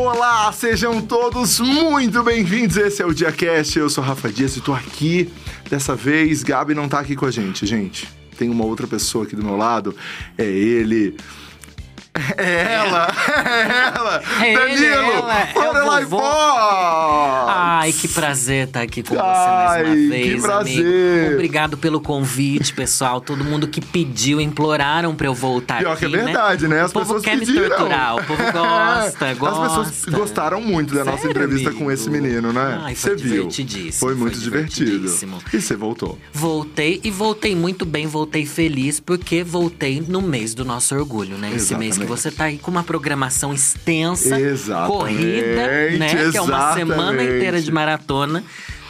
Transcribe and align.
Olá, 0.00 0.52
sejam 0.52 1.02
todos 1.02 1.58
muito 1.58 2.22
bem-vindos. 2.22 2.76
Esse 2.76 3.02
é 3.02 3.04
o 3.04 3.12
DiaCast. 3.12 3.80
Eu 3.80 3.90
sou 3.90 4.04
Rafa 4.04 4.30
Dias 4.30 4.56
e 4.56 4.60
tô 4.60 4.72
aqui. 4.72 5.28
Dessa 5.68 5.96
vez, 5.96 6.44
Gabi 6.44 6.72
não 6.72 6.88
tá 6.88 7.00
aqui 7.00 7.16
com 7.16 7.26
a 7.26 7.32
gente, 7.32 7.66
gente. 7.66 8.08
Tem 8.38 8.48
uma 8.48 8.64
outra 8.64 8.86
pessoa 8.86 9.24
aqui 9.24 9.34
do 9.34 9.42
meu 9.42 9.56
lado. 9.56 9.96
É 10.38 10.44
ele. 10.44 11.16
É 12.36 12.74
ela! 12.74 13.08
É 13.36 13.96
ela! 13.96 14.22
É 14.44 14.52
Danilo! 14.54 14.76
ele, 14.76 14.86
ela, 14.86 15.40
é 15.40 15.58
o 15.58 15.64
Lorelai 15.72 16.04
vovô. 16.04 16.22
Fox! 16.22 17.48
Ai, 17.48 17.92
que 17.92 18.08
prazer 18.08 18.66
estar 18.68 18.82
aqui 18.82 19.02
com 19.02 19.14
você 19.14 19.20
Ai, 19.20 19.82
mais 19.84 19.86
uma 19.86 19.94
que 19.94 20.08
vez, 20.08 20.42
prazer. 20.42 20.78
amigo. 21.18 21.34
Obrigado 21.34 21.76
pelo 21.76 22.00
convite, 22.00 22.72
pessoal. 22.74 23.20
Todo 23.20 23.44
mundo 23.44 23.68
que 23.68 23.80
pediu, 23.80 24.40
imploraram 24.40 25.14
pra 25.14 25.26
eu 25.26 25.34
voltar 25.34 25.78
Pior 25.78 25.92
aqui, 25.92 26.08
que 26.08 26.16
é 26.16 26.24
verdade, 26.24 26.68
né? 26.68 26.82
As 26.82 26.90
o 26.90 26.94
povo 26.94 27.04
pessoas 27.06 27.22
quer 27.24 27.38
pediram. 27.38 27.62
me 27.62 27.68
torturar, 27.68 28.16
o 28.16 28.24
povo 28.24 28.42
gosta, 28.52 29.26
As 29.30 29.38
gosta. 29.38 29.68
pessoas 29.68 30.04
gostaram 30.14 30.60
muito 30.60 30.94
da 30.94 31.04
nossa 31.04 31.18
Sério, 31.18 31.30
entrevista 31.30 31.68
amigo? 31.70 31.84
com 31.84 31.90
esse 31.90 32.10
menino, 32.10 32.52
né? 32.52 32.80
Ai, 32.82 32.94
foi 32.94 33.10
Você 33.12 33.16
viu? 33.22 33.32
divertidíssimo, 33.48 33.92
Foi 34.08 34.14
muito 34.14 34.34
foi 34.34 34.42
divertido. 34.44 35.06
E 35.52 35.60
você 35.60 35.76
voltou. 35.76 36.18
Voltei 36.32 37.00
e 37.04 37.10
voltei 37.10 37.54
muito 37.54 37.84
bem, 37.86 38.06
voltei 38.06 38.44
feliz, 38.46 39.00
porque 39.00 39.42
voltei 39.44 40.02
no 40.06 40.20
mês 40.22 40.54
do 40.54 40.64
nosso 40.64 40.94
orgulho, 40.94 41.36
né? 41.38 41.48
Esse 41.54 41.74
mês 41.74 41.96
que 41.96 42.04
Exatamente. 42.04 42.07
Você 42.08 42.30
tá 42.30 42.44
aí 42.44 42.58
com 42.58 42.70
uma 42.70 42.82
programação 42.82 43.52
extensa, 43.54 44.40
Exatamente, 44.40 44.92
corrida, 44.98 45.66
né? 45.98 46.30
Que 46.30 46.36
é 46.36 46.40
uma 46.40 46.74
semana 46.74 47.12
exatamente. 47.12 47.36
inteira 47.36 47.60
de 47.62 47.70
maratona. 47.72 48.42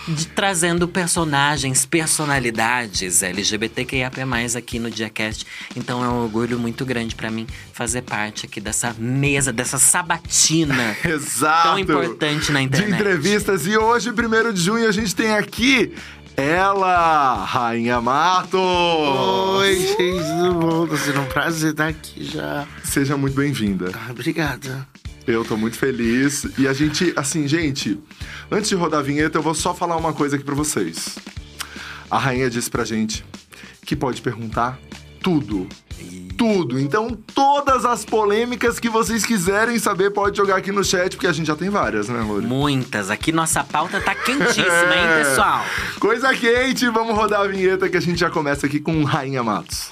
de- 0.08 0.26
trazendo 0.28 0.88
personagens, 0.88 1.84
personalidades 1.84 3.22
LGBTQIAP+, 3.22 4.16
aqui 4.56 4.78
no 4.78 4.90
DiaCast. 4.90 5.46
Então 5.76 6.02
é 6.02 6.08
um 6.08 6.22
orgulho 6.22 6.58
muito 6.58 6.84
grande 6.86 7.14
pra 7.14 7.30
mim 7.30 7.46
fazer 7.74 8.02
parte 8.02 8.46
aqui 8.46 8.58
dessa 8.60 8.94
mesa, 8.98 9.52
dessa 9.52 9.78
sabatina 9.78 10.96
Exato. 11.04 11.68
tão 11.68 11.78
importante 11.78 12.50
na 12.52 12.62
internet. 12.62 12.88
De 12.88 12.94
entrevistas. 12.94 13.66
E 13.66 13.76
hoje, 13.76 14.10
1 14.10 14.52
de 14.52 14.60
junho, 14.62 14.88
a 14.88 14.92
gente 14.92 15.14
tem 15.14 15.32
aqui 15.32 15.92
ela, 16.38 17.44
Rainha 17.44 18.00
Matos. 18.00 18.60
Oi, 18.60 19.74
gente, 19.74 20.54
bom? 20.54 20.86
Tá 20.86 20.96
sendo 20.96 21.20
um 21.22 21.26
prazer 21.26 21.72
estar 21.72 21.88
aqui 21.88 22.22
já. 22.22 22.64
Seja 22.84 23.16
muito 23.16 23.34
bem-vinda. 23.34 23.90
Ah, 23.92 24.12
obrigada. 24.12 24.86
Eu 25.26 25.44
tô 25.44 25.56
muito 25.56 25.76
feliz. 25.76 26.46
E 26.56 26.68
a 26.68 26.72
gente, 26.72 27.12
assim, 27.16 27.48
gente, 27.48 27.98
antes 28.48 28.68
de 28.68 28.76
rodar 28.76 29.00
a 29.00 29.02
vinheta, 29.02 29.36
eu 29.36 29.42
vou 29.42 29.52
só 29.52 29.74
falar 29.74 29.96
uma 29.96 30.12
coisa 30.12 30.36
aqui 30.36 30.44
pra 30.44 30.54
vocês. 30.54 31.18
A 32.08 32.18
rainha 32.18 32.48
disse 32.48 32.70
pra 32.70 32.84
gente 32.84 33.24
que 33.84 33.96
pode 33.96 34.22
perguntar 34.22 34.78
tudo. 35.20 35.68
Tudo. 36.36 36.78
Então, 36.78 37.18
todas 37.34 37.84
as 37.84 38.04
polêmicas 38.04 38.78
que 38.78 38.88
vocês 38.88 39.26
quiserem 39.26 39.78
saber, 39.78 40.10
pode 40.10 40.36
jogar 40.36 40.56
aqui 40.56 40.70
no 40.70 40.84
chat, 40.84 41.16
porque 41.16 41.26
a 41.26 41.32
gente 41.32 41.46
já 41.46 41.56
tem 41.56 41.68
várias, 41.68 42.08
né, 42.08 42.20
Lori? 42.20 42.46
Muitas. 42.46 43.10
Aqui 43.10 43.32
nossa 43.32 43.64
pauta 43.64 44.00
tá 44.00 44.14
quentíssima, 44.14 44.64
hein, 44.64 45.08
pessoal? 45.24 45.64
Coisa 45.98 46.32
quente, 46.34 46.88
vamos 46.88 47.16
rodar 47.16 47.40
a 47.40 47.46
vinheta 47.48 47.88
que 47.88 47.96
a 47.96 48.00
gente 48.00 48.20
já 48.20 48.30
começa 48.30 48.66
aqui 48.66 48.78
com 48.78 49.02
Rainha 49.02 49.42
Matos. 49.42 49.90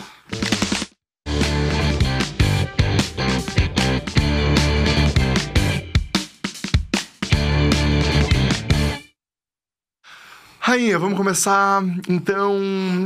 Rainha, 10.67 10.99
vamos 10.99 11.17
começar 11.17 11.81
então. 12.09 12.59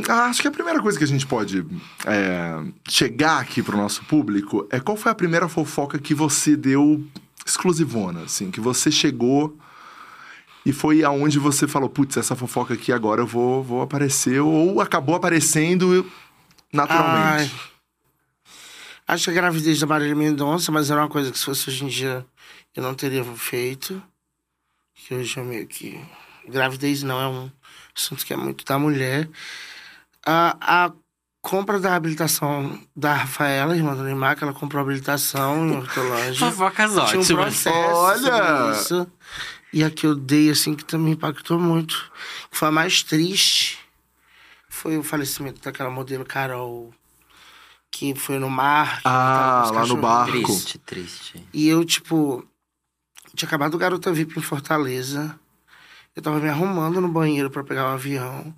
ah, 0.08 0.24
acho 0.24 0.40
que 0.40 0.48
a 0.48 0.50
primeira 0.50 0.80
coisa 0.80 0.96
que 0.96 1.04
a 1.04 1.06
gente 1.06 1.26
pode 1.26 1.66
é, 2.06 2.58
chegar 2.88 3.38
aqui 3.38 3.62
pro 3.62 3.76
nosso 3.76 4.02
público 4.06 4.66
é 4.70 4.80
qual 4.80 4.96
foi 4.96 5.12
a 5.12 5.14
primeira 5.14 5.46
fofoca 5.46 5.98
que 5.98 6.14
você 6.14 6.56
deu 6.56 7.06
exclusivona, 7.44 8.22
assim, 8.22 8.50
que 8.50 8.62
você 8.62 8.90
chegou 8.90 9.58
e 10.64 10.72
foi 10.72 11.04
aonde 11.04 11.38
você 11.38 11.68
falou, 11.68 11.90
putz, 11.90 12.16
essa 12.16 12.34
fofoca 12.34 12.72
aqui 12.72 12.92
agora 12.92 13.20
eu 13.20 13.26
vou, 13.26 13.62
vou 13.62 13.82
aparecer, 13.82 14.40
ou 14.40 14.80
acabou 14.80 15.14
aparecendo 15.14 16.10
naturalmente. 16.72 17.54
Acho 19.06 19.24
que 19.24 19.30
a 19.32 19.34
gravidez 19.34 19.78
da 19.78 19.86
Marília 19.86 20.16
Mendonça, 20.16 20.72
mas 20.72 20.90
era 20.90 21.02
uma 21.02 21.10
coisa 21.10 21.30
que 21.30 21.38
se 21.38 21.44
fosse 21.44 21.68
hoje 21.68 21.84
em 21.84 21.88
dia 21.88 22.24
eu 22.74 22.82
não 22.82 22.94
teria 22.94 23.22
feito. 23.22 24.02
Que 24.94 25.14
hoje 25.14 25.38
é 25.38 25.42
meio 25.42 25.66
que. 25.66 26.00
Gravidez 26.50 27.02
não 27.02 27.20
é 27.20 27.26
um 27.28 27.50
assunto 27.96 28.24
que 28.26 28.32
é 28.32 28.36
muito 28.36 28.64
da 28.64 28.78
mulher. 28.78 29.28
A, 30.26 30.86
a 30.86 30.92
compra 31.42 31.78
da 31.80 31.94
habilitação 31.94 32.78
da 32.94 33.14
Rafaela, 33.14 33.74
irmã 33.76 33.94
do 33.96 34.02
Neymar, 34.02 34.36
que 34.36 34.44
ela 34.44 34.52
comprou 34.52 34.80
a 34.80 34.82
habilitação 34.84 35.66
em 35.68 35.76
Hortolândia. 35.76 36.50
Fofocas 36.50 36.90
Tinha 36.92 37.02
um 37.02 37.20
ótimas. 37.22 37.28
processo 37.62 37.94
Olha! 37.94 38.72
isso. 38.72 39.06
E 39.72 39.84
a 39.84 39.90
que 39.90 40.04
eu 40.06 40.14
dei, 40.16 40.50
assim, 40.50 40.74
que 40.74 40.84
também 40.84 41.12
impactou 41.12 41.58
muito. 41.58 42.10
Foi 42.50 42.68
a 42.68 42.72
mais 42.72 43.02
triste. 43.02 43.78
Foi 44.68 44.98
o 44.98 45.02
falecimento 45.02 45.60
daquela 45.62 45.90
modelo 45.90 46.24
Carol. 46.24 46.92
Que 47.92 48.14
foi 48.14 48.38
no 48.38 48.50
mar. 48.50 48.96
que 48.96 49.02
Ah, 49.04 49.70
lá 49.72 49.86
no 49.86 49.96
barco. 49.96 50.32
Triste, 50.32 50.78
triste. 50.78 51.48
E 51.52 51.68
eu, 51.68 51.84
tipo... 51.84 52.44
Tinha 53.34 53.46
acabado 53.46 53.74
o 53.74 53.78
Garota 53.78 54.12
VIP 54.12 54.38
em 54.38 54.42
Fortaleza. 54.42 55.38
Eu 56.20 56.24
tava 56.24 56.38
me 56.38 56.50
arrumando 56.50 57.00
no 57.00 57.08
banheiro 57.08 57.48
pra 57.48 57.64
pegar 57.64 57.86
o 57.86 57.94
avião. 57.94 58.54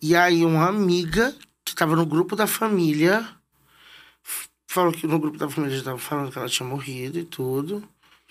E 0.00 0.14
aí 0.14 0.44
uma 0.44 0.68
amiga 0.68 1.34
que 1.64 1.74
tava 1.74 1.96
no 1.96 2.06
grupo 2.06 2.36
da 2.36 2.46
família... 2.46 3.28
Falou 4.68 4.92
que 4.92 5.04
no 5.04 5.18
grupo 5.18 5.36
da 5.36 5.48
família 5.48 5.76
já 5.76 5.82
tava 5.82 5.98
falando 5.98 6.30
que 6.30 6.38
ela 6.38 6.48
tinha 6.48 6.68
morrido 6.68 7.18
e 7.18 7.24
tudo. 7.24 7.82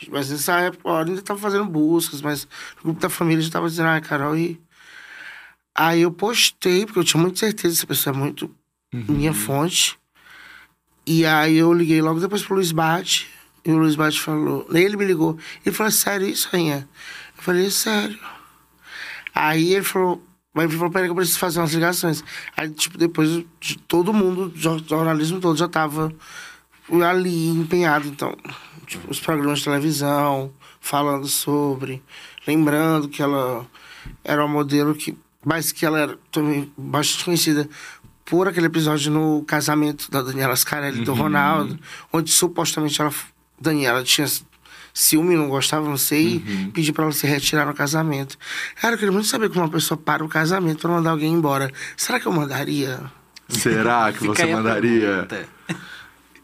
Mas 0.07 0.29
nessa 0.29 0.61
época, 0.61 0.97
ainda 0.97 1.21
tava 1.21 1.39
fazendo 1.39 1.65
buscas, 1.65 2.21
mas 2.21 2.47
no 2.77 2.83
grupo 2.83 3.01
da 3.01 3.09
família 3.09 3.41
já 3.41 3.51
tava 3.51 3.67
dizendo, 3.67 3.89
ah, 3.89 3.99
Carol, 3.99 4.37
e. 4.37 4.61
Aí 5.75 6.03
eu 6.03 6.11
postei, 6.11 6.85
porque 6.85 6.99
eu 6.99 7.03
tinha 7.03 7.21
muita 7.21 7.39
certeza 7.39 7.73
que 7.75 7.79
essa 7.79 7.87
pessoa 7.87 8.15
é 8.15 8.17
muito 8.17 8.55
minha 8.93 9.33
fonte. 9.33 9.99
E 11.05 11.25
aí 11.25 11.57
eu 11.57 11.73
liguei 11.73 12.01
logo 12.01 12.21
depois 12.21 12.43
pro 12.43 12.55
Luiz 12.55 12.71
Bate. 12.71 13.27
E 13.65 13.71
o 13.71 13.77
Luiz 13.77 13.95
Bate 13.95 14.21
falou. 14.21 14.65
Ele 14.71 14.95
me 14.95 15.03
ligou. 15.03 15.37
Ele 15.65 15.75
falou, 15.75 15.89
"É 15.89 15.91
sério 15.91 16.27
isso, 16.29 16.47
rainha? 16.49 16.87
Eu 17.35 17.43
falei, 17.43 17.65
"É 17.65 17.69
sério. 17.69 18.36
Aí 19.37 19.73
ele 19.73 19.83
falou. 19.83 20.23
Mas 20.53 20.65
ele 20.65 20.77
falou, 20.77 20.91
peraí 20.91 21.07
que 21.07 21.11
eu 21.11 21.15
preciso 21.15 21.37
fazer 21.37 21.59
umas 21.59 21.71
ligações. 21.71 22.23
Aí, 22.55 22.67
tipo, 22.71 22.97
depois 22.97 23.45
de 23.59 23.77
todo 23.87 24.11
mundo, 24.11 24.51
o 24.55 24.57
jornalismo 24.57 25.39
todo 25.39 25.55
já 25.55 25.67
tava 25.67 26.11
ali 27.07 27.49
empenhado. 27.49 28.07
Então, 28.07 28.35
tipo, 28.87 29.11
os 29.11 29.19
programas 29.19 29.59
de 29.59 29.65
televisão 29.65 30.51
falando 30.81 31.27
sobre, 31.27 32.01
lembrando 32.47 33.07
que 33.07 33.21
ela 33.21 33.67
era 34.23 34.43
uma 34.43 34.51
modelo 34.51 34.95
que. 34.95 35.15
Mas 35.45 35.71
que 35.71 35.85
ela 35.85 35.99
era 35.99 36.19
também 36.31 36.73
bastante 36.75 37.25
conhecida 37.25 37.69
por 38.25 38.47
aquele 38.47 38.65
episódio 38.65 39.11
no 39.11 39.43
casamento 39.43 40.09
da 40.09 40.23
Daniela 40.23 40.55
Scarelli 40.55 41.01
e 41.01 41.05
do 41.05 41.13
Ronaldo, 41.13 41.79
onde 42.11 42.31
supostamente 42.31 42.99
ela, 42.99 43.13
Daniela 43.61 44.03
tinha 44.03 44.27
ciúme, 44.97 45.35
não 45.35 45.47
gostava, 45.47 45.87
não 45.87 45.97
sei, 45.97 46.37
e 46.37 46.71
pediu 46.73 46.93
pra 46.93 47.03
ela 47.03 47.13
se 47.13 47.27
retirar 47.27 47.65
no 47.65 47.73
casamento. 47.73 48.35
Cara, 48.81 48.95
eu 48.95 48.97
queria 48.97 49.11
muito 49.11 49.27
saber 49.27 49.49
como 49.49 49.61
uma 49.61 49.69
pessoa 49.69 49.97
para 49.97 50.25
o 50.25 50.27
casamento 50.27 50.79
pra 50.79 50.89
mandar 50.89 51.11
alguém 51.11 51.31
embora. 51.31 51.71
Será 51.95 52.19
que 52.19 52.25
eu 52.25 52.31
mandaria? 52.31 52.99
Será 53.47 54.11
que 54.11 54.25
você 54.25 54.45
mandaria? 54.47 55.27
pergunta. 55.29 55.49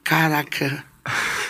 Caraca. 0.04 0.93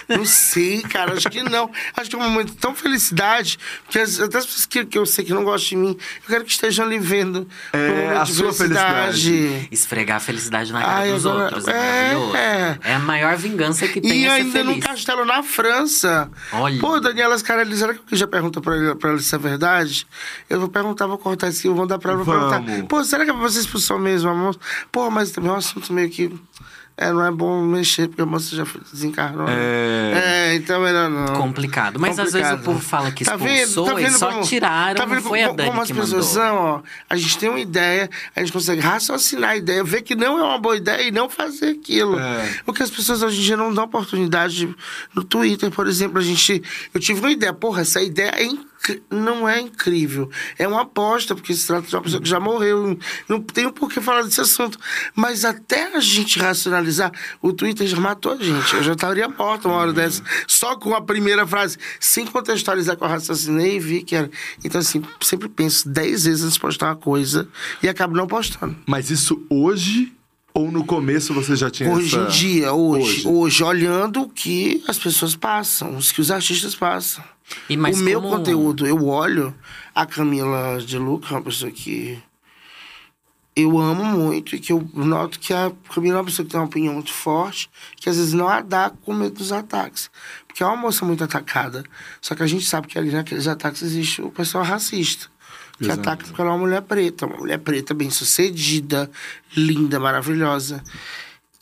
Não 0.09 0.25
sei, 0.25 0.81
cara. 0.81 1.13
Acho 1.13 1.29
que 1.29 1.43
não. 1.43 1.69
Acho 1.95 2.09
que 2.09 2.15
é 2.15 2.19
um 2.19 2.29
momento 2.29 2.55
tão 2.55 2.73
felicidade. 2.75 3.57
Porque 3.85 3.99
as, 3.99 4.19
até 4.19 4.39
as 4.39 4.45
pessoas 4.45 4.65
que, 4.65 4.85
que 4.85 4.97
eu 4.97 5.05
sei 5.05 5.23
que 5.23 5.33
não 5.33 5.43
gostam 5.43 5.69
de 5.69 5.75
mim, 5.77 5.97
eu 6.23 6.27
quero 6.27 6.43
que 6.43 6.51
estejam 6.51 6.85
ali 6.85 6.97
vendo. 6.99 7.47
É, 7.71 8.13
um 8.15 8.19
a 8.21 8.23
de 8.23 8.33
sua 8.33 8.51
felicidade. 8.53 9.67
Esfregar 9.71 10.17
a 10.17 10.19
felicidade 10.19 10.73
na 10.73 10.81
cara 10.81 10.93
Ai, 10.97 11.11
dos 11.11 11.25
agora- 11.25 11.43
outros. 11.45 11.67
É, 11.67 12.13
é, 12.13 12.37
é. 12.37 12.79
É 12.91 12.95
a 12.95 12.99
maior 12.99 13.35
vingança 13.37 13.87
que 13.87 14.01
tem 14.01 14.21
E 14.23 14.25
é 14.25 14.31
ainda 14.31 14.63
num 14.63 14.79
castelo 14.79 15.23
na 15.25 15.43
França. 15.43 16.29
Olha. 16.51 16.79
Pô, 16.79 16.99
Daniela 16.99 17.37
Scarelli, 17.37 17.75
será 17.77 17.93
que 17.93 17.99
alguém 17.99 18.17
já 18.19 18.27
pergunta 18.27 18.59
pra, 18.61 18.75
ele, 18.75 18.95
pra 18.95 19.11
ela 19.11 19.19
se 19.19 19.33
é 19.33 19.37
verdade? 19.37 20.07
Eu 20.49 20.59
vou 20.59 20.69
perguntar, 20.69 21.07
vou 21.07 21.17
cortar 21.17 21.49
isso 21.49 21.59
aqui, 21.59 21.67
eu 21.67 21.75
vou 21.75 21.85
dar 21.85 21.97
pra 21.99 22.13
ela, 22.13 22.23
vou 22.23 22.33
Vamos. 22.39 22.65
perguntar. 22.65 22.87
Pô, 22.87 23.03
será 23.03 23.23
que 23.23 23.29
é 23.31 23.33
pra 23.33 23.41
você 23.41 23.59
expulsão 23.59 23.97
mesmo, 23.99 24.29
a 24.29 24.33
moça? 24.33 24.59
Pô, 24.91 25.09
mas 25.09 25.31
também 25.31 25.49
é 25.49 25.53
um 25.53 25.57
assunto 25.57 25.93
meio 25.93 26.09
que... 26.09 26.33
É, 26.95 27.11
não 27.11 27.25
é 27.25 27.31
bom 27.31 27.59
mexer, 27.63 28.07
porque 28.07 28.21
a 28.21 28.25
moça 28.25 28.55
já 28.55 28.65
foi- 28.65 28.79
desencarnou. 28.91 29.47
né? 29.47 29.53
É. 29.55 30.51
É, 30.51 30.55
então 30.55 30.79
melhor 30.79 31.09
não. 31.09 31.25
Complicado. 31.35 31.99
Mas 31.99 32.19
às 32.19 32.31
vezes 32.33 32.35
o 32.35 32.51
Complicado. 32.51 32.63
povo 32.65 32.79
fala 32.79 33.11
que 33.11 33.25
Tá 33.25 33.35
vendo? 33.35 33.49
expulsou, 33.51 33.85
Tá 33.85 33.93
vendo 33.95 34.05
eles 34.05 34.17
só 34.17 34.31
como- 34.31 34.43
tiraram, 34.43 34.95
tá 34.95 35.05
não 35.07 35.15
vendo 35.15 35.23
foi 35.27 35.41
a 35.41 35.45
como, 35.47 35.57
Dani 35.57 35.69
como 35.69 35.81
as 35.81 35.91
pessoas 35.91 36.25
são, 36.27 36.55
ó. 36.55 36.81
A 37.09 37.15
gente 37.15 37.37
tem 37.39 37.49
uma 37.49 37.59
ideia, 37.59 38.07
a 38.35 38.39
gente 38.41 38.53
consegue 38.53 38.79
raciocinar 38.79 39.49
a 39.51 39.57
ideia, 39.57 39.83
ver 39.83 40.03
que 40.03 40.13
não 40.13 40.37
é 40.37 40.43
uma 40.43 40.59
boa 40.59 40.77
ideia 40.77 41.01
e 41.07 41.11
não 41.11 41.27
fazer 41.27 41.69
aquilo. 41.81 42.19
É. 42.19 42.59
Porque 42.63 42.83
as 42.83 42.91
pessoas 42.91 43.23
hoje 43.23 43.39
em 43.39 43.43
dia 43.43 43.57
não 43.57 43.73
dão 43.73 43.85
oportunidade. 43.85 44.73
No 45.15 45.23
Twitter, 45.23 45.71
por 45.71 45.87
exemplo, 45.87 46.19
a 46.19 46.21
gente. 46.23 46.61
Eu 46.93 46.99
tive 47.01 47.19
uma 47.21 47.31
ideia, 47.31 47.53
porra, 47.53 47.81
essa 47.81 48.01
ideia 48.03 48.33
é 48.37 48.43
não 49.09 49.47
é 49.47 49.59
incrível. 49.59 50.29
É 50.57 50.67
uma 50.67 50.81
aposta, 50.81 51.33
porque 51.35 51.53
se 51.53 51.65
trata 51.65 51.87
de 51.87 51.95
uma 51.95 52.01
pessoa 52.01 52.21
que 52.21 52.27
já 52.27 52.39
morreu. 52.39 52.97
Não 53.27 53.41
tem 53.41 53.69
por 53.71 53.89
que 53.89 54.01
falar 54.01 54.23
desse 54.23 54.41
assunto. 54.41 54.77
Mas 55.15 55.45
até 55.45 55.95
a 55.95 55.99
gente 55.99 56.39
racionalizar, 56.39 57.11
o 57.41 57.53
Twitter 57.53 57.87
já 57.87 57.99
matou 57.99 58.33
a 58.33 58.37
gente. 58.37 58.75
Eu 58.75 58.83
já 58.83 58.93
estaria 58.93 59.27
morto 59.27 59.67
uma 59.67 59.77
hora 59.77 59.89
uhum. 59.89 59.95
dessa. 59.95 60.23
Só 60.47 60.75
com 60.75 60.93
a 60.93 61.01
primeira 61.01 61.45
frase, 61.47 61.77
sem 61.99 62.25
contextualizar 62.25 62.97
que 62.97 63.03
eu 63.03 63.07
raciocinei 63.07 63.77
e 63.77 63.79
vi 63.79 64.03
que 64.03 64.15
era. 64.15 64.29
Então, 64.63 64.79
assim, 64.79 65.01
sempre 65.21 65.47
penso 65.47 65.87
dez 65.87 66.25
vezes 66.25 66.43
antes 66.43 66.55
de 66.55 66.59
postar 66.59 66.87
uma 66.87 66.95
coisa 66.95 67.47
e 67.81 67.87
acabo 67.87 68.15
não 68.15 68.27
postando. 68.27 68.75
Mas 68.85 69.09
isso 69.09 69.45
hoje 69.49 70.11
ou 70.53 70.71
no 70.71 70.85
começo 70.85 71.33
você 71.33 71.55
já 71.55 71.69
tinha 71.69 71.89
Hoje 71.89 72.15
essa... 72.15 72.27
em 72.27 72.29
dia, 72.29 72.73
hoje, 72.73 73.27
hoje, 73.27 73.27
hoje, 73.27 73.63
olhando 73.63 74.21
o 74.21 74.29
que 74.29 74.83
as 74.87 74.99
pessoas 74.99 75.35
passam, 75.35 75.97
os 75.97 76.11
que 76.11 76.21
os 76.21 76.29
artistas 76.29 76.75
passam. 76.75 77.23
E 77.69 77.77
o 77.77 77.97
meu 77.97 78.21
como... 78.21 78.37
conteúdo, 78.37 78.85
eu 78.87 79.05
olho 79.05 79.55
a 79.93 80.05
Camila 80.05 80.79
de 80.79 80.97
Luca, 80.97 81.33
uma 81.33 81.41
pessoa 81.41 81.71
que 81.71 82.21
eu 83.55 83.77
amo 83.77 84.03
muito 84.03 84.55
e 84.55 84.59
que 84.59 84.73
eu 84.73 84.87
noto 84.93 85.39
que 85.39 85.53
a 85.53 85.71
Camila 85.93 86.15
é 86.15 86.17
uma 86.19 86.25
pessoa 86.25 86.45
que 86.45 86.51
tem 86.51 86.59
uma 86.59 86.65
opinião 86.65 86.93
muito 86.93 87.13
forte, 87.13 87.69
que 87.95 88.09
às 88.09 88.17
vezes 88.17 88.33
não 88.33 88.47
a 88.47 88.61
dá 88.61 88.89
com 88.89 89.13
medo 89.13 89.35
dos 89.35 89.51
ataques. 89.51 90.09
Porque 90.47 90.63
é 90.63 90.65
uma 90.65 90.75
moça 90.75 91.05
muito 91.05 91.23
atacada. 91.23 91.83
Só 92.19 92.33
que 92.35 92.43
a 92.43 92.47
gente 92.47 92.65
sabe 92.65 92.87
que 92.87 92.97
ali 92.97 93.11
naqueles 93.11 93.47
ataques 93.47 93.81
existe 93.81 94.21
o 94.21 94.31
pessoal 94.31 94.63
racista 94.63 95.31
que 95.77 95.85
Exato. 95.85 96.01
ataca 96.01 96.25
porque 96.25 96.39
ela 96.39 96.51
é 96.51 96.53
uma 96.53 96.59
mulher 96.59 96.81
preta, 96.81 97.25
uma 97.25 97.37
mulher 97.37 97.57
preta 97.59 97.93
bem 97.93 98.09
sucedida, 98.09 99.09
linda, 99.55 99.99
maravilhosa. 99.99 100.83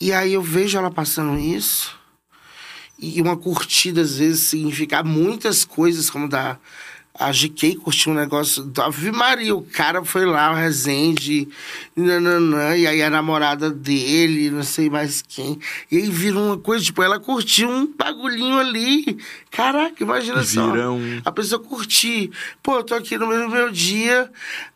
E 0.00 0.12
aí 0.12 0.34
eu 0.34 0.42
vejo 0.42 0.76
ela 0.76 0.90
passando 0.90 1.38
isso, 1.38 1.98
e 3.02 3.20
uma 3.20 3.36
curtida 3.36 4.00
às 4.00 4.16
vezes 4.16 4.42
significa 4.42 5.02
muitas 5.02 5.64
coisas, 5.64 6.08
como 6.08 6.28
da 6.28 6.56
a 7.26 7.30
GK 7.30 7.76
curtiu 7.76 8.12
um 8.12 8.14
negócio 8.14 8.64
do 8.64 8.82
Ave 8.82 9.12
Maria. 9.12 9.54
O 9.54 9.62
cara 9.62 10.04
foi 10.04 10.24
lá, 10.24 10.50
o 10.50 10.54
Rezende, 10.54 11.48
nananã, 11.94 12.76
e 12.76 12.86
aí 12.86 13.02
a 13.02 13.08
namorada 13.10 13.70
dele, 13.70 14.50
não 14.50 14.62
sei 14.62 14.90
mais 14.90 15.22
quem. 15.22 15.58
E 15.90 15.98
aí 15.98 16.10
virou 16.10 16.46
uma 16.46 16.58
coisa, 16.58 16.84
tipo, 16.84 17.02
ela 17.02 17.20
curtiu 17.20 17.68
um 17.68 17.86
bagulhinho 17.86 18.58
ali. 18.58 19.18
Caraca, 19.50 20.02
imagina 20.02 20.42
só. 20.42 20.72
A 21.24 21.30
pessoa 21.30 21.62
curtir. 21.62 22.30
Pô, 22.62 22.78
eu 22.78 22.84
tô 22.84 22.94
aqui 22.94 23.16
no 23.16 23.28
mesmo 23.28 23.50
meu 23.50 23.70
dia. 23.70 24.30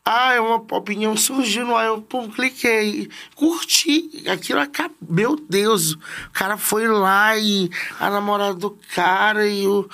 Ah, 0.05 0.35
é 0.35 0.41
uma 0.41 0.57
opinião 0.57 1.17
surgiu 1.17 1.67
no 1.67 1.75
ar, 1.75 1.87
eu 1.87 2.01
pum, 2.01 2.29
cliquei. 2.31 3.09
Curti. 3.35 4.23
Aquilo 4.29 4.61
acabou. 4.61 4.97
Meu 5.09 5.37
Deus. 5.37 5.93
O 5.93 5.99
cara 6.33 6.57
foi 6.57 6.87
lá 6.87 7.37
e 7.37 7.71
a 7.99 8.11
namorada 8.11 8.55
do 8.55 8.79
cara 8.95 9.49
e 9.49 9.67
o. 9.67 9.89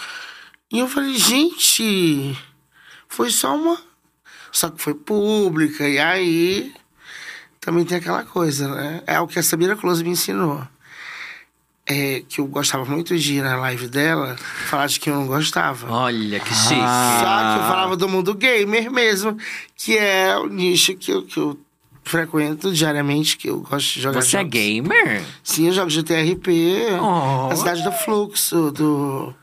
E 0.72 0.78
eu 0.78 0.88
falei, 0.88 1.14
gente, 1.18 2.34
foi 3.06 3.30
só 3.30 3.54
uma. 3.54 3.78
Só 4.50 4.70
que 4.70 4.80
foi 4.80 4.94
pública, 4.94 5.86
e 5.86 5.98
aí 5.98 6.72
também 7.60 7.84
tem 7.84 7.98
aquela 7.98 8.24
coisa, 8.24 8.68
né? 8.74 9.02
É 9.06 9.20
o 9.20 9.28
que 9.28 9.38
a 9.38 9.42
Sabina 9.42 9.76
Close 9.76 10.02
me 10.02 10.10
ensinou. 10.10 10.66
É, 11.86 12.22
que 12.26 12.40
eu 12.40 12.46
gostava 12.46 12.84
muito 12.86 13.18
de 13.18 13.34
ir 13.34 13.42
na 13.42 13.56
live 13.56 13.88
dela, 13.88 14.36
falar 14.66 14.86
de 14.86 14.98
que 14.98 15.10
eu 15.10 15.14
não 15.14 15.26
gostava. 15.26 15.92
Olha, 15.92 16.40
que 16.40 16.54
chique. 16.54 16.80
Ah. 16.80 17.18
Só 17.20 17.58
que 17.58 17.64
eu 17.64 17.68
falava 17.68 17.96
do 17.96 18.08
mundo 18.08 18.34
gamer 18.34 18.90
mesmo, 18.90 19.36
que 19.76 19.98
é 19.98 20.38
o 20.38 20.46
nicho 20.46 20.94
que 20.94 21.10
eu, 21.10 21.22
que 21.22 21.38
eu 21.38 21.58
frequento 22.02 22.72
diariamente, 22.72 23.36
que 23.36 23.50
eu 23.50 23.60
gosto 23.60 23.94
de 23.94 24.00
jogar 24.00 24.22
Você 24.22 24.36
é 24.36 24.40
jogos. 24.40 24.54
é 24.54 24.58
gamer? 24.58 25.22
Sim, 25.42 25.66
eu 25.66 25.72
jogo 25.72 25.90
GTRP, 25.90 26.86
oh. 27.00 27.48
na 27.48 27.56
cidade 27.56 27.82
do 27.82 27.92
Fluxo, 27.92 28.70
do 28.70 29.34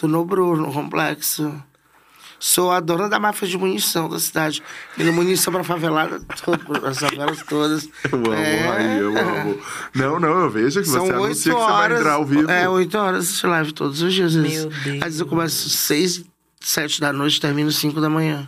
do 0.00 0.08
Nobru, 0.08 0.56
no 0.56 0.72
complexo. 0.72 1.62
Sou 2.38 2.70
a 2.70 2.78
dona 2.78 3.08
da 3.08 3.18
máfia 3.18 3.48
de 3.48 3.56
munição 3.56 4.06
da 4.08 4.18
cidade. 4.18 4.62
Vendo 4.96 5.12
munição 5.14 5.50
pra 5.50 5.64
favelada, 5.64 6.20
as 6.86 6.98
favelas 6.98 7.42
todas. 7.42 7.88
Eu 8.12 8.18
amo, 8.18 8.34
é... 8.34 9.00
eu 9.00 9.18
amo. 9.18 9.60
Não, 9.94 10.20
não, 10.20 10.40
eu 10.40 10.50
vejo 10.50 10.80
que 10.80 10.86
São 10.86 11.06
você 11.06 11.12
anuncia 11.12 11.22
horas, 11.22 11.38
que 11.38 11.50
você 11.50 11.72
vai 11.72 11.98
entrar 11.98 12.12
ao 12.12 12.26
vivo. 12.26 12.50
É, 12.50 12.68
oito 12.68 12.98
horas 12.98 13.38
de 13.38 13.46
live 13.46 13.72
todos 13.72 14.02
os 14.02 14.12
dias. 14.12 14.34
Meu 14.34 14.68
Deus. 14.68 14.96
Às 14.96 15.04
vezes 15.04 15.20
eu 15.20 15.26
começo 15.26 15.70
seis, 15.70 16.22
sete 16.60 17.00
da 17.00 17.14
noite 17.14 17.38
e 17.38 17.40
termino 17.40 17.72
cinco 17.72 17.98
da 17.98 18.10
manhã. 18.10 18.46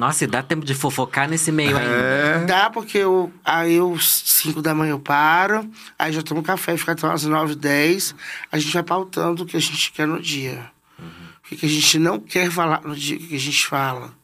Nossa, 0.00 0.24
e 0.24 0.26
dá 0.26 0.42
tempo 0.42 0.64
de 0.64 0.74
fofocar 0.74 1.28
nesse 1.28 1.52
meio 1.52 1.76
é. 1.76 1.82
ainda? 1.82 2.46
Dá, 2.46 2.70
porque 2.70 2.96
eu, 2.96 3.30
aí 3.44 3.74
eu, 3.74 3.98
5 4.00 4.62
da 4.62 4.74
manhã 4.74 4.92
eu 4.92 4.98
paro, 4.98 5.70
aí 5.98 6.10
já 6.10 6.22
tomo 6.22 6.42
café, 6.42 6.74
fica 6.74 6.92
até 6.92 7.06
umas 7.06 7.22
9, 7.22 7.54
10. 7.54 8.14
A 8.50 8.58
gente 8.58 8.72
vai 8.72 8.82
pautando 8.82 9.42
o 9.42 9.46
que 9.46 9.58
a 9.58 9.60
gente 9.60 9.92
quer 9.92 10.06
no 10.06 10.18
dia. 10.18 10.70
Uhum. 10.98 11.06
O 11.52 11.54
que 11.54 11.66
a 11.66 11.68
gente 11.68 11.98
não 11.98 12.18
quer 12.18 12.50
falar 12.50 12.80
no 12.82 12.96
dia, 12.96 13.18
o 13.18 13.20
que 13.20 13.36
a 13.36 13.38
gente 13.38 13.66
fala. 13.66 14.14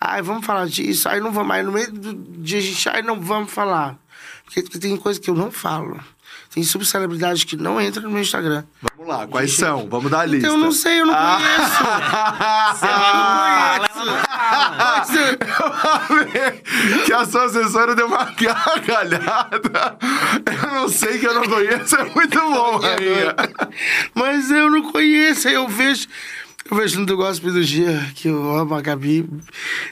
Ai, 0.00 0.22
vamos 0.22 0.46
falar 0.46 0.66
disso. 0.68 1.06
Aí 1.06 1.20
não 1.20 1.32
vamos, 1.32 1.54
aí 1.54 1.62
no 1.62 1.72
meio 1.72 1.92
do 1.92 2.14
dia 2.42 2.56
a 2.56 2.62
gente, 2.62 2.88
aí 2.88 3.02
não 3.02 3.20
vamos 3.20 3.52
falar. 3.52 3.98
Porque 4.46 4.62
tem 4.62 4.96
coisa 4.96 5.20
que 5.20 5.28
eu 5.28 5.34
não 5.34 5.50
falo. 5.50 6.00
Tem 6.54 6.62
subcelebridades 6.62 7.42
que 7.42 7.56
não 7.56 7.80
entram 7.80 8.04
no 8.04 8.10
meu 8.10 8.22
Instagram. 8.22 8.62
Vamos 8.80 9.12
lá, 9.12 9.26
quais 9.26 9.50
gente... 9.50 9.58
são? 9.58 9.88
Vamos 9.88 10.08
dar 10.08 10.20
a 10.20 10.24
lista. 10.24 10.46
Então 10.46 10.56
eu 10.56 10.64
não 10.64 10.70
sei, 10.70 11.00
eu 11.00 11.06
não 11.06 11.12
ah. 11.12 11.40
conheço. 11.42 11.82
Você 15.04 15.38
não 15.44 16.06
conhece. 16.06 16.62
que 17.04 17.12
a 17.12 17.24
sua 17.24 17.46
assessora 17.46 17.96
deu 17.96 18.06
uma 18.06 18.24
gargalhada. 18.24 19.98
Eu 20.62 20.70
não 20.74 20.88
sei 20.88 21.18
que 21.18 21.26
eu 21.26 21.34
não 21.34 21.42
conheço, 21.42 21.96
é 21.96 22.04
muito 22.04 22.38
bom, 22.52 22.76
rainha. 22.76 23.34
Mas 24.14 24.48
eu 24.52 24.70
não 24.70 24.92
conheço, 24.92 25.48
eu 25.48 25.66
vejo. 25.66 26.06
Eu 26.70 26.76
vejo 26.76 27.00
no 27.00 27.06
do 27.06 27.16
Gospel 27.16 27.52
do 27.52 27.64
Dia, 27.64 28.12
que 28.14 28.28
eu 28.28 28.56
amo 28.56 28.76
a 28.76 28.80
Gabi. 28.80 29.28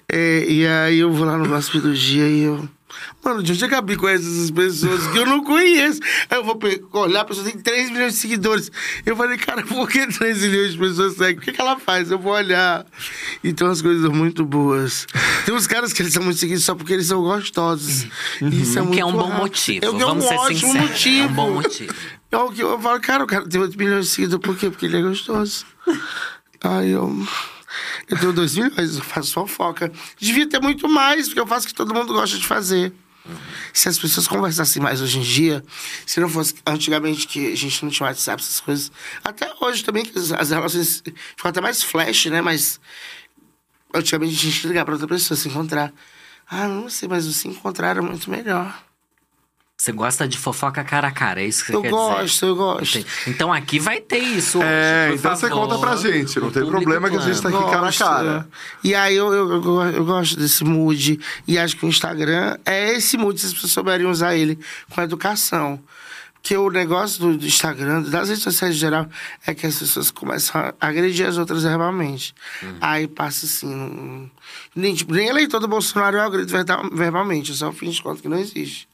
É, 0.08 0.44
e 0.48 0.64
aí 0.64 1.00
eu 1.00 1.12
vou 1.12 1.26
lá 1.26 1.36
no 1.36 1.48
Gospel 1.48 1.80
do 1.80 1.92
Dia 1.92 2.28
e 2.28 2.44
eu. 2.44 2.68
Mano, 3.24 3.42
de 3.42 3.52
onde 3.52 3.64
a 3.64 3.68
Gabi 3.68 3.96
conhece 3.96 4.24
essas 4.24 4.50
pessoas 4.50 5.06
que 5.08 5.18
eu 5.18 5.26
não 5.26 5.44
conheço? 5.44 6.00
Aí 6.28 6.38
eu 6.38 6.44
vou 6.44 6.58
olhar, 6.92 7.20
a 7.20 7.24
pessoa 7.24 7.48
tem 7.48 7.58
3 7.58 7.90
milhões 7.90 8.14
de 8.14 8.18
seguidores. 8.20 8.70
Eu 9.06 9.16
falei, 9.16 9.38
cara, 9.38 9.62
por 9.62 9.88
que 9.88 10.06
3 10.06 10.42
milhões 10.42 10.72
de 10.72 10.78
pessoas 10.78 11.14
seguem? 11.14 11.38
O 11.38 11.40
que, 11.40 11.52
que 11.52 11.60
ela 11.60 11.78
faz? 11.78 12.10
Eu 12.10 12.18
vou 12.18 12.32
olhar. 12.32 12.84
E 13.42 13.52
tem 13.52 13.66
umas 13.66 13.80
coisas 13.80 14.08
muito 14.10 14.44
boas. 14.44 15.06
Tem 15.44 15.54
uns 15.54 15.66
caras 15.66 15.92
que 15.92 16.02
eles 16.02 16.12
são 16.12 16.22
muito 16.22 16.38
seguidos 16.38 16.64
só 16.64 16.74
porque 16.74 16.92
eles 16.92 17.06
são 17.06 17.22
gostosos. 17.22 18.06
Uhum. 18.40 18.48
Isso 18.48 18.78
é 18.78 18.82
muito 18.82 18.94
Que 18.94 19.00
é 19.00 19.06
um 19.06 19.12
bom 19.12 19.30
motivo. 19.30 19.84
É, 19.84 19.88
é 19.88 19.90
um 19.90 20.24
ótimo 20.24 20.74
motivo. 20.74 21.28
É 21.28 21.30
um 21.30 21.34
bom 21.34 21.50
motivo. 21.52 21.94
Eu, 22.30 22.52
eu 22.56 22.80
falo, 22.80 23.00
cara, 23.00 23.24
o 23.24 23.26
cara 23.26 23.48
tem 23.48 23.60
8 23.60 23.78
milhões 23.78 24.06
de 24.06 24.10
seguidores, 24.10 24.44
por 24.44 24.56
quê? 24.56 24.70
Porque 24.70 24.86
ele 24.86 24.96
é 24.96 25.02
gostoso. 25.02 25.66
Aí 26.62 26.90
eu. 26.90 27.10
Eu 28.08 28.18
tenho 28.18 28.32
dois 28.32 28.56
milhões, 28.56 28.96
eu 28.96 29.02
faço 29.02 29.32
fofoca. 29.32 29.92
Devia 30.18 30.48
ter 30.48 30.60
muito 30.60 30.88
mais, 30.88 31.28
porque 31.28 31.40
eu 31.40 31.46
faço 31.46 31.66
o 31.66 31.68
que 31.68 31.74
todo 31.74 31.94
mundo 31.94 32.12
gosta 32.12 32.38
de 32.38 32.46
fazer. 32.46 32.92
Uhum. 33.24 33.36
Se 33.72 33.88
as 33.88 33.98
pessoas 33.98 34.26
conversassem 34.26 34.82
mais 34.82 35.00
hoje 35.00 35.18
em 35.18 35.22
dia, 35.22 35.64
se 36.04 36.18
não 36.20 36.28
fosse 36.28 36.54
antigamente 36.66 37.26
que 37.26 37.52
a 37.52 37.56
gente 37.56 37.84
não 37.84 37.90
tinha 37.90 38.08
WhatsApp, 38.08 38.42
essas 38.42 38.60
coisas. 38.60 38.90
Até 39.22 39.52
hoje 39.60 39.84
também, 39.84 40.04
que 40.04 40.18
as, 40.18 40.32
as 40.32 40.50
relações 40.50 41.02
ficam 41.36 41.50
até 41.50 41.60
mais 41.60 41.82
flash, 41.82 42.26
né? 42.26 42.40
Mas 42.40 42.80
antigamente 43.94 44.34
a 44.34 44.50
gente 44.50 44.66
ligar 44.66 44.84
pra 44.84 44.94
outra 44.94 45.08
pessoa, 45.08 45.36
se 45.38 45.48
encontrar. 45.48 45.92
Ah, 46.48 46.66
não 46.68 46.90
sei, 46.90 47.08
mas 47.08 47.24
se 47.24 47.48
encontrar 47.48 47.88
era 47.88 48.02
muito 48.02 48.30
melhor. 48.30 48.82
Você 49.82 49.90
gosta 49.90 50.28
de 50.28 50.38
fofoca 50.38 50.84
cara 50.84 51.08
a 51.08 51.10
cara, 51.10 51.42
é 51.42 51.46
isso 51.46 51.64
que 51.64 51.72
você 51.72 51.76
eu 51.76 51.82
quer 51.82 51.90
gosto, 51.90 52.24
dizer? 52.24 52.46
Eu 52.46 52.54
gosto, 52.54 52.86
eu 52.86 53.00
gosto. 53.00 53.06
Então 53.26 53.52
aqui 53.52 53.80
vai 53.80 54.00
ter 54.00 54.20
isso 54.20 54.58
hoje, 54.58 54.68
É, 54.68 55.08
então 55.08 55.18
favor. 55.18 55.36
você 55.36 55.50
conta 55.50 55.78
pra 55.78 55.96
gente, 55.96 56.38
não 56.38 56.52
tem 56.52 56.64
problema 56.64 57.10
que 57.10 57.16
a 57.16 57.20
gente 57.20 57.42
tá 57.42 57.48
aqui 57.48 57.58
cara 57.58 57.88
a 57.88 57.92
cara. 57.92 58.48
E 58.84 58.94
aí 58.94 59.16
eu, 59.16 59.32
eu, 59.32 59.50
eu, 59.50 59.82
eu, 59.90 60.04
gosto 60.04 60.36
desse 60.36 60.62
mood, 60.62 61.18
e 61.48 61.58
acho 61.58 61.76
que 61.76 61.84
o 61.84 61.88
Instagram 61.88 62.56
é 62.64 62.92
esse 62.92 63.16
mood, 63.16 63.40
se 63.40 63.46
as 63.46 63.54
pessoas 63.54 63.72
souberem 63.72 64.06
usar 64.06 64.36
ele 64.36 64.56
com 64.88 65.02
educação. 65.02 65.80
Porque 66.34 66.56
o 66.56 66.70
negócio 66.70 67.36
do, 67.36 67.44
Instagram, 67.44 68.02
das 68.02 68.28
redes 68.28 68.44
sociais 68.44 68.76
em 68.76 68.78
geral, 68.78 69.08
é 69.44 69.52
que 69.52 69.66
as 69.66 69.76
pessoas 69.76 70.12
começam 70.12 70.60
a 70.60 70.74
agredir 70.80 71.26
as 71.26 71.38
outras 71.38 71.64
verbalmente. 71.64 72.32
Uhum. 72.62 72.76
Aí 72.80 73.08
passa 73.08 73.46
assim. 73.46 74.30
nem, 74.76 74.94
tipo, 74.94 75.12
nem 75.12 75.26
eleitor 75.26 75.58
do 75.58 75.66
Bolsonaro 75.66 76.18
eu 76.18 76.22
agrido 76.22 76.52
verbalmente, 76.92 77.50
eu 77.50 77.56
só 77.56 77.72
finge 77.72 77.96
de 77.96 78.02
conta 78.04 78.22
que 78.22 78.28
não 78.28 78.38
existe 78.38 78.86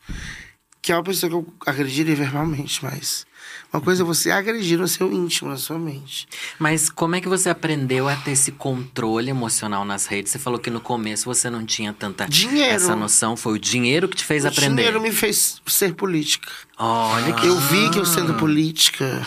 que 0.81 0.93
é 0.93 0.95
uma 0.97 1.03
pessoa 1.03 1.29
que 1.29 1.37
eu 1.37 1.47
agrediria 1.67 2.15
verbalmente, 2.15 2.85
mas 2.85 3.27
uma 3.73 3.83
coisa 3.83 4.03
é 4.03 4.07
você 4.07 4.31
agredir 4.31 4.79
no 4.79 4.89
seu 4.89 5.13
íntimo, 5.13 5.51
na 5.51 5.57
sua 5.57 5.79
mente. 5.79 6.27
Mas 6.59 6.89
como 6.89 7.15
é 7.15 7.21
que 7.21 7.29
você 7.29 7.51
aprendeu 7.51 8.09
a 8.09 8.17
ter 8.17 8.33
esse 8.33 8.53
controle 8.53 9.29
emocional 9.29 9.85
nas 9.85 10.07
redes? 10.07 10.33
Você 10.33 10.39
falou 10.39 10.59
que 10.59 10.71
no 10.71 10.81
começo 10.81 11.27
você 11.27 11.51
não 11.51 11.65
tinha 11.67 11.93
tanta 11.93 12.27
dinheiro. 12.27 12.75
essa 12.75 12.97
noção. 12.97 13.37
Foi 13.37 13.55
o 13.55 13.59
dinheiro 13.59 14.09
que 14.09 14.17
te 14.17 14.25
fez 14.25 14.45
o 14.45 14.49
aprender? 14.49 14.73
O 14.73 14.77
dinheiro 14.77 15.01
me 15.01 15.13
fez 15.13 15.61
ser 15.67 15.95
política. 15.95 16.51
Olha 16.79 17.35
que... 17.35 17.47
Eu 17.47 17.57
vi 17.57 17.91
que 17.91 17.99
eu 17.99 18.07
sendo 18.07 18.35
política 18.35 19.27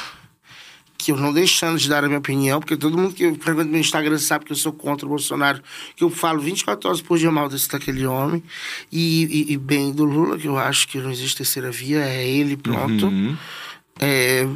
que 1.01 1.11
eu 1.11 1.17
não 1.17 1.33
deixando 1.33 1.79
de 1.79 1.89
dar 1.89 2.03
a 2.03 2.07
minha 2.07 2.19
opinião, 2.19 2.59
porque 2.59 2.77
todo 2.77 2.95
mundo 2.95 3.15
que 3.15 3.33
frequenta 3.33 3.69
meu 3.69 3.81
Instagram 3.81 4.19
sabe 4.19 4.45
que 4.45 4.51
eu 4.51 4.55
sou 4.55 4.71
contra 4.71 5.05
o 5.05 5.09
Bolsonaro, 5.09 5.61
que 5.95 6.03
eu 6.03 6.09
falo 6.11 6.39
24 6.39 6.87
horas 6.87 7.01
por 7.01 7.17
dia 7.17 7.31
mal 7.31 7.49
desse 7.49 7.67
daquele 7.67 8.05
homem, 8.05 8.43
e, 8.91 9.23
e, 9.49 9.53
e, 9.53 9.57
bem 9.57 9.91
do 9.91 10.05
Lula, 10.05 10.37
que 10.37 10.47
eu 10.47 10.57
acho 10.57 10.87
que 10.87 10.99
não 10.99 11.09
existe 11.09 11.37
terceira 11.37 11.71
via, 11.71 12.03
é 12.05 12.27
ele, 12.27 12.55
pronto. 12.55 13.07
Uhum. 13.07 13.35
É, 13.99 14.47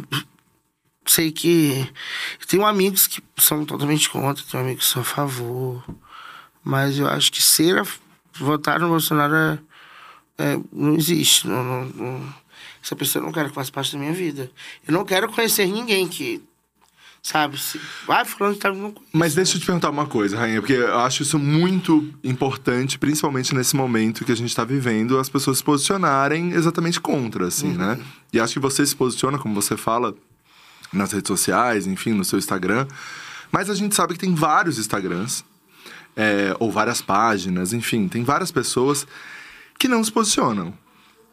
sei 1.06 1.32
que. 1.32 1.88
Tenho 2.48 2.66
amigos 2.66 3.08
que 3.08 3.24
são 3.38 3.66
totalmente 3.66 4.08
contra, 4.10 4.44
tenho 4.50 4.64
amigos 4.64 4.86
que 4.86 4.94
são 4.94 5.02
a 5.02 5.06
favor. 5.06 5.84
Mas 6.64 6.98
eu 6.98 7.08
acho 7.08 7.32
que 7.32 7.42
ser 7.42 7.80
a, 7.80 7.86
votar 8.40 8.80
no 8.80 8.90
Bolsonaro 8.90 9.36
é, 9.36 9.60
é, 10.38 10.60
não 10.72 10.96
existe. 10.96 11.48
Não, 11.48 11.64
não, 11.64 11.86
não, 11.86 12.34
essa 12.86 12.96
pessoa 12.96 13.22
eu 13.22 13.26
não 13.26 13.34
quero 13.34 13.50
que 13.50 13.56
faça 13.56 13.72
parte 13.72 13.94
da 13.94 13.98
minha 14.00 14.14
vida. 14.14 14.52
Eu 14.88 14.94
não 14.94 15.04
quero 15.04 15.28
conhecer 15.28 15.66
ninguém 15.66 16.08
que. 16.08 16.42
Sabe? 17.24 17.58
Se, 17.60 17.82
vai 18.06 18.24
falando 18.24 18.56
tá, 18.58 18.72
não 18.72 18.94
Mas 19.12 19.34
deixa 19.34 19.56
eu 19.56 19.60
te 19.60 19.66
perguntar 19.66 19.90
uma 19.90 20.06
coisa, 20.06 20.38
Rainha, 20.38 20.62
porque 20.62 20.74
eu 20.74 21.00
acho 21.00 21.24
isso 21.24 21.40
muito 21.40 22.14
importante, 22.24 23.00
principalmente 23.00 23.56
nesse 23.56 23.76
momento 23.76 24.24
que 24.24 24.32
a 24.32 24.36
gente 24.36 24.50
está 24.50 24.64
vivendo, 24.64 25.18
as 25.18 25.28
pessoas 25.28 25.58
se 25.58 25.64
posicionarem 25.64 26.52
exatamente 26.52 27.02
contra, 27.02 27.48
assim, 27.48 27.70
Uhum. 27.70 27.78
né? 27.78 28.00
E 28.32 28.40
acho 28.40 28.54
que 28.54 28.60
você 28.60 28.86
se 28.86 28.96
posiciona, 28.96 29.40
como 29.40 29.56
você 29.56 29.76
fala, 29.76 30.14
nas 30.94 31.12
redes 31.12 31.28
sociais, 31.28 31.88
enfim, 31.88 32.12
no 32.14 32.24
seu 32.24 32.38
Instagram. 32.38 32.86
Mas 33.52 33.72
a 33.72 33.74
gente 33.74 33.96
sabe 33.96 34.14
que 34.14 34.20
tem 34.20 34.36
vários 34.36 34.78
Instagrams, 34.78 35.44
é, 36.16 36.56
ou 36.60 36.72
várias 36.72 37.02
páginas, 37.02 37.74
enfim, 37.74 38.08
tem 38.08 38.24
várias 38.24 38.52
pessoas 38.52 39.08
que 39.80 39.88
não 39.88 40.04
se 40.04 40.12
posicionam. 40.12 40.78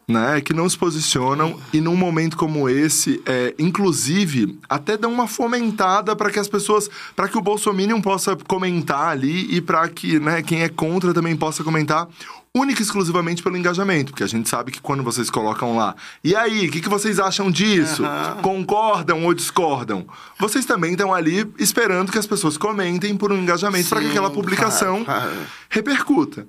Né, 0.05 0.41
que 0.41 0.53
não 0.53 0.67
se 0.67 0.77
posicionam 0.77 1.57
e 1.71 1.79
num 1.79 1.95
momento 1.95 2.35
como 2.35 2.67
esse, 2.67 3.21
é, 3.25 3.55
inclusive, 3.57 4.59
até 4.67 4.97
dão 4.97 5.09
uma 5.13 5.27
fomentada 5.27 6.13
para 6.13 6.29
que 6.29 6.37
as 6.37 6.47
pessoas, 6.49 6.89
para 7.15 7.29
que 7.29 7.37
o 7.37 7.41
Bolsominion 7.41 8.01
possa 8.01 8.35
comentar 8.35 9.07
ali 9.07 9.55
e 9.55 9.61
para 9.61 9.87
que 9.87 10.19
né, 10.19 10.41
quem 10.41 10.61
é 10.61 10.67
contra 10.67 11.13
também 11.13 11.37
possa 11.37 11.63
comentar, 11.63 12.09
única 12.55 12.81
e 12.81 12.83
exclusivamente 12.83 13.41
pelo 13.41 13.57
engajamento, 13.57 14.11
porque 14.11 14.23
a 14.23 14.27
gente 14.27 14.47
sabe 14.47 14.71
que 14.71 14.79
quando 14.79 15.01
vocês 15.01 15.29
colocam 15.29 15.75
lá, 15.75 15.95
e 16.23 16.35
aí, 16.35 16.67
o 16.67 16.71
que, 16.71 16.81
que 16.81 16.89
vocês 16.89 17.19
acham 17.19 17.49
disso? 17.49 18.05
Aham. 18.05 18.41
Concordam 18.43 19.25
ou 19.25 19.33
discordam? 19.33 20.05
Vocês 20.39 20.63
também 20.63 20.91
estão 20.91 21.11
ali 21.11 21.51
esperando 21.57 22.11
que 22.11 22.17
as 22.17 22.27
pessoas 22.27 22.55
comentem 22.55 23.17
por 23.17 23.31
um 23.31 23.37
engajamento 23.37 23.89
para 23.89 24.01
que 24.01 24.07
aquela 24.09 24.29
publicação 24.29 25.03
claro. 25.03 25.31
repercuta. 25.67 26.47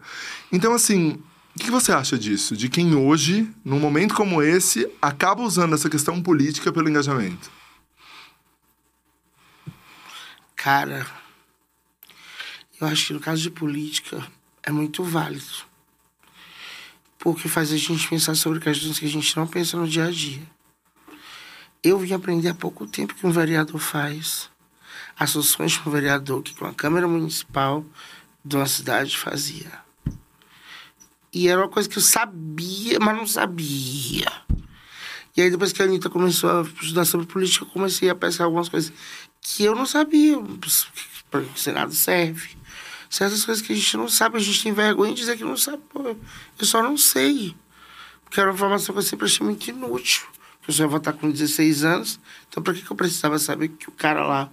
Então, 0.52 0.74
assim, 0.74 1.18
o 1.54 1.58
que 1.58 1.70
você 1.70 1.92
acha 1.92 2.18
disso? 2.18 2.56
De 2.56 2.68
quem 2.68 2.94
hoje, 2.94 3.48
num 3.64 3.78
momento 3.78 4.14
como 4.14 4.42
esse, 4.42 4.90
acaba 5.00 5.42
usando 5.42 5.74
essa 5.74 5.88
questão 5.88 6.20
política 6.20 6.72
pelo 6.72 6.88
engajamento? 6.88 7.50
Cara, 10.56 11.06
eu 12.80 12.88
acho 12.88 13.06
que 13.06 13.12
no 13.12 13.20
caso 13.20 13.40
de 13.40 13.50
política 13.50 14.26
é 14.62 14.72
muito 14.72 15.04
válido. 15.04 15.64
Porque 17.18 17.48
faz 17.48 17.72
a 17.72 17.76
gente 17.76 18.08
pensar 18.08 18.34
sobre 18.34 18.58
questões 18.58 18.98
que 18.98 19.06
a 19.06 19.08
gente 19.08 19.36
não 19.36 19.46
pensa 19.46 19.76
no 19.76 19.86
dia 19.86 20.06
a 20.06 20.10
dia. 20.10 20.42
Eu 21.82 21.98
vim 21.98 22.14
aprender 22.14 22.48
há 22.48 22.54
pouco 22.54 22.86
tempo 22.86 23.14
que 23.14 23.26
um 23.26 23.30
vereador 23.30 23.78
faz, 23.78 24.50
as 25.16 25.30
soluções 25.30 25.76
que 25.76 25.88
um 25.88 25.92
vereador, 25.92 26.42
que 26.42 26.60
uma 26.60 26.74
Câmara 26.74 27.06
Municipal 27.06 27.84
de 28.44 28.56
uma 28.56 28.66
cidade 28.66 29.16
fazia. 29.16 29.83
E 31.34 31.48
era 31.48 31.60
uma 31.60 31.68
coisa 31.68 31.88
que 31.88 31.98
eu 31.98 32.02
sabia, 32.02 32.98
mas 33.00 33.16
não 33.16 33.26
sabia. 33.26 34.30
E 35.36 35.42
aí, 35.42 35.50
depois 35.50 35.72
que 35.72 35.82
a 35.82 35.84
Anitta 35.84 36.08
começou 36.08 36.48
a 36.48 36.62
estudar 36.62 37.04
sobre 37.04 37.26
política, 37.26 37.64
eu 37.64 37.68
comecei 37.68 38.08
a 38.08 38.14
pensar 38.14 38.44
algumas 38.44 38.68
coisas 38.68 38.92
que 39.40 39.64
eu 39.64 39.74
não 39.74 39.84
sabia 39.84 40.38
para 41.28 41.42
que 41.42 41.52
o 41.52 41.58
Senado 41.58 41.92
serve. 41.92 42.56
Certas 43.10 43.44
coisas 43.44 43.66
que 43.66 43.72
a 43.72 43.76
gente 43.76 43.96
não 43.96 44.08
sabe, 44.08 44.36
a 44.36 44.40
gente 44.40 44.62
tem 44.62 44.72
vergonha 44.72 45.12
de 45.12 45.20
dizer 45.20 45.36
que 45.36 45.42
não 45.42 45.56
sabe. 45.56 45.82
Pô, 45.92 46.16
eu 46.58 46.66
só 46.66 46.80
não 46.80 46.96
sei. 46.96 47.56
Porque 48.24 48.38
era 48.38 48.50
uma 48.50 48.54
informação 48.54 48.94
que 48.94 49.00
eu 49.00 49.02
sempre 49.02 49.26
achei 49.26 49.44
muito 49.44 49.68
inútil. 49.68 50.24
Eu 50.66 50.72
só 50.72 50.84
ia 50.84 50.88
votar 50.88 51.14
com 51.14 51.28
16 51.28 51.84
anos, 51.84 52.20
então 52.48 52.62
para 52.62 52.72
que, 52.72 52.82
que 52.82 52.90
eu 52.90 52.96
precisava 52.96 53.38
saber 53.38 53.68
que 53.68 53.88
o 53.88 53.92
cara 53.92 54.24
lá 54.24 54.50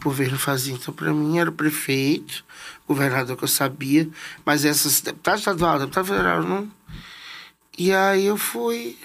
no 0.00 0.04
governo 0.04 0.38
fazia? 0.38 0.74
Então, 0.74 0.92
para 0.94 1.12
mim, 1.12 1.38
era 1.38 1.50
o 1.50 1.52
prefeito, 1.52 2.44
o 2.86 2.94
governador 2.94 3.36
que 3.36 3.44
eu 3.44 3.48
sabia, 3.48 4.08
mas 4.44 4.64
essas 4.64 5.00
deputado 5.00 5.38
estadual, 5.38 5.78
deputado 5.78 6.06
federal, 6.06 6.42
não. 6.42 6.68
E 7.78 7.92
aí 7.92 8.26
eu 8.26 8.36
fui. 8.36 8.96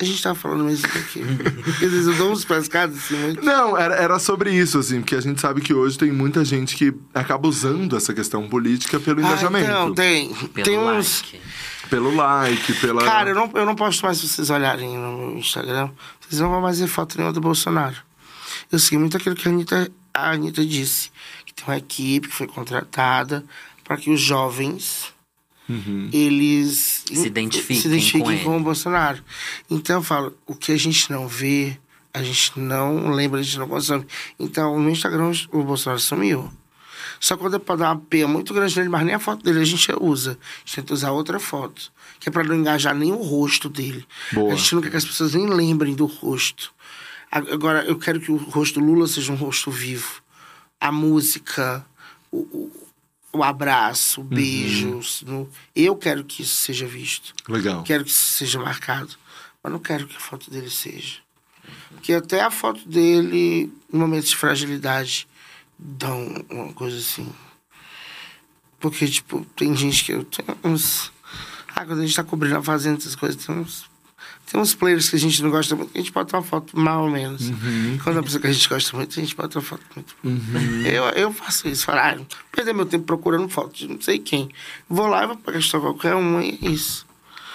A 0.00 0.04
gente 0.04 0.20
tava 0.22 0.34
falando 0.34 0.64
mesmo 0.64 0.86
aqui. 0.88 1.22
Às 1.70 1.78
vezes 1.78 2.06
eu 2.08 2.14
dou 2.14 2.32
uns 2.32 2.44
pescados 2.44 2.98
assim, 2.98 3.16
muito. 3.16 3.44
Não, 3.44 3.78
era, 3.78 3.94
era 3.94 4.18
sobre 4.18 4.52
isso, 4.52 4.78
assim, 4.78 5.00
porque 5.00 5.14
a 5.14 5.20
gente 5.20 5.40
sabe 5.40 5.60
que 5.60 5.72
hoje 5.72 5.96
tem 5.96 6.10
muita 6.10 6.44
gente 6.44 6.74
que 6.76 6.92
acaba 7.14 7.46
usando 7.46 7.96
essa 7.96 8.12
questão 8.12 8.48
política 8.48 8.98
pelo 8.98 9.20
Ah, 9.20 9.28
engajamento. 9.28 9.64
então, 9.66 9.94
tem. 9.94 10.34
Pelo 10.34 10.64
tem 10.64 10.78
uns. 10.78 11.22
like. 11.22 11.40
Pelo 11.88 12.14
like, 12.16 12.72
pela. 12.80 13.04
Cara, 13.04 13.30
eu 13.30 13.34
não, 13.36 13.50
eu 13.54 13.64
não 13.64 13.74
posto 13.76 14.04
mais 14.04 14.18
se 14.18 14.26
vocês 14.26 14.50
olharem 14.50 14.96
no 14.98 15.16
meu 15.28 15.38
Instagram. 15.38 15.90
Vocês 16.20 16.40
não 16.40 16.50
vão 16.50 16.60
mais 16.60 16.80
ver 16.80 16.88
foto 16.88 17.16
nenhuma 17.16 17.32
do 17.32 17.40
Bolsonaro. 17.40 17.96
Eu 18.70 18.78
segui 18.78 18.98
muito 18.98 19.16
aquilo 19.16 19.34
que 19.34 19.48
a 19.48 19.50
Anitta, 19.50 19.90
a 20.12 20.30
Anitta 20.30 20.64
disse. 20.64 21.10
Que 21.44 21.54
tem 21.54 21.64
uma 21.66 21.76
equipe 21.76 22.28
que 22.28 22.34
foi 22.34 22.46
contratada 22.46 23.44
para 23.82 23.96
que 23.96 24.10
os 24.10 24.20
jovens 24.20 25.12
Uhum. 25.66 26.10
eles 26.12 27.04
Se 27.06 27.26
identifiquem 27.26 27.80
se 27.80 27.88
identifiquem 27.88 28.38
com 28.40 28.44
com, 28.44 28.56
o 28.58 28.62
Bolsonaro. 28.62 29.24
Então 29.70 29.96
eu 29.96 30.02
falo, 30.02 30.36
o 30.46 30.54
que 30.54 30.72
a 30.72 30.76
gente 30.76 31.10
não 31.10 31.26
vê, 31.26 31.78
a 32.12 32.22
gente 32.22 32.58
não 32.58 33.10
lembra, 33.10 33.40
a 33.40 33.42
gente 33.42 33.58
não 33.58 33.66
consome. 33.66 34.06
Então 34.38 34.78
no 34.78 34.90
Instagram 34.90 35.32
o 35.50 35.62
Bolsonaro 35.62 36.00
sumiu. 36.00 36.52
Só 37.18 37.36
quando 37.36 37.56
é 37.56 37.58
pra 37.58 37.76
dar 37.76 37.92
uma 37.92 38.00
peia 38.00 38.28
muito 38.28 38.52
grande 38.52 38.76
nele, 38.76 38.90
mas 38.90 39.06
nem 39.06 39.14
a 39.14 39.18
foto 39.18 39.42
dele 39.42 39.60
a 39.60 39.64
gente 39.64 39.90
usa. 39.98 40.32
A 40.32 40.58
gente 40.66 40.76
tenta 40.76 40.92
usar 40.92 41.12
outra 41.12 41.40
foto. 41.40 41.90
Que 42.20 42.28
é 42.28 42.32
pra 42.32 42.44
não 42.44 42.54
engajar 42.54 42.94
nem 42.94 43.12
o 43.12 43.22
rosto 43.22 43.68
dele. 43.70 44.06
Boa. 44.32 44.52
A 44.52 44.56
gente 44.56 44.74
não 44.74 44.82
quer 44.82 44.90
que 44.90 44.96
as 44.96 45.04
pessoas 45.04 45.34
nem 45.34 45.46
lembrem 45.46 45.94
do 45.94 46.04
rosto. 46.04 46.72
Agora, 47.52 47.84
eu 47.84 47.98
quero 47.98 48.20
que 48.20 48.30
o 48.30 48.36
rosto 48.36 48.78
do 48.80 48.86
Lula 48.86 49.06
seja 49.08 49.32
um 49.32 49.36
rosto 49.36 49.70
vivo. 49.70 50.22
A 50.80 50.92
música, 50.92 51.84
o, 52.30 52.38
o, 52.38 52.88
o 53.32 53.42
abraço, 53.42 54.20
o 54.20 54.24
beijo. 54.24 55.00
no- 55.26 55.50
Eu 55.74 55.96
quero 55.96 56.22
que 56.24 56.42
isso 56.42 56.54
seja 56.56 56.86
visto. 56.86 57.34
Legal. 57.48 57.82
Quero 57.82 58.04
que 58.04 58.10
isso 58.10 58.24
seja 58.34 58.58
marcado. 58.60 59.14
Mas 59.62 59.72
não 59.72 59.80
quero 59.80 60.06
que 60.06 60.16
a 60.16 60.20
foto 60.20 60.50
dele 60.50 60.70
seja. 60.70 61.18
Porque 61.90 62.12
até 62.12 62.40
a 62.42 62.50
foto 62.50 62.86
dele, 62.88 63.72
em 63.92 63.96
momentos 63.98 64.28
de 64.30 64.36
fragilidade, 64.36 65.26
dão 65.78 66.44
uma 66.50 66.72
coisa 66.72 66.98
assim. 66.98 67.28
Porque, 68.78 69.08
tipo, 69.08 69.44
tem 69.56 69.74
gente 69.74 70.04
que. 70.04 70.12
eu 70.12 70.24
tenho 70.24 70.56
uns. 70.62 71.10
Ah, 71.74 71.84
quando 71.84 72.00
a 72.00 72.06
gente 72.06 72.14
tá 72.14 72.22
cobrindo 72.22 72.58
a 72.58 72.62
fazenda, 72.62 72.98
essas 72.98 73.16
coisas, 73.16 73.44
tem 73.44 73.54
uns. 73.56 73.86
Tem 74.50 74.60
uns 74.60 74.74
players 74.74 75.08
que 75.08 75.16
a 75.16 75.18
gente 75.18 75.42
não 75.42 75.50
gosta 75.50 75.74
muito, 75.74 75.90
que 75.92 75.98
a 75.98 76.00
gente 76.00 76.12
bota 76.12 76.36
uma 76.36 76.42
foto 76.42 76.78
mal 76.78 77.04
ou 77.04 77.10
menos. 77.10 77.50
Quando 78.02 78.16
é 78.16 78.18
uma 78.18 78.22
pessoa 78.22 78.40
que 78.40 78.46
a 78.46 78.52
gente 78.52 78.68
gosta 78.68 78.96
muito, 78.96 79.18
a 79.18 79.22
gente 79.22 79.34
bota 79.34 79.58
uma 79.58 79.64
foto 79.64 79.82
muito. 79.96 80.14
Eu, 80.86 81.04
eu 81.10 81.32
faço 81.32 81.66
isso, 81.66 81.84
falo, 81.86 81.98
ah, 82.00 82.16
perder 82.52 82.72
meu 82.74 82.86
tempo 82.86 83.04
procurando 83.04 83.48
foto 83.48 83.74
de 83.74 83.88
não 83.88 84.00
sei 84.00 84.18
quem. 84.18 84.50
Vou 84.88 85.06
lá 85.06 85.24
e 85.24 85.26
vou 85.28 85.38
gastar 85.46 85.80
qualquer 85.80 86.14
um, 86.14 86.40
e 86.40 86.58
é 86.62 86.68
isso. 86.68 87.06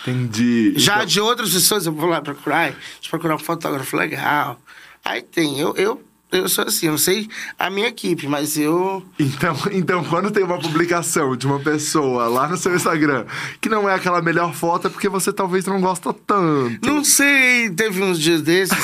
Entendi. 0.02 0.74
Já 0.78 0.96
Então- 0.96 1.06
de 1.06 1.22
outras 1.22 1.54
pessoas, 1.54 1.86
eu 1.86 1.94
vou 1.94 2.10
lá 2.10 2.22
procurar, 2.22 2.74
procurar 3.10 3.36
um 3.36 3.40
fotógrafo 3.40 3.96
legal. 3.96 4.60
Aí 5.06 5.22
tem, 5.22 5.60
eu, 5.60 5.76
eu, 5.76 6.02
eu 6.32 6.48
sou 6.48 6.66
assim, 6.66 6.86
eu 6.86 6.92
não 6.92 6.98
sei 6.98 7.28
a 7.58 7.70
minha 7.70 7.88
equipe, 7.88 8.28
mas 8.28 8.58
eu. 8.58 9.04
Então, 9.18 9.56
então, 9.72 10.04
quando 10.04 10.30
tem 10.30 10.44
uma 10.44 10.60
publicação 10.60 11.36
de 11.36 11.48
uma 11.48 11.60
pessoa 11.60 12.28
lá 12.28 12.48
no 12.48 12.56
seu 12.56 12.76
Instagram 12.76 13.26
que 13.60 13.68
não 13.68 13.90
é 13.90 13.96
aquela 13.96 14.22
melhor 14.22 14.54
foto, 14.54 14.88
é 14.88 14.90
porque 14.90 15.10
você 15.10 15.34
talvez 15.34 15.66
não 15.66 15.82
gosta 15.82 16.14
tanto. 16.14 16.86
Não 16.86 17.04
sei, 17.04 17.70
teve 17.70 18.04
uns 18.04 18.20
dias 18.20 18.42
desses 18.42 18.78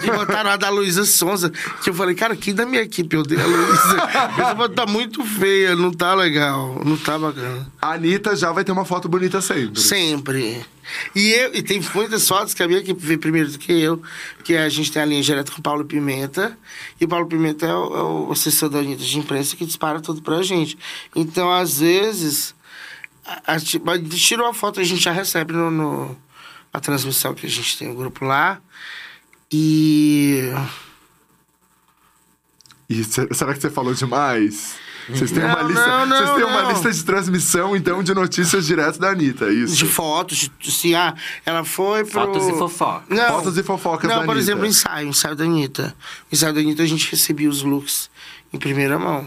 que 0.00 0.10
botaram 0.10 0.50
a 0.50 0.56
da 0.56 0.68
Luísa 0.68 1.04
Sonza, 1.04 1.50
que 1.82 1.90
eu 1.90 1.94
falei, 1.94 2.14
cara, 2.14 2.34
quem 2.34 2.54
da 2.54 2.66
minha 2.66 2.82
equipe 2.82 3.14
eu 3.14 3.22
dei 3.22 3.40
a 3.40 3.46
Luísa? 3.46 3.96
Essa 4.38 4.56
foto 4.56 4.74
tá 4.74 4.86
muito 4.86 5.24
feia, 5.24 5.76
não 5.76 5.92
tá 5.92 6.14
legal, 6.14 6.80
não 6.84 6.96
tá 6.96 7.18
bacana. 7.18 7.66
A 7.80 7.92
Anitta 7.92 8.34
já 8.34 8.50
vai 8.50 8.64
ter 8.64 8.72
uma 8.72 8.84
foto 8.84 9.08
bonita 9.08 9.40
sempre. 9.40 9.80
Sempre. 9.80 10.64
E, 11.14 11.30
eu, 11.30 11.54
e 11.54 11.62
tem 11.62 11.80
muitas 11.94 12.26
fotos 12.26 12.54
que 12.54 12.62
a 12.62 12.68
minha 12.68 12.80
equipe 12.80 13.00
vê 13.04 13.16
primeiro 13.18 13.50
do 13.50 13.58
que 13.58 13.72
eu, 13.72 14.02
que 14.44 14.56
a 14.56 14.68
gente 14.68 14.90
tem 14.90 15.02
a 15.02 15.04
linha 15.04 15.22
direta 15.22 15.50
com 15.52 15.58
o 15.58 15.62
Paulo 15.62 15.84
Pimenta, 15.84 16.56
e 17.00 17.04
o 17.04 17.08
Paulo 17.08 17.26
Pimenta 17.26 17.66
é 17.66 17.74
o, 17.74 17.96
é 17.96 18.02
o 18.02 18.32
assessor 18.32 18.68
da 18.68 18.78
Anitta 18.78 19.02
de 19.04 19.18
imprensa 19.18 19.56
que 19.56 19.64
dispara 19.66 20.00
tudo 20.00 20.22
pra 20.22 20.42
gente. 20.42 20.76
Então, 21.14 21.50
às 21.52 21.80
vezes, 21.80 22.54
a, 23.24 23.54
a, 23.54 23.60
tira 23.60 24.42
uma 24.42 24.54
foto, 24.54 24.80
a 24.80 24.84
gente 24.84 25.02
já 25.02 25.12
recebe 25.12 25.52
no, 25.52 25.70
no- 25.70 26.16
a 26.72 26.78
transmissão 26.80 27.34
que 27.34 27.46
a 27.46 27.50
gente 27.50 27.76
tem 27.78 27.90
o 27.90 27.94
grupo 27.94 28.24
lá. 28.24 28.60
E. 29.52 30.44
E 32.88 33.04
se- 33.04 33.28
será 33.32 33.54
que 33.54 33.60
você 33.60 33.70
falou 33.70 33.94
demais? 33.94 34.76
Vocês 35.08 35.30
têm, 35.32 35.42
uma 35.44 35.62
Não, 35.62 35.68
lista, 35.68 35.86
não, 35.86 36.06
não, 36.06 36.16
vocês 36.16 36.30
têm 36.36 36.44
uma 36.44 36.62
não. 36.62 36.70
lista 36.72 36.90
de 36.92 37.04
transmissão, 37.04 37.76
então, 37.76 38.02
de 38.02 38.14
notícias 38.14 38.66
direto 38.66 38.98
da 38.98 39.10
Anitta, 39.10 39.46
é 39.46 39.52
isso? 39.52 39.74
De 39.76 39.86
fotos, 39.86 40.50
de, 40.58 40.70
se 40.72 40.94
ah, 40.94 41.14
ela 41.44 41.64
foi 41.64 42.04
pro... 42.04 42.12
Fotos 42.20 42.48
e 42.48 42.52
fofocas. 42.52 43.08
Não, 43.08 43.28
Fotos 43.28 43.58
e 43.58 43.62
fofocas 43.62 44.08
Não, 44.10 44.18
da 44.20 44.24
por 44.24 44.32
Anitta. 44.32 44.40
exemplo, 44.50 44.66
ensaio, 44.66 45.08
ensaio 45.08 45.34
da 45.34 45.44
Anitta. 45.44 45.94
O 46.30 46.34
ensaio 46.34 46.52
da 46.52 46.60
Anitta 46.60 46.82
a 46.82 46.86
gente 46.86 47.10
recebia 47.10 47.48
os 47.48 47.62
looks 47.62 48.10
em 48.52 48.58
primeira 48.58 48.98
mão. 48.98 49.26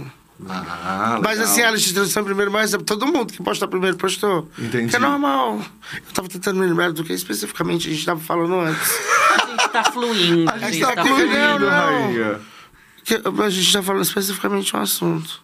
Ah, 0.49 1.19
Mas 1.23 1.37
legal. 1.37 1.51
assim, 1.53 1.61
a 1.61 1.71
lista 1.71 1.87
de 1.87 1.93
transmissão 1.93 2.23
primeiro, 2.23 2.51
mas 2.51 2.71
todo 2.85 3.05
mundo 3.07 3.31
que 3.31 3.41
postou 3.41 3.67
primeiro 3.67 3.95
postou. 3.95 4.49
Entendi. 4.57 4.89
Que 4.89 4.95
é 4.95 4.99
normal. 4.99 5.61
Eu 5.95 6.13
tava 6.13 6.27
tentando 6.27 6.59
me 6.59 6.65
lembrar 6.65 6.91
do 6.91 7.03
que 7.03 7.13
especificamente 7.13 7.87
a 7.87 7.91
gente 7.93 8.03
tava 8.05 8.19
falando 8.19 8.55
antes. 8.59 8.91
A 9.41 9.45
gente 9.45 9.69
tá 9.69 9.83
fluindo. 9.85 10.49
A 10.51 10.57
gente 10.71 10.79
tá 10.81 10.95
tá 10.95 11.05
fluindo, 11.05 11.27
Não, 11.33 11.59
não. 11.59 11.69
rainha. 11.69 12.39
Que 13.05 13.21
a 13.43 13.49
gente 13.49 13.71
tá 13.71 13.83
falando 13.83 14.01
especificamente 14.03 14.75
um 14.75 14.79
assunto. 14.81 15.41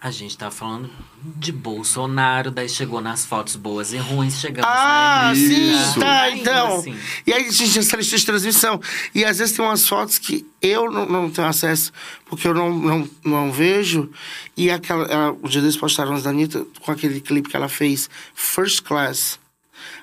A 0.00 0.12
gente 0.12 0.38
tá 0.38 0.48
falando 0.48 0.88
de 1.24 1.50
Bolsonaro, 1.50 2.52
daí 2.52 2.68
chegou 2.68 3.00
nas 3.00 3.26
fotos 3.26 3.56
boas 3.56 3.92
e 3.92 3.96
ruins, 3.96 4.38
chegamos 4.38 4.70
Ah, 4.72 5.24
na 5.30 5.34
sim, 5.34 5.72
Isso. 5.72 5.98
tá, 5.98 6.30
então. 6.30 6.76
assim. 6.78 6.96
E 7.26 7.32
aí 7.32 7.46
a 7.46 7.50
gente 7.50 7.76
essa 7.80 7.96
lista 7.96 8.16
de 8.16 8.24
transmissão. 8.24 8.80
E 9.12 9.24
às 9.24 9.38
vezes 9.38 9.56
tem 9.56 9.64
umas 9.64 9.88
fotos 9.88 10.16
que 10.18 10.46
eu 10.62 10.88
não, 10.88 11.04
não 11.04 11.28
tenho 11.28 11.48
acesso, 11.48 11.90
porque 12.26 12.46
eu 12.46 12.54
não, 12.54 12.70
não, 12.78 13.10
não 13.24 13.52
vejo. 13.52 14.08
E 14.56 14.70
aquela, 14.70 15.04
ela, 15.06 15.32
o 15.42 15.48
dia 15.48 15.60
desses 15.60 15.76
postaram 15.76 16.14
as 16.14 16.22
da 16.22 16.30
Anitta 16.30 16.64
com 16.80 16.92
aquele 16.92 17.20
clipe 17.20 17.48
que 17.48 17.56
ela 17.56 17.68
fez, 17.68 18.08
First 18.36 18.82
Class. 18.82 19.40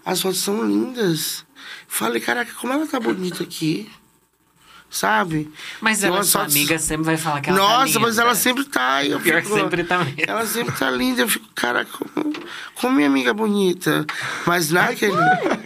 As 0.04 0.22
fotos 0.22 0.42
são 0.42 0.62
lindas. 0.68 1.46
Falei, 1.88 2.20
caraca, 2.20 2.54
como 2.56 2.74
ela 2.74 2.86
tá 2.86 3.00
bonita 3.00 3.44
aqui. 3.44 3.90
Sabe? 4.96 5.52
Mas 5.82 6.02
ela, 6.06 6.24
sua 6.24 6.42
fotos- 6.44 6.56
amiga, 6.56 6.80
sempre 6.80 7.04
vai 7.06 7.18
falar 7.18 7.42
que 7.42 7.50
ela 7.50 7.60
tá 7.60 7.66
Nossa, 7.68 7.86
linda. 7.88 8.00
mas 8.00 8.18
ela 8.18 8.34
sempre 8.34 8.64
tá. 8.64 9.04
e 9.04 9.12
Eu 9.12 9.20
Pior 9.20 9.42
que 9.42 9.48
fico- 9.50 9.60
sempre 9.60 9.84
tá 9.84 9.98
mesmo. 10.00 10.22
Ela 10.26 10.46
sempre 10.46 10.74
tá 10.74 10.90
linda. 10.90 11.22
Eu 11.24 11.28
fico, 11.28 11.46
cara, 11.54 11.84
como, 11.86 12.34
como 12.76 12.96
minha 12.96 13.08
amiga 13.10 13.32
é 13.32 13.34
bonita. 13.34 14.06
Mas 14.46 14.72
naquele. 14.72 15.12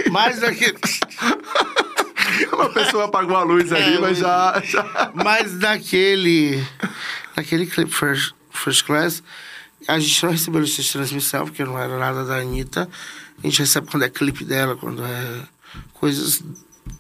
mas 0.10 0.42
naquele. 0.42 0.80
Uma 2.54 2.70
pessoa 2.70 3.06
apagou 3.06 3.38
a 3.38 3.44
luz 3.44 3.72
ali, 3.72 3.96
É, 3.98 4.00
mas 4.00 4.18
já, 4.18 4.62
já. 4.66 5.12
Mas 5.14 5.54
naquele. 5.60 6.66
Naquele 7.36 7.68
clipe 7.68 7.92
First, 7.92 8.34
First 8.50 8.84
Class, 8.86 9.22
a 9.88 10.00
gente 10.00 10.24
não 10.24 10.32
recebeu 10.32 10.62
lista 10.62 10.82
de 10.82 10.92
transmissão, 10.92 11.46
porque 11.46 11.64
não 11.64 11.78
era 11.78 11.98
nada 12.00 12.26
da 12.26 12.38
Anitta. 12.38 12.90
A 13.44 13.48
gente 13.48 13.60
recebe 13.60 13.88
quando 13.92 14.04
é 14.04 14.10
clipe 14.10 14.44
dela, 14.44 14.76
quando 14.76 15.04
é 15.06 15.42
coisas. 15.94 16.44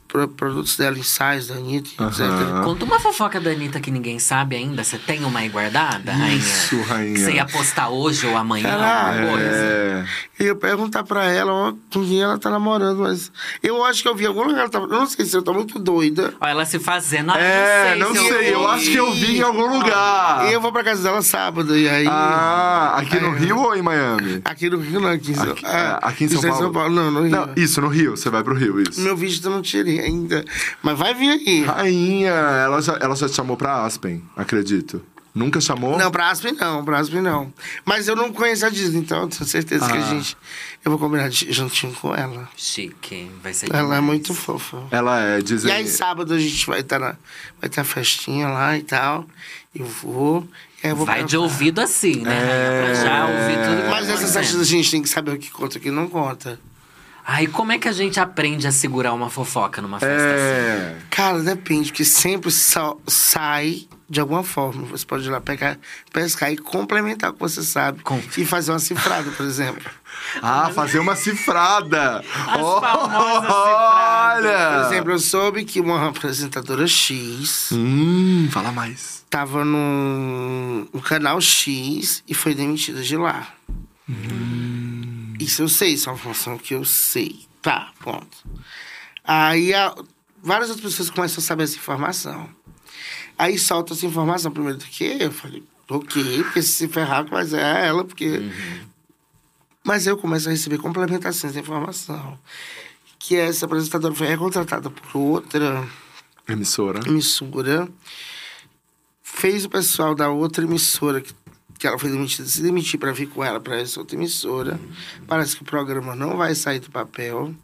Pro- 0.09 0.27
Produtos 0.27 0.75
dela, 0.75 0.97
ensaios 0.99 1.47
da 1.47 1.55
Anitta, 1.55 2.03
etc. 2.03 2.19
Aham. 2.21 2.63
Conta 2.63 2.83
uma 2.83 2.99
fofoca 2.99 3.39
da 3.39 3.51
Anitta 3.51 3.79
que 3.79 3.89
ninguém 3.91 4.19
sabe 4.19 4.57
ainda. 4.57 4.83
Você 4.83 4.97
tem 4.97 5.23
uma 5.23 5.39
aí 5.39 5.47
guardada, 5.47 6.11
rainha? 6.11 6.35
Isso, 6.37 6.81
rainha. 6.81 7.13
Que 7.13 7.19
você 7.21 7.31
ia 7.33 7.45
postar 7.45 7.87
hoje 7.89 8.27
ou 8.27 8.35
amanhã, 8.35 8.67
Caralho. 8.69 9.19
alguma 9.21 9.37
coisa? 9.37 9.55
É. 9.55 10.05
E 10.39 10.45
eu 10.45 10.55
perguntar 10.55 11.03
pra 11.03 11.25
ela 11.25 11.51
ó, 11.51 11.71
com 11.91 12.05
quem 12.05 12.21
ela 12.21 12.37
tá 12.37 12.49
namorando, 12.49 12.99
mas 12.99 13.31
eu 13.61 13.83
acho 13.83 14.01
que 14.01 14.07
eu 14.07 14.15
vi 14.15 14.23
em 14.23 14.27
algum 14.27 14.43
lugar. 14.43 14.61
ela 14.61 14.69
tava- 14.69 14.85
Eu 14.85 14.99
não 14.99 15.05
sei 15.05 15.25
se 15.25 15.35
eu 15.35 15.41
tô 15.41 15.53
muito 15.53 15.77
doida. 15.77 16.33
Olha 16.39 16.51
ela 16.51 16.65
se 16.65 16.79
fazendo. 16.79 17.31
Ah, 17.31 17.37
É, 17.39 17.95
não 17.95 18.13
se 18.15 18.27
sei, 18.27 18.53
eu 18.53 18.59
vi. 18.61 18.65
acho 18.67 18.91
que 18.91 18.95
eu 18.97 19.11
vi 19.11 19.37
em 19.37 19.41
algum 19.41 19.67
lugar. 19.77 20.47
E 20.49 20.53
eu 20.53 20.61
vou 20.61 20.71
pra 20.71 20.83
casa 20.83 21.03
dela 21.03 21.21
sábado, 21.21 21.77
e 21.77 21.89
aí. 21.89 22.07
Ah, 22.07 22.93
aqui 22.97 23.19
no 23.19 23.35
É. 23.35 23.39
Rio 23.39 23.57
ou 23.57 23.75
em 23.75 23.81
Miami? 23.81 24.41
Aqui 24.45 24.69
no 24.69 24.79
Rio, 24.79 24.99
não, 25.01 25.09
aqui 25.09 25.31
em 25.31 25.35
São, 25.35 25.51
Aqui, 25.51 25.65
é, 25.65 25.99
aqui 26.01 26.23
em 26.23 26.27
São 26.29 26.37
isso 26.37 26.47
é 26.47 26.71
Paulo? 26.71 26.89
Não, 26.89 27.11
no 27.11 27.21
Rio. 27.23 27.31
Não, 27.31 27.49
isso, 27.55 27.81
no 27.81 27.87
Rio. 27.89 28.15
Você 28.15 28.29
vai 28.29 28.43
pro 28.43 28.55
Rio, 28.55 28.79
isso. 28.81 29.01
Meu 29.01 29.15
vídeo 29.17 29.41
eu 29.43 29.51
não 29.51 29.61
tirei 29.61 29.99
ainda. 29.99 30.45
Mas 30.81 30.97
vai 30.97 31.13
vir 31.13 31.29
aí. 31.31 31.63
Rainha, 31.65 32.29
ela 32.31 32.81
já, 32.81 32.97
ela 33.01 33.15
já 33.15 33.27
te 33.27 33.35
chamou 33.35 33.57
pra 33.57 33.83
Aspen, 33.85 34.23
acredito. 34.37 35.01
Nunca 35.39 35.61
chamou? 35.61 35.97
Não, 35.97 36.11
pra 36.11 36.29
Aspen 36.29 36.51
não, 36.53 36.83
pra 36.83 36.99
Aspen 36.99 37.21
não. 37.21 37.53
Mas 37.85 38.07
eu 38.09 38.15
não 38.15 38.31
conheço 38.33 38.65
a 38.65 38.69
Disney, 38.69 38.99
então 38.99 39.21
eu 39.21 39.27
tenho 39.29 39.45
certeza 39.45 39.85
que 39.87 39.97
a 39.97 40.01
Ah. 40.01 40.09
gente. 40.09 40.35
Eu 40.83 40.91
vou 40.91 40.99
combinar 40.99 41.29
de- 41.29 41.51
juntinho 41.51 41.93
com 41.93 42.13
ela. 42.13 42.47
Chique, 42.57 43.31
vai 43.41 43.53
ser 43.53 43.67
Ela 43.69 43.79
é 43.79 43.83
demais. 43.83 44.03
muito 44.03 44.33
fofa. 44.33 44.83
Ela 44.91 45.23
é, 45.35 45.39
E 45.39 45.43
dizem... 45.43 45.71
aí, 45.71 45.87
sábado, 45.87 46.33
a 46.33 46.39
gente 46.39 46.67
vai 46.67 46.81
estar 46.81 46.99
na. 46.99 47.15
Vai 47.61 47.69
ter 47.69 47.79
a 47.79 47.83
festinha 47.85 48.49
lá 48.49 48.77
e 48.77 48.83
tal. 48.83 49.25
Eu 49.73 49.85
vou. 49.85 50.45
E 50.83 50.87
aí 50.87 50.91
eu 50.91 50.95
Vai 50.97 51.19
pra- 51.19 51.25
de 51.25 51.37
ouvido 51.37 51.79
assim, 51.79 52.21
né, 52.21 52.31
É. 52.37 52.83
Pra 52.83 52.93
já 53.05 53.25
ouvir 53.25 53.55
tudo 53.65 53.89
Mas 53.89 54.07
tá 54.07 54.13
essas 54.13 54.33
festas 54.33 54.59
a 54.61 54.63
gente 54.65 54.91
tem 54.91 55.01
que 55.01 55.09
saber 55.09 55.31
o 55.31 55.37
que 55.37 55.49
conta 55.51 55.77
e 55.77 55.79
o 55.79 55.81
que 55.81 55.91
não 55.91 56.07
conta. 56.09 56.59
Ai, 57.25 57.47
como 57.47 57.71
é 57.71 57.77
que 57.77 57.87
a 57.87 57.91
gente 57.91 58.19
aprende 58.19 58.65
a 58.67 58.71
segurar 58.71 59.13
uma 59.13 59.29
fofoca 59.29 59.81
numa 59.81 59.99
festa 59.99 60.15
assim? 60.15 60.25
É... 60.33 60.97
Cara, 61.11 61.39
depende, 61.43 61.91
porque 61.91 62.03
sempre 62.03 62.49
só 62.49 62.97
sai 63.07 63.87
de 64.09 64.19
alguma 64.19 64.43
forma. 64.43 64.83
Você 64.87 65.05
pode 65.05 65.25
ir 65.27 65.29
lá 65.29 65.39
pegar, 65.39 65.77
pescar 66.11 66.51
e 66.51 66.57
complementar 66.57 67.29
o 67.29 67.33
que 67.33 67.39
você 67.39 67.61
sabe. 67.63 68.01
Com- 68.01 68.21
E 68.37 68.45
fazer 68.45 68.71
uma 68.71 68.79
cifrada, 68.79 69.29
por 69.31 69.45
exemplo. 69.45 69.89
Ah, 70.41 70.69
fazer 70.75 70.99
uma 70.99 71.15
cifrada. 71.15 72.17
As 72.19 72.57
famosas 72.57 73.45
Por 73.47 73.53
Olha! 73.53 74.85
exemplo, 74.87 75.11
eu 75.11 75.19
soube 75.19 75.63
que 75.63 75.79
uma 75.79 76.09
apresentadora 76.09 76.85
X 76.87 77.69
Hum, 77.71 78.49
fala 78.51 78.71
mais. 78.71 79.23
tava 79.29 79.63
num, 79.63 80.87
no 80.91 81.01
canal 81.01 81.39
X 81.39 82.21
e 82.27 82.33
foi 82.33 82.53
demitida 82.53 83.01
de 83.01 83.15
lá. 83.15 83.47
Isso 85.39 85.61
eu 85.61 85.69
sei, 85.69 85.93
isso 85.93 86.09
é 86.09 86.11
uma 86.11 86.17
informação 86.19 86.57
que 86.57 86.73
eu 86.73 86.83
sei. 86.83 87.45
Tá, 87.61 87.91
ponto. 88.01 88.37
Aí 89.23 89.73
a- 89.73 89.95
várias 90.43 90.69
outras 90.69 90.91
pessoas 90.91 91.09
começam 91.09 91.41
a 91.41 91.45
saber 91.45 91.63
essa 91.63 91.75
informação. 91.77 92.49
Aí 93.39 93.57
solta 93.57 93.93
essa 93.93 94.05
informação 94.05 94.51
primeiro 94.51 94.77
do 94.77 94.83
que 94.83 95.05
eu. 95.05 95.31
falei, 95.31 95.63
ok, 95.89 96.43
porque 96.43 96.61
se 96.61 96.89
ferrar, 96.89 97.25
mas 97.31 97.53
é 97.53 97.87
ela, 97.87 98.03
porque. 98.03 98.41
Mas 99.81 100.05
eu 100.05 100.17
começo 100.17 100.49
a 100.49 100.51
receber 100.51 100.77
complementações 100.77 101.53
da 101.53 101.61
informação. 101.61 102.37
Que 103.17 103.37
essa 103.37 103.65
apresentadora 103.65 104.13
foi 104.13 104.27
recontratada 104.27 104.89
por 104.89 105.17
outra 105.17 105.87
Emissora. 106.45 106.99
emissora, 107.07 107.87
fez 109.23 109.63
o 109.63 109.69
pessoal 109.69 110.13
da 110.13 110.29
outra 110.29 110.65
emissora, 110.65 111.21
que, 111.21 111.33
que 111.77 111.87
ela 111.87 111.97
foi 111.97 112.09
demitida, 112.09 112.45
se 112.45 112.61
demitir 112.61 112.99
para 112.99 113.13
vir 113.13 113.29
com 113.29 113.41
ela 113.41 113.61
para 113.61 113.79
essa 113.79 114.01
outra 114.01 114.17
emissora. 114.17 114.77
Parece 115.27 115.55
que 115.55 115.61
o 115.61 115.65
programa 115.65 116.13
não 116.13 116.35
vai 116.35 116.53
sair 116.55 116.79
do 116.79 116.91
papel. 116.91 117.55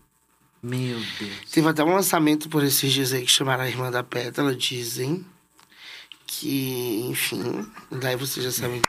Meu 0.64 0.98
Deus. 1.20 1.52
Teve 1.52 1.68
até 1.68 1.84
um 1.84 1.94
lançamento 1.94 2.48
por 2.48 2.64
esses 2.64 2.94
dias 2.94 3.12
aí 3.12 3.24
que 3.26 3.32
chamaram 3.32 3.66
a 3.66 3.68
Irmã 3.68 3.92
da 3.92 4.04
Pétala, 4.04 4.56
dizem. 4.56 5.26
Que, 6.28 7.06
enfim, 7.10 7.66
daí 7.92 8.16
vocês 8.16 8.44
já 8.46 8.52
sabem. 8.52 8.82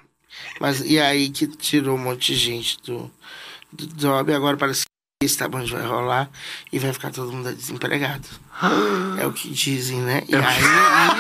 Mas, 0.61 0.81
e 0.81 0.99
aí 0.99 1.29
que 1.31 1.46
tirou 1.46 1.96
um 1.96 1.99
monte 2.01 2.33
de 2.33 2.38
gente 2.38 2.79
do, 2.83 3.11
do 3.72 3.87
job, 3.96 4.33
agora 4.33 4.57
parece 4.57 4.83
que 4.85 5.27
esse 5.27 5.37
tamanho 5.38 5.66
vai 5.66 5.83
rolar 5.87 6.31
e 6.72 6.79
vai 6.79 6.92
ficar 6.92 7.11
todo 7.11 7.33
mundo 7.33 7.55
desempregado. 7.55 8.27
É 9.20 9.27
o 9.27 9.33
que 9.33 9.49
dizem, 9.51 9.99
né? 10.01 10.22
E 10.29 10.35
aí, 10.35 10.42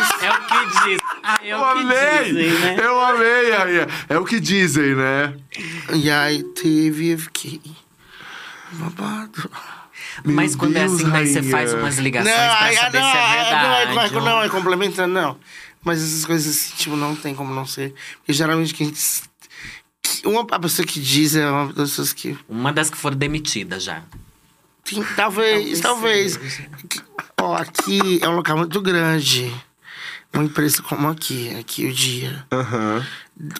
isso, 0.02 0.24
É 0.24 0.30
o 0.32 0.40
que 0.46 0.80
diz. 0.88 0.98
Ah, 1.22 1.38
é 1.42 1.48
Eu 1.48 1.58
o 1.58 1.60
que 1.62 1.80
amei! 1.80 2.24
dizem, 2.24 2.60
né? 2.60 2.76
Eu 2.78 3.00
amei, 3.00 3.50
rainha. 3.52 3.86
É 4.08 4.18
o 4.18 4.24
que 4.24 4.40
dizem, 4.40 4.94
né? 4.94 5.34
E 5.94 6.10
aí 6.10 6.42
teve, 6.54 7.10
eu 7.12 7.18
fiquei. 7.18 7.60
Babado. 8.72 9.50
Mas 10.24 10.52
Meu 10.52 10.58
quando 10.60 10.76
é 10.76 10.80
Deus, 10.80 10.94
assim, 10.94 11.10
daí 11.10 11.26
você 11.26 11.38
rainha. 11.40 11.50
faz 11.50 11.74
umas 11.74 11.98
ligações 11.98 12.34
Não, 12.34 12.56
pra 12.56 12.64
aí, 12.64 12.76
saber 12.76 13.00
não, 13.00 13.10
se 13.10 13.16
é 13.16 13.20
não, 13.20 13.28
verdade. 13.28 14.14
é, 14.14 14.18
não, 14.18 14.24
não 14.24 14.42
é 14.42 14.48
complementando, 14.48 15.14
não. 15.14 15.38
Mas 15.86 16.02
essas 16.02 16.24
coisas 16.26 16.54
assim, 16.56 16.74
tipo, 16.76 16.96
não 16.96 17.14
tem 17.14 17.32
como 17.32 17.54
não 17.54 17.64
ser. 17.64 17.94
Porque 18.18 18.32
geralmente 18.32 18.74
quem. 18.74 18.90
que- 18.90 20.26
Uma 20.26 20.44
a 20.50 20.58
pessoa 20.58 20.84
que 20.84 20.98
diz 21.00 21.36
é 21.36 21.48
uma 21.48 21.72
das 21.72 21.90
pessoas 21.90 22.12
que. 22.12 22.36
Uma 22.48 22.72
das 22.72 22.90
que 22.90 22.96
foram 22.96 23.16
demitidas 23.16 23.84
já. 23.84 24.02
Sim, 24.84 25.04
talvez, 25.14 25.80
talvez. 25.80 26.38
Ó, 27.40 27.54
aqui 27.54 28.18
é 28.22 28.28
um 28.28 28.34
local 28.36 28.56
muito 28.56 28.80
grande. 28.82 29.54
Uma 30.36 30.44
empresa 30.44 30.82
como 30.82 31.08
aqui, 31.08 31.48
aqui 31.56 31.86
o 31.86 31.92
dia. 31.92 32.44
Aham. 32.52 33.04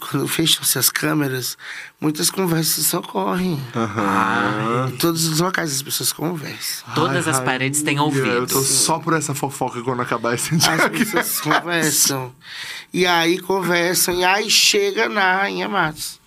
Quando 0.01 0.27
fecham-se 0.29 0.79
as 0.79 0.89
câmeras, 0.91 1.57
muitas 2.01 2.31
conversas 2.31 2.93
ocorrem. 2.95 3.59
Aham. 3.75 4.91
Em 4.93 4.97
todos 4.97 5.25
os 5.27 5.41
locais 5.41 5.73
as 5.75 5.83
pessoas 5.83 6.13
conversam. 6.13 6.95
Todas 6.95 7.27
Ai, 7.27 7.35
as 7.35 7.41
paredes 7.41 7.83
têm 7.83 7.97
rainha, 7.97 8.15
Eu 8.15 8.25
ouvidos. 8.41 8.53
tô 8.53 8.63
só 8.63 8.99
por 8.99 9.15
essa 9.15 9.35
fofoca 9.35 9.83
quando 9.83 10.01
acabar 10.03 10.35
esse 10.35 10.55
As 10.55 10.61
dia. 10.61 10.91
pessoas 10.91 11.41
conversam. 11.41 12.35
E 12.93 13.07
aí 13.07 13.39
conversam, 13.39 14.15
e 14.15 14.25
aí 14.25 14.51
chega 14.51 15.09
na 15.09 15.37
Rainha 15.37 15.69
Matos. 15.69 16.21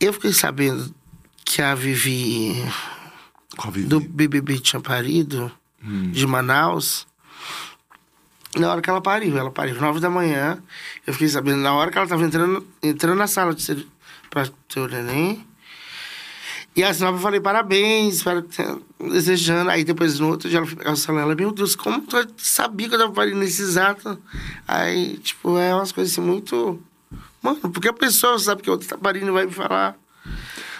Eu 0.00 0.12
fiquei 0.12 0.32
sabendo 0.32 0.92
que 1.44 1.60
a 1.62 1.74
Vivi 1.74 2.64
Covid. 3.56 3.86
do 3.86 4.00
BBB 4.00 4.58
tinha 4.58 4.80
parido, 4.80 5.50
de 6.12 6.26
Manaus. 6.26 7.06
Na 8.56 8.70
hora 8.70 8.82
que 8.82 8.90
ela 8.90 9.00
pariu, 9.00 9.36
ela 9.38 9.50
pariu 9.50 9.80
nove 9.80 9.98
da 10.00 10.10
manhã. 10.10 10.62
Eu 11.06 11.12
fiquei 11.14 11.28
sabendo 11.28 11.58
na 11.58 11.72
hora 11.72 11.90
que 11.90 11.96
ela 11.98 12.06
tava 12.06 12.22
entrando, 12.24 12.66
entrando 12.82 13.16
na 13.18 13.26
sala 13.26 13.54
de 13.54 13.62
ser, 13.62 13.86
pra 14.28 14.46
ter 14.68 14.80
o 14.80 14.86
neném. 14.88 15.46
E 16.74 16.82
assim, 16.82 17.04
eu 17.04 17.18
falei, 17.18 17.38
parabéns, 17.40 18.16
espero 18.16 18.42
que 18.42 18.56
tenha- 18.56 18.78
desejando. 19.10 19.70
Aí 19.70 19.84
depois 19.84 20.18
no 20.18 20.28
outro 20.28 20.48
dia 20.48 20.58
ela 20.58 20.66
foi 20.66 20.76
pegar 20.76 20.92
o 20.92 20.96
celular, 20.96 21.22
ela, 21.22 21.34
meu 21.34 21.50
Deus, 21.52 21.74
como 21.76 22.00
tu 22.02 22.16
sabia 22.38 22.88
que 22.88 22.94
eu 22.94 22.98
tava 22.98 23.12
parindo 23.12 23.38
nesse 23.38 23.60
exato? 23.62 24.18
Aí, 24.66 25.18
tipo, 25.18 25.56
é 25.58 25.74
umas 25.74 25.92
coisas 25.92 26.12
assim 26.12 26.20
muito. 26.22 26.82
Mano, 27.42 27.58
porque 27.70 27.88
a 27.88 27.92
pessoa 27.92 28.38
sabe 28.38 28.62
que 28.62 28.68
a 28.68 28.72
outra 28.72 28.88
tá 28.88 28.96
parindo 28.98 29.26
e 29.28 29.30
vai 29.32 29.46
me 29.46 29.52
falar. 29.52 29.96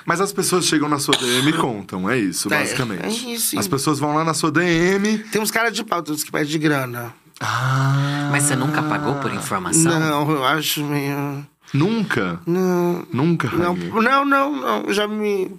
Mas 0.04 0.20
as 0.20 0.32
pessoas 0.32 0.64
chegam 0.66 0.88
na 0.88 0.98
sua 0.98 1.14
DM 1.16 1.50
e 1.50 1.52
contam, 1.52 2.08
é 2.10 2.18
isso, 2.18 2.52
É, 2.52 2.58
basicamente. 2.58 3.04
é 3.04 3.32
isso. 3.34 3.58
As 3.58 3.68
pessoas 3.68 3.98
vão 3.98 4.14
lá 4.14 4.24
na 4.24 4.34
sua 4.34 4.50
DM. 4.50 5.18
Tem 5.30 5.40
uns 5.40 5.50
caras 5.50 5.72
de 5.74 5.84
pau, 5.84 6.02
uns 6.08 6.24
que 6.24 6.32
pedem 6.32 6.48
de 6.48 6.58
grana. 6.58 7.14
Ah. 7.42 8.28
Mas 8.30 8.44
você 8.44 8.56
nunca 8.56 8.82
pagou 8.82 9.14
por 9.16 9.32
informação? 9.34 9.98
Não, 9.98 10.30
eu 10.30 10.44
acho 10.44 10.84
meio. 10.84 11.46
Nunca? 11.74 12.40
Não. 12.46 13.06
Nunca, 13.12 13.48
Não, 13.50 13.74
não, 13.74 14.24
não, 14.24 14.52
não. 14.84 14.92
Já 14.92 15.08
me. 15.08 15.50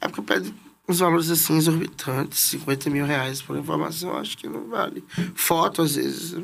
É 0.00 0.08
porque 0.08 0.22
pede 0.22 0.52
uns 0.88 0.98
valores 0.98 1.30
assim 1.30 1.56
exorbitantes, 1.56 2.38
50 2.40 2.90
mil 2.90 3.06
reais 3.06 3.40
por 3.40 3.56
informação, 3.56 4.10
eu 4.10 4.18
acho 4.18 4.36
que 4.36 4.48
não 4.48 4.68
vale. 4.68 5.04
Foto, 5.34 5.82
às 5.82 5.94
vezes. 5.94 6.36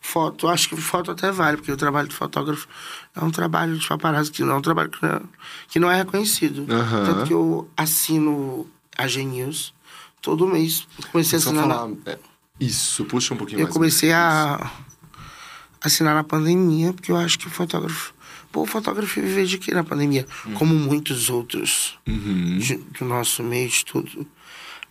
Foto, 0.00 0.48
acho 0.48 0.68
que 0.68 0.76
foto 0.76 1.12
até 1.12 1.30
vale, 1.30 1.56
porque 1.58 1.70
o 1.70 1.76
trabalho 1.76 2.08
de 2.08 2.14
fotógrafo 2.14 2.66
é 3.14 3.22
um 3.22 3.30
trabalho 3.30 3.76
de 3.78 3.86
paparazzi 3.86 4.32
que 4.32 4.42
não 4.42 4.54
é 4.54 4.56
um 4.56 4.62
trabalho 4.62 4.90
que 4.90 5.00
não 5.02 5.10
é, 5.12 5.20
que 5.68 5.78
não 5.78 5.90
é 5.90 5.96
reconhecido. 5.98 6.66
Aham. 6.72 7.04
Tanto 7.06 7.26
que 7.26 7.32
eu 7.32 7.68
assino 7.76 8.66
a 8.98 9.06
G-News 9.06 9.72
todo 10.20 10.46
mês. 10.46 10.88
Eu 10.98 11.08
Comecei 11.12 11.38
a 11.38 11.40
assinar. 11.42 11.66
na- 11.68 11.74
falar. 11.76 11.90
é, 12.06 12.18
Isso, 12.60 13.04
puxa 13.04 13.34
um 13.34 13.36
pouquinho 13.36 13.60
eu 13.60 13.64
mais. 13.64 13.74
comecei 13.74 14.12
a 14.12 14.70
assinar 15.80 16.14
na 16.14 16.22
pandemia, 16.24 16.92
porque 16.92 17.10
eu 17.10 17.16
acho 17.16 17.38
que 17.38 17.46
o 17.46 17.50
fotógrafo. 17.50 18.14
Pô, 18.52 18.62
o 18.62 18.66
fotógrafo 18.66 19.20
vive 19.20 19.46
de 19.46 19.58
quê 19.58 19.72
na 19.72 19.82
pandemia? 19.82 20.26
Como 20.54 20.74
muitos 20.74 21.30
outros 21.30 21.98
Uhum. 22.06 22.58
de- 22.58 22.76
do 22.76 23.04
nosso 23.04 23.42
meio 23.42 23.68
de 23.68 23.84
tudo. 23.84 24.26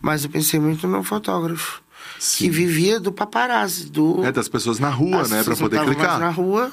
Mas 0.00 0.24
eu 0.24 0.30
pensei 0.30 0.58
muito 0.58 0.86
no 0.88 1.02
fotógrafo. 1.02 1.80
Sim. 2.18 2.44
Que 2.44 2.50
vivia 2.50 2.98
do 2.98 3.12
paparazzi, 3.12 3.86
do. 3.88 4.24
É, 4.24 4.32
das 4.32 4.48
pessoas 4.48 4.78
na 4.80 4.90
rua, 4.90 5.26
né? 5.28 5.44
Pra 5.44 5.54
poder 5.56 5.76
estavam 5.76 5.86
mais 5.86 5.96
clicar. 5.96 6.18
na 6.20 6.30
rua. 6.30 6.72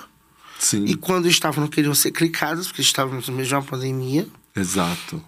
Sim. 0.57 0.83
E 0.85 0.95
quando 0.95 1.27
estavam, 1.27 1.61
não 1.61 1.69
queriam 1.69 1.93
ser 1.95 2.11
clicadas, 2.11 2.67
porque 2.67 2.81
estávamos 2.81 3.29
no 3.29 3.35
meio 3.35 3.47
de 3.47 3.53
uma 3.53 3.61
pandemia. 3.63 4.27
Exato. 4.55 5.23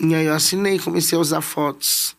E 0.00 0.14
aí 0.14 0.26
eu 0.26 0.34
assinei, 0.34 0.78
comecei 0.78 1.16
a 1.16 1.20
usar 1.20 1.40
fotos 1.40 2.16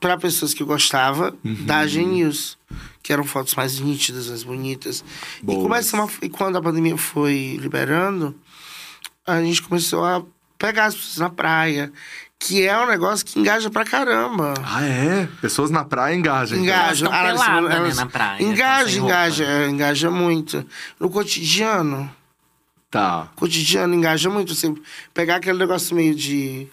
para 0.00 0.16
pessoas 0.18 0.52
que 0.54 0.62
gostava 0.64 1.34
Uhum. 1.44 1.64
da 1.64 1.86
Genius, 1.86 2.58
que 3.02 3.12
eram 3.12 3.24
fotos 3.24 3.54
mais 3.54 3.78
nítidas, 3.80 4.28
mais 4.28 4.42
bonitas. 4.42 5.04
E, 5.42 5.46
começa 5.46 5.96
uma- 5.96 6.10
e 6.22 6.28
quando 6.28 6.56
a 6.56 6.62
pandemia 6.62 6.96
foi 6.96 7.56
liberando, 7.60 8.34
a 9.26 9.40
gente 9.40 9.62
começou 9.62 10.04
a 10.04 10.22
pegar 10.58 10.86
as 10.86 10.94
pessoas 10.94 11.16
na 11.18 11.30
praia, 11.30 11.92
que 12.38 12.62
é 12.66 12.78
um 12.78 12.86
negócio 12.86 13.24
que 13.24 13.38
engaja 13.38 13.70
pra 13.70 13.84
caramba. 13.84 14.52
Ah, 14.62 14.84
é? 14.84 15.26
Pessoas 15.40 15.70
na 15.70 15.84
praia 15.84 16.14
engajam. 16.14 16.58
então. 16.58 16.64
Engaja, 16.74 17.06
tão 17.06 17.14
elas- 17.14 17.40
peladas, 17.42 17.68
né, 17.70 17.76
elas- 17.76 17.96
na 17.96 18.06
praia, 18.06 18.42
Engaja, 18.42 18.98
engaja, 18.98 19.44
é, 19.44 19.68
engaja 19.68 20.10
muito. 20.10 20.66
No 21.00 21.08
cotidiano, 21.08 22.10
Tá. 22.90 23.28
cotidiano 23.36 23.94
engaja 23.94 24.28
muito. 24.30 24.54
Você 24.54 24.74
pegar 25.14 25.36
aquele 25.36 25.58
negócio 25.58 25.96
meio 25.96 26.14
de 26.14 26.68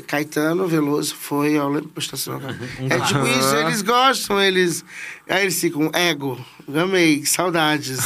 Caetano 0.00 0.66
Veloso 0.66 1.14
foi 1.14 1.58
ao 1.58 1.68
lembro 1.68 1.92
estacionamento. 1.98 2.58
É 2.88 2.98
tipo 3.00 3.26
isso, 3.26 3.54
eles 3.56 3.82
gostam, 3.82 4.40
eles. 4.40 4.82
Aí 5.28 5.42
eles 5.42 5.60
ficam, 5.60 5.90
ego, 5.92 6.42
amei, 6.74 7.26
saudades. 7.26 7.98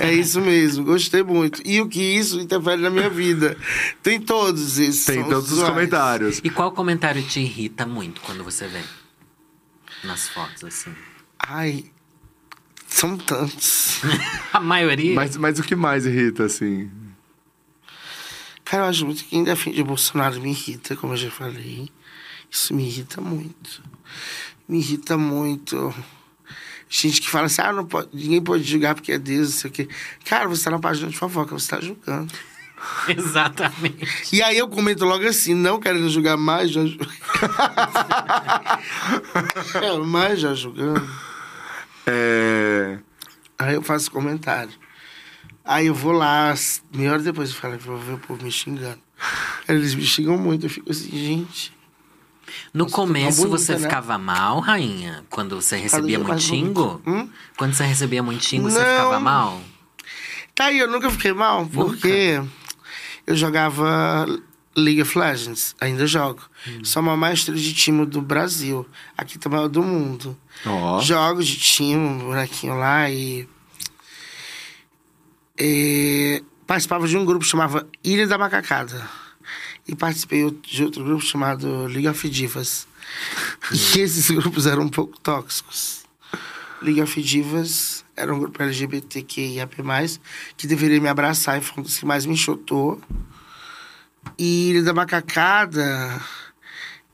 é 0.00 0.12
isso 0.12 0.42
mesmo, 0.42 0.84
gostei 0.84 1.22
muito. 1.22 1.62
E 1.64 1.80
o 1.80 1.88
que 1.88 2.02
isso 2.02 2.38
interfere 2.38 2.82
na 2.82 2.90
minha 2.90 3.08
vida? 3.08 3.56
Tem 4.02 4.20
todos 4.20 4.78
esses. 4.78 5.06
Tem 5.06 5.24
todos 5.24 5.46
os 5.46 5.52
usuais. 5.52 5.70
comentários. 5.72 6.40
E 6.44 6.50
qual 6.50 6.70
comentário 6.72 7.22
te 7.22 7.40
irrita 7.40 7.86
muito 7.86 8.20
quando 8.20 8.44
você 8.44 8.68
vê? 8.68 8.82
Nas 10.04 10.28
fotos, 10.28 10.64
assim. 10.64 10.92
Ai, 11.38 11.84
são 12.86 13.16
tantos. 13.16 14.00
A 14.52 14.60
maioria? 14.60 15.14
Mas, 15.14 15.36
mas 15.36 15.58
o 15.58 15.62
que 15.62 15.74
mais 15.74 16.04
irrita, 16.04 16.44
assim? 16.44 16.90
Cara, 18.72 18.84
eu 18.84 18.88
acho 18.88 19.04
muito 19.04 19.22
que 19.24 19.28
quem 19.28 19.44
defende 19.44 19.82
o 19.82 19.84
Bolsonaro 19.84 20.40
me 20.40 20.48
irrita, 20.48 20.96
como 20.96 21.12
eu 21.12 21.16
já 21.18 21.30
falei. 21.30 21.90
Isso 22.50 22.72
me 22.72 22.86
irrita 22.86 23.20
muito. 23.20 23.82
Me 24.66 24.78
irrita 24.78 25.18
muito. 25.18 25.94
Gente 26.88 27.20
que 27.20 27.28
fala 27.28 27.44
assim, 27.48 27.60
ah, 27.60 27.70
não 27.70 27.84
pode, 27.84 28.08
ninguém 28.14 28.40
pode 28.42 28.64
julgar 28.64 28.94
porque 28.94 29.12
é 29.12 29.18
Deus, 29.18 29.50
não 29.52 29.58
sei 29.58 29.68
o 29.68 29.72
quê. 29.74 29.88
Cara, 30.24 30.48
você 30.48 30.64
tá 30.64 30.70
na 30.70 30.78
página 30.78 31.10
de 31.10 31.18
fofoca, 31.18 31.52
você 31.52 31.68
tá 31.68 31.82
julgando. 31.82 32.32
Exatamente. 33.14 34.34
E 34.34 34.42
aí 34.42 34.56
eu 34.56 34.66
comento 34.68 35.04
logo 35.04 35.28
assim, 35.28 35.52
não 35.52 35.78
querendo 35.78 36.08
julgar 36.08 36.38
mais, 36.38 36.70
já 36.70 36.86
ju- 36.86 36.96
é, 39.82 39.98
mais 39.98 40.40
já 40.40 40.54
julgando. 40.54 41.06
É. 42.06 42.98
Aí 43.58 43.74
eu 43.74 43.82
faço 43.82 44.10
comentário. 44.10 44.72
Aí 45.64 45.86
eu 45.86 45.94
vou 45.94 46.12
lá, 46.12 46.54
meia 46.92 47.12
hora 47.12 47.22
depois 47.22 47.50
eu 47.50 47.56
falo, 47.56 47.78
vou 47.78 47.98
ver 47.98 48.14
o 48.14 48.18
povo 48.18 48.42
me 48.42 48.50
xingando. 48.50 48.98
Aí 49.68 49.76
Eles 49.76 49.94
me 49.94 50.04
xingam 50.04 50.36
muito, 50.36 50.66
eu 50.66 50.70
fico 50.70 50.90
assim, 50.90 51.10
gente. 51.10 51.72
No 52.74 52.84
Nossa, 52.84 52.96
começo 52.96 53.42
bonita, 53.42 53.58
você 53.58 53.72
né? 53.74 53.78
ficava 53.80 54.18
mal, 54.18 54.60
rainha? 54.60 55.24
Quando 55.30 55.56
você 55.60 55.76
recebia 55.76 56.18
muito 56.18 56.40
xingo? 56.40 57.00
Hum? 57.06 57.28
Quando 57.56 57.74
você 57.74 57.84
recebia 57.84 58.22
muito 58.22 58.44
xingo, 58.44 58.68
você 58.70 58.78
ficava 58.78 59.20
mal? 59.20 59.60
Tá 60.54 60.66
aí, 60.66 60.78
eu 60.78 60.90
nunca 60.90 61.10
fiquei 61.10 61.32
mal, 61.32 61.66
porque 61.66 62.42
eu 63.26 63.36
jogava 63.36 64.26
League 64.76 65.00
of 65.00 65.18
Legends, 65.18 65.74
ainda 65.80 66.06
jogo. 66.06 66.42
Sou 66.82 67.02
uma 67.02 67.16
mestre 67.16 67.54
de 67.54 67.72
time 67.72 68.04
do 68.04 68.20
Brasil, 68.20 68.86
aqui 69.16 69.38
também 69.38 69.64
é 69.64 69.68
do 69.68 69.82
mundo. 69.82 70.36
Ó. 70.66 71.00
Jogo 71.00 71.42
de 71.42 71.56
time, 71.56 71.96
um 71.96 72.18
bonequinho 72.18 72.74
lá 72.78 73.10
e. 73.10 73.48
e 75.64 76.42
participava 76.66 77.06
de 77.06 77.16
um 77.16 77.24
grupo 77.24 77.44
que 77.44 77.50
chamava 77.50 77.86
Ilha 78.02 78.26
da 78.26 78.36
Macacada. 78.36 79.08
E 79.86 79.94
participei 79.94 80.50
de 80.50 80.84
outro 80.84 81.04
grupo 81.04 81.24
chamado 81.24 81.86
League 81.86 82.08
of 82.08 82.28
Divas. 82.28 82.88
E 83.94 84.00
esses 84.00 84.30
grupos 84.30 84.66
eram 84.66 84.82
um 84.82 84.88
pouco 84.88 85.18
tóxicos. 85.20 86.04
League 86.80 87.00
of 87.00 87.22
Divas 87.22 88.04
era 88.16 88.34
um 88.34 88.40
grupo 88.40 88.60
LGBTQIAP+, 88.60 89.76
que 90.56 90.66
deveria 90.66 91.00
me 91.00 91.08
abraçar 91.08 91.58
e 91.58 91.60
foi 91.60 91.80
um 91.80 91.82
dos 91.82 91.98
que 91.98 92.04
mais 92.04 92.26
me 92.26 92.34
enxotou. 92.34 93.00
E 94.36 94.70
Ilha 94.70 94.82
da 94.82 94.92
Macacada, 94.92 96.20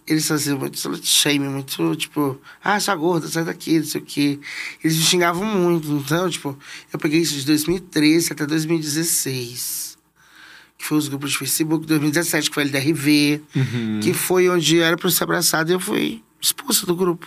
eles 0.09 0.27
faziam 0.27 0.59
muito 0.59 0.75
slut 0.77 1.07
shame, 1.07 1.49
muito, 1.49 1.95
tipo, 1.97 2.41
ah, 2.65 2.77
essa 2.77 2.95
gorda, 2.95 3.29
sai 3.29 3.45
daqui, 3.45 3.79
não 3.79 3.85
sei 3.85 4.01
o 4.01 4.05
quê. 4.05 4.39
Eles 4.83 4.97
me 4.97 5.03
xingavam 5.05 5.45
muito, 5.45 5.87
então, 5.93 6.29
tipo, 6.31 6.59
eu 6.93 6.99
peguei 6.99 7.21
isso 7.21 7.35
de 7.35 7.45
2013 7.47 8.33
até 8.33 8.47
2016. 8.47 9.99
Que 10.77 10.85
foi 10.85 10.99
os 10.99 11.09
grupos 11.09 11.33
de 11.33 11.39
Facebook, 11.39 11.87
2017, 11.87 12.49
que 12.51 12.55
foi 12.55 12.63
LDRV, 12.65 13.43
Uhum. 13.55 14.01
que 14.03 14.15
foi 14.15 14.49
onde 14.49 14.81
era 14.81 14.97
pra 14.97 15.09
eu 15.09 15.11
ser 15.13 15.25
abraçado 15.25 15.71
e 15.71 15.75
eu 15.75 15.81
fui 15.81 16.23
expulsa 16.41 16.87
do 16.87 16.95
grupo. 16.95 17.27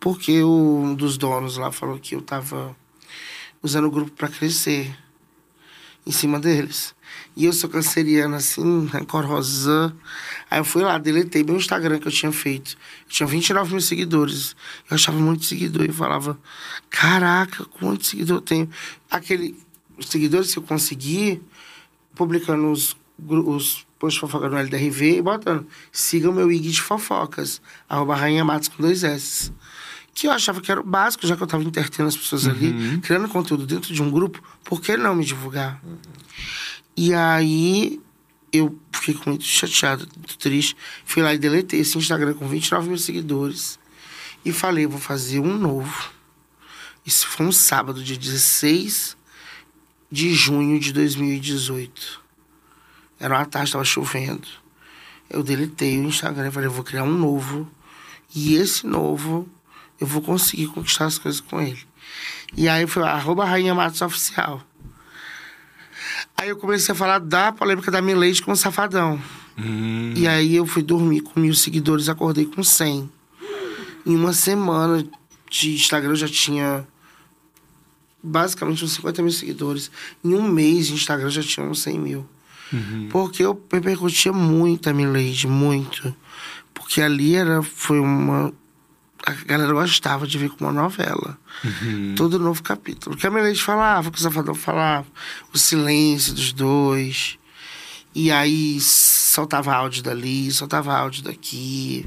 Porque 0.00 0.42
um 0.42 0.94
dos 0.94 1.16
donos 1.16 1.56
lá 1.56 1.70
falou 1.72 1.98
que 1.98 2.14
eu 2.14 2.20
tava 2.20 2.76
usando 3.62 3.86
o 3.86 3.90
grupo 3.90 4.10
pra 4.12 4.28
crescer 4.28 4.94
em 6.06 6.12
cima 6.12 6.38
deles. 6.38 6.94
E 7.36 7.44
eu 7.44 7.52
sou 7.52 7.68
canceriana, 7.68 8.36
assim, 8.36 8.86
rancorosa. 8.86 9.94
Aí 10.50 10.60
eu 10.60 10.64
fui 10.64 10.82
lá, 10.82 10.96
deletei 10.98 11.42
meu 11.42 11.56
Instagram 11.56 11.98
que 11.98 12.06
eu 12.06 12.12
tinha 12.12 12.32
feito. 12.32 12.76
Eu 13.04 13.10
tinha 13.10 13.26
29 13.26 13.72
mil 13.72 13.80
seguidores. 13.80 14.54
Eu 14.88 14.94
achava 14.94 15.18
muito 15.18 15.44
seguidor 15.44 15.84
e 15.84 15.92
falava: 15.92 16.38
Caraca, 16.88 17.64
quanto 17.64 18.06
seguidor 18.06 18.38
eu 18.38 18.40
tenho? 18.40 18.70
Aquele, 19.10 19.58
os 19.98 20.06
seguidores 20.06 20.52
que 20.52 20.58
eu 20.58 20.62
consegui, 20.62 21.42
publicando 22.14 22.70
os, 22.70 22.96
os 23.18 23.86
posts 23.98 24.14
de 24.14 24.20
fofoca 24.20 24.48
no 24.48 24.56
LDRV 24.56 25.18
e 25.18 25.22
botando: 25.22 25.66
Siga 25.90 26.30
o 26.30 26.32
meu 26.32 26.50
IG 26.50 26.70
de 26.70 26.82
fofocas, 26.82 27.60
arroba 27.88 28.14
Rainha 28.14 28.44
Matos 28.44 28.68
com 28.68 28.82
dois 28.82 29.04
S. 29.04 29.52
Que 30.16 30.26
eu 30.26 30.30
achava 30.30 30.62
que 30.62 30.72
era 30.72 30.80
o 30.80 30.82
básico, 30.82 31.26
já 31.26 31.36
que 31.36 31.42
eu 31.42 31.46
tava 31.46 31.62
entretendo 31.62 32.06
as 32.06 32.16
pessoas 32.16 32.48
ali, 32.48 32.98
criando 33.02 33.28
conteúdo 33.28 33.66
dentro 33.66 33.92
de 33.92 34.02
um 34.02 34.10
grupo, 34.10 34.42
por 34.64 34.80
que 34.80 34.96
não 34.96 35.14
me 35.14 35.22
divulgar? 35.22 35.78
E 36.96 37.12
aí 37.12 38.00
eu 38.50 38.80
fiquei 38.90 39.20
muito 39.26 39.44
chateado, 39.44 40.08
muito 40.16 40.38
triste. 40.38 40.74
Fui 41.04 41.22
lá 41.22 41.34
e 41.34 41.38
deletei 41.38 41.80
esse 41.80 41.98
Instagram 41.98 42.32
com 42.32 42.48
29 42.48 42.88
mil 42.88 42.96
seguidores. 42.96 43.78
E 44.42 44.52
falei, 44.52 44.86
vou 44.86 44.98
fazer 44.98 45.38
um 45.38 45.54
novo. 45.54 46.10
Isso 47.04 47.26
foi 47.26 47.44
um 47.44 47.52
sábado, 47.52 48.02
dia 48.02 48.16
16 48.16 49.18
de 50.10 50.32
junho 50.32 50.80
de 50.80 50.94
2018. 50.94 52.22
Era 53.20 53.36
uma 53.36 53.44
tarde, 53.44 53.68
estava 53.68 53.84
chovendo. 53.84 54.48
Eu 55.28 55.42
deletei 55.42 55.98
o 55.98 56.04
Instagram 56.04 56.48
e 56.48 56.52
falei, 56.52 56.70
vou 56.70 56.82
criar 56.82 57.04
um 57.04 57.12
novo. 57.12 57.70
E 58.34 58.54
esse 58.54 58.86
novo, 58.86 59.46
eu 60.00 60.06
vou 60.06 60.22
conseguir 60.22 60.68
conquistar 60.68 61.06
as 61.06 61.18
coisas 61.18 61.40
com 61.40 61.60
ele. 61.60 61.78
E 62.56 62.68
aí 62.68 62.86
foi 62.86 63.02
arroba 63.02 63.44
Rainha 63.44 63.74
Matos 63.74 64.00
Oficial. 64.00 64.62
Aí 66.36 66.48
eu 66.48 66.56
comecei 66.56 66.92
a 66.92 66.96
falar 66.96 67.18
da 67.18 67.52
polêmica 67.52 67.90
da 67.90 68.02
Milady 68.02 68.42
com 68.42 68.52
o 68.52 68.56
Safadão. 68.56 69.20
Hum. 69.58 70.12
E 70.14 70.28
aí 70.28 70.56
eu 70.56 70.66
fui 70.66 70.82
dormir 70.82 71.20
com 71.20 71.40
mil 71.40 71.54
seguidores, 71.54 72.08
acordei 72.08 72.44
com 72.44 72.62
100. 72.62 73.10
Em 74.04 74.14
uma 74.14 74.32
semana 74.32 75.06
de 75.50 75.74
Instagram 75.74 76.10
eu 76.10 76.16
já 76.16 76.28
tinha 76.28 76.86
basicamente 78.22 78.84
uns 78.84 78.92
50 78.92 79.22
mil 79.22 79.32
seguidores. 79.32 79.90
Em 80.22 80.34
um 80.34 80.42
mês 80.42 80.88
de 80.88 80.94
Instagram 80.94 81.26
eu 81.26 81.30
já 81.30 81.42
tinha 81.42 81.64
uns 81.66 81.80
100 81.80 81.98
mil. 81.98 82.28
Porque 83.10 83.42
eu 83.42 83.60
repercutia 83.72 84.32
muito 84.32 84.90
a 84.90 84.92
Milady, 84.92 85.46
muito. 85.46 86.14
Porque 86.74 87.00
ali 87.00 87.34
era, 87.34 87.62
foi 87.62 88.00
uma, 88.00 88.52
a 89.26 89.32
galera 89.32 89.72
gostava 89.72 90.24
de 90.24 90.38
ver 90.38 90.50
como 90.50 90.70
uma 90.70 90.82
novela. 90.82 91.36
Todo 92.14 92.38
novo 92.38 92.62
capítulo. 92.62 93.16
Que 93.16 93.26
a 93.26 93.30
Melete 93.30 93.60
falava, 93.60 94.08
o 94.08 94.12
que 94.12 94.18
o 94.18 94.22
Safadão 94.22 94.54
falava, 94.54 95.06
o 95.52 95.58
silêncio 95.58 96.32
dos 96.32 96.52
dois. 96.52 97.36
E 98.14 98.30
aí 98.30 98.80
soltava 98.80 99.74
áudio 99.74 100.00
dali, 100.04 100.50
soltava 100.52 100.96
áudio 100.96 101.24
daqui. 101.24 102.06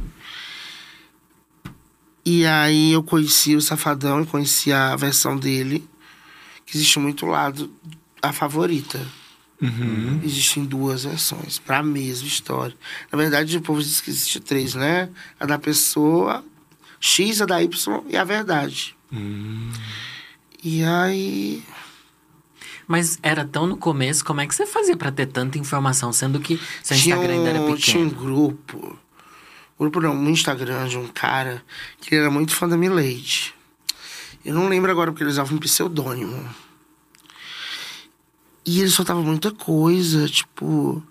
E 2.25 2.45
aí 2.45 2.93
eu 2.93 3.03
conheci 3.03 3.53
o 3.53 3.61
Safadão 3.61 4.21
e 4.21 4.25
conheci 4.25 4.71
a 4.71 4.95
versão 4.95 5.35
dele, 5.35 5.85
que 6.65 6.77
existe 6.77 6.99
muito 6.99 7.25
lado, 7.25 7.69
a 8.21 8.31
favorita. 8.31 9.05
Existem 10.23 10.63
duas 10.63 11.03
versões, 11.03 11.59
para 11.59 11.79
a 11.79 11.83
mesma 11.83 12.27
história. 12.27 12.75
Na 13.11 13.17
verdade, 13.17 13.57
o 13.57 13.61
povo 13.61 13.83
diz 13.83 13.99
que 13.99 14.09
existe 14.09 14.39
três, 14.39 14.73
né? 14.73 15.09
A 15.37 15.45
da 15.45 15.59
pessoa, 15.59 16.45
X, 16.99 17.41
a 17.41 17.45
da 17.45 17.61
Y 17.61 18.03
e 18.07 18.17
a 18.17 18.23
verdade. 18.23 18.95
E 20.63 20.83
aí. 20.83 21.63
Mas 22.87 23.19
era 23.21 23.45
tão 23.45 23.67
no 23.67 23.77
começo, 23.77 24.25
como 24.25 24.41
é 24.41 24.47
que 24.47 24.55
você 24.55 24.65
fazia 24.65 24.97
pra 24.97 25.11
ter 25.11 25.27
tanta 25.27 25.57
informação, 25.59 26.11
sendo 26.11 26.39
que 26.39 26.59
seu 26.83 26.97
tinha 26.97 27.15
Instagram 27.15 27.37
ainda 27.37 27.49
era 27.49 27.61
um, 27.61 27.75
tinha 27.75 28.03
um 28.03 28.09
pequeno? 28.09 28.23
grupo. 28.23 28.99
Grupo 29.79 30.01
não, 30.01 30.13
um 30.13 30.29
Instagram 30.29 30.87
de 30.87 30.97
um 30.97 31.07
cara 31.07 31.63
que 32.01 32.15
era 32.15 32.29
muito 32.29 32.53
fã 32.53 32.67
da 32.67 32.75
Milady. 32.75 33.53
Eu 34.43 34.53
não 34.53 34.67
lembro 34.67 34.91
agora 34.91 35.11
porque 35.11 35.23
ele 35.23 35.29
usava 35.29 35.53
um 35.53 35.57
pseudônimo. 35.57 36.49
E 38.65 38.81
ele 38.81 38.89
soltava 38.89 39.21
muita 39.21 39.51
coisa, 39.51 40.27
tipo. 40.27 41.03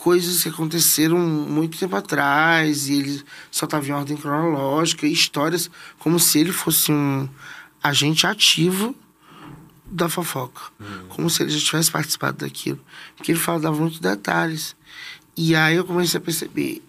Coisas 0.00 0.44
que 0.44 0.48
aconteceram 0.48 1.18
muito 1.18 1.76
tempo 1.76 1.96
atrás. 1.96 2.88
E 2.88 2.94
ele 2.94 3.24
soltava 3.50 3.86
em 3.86 3.90
ordem 3.90 4.16
cronológica. 4.16 5.06
E 5.06 5.12
histórias 5.12 5.68
como 5.98 6.20
se 6.20 6.38
ele 6.38 6.52
fosse 6.52 6.92
um 6.92 7.28
agente 7.82 8.26
ativo 8.26 8.94
da 9.84 10.08
fofoca. 10.08 10.62
Como 11.08 11.28
se 11.28 11.42
ele 11.42 11.50
já 11.50 11.58
tivesse 11.58 11.90
participado 11.90 12.38
daquilo. 12.38 12.80
Porque 13.16 13.32
ele 13.32 13.40
falava 13.40 13.76
muitos 13.76 13.98
detalhes. 13.98 14.76
E 15.36 15.56
aí 15.56 15.74
eu 15.74 15.84
comecei 15.84 16.18
a 16.18 16.20
perceber. 16.22 16.80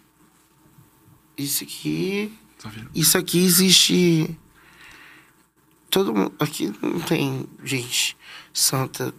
Isso 1.35 1.63
aqui. 1.63 2.31
Tá? 2.61 2.71
Isso 2.93 3.17
aqui 3.17 3.43
existe. 3.43 4.37
Todo 5.89 6.13
mundo. 6.13 6.33
Aqui 6.39 6.71
não 6.81 6.99
tem 6.99 7.47
gente 7.63 8.15
santa 8.53 9.13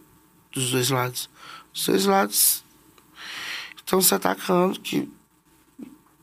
dos 0.53 0.71
dois 0.71 0.91
lados. 0.91 1.29
Os 1.75 1.87
dois 1.87 2.05
lados 2.05 2.65
estão 3.91 4.01
se 4.01 4.15
atacando 4.15 4.79
que, 4.79 5.11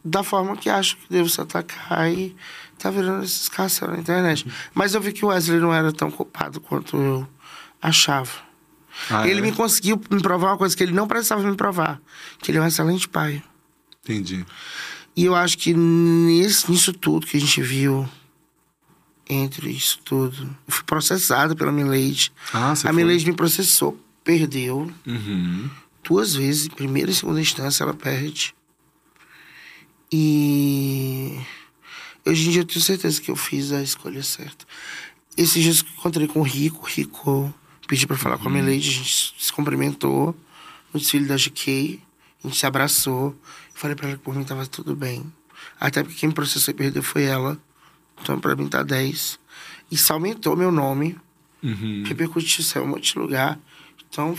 da 0.03 0.23
forma 0.23 0.55
que 0.55 0.69
acham 0.69 0.97
que 0.99 1.09
devo 1.09 1.27
se 1.27 1.41
atacar 1.41 2.09
e 2.09 2.33
tá 2.79 2.89
virando 2.89 3.25
esses 3.25 3.49
caças 3.49 3.89
na 3.89 3.97
internet. 3.97 4.47
Mas 4.73 4.93
eu 4.93 5.01
vi 5.01 5.11
que 5.11 5.25
o 5.25 5.27
Wesley 5.27 5.59
não 5.59 5.73
era 5.73 5.91
tão 5.91 6.09
culpado 6.09 6.61
quanto 6.61 6.95
eu 6.95 7.27
achava. 7.81 8.31
Ah, 9.09 9.27
ele 9.27 9.39
é? 9.39 9.43
me 9.43 9.51
conseguiu 9.51 9.99
me 10.09 10.21
provar 10.21 10.51
uma 10.51 10.57
coisa 10.57 10.75
que 10.75 10.81
ele 10.81 10.93
não 10.93 11.07
precisava 11.07 11.43
me 11.43 11.55
provar. 11.57 12.01
Que 12.39 12.51
ele 12.51 12.57
é 12.57 12.61
um 12.61 12.67
excelente 12.67 13.07
pai. 13.09 13.43
Entendi. 14.03 14.45
E 15.15 15.25
eu 15.25 15.35
acho 15.35 15.57
que 15.57 15.73
nesse, 15.73 16.71
nisso 16.71 16.93
tudo 16.93 17.27
que 17.27 17.35
a 17.35 17.39
gente 17.39 17.61
viu, 17.61 18.07
entre 19.29 19.69
isso 19.69 19.99
tudo, 20.05 20.43
eu 20.67 20.73
fui 20.73 20.85
processado 20.85 21.55
pela 21.55 21.71
Milady. 21.71 22.31
Ah, 22.53 22.73
a? 22.85 22.93
Milady 22.93 23.25
me 23.25 23.33
processou, 23.33 23.99
perdeu 24.23 24.89
Uhum. 25.05 25.69
Duas 26.07 26.33
vezes, 26.35 26.65
em 26.67 26.69
primeira 26.69 27.11
e 27.11 27.15
segunda 27.15 27.41
instância 27.41 27.83
ela 27.83 27.93
perde. 27.93 28.55
E 30.11 31.37
hoje 32.25 32.47
em 32.47 32.51
dia 32.51 32.61
eu 32.61 32.65
tenho 32.65 32.81
certeza 32.81 33.21
que 33.21 33.29
eu 33.31 33.35
fiz 33.35 33.71
a 33.71 33.81
escolha 33.81 34.23
certa. 34.23 34.65
Esses 35.35 35.61
dias 35.61 35.81
que 35.81 35.89
eu 35.89 35.93
encontrei 35.99 36.27
com 36.27 36.39
o 36.39 36.43
Rico, 36.43 36.83
o 36.83 36.85
Rico 36.89 37.53
pediu 37.87 38.07
pra 38.07 38.17
falar 38.17 38.37
com 38.37 38.47
a 38.47 38.51
Milady, 38.51 38.89
a 38.89 38.93
gente 38.93 39.35
se 39.37 39.51
cumprimentou 39.53 40.35
no 40.93 40.99
desfile 40.99 41.25
da 41.25 41.35
GK, 41.35 42.01
a 42.43 42.47
gente 42.47 42.57
se 42.57 42.65
abraçou. 42.65 43.35
Falei 43.73 43.95
pra 43.95 44.07
ela 44.07 44.17
que 44.17 44.23
por 44.23 44.33
mim 44.35 44.43
tava 44.43 44.65
tudo 44.65 44.95
bem. 44.95 45.31
Até 45.79 46.01
porque 46.03 46.17
quem 46.19 46.29
me 46.29 46.35
processou 46.35 46.73
e 46.73 46.77
perdeu 46.77 47.03
foi 47.03 47.23
ela. 47.23 47.59
Então 48.21 48.39
pra 48.39 48.55
mim 48.55 48.67
tá 48.67 48.81
10. 48.81 49.39
Isso 49.91 50.11
aumentou 50.13 50.55
meu 50.55 50.71
nome 50.71 51.17
Uhum. 51.63 52.03
repercutiu 52.05 52.63
em 52.75 52.85
um 52.85 52.87
monte 52.89 53.13
de 53.13 53.19
lugar. 53.19 53.59
Então, 54.09 54.37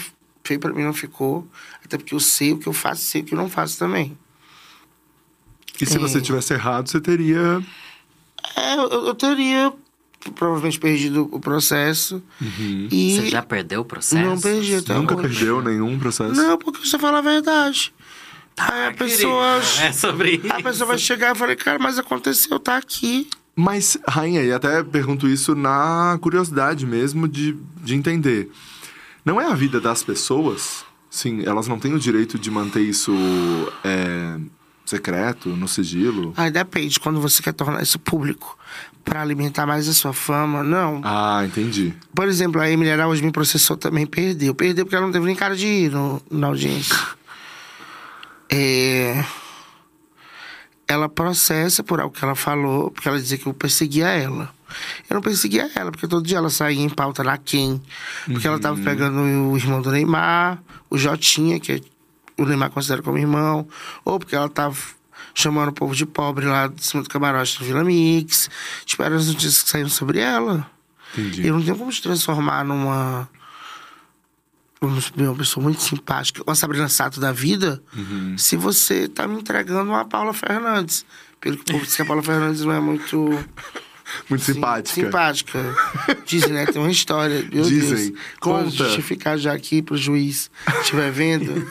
feio 0.48 0.58
pra 0.60 0.72
mim 0.72 0.82
não 0.82 0.94
ficou. 0.94 1.46
Até 1.84 1.98
porque 1.98 2.14
eu 2.14 2.20
sei 2.20 2.52
o 2.52 2.58
que 2.58 2.66
eu 2.66 2.72
faço 2.72 3.02
e 3.02 3.04
sei 3.04 3.20
o 3.20 3.24
que 3.24 3.34
eu 3.34 3.38
não 3.38 3.48
faço 3.50 3.78
também. 3.78 4.16
E 5.80 5.86
se 5.86 5.98
você 5.98 6.20
tivesse 6.20 6.54
errado, 6.54 6.88
você 6.88 7.00
teria. 7.00 7.62
É, 8.56 8.74
eu, 8.76 8.88
eu 9.06 9.14
teria 9.14 9.72
provavelmente 10.34 10.80
perdido 10.80 11.28
o 11.30 11.38
processo. 11.38 12.20
E 12.90 13.16
Você 13.16 13.30
já 13.30 13.42
perdeu 13.42 13.82
o 13.82 13.84
processo? 13.84 14.24
não 14.24 14.40
perdi 14.40 14.74
até 14.74 14.94
Nunca 14.94 15.14
hoje. 15.14 15.28
perdeu 15.28 15.62
nenhum 15.62 15.98
processo? 15.98 16.34
Não, 16.34 16.58
porque 16.58 16.84
você 16.86 16.98
fala 16.98 17.18
a 17.18 17.22
verdade. 17.22 17.92
Aí 18.56 18.86
a 18.88 18.92
pessoa. 18.92 19.60
É 19.80 19.92
sobre 19.92 20.40
isso. 20.42 20.52
A 20.52 20.62
pessoa 20.62 20.88
vai 20.88 20.98
chegar 20.98 21.36
e 21.36 21.38
falar, 21.38 21.54
cara, 21.54 21.78
mas 21.78 21.98
aconteceu, 21.98 22.58
tá 22.58 22.76
aqui. 22.76 23.28
Mas, 23.54 23.96
Rainha, 24.06 24.42
e 24.42 24.52
até 24.52 24.82
pergunto 24.82 25.28
isso 25.28 25.54
na 25.54 26.18
curiosidade 26.20 26.84
mesmo 26.86 27.28
de, 27.28 27.56
de 27.82 27.94
entender. 27.94 28.50
Não 29.24 29.40
é 29.40 29.46
a 29.46 29.54
vida 29.54 29.80
das 29.80 30.02
pessoas? 30.02 30.84
Sim, 31.10 31.42
elas 31.44 31.66
não 31.66 31.78
têm 31.78 31.94
o 31.94 31.98
direito 31.98 32.38
de 32.38 32.50
manter 32.50 32.82
isso 32.82 33.12
é, 33.82 34.38
secreto, 34.84 35.50
no 35.50 35.66
sigilo? 35.66 36.32
Aí 36.36 36.50
depende, 36.50 37.00
quando 37.00 37.20
você 37.20 37.42
quer 37.42 37.52
tornar 37.52 37.82
isso 37.82 37.98
público 37.98 38.58
pra 39.04 39.22
alimentar 39.22 39.66
mais 39.66 39.88
a 39.88 39.94
sua 39.94 40.12
fama, 40.12 40.62
não. 40.62 41.00
Ah, 41.02 41.42
entendi. 41.44 41.94
Por 42.14 42.28
exemplo, 42.28 42.60
a 42.60 42.70
Emily 42.70 42.90
Araújo 42.90 43.24
me 43.24 43.32
processou 43.32 43.76
também, 43.76 44.06
perdeu. 44.06 44.54
Perdeu 44.54 44.84
porque 44.84 44.96
ela 44.96 45.06
não 45.06 45.12
teve 45.12 45.24
nem 45.24 45.34
cara 45.34 45.56
de 45.56 45.66
ir 45.66 45.90
no, 45.90 46.22
na 46.30 46.48
audiência. 46.48 46.96
É... 48.50 49.22
Ela 50.86 51.06
processa 51.06 51.84
por 51.84 52.00
algo 52.00 52.14
que 52.16 52.24
ela 52.24 52.34
falou, 52.34 52.90
porque 52.90 53.06
ela 53.06 53.20
dizia 53.20 53.36
que 53.36 53.46
eu 53.46 53.52
perseguia 53.52 54.06
ela. 54.06 54.48
Eu 55.08 55.14
não 55.14 55.20
perseguia 55.22 55.70
ela, 55.74 55.90
porque 55.90 56.06
todo 56.06 56.24
dia 56.26 56.38
ela 56.38 56.50
saía 56.50 56.80
em 56.82 56.88
pauta 56.88 57.22
na 57.24 57.36
quem. 57.38 57.80
Porque 58.26 58.46
ela 58.46 58.58
tava 58.58 58.76
pegando 58.82 59.18
o 59.50 59.56
irmão 59.56 59.80
do 59.82 59.90
Neymar, 59.90 60.62
o 60.90 60.96
Jotinha, 60.98 61.58
que 61.58 61.72
é- 61.72 61.80
o 62.36 62.44
Neymar 62.44 62.70
considera 62.70 63.02
como 63.02 63.18
irmão. 63.18 63.66
Ou 64.04 64.18
porque 64.18 64.36
ela 64.36 64.48
tava 64.48 64.76
chamando 65.34 65.68
o 65.68 65.72
povo 65.72 65.94
de 65.94 66.04
pobre 66.06 66.46
lá 66.46 66.66
de 66.66 66.84
cima 66.84 67.02
do 67.02 67.08
camarote 67.08 67.58
do 67.58 67.64
Vila 67.64 67.82
Mix. 67.84 68.50
Tipo, 68.84 69.02
eram 69.02 69.16
as 69.16 69.26
notícias 69.28 69.62
que 69.62 69.70
saíram 69.70 69.88
sobre 69.90 70.18
ela. 70.20 70.68
Entendi. 71.16 71.46
Eu 71.46 71.54
não 71.54 71.62
tenho 71.64 71.76
como 71.76 71.90
te 71.90 72.02
transformar 72.02 72.64
numa. 72.64 73.28
Uma 74.80 75.34
pessoa 75.34 75.64
muito 75.64 75.82
simpática, 75.82 76.40
uma 76.46 76.54
Sabrina 76.54 76.88
Sato 76.88 77.18
da 77.18 77.32
vida, 77.32 77.82
se 78.36 78.54
você 78.56 79.08
tá 79.08 79.26
me 79.26 79.40
entregando 79.40 79.90
uma 79.90 80.04
Paula 80.04 80.32
Fernandes. 80.32 81.04
Pelo 81.40 81.56
que 81.56 81.62
o 81.62 81.64
povo 81.72 81.84
diz 81.84 81.96
que 81.96 82.02
a 82.02 82.04
Paula 82.04 82.22
Fernandes 82.22 82.60
não 82.64 82.72
é 82.72 82.78
muito. 82.80 83.44
Muito 84.28 84.44
sim- 84.44 84.54
simpática. 84.54 84.94
Simpática. 85.00 85.74
Dizem, 86.24 86.52
né? 86.52 86.66
Tem 86.66 86.80
uma 86.80 86.90
história. 86.90 87.46
Meu 87.52 87.64
Dizem. 87.64 88.10
Deus. 88.12 88.20
Conta. 88.40 88.62
Vou 88.64 88.70
justificar 88.70 89.38
já 89.38 89.52
aqui 89.52 89.82
pro 89.82 89.96
juiz 89.96 90.50
que 90.66 90.78
estiver 90.78 91.10
vendo. 91.10 91.66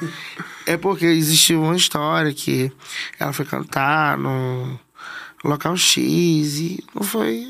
é 0.65 0.77
porque 0.77 1.05
existiu 1.05 1.61
uma 1.63 1.75
história 1.75 2.33
que 2.33 2.71
ela 3.19 3.33
foi 3.33 3.45
cantar 3.45 4.17
no 4.17 4.79
local 5.43 5.75
X 5.77 6.57
e 6.59 6.83
não 6.93 7.03
foi. 7.03 7.45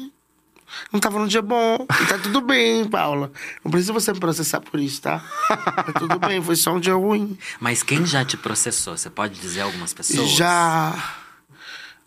Não 0.92 1.00
tava 1.00 1.18
num 1.18 1.28
dia 1.28 1.42
bom. 1.42 1.88
E 2.02 2.06
tá 2.06 2.18
tudo 2.20 2.40
bem, 2.42 2.86
Paula. 2.86 3.32
Não 3.64 3.72
precisa 3.72 3.92
você 3.94 4.14
me 4.14 4.20
processar 4.20 4.60
por 4.62 4.80
isso, 4.80 5.02
tá? 5.02 5.24
Tá 5.48 5.94
tudo 5.98 6.20
bem, 6.20 6.42
foi 6.42 6.56
só 6.56 6.74
um 6.76 6.80
dia 6.80 6.94
ruim. 6.94 7.38
Mas 7.60 7.82
quem 7.82 8.06
já 8.06 8.24
te 8.24 8.38
processou? 8.38 8.96
Você 8.96 9.10
pode 9.10 9.40
dizer 9.40 9.62
algumas 9.62 9.94
pessoas? 9.94 10.30
Já 10.32 10.94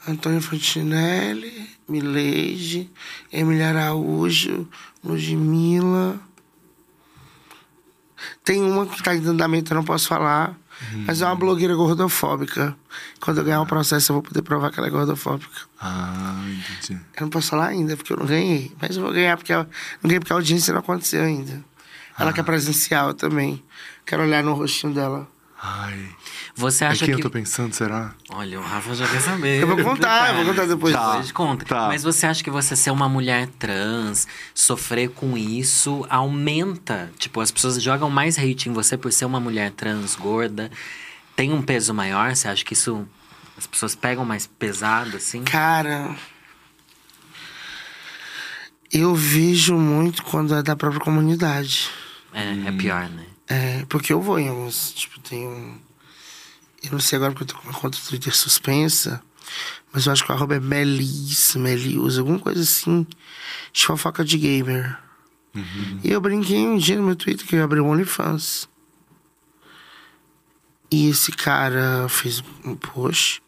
Antônio 0.06 0.40
Fontinelli, 0.40 1.68
Mileide, 1.88 2.90
Emília 3.32 3.68
Araújo, 3.68 4.68
Ludmilla. 5.04 6.18
Tem 8.44 8.62
uma 8.62 8.86
que 8.86 9.02
tá 9.02 9.14
em 9.14 9.24
andamento, 9.24 9.72
eu 9.72 9.76
não 9.76 9.84
posso 9.84 10.08
falar. 10.08 10.58
Mas 11.06 11.20
é 11.20 11.26
uma 11.26 11.34
blogueira 11.34 11.74
gordofóbica. 11.74 12.74
Quando 13.20 13.38
eu 13.38 13.44
ganhar 13.44 13.60
o 13.60 13.66
processo, 13.66 14.12
eu 14.12 14.14
vou 14.14 14.22
poder 14.22 14.42
provar 14.42 14.70
que 14.70 14.78
ela 14.78 14.88
é 14.88 14.90
gordofóbica. 14.90 15.60
Ah, 15.78 16.42
entendi. 16.48 16.98
Eu 17.16 17.22
não 17.22 17.28
posso 17.28 17.50
falar 17.50 17.66
ainda, 17.66 17.96
porque 17.96 18.12
eu 18.12 18.16
não 18.16 18.26
ganhei. 18.26 18.72
Mas 18.80 18.96
eu 18.96 19.02
vou 19.02 19.12
ganhar, 19.12 19.36
porque 19.36 19.52
eu, 19.52 19.58
não 19.58 20.08
ganhei 20.08 20.20
porque 20.20 20.32
a 20.32 20.36
audiência 20.36 20.72
não 20.72 20.80
aconteceu 20.80 21.22
ainda. 21.22 21.62
Ela 22.18 22.32
quer 22.32 22.44
presencial 22.44 23.14
também. 23.14 23.62
Quero 24.06 24.22
olhar 24.22 24.42
no 24.42 24.54
rostinho 24.54 24.92
dela. 24.92 25.28
Ai. 25.62 26.08
Você 26.60 26.84
É 26.84 26.88
acha 26.88 27.04
quem 27.06 27.14
que. 27.14 27.20
eu 27.20 27.24
tô 27.24 27.30
pensando, 27.30 27.72
será? 27.74 28.14
Olha, 28.28 28.60
o 28.60 28.62
Rafa 28.62 28.94
já 28.94 29.08
quer 29.08 29.20
saber. 29.20 29.62
Eu 29.62 29.66
vou 29.66 29.82
contar, 29.82 30.28
eu 30.30 30.36
vou 30.36 30.44
contar 30.54 30.66
depois. 30.66 30.92
Tá. 30.94 31.12
Depois 31.12 31.32
conta. 31.32 31.64
tá. 31.64 31.88
Mas 31.88 32.02
você 32.02 32.26
acha 32.26 32.44
que 32.44 32.50
você 32.50 32.76
ser 32.76 32.90
uma 32.90 33.08
mulher 33.08 33.48
trans, 33.58 34.28
sofrer 34.54 35.08
com 35.10 35.36
isso, 35.38 36.06
aumenta? 36.10 37.10
Tipo, 37.18 37.40
as 37.40 37.50
pessoas 37.50 37.82
jogam 37.82 38.10
mais 38.10 38.38
hate 38.38 38.68
em 38.68 38.72
você 38.72 38.96
por 38.96 39.10
ser 39.12 39.24
uma 39.24 39.40
mulher 39.40 39.70
trans, 39.72 40.14
gorda. 40.16 40.70
Tem 41.34 41.52
um 41.52 41.62
peso 41.62 41.94
maior? 41.94 42.34
Você 42.36 42.46
acha 42.48 42.64
que 42.64 42.74
isso. 42.74 43.06
As 43.56 43.66
pessoas 43.66 43.94
pegam 43.94 44.24
mais 44.24 44.46
pesado, 44.46 45.16
assim? 45.16 45.42
Cara, 45.44 46.14
Eu 48.92 49.14
vejo 49.14 49.76
muito 49.76 50.22
quando 50.24 50.54
é 50.54 50.62
da 50.62 50.74
própria 50.74 51.00
comunidade. 51.00 51.88
É, 52.32 52.68
é 52.68 52.72
pior, 52.72 53.08
né? 53.08 53.24
É, 53.48 53.84
porque 53.88 54.12
eu 54.12 54.20
vou 54.20 54.38
em 54.38 54.48
alguns. 54.48 54.92
Tipo, 54.92 55.18
tem 55.20 55.46
um. 55.46 55.78
Eu 56.82 56.92
não 56.92 57.00
sei 57.00 57.16
agora 57.16 57.32
porque 57.32 57.44
eu 57.44 57.56
tô 57.56 57.62
com 57.62 57.68
uma 57.68 57.78
conta 57.78 57.98
do 57.98 58.04
Twitter 58.04 58.34
suspensa. 58.34 59.22
Mas 59.92 60.06
eu 60.06 60.12
acho 60.12 60.24
que 60.24 60.30
o 60.30 60.34
arroba 60.34 60.54
é 60.54 60.60
Melis, 60.60 61.54
Melius, 61.56 62.18
alguma 62.18 62.38
coisa 62.38 62.60
assim. 62.60 63.06
De 63.72 63.84
fofoca 63.84 64.24
de 64.24 64.38
gamer. 64.38 64.98
E 66.04 66.10
eu 66.10 66.20
brinquei 66.20 66.64
um 66.66 66.78
dia 66.78 66.96
no 66.96 67.02
meu 67.02 67.16
Twitter 67.16 67.46
que 67.46 67.56
eu 67.56 67.64
abri 67.64 67.80
um 67.80 67.88
OnlyFans. 67.88 68.68
E 70.90 71.08
esse 71.08 71.32
cara 71.32 72.08
fez 72.08 72.42
um 72.64 72.74
post 72.74 73.42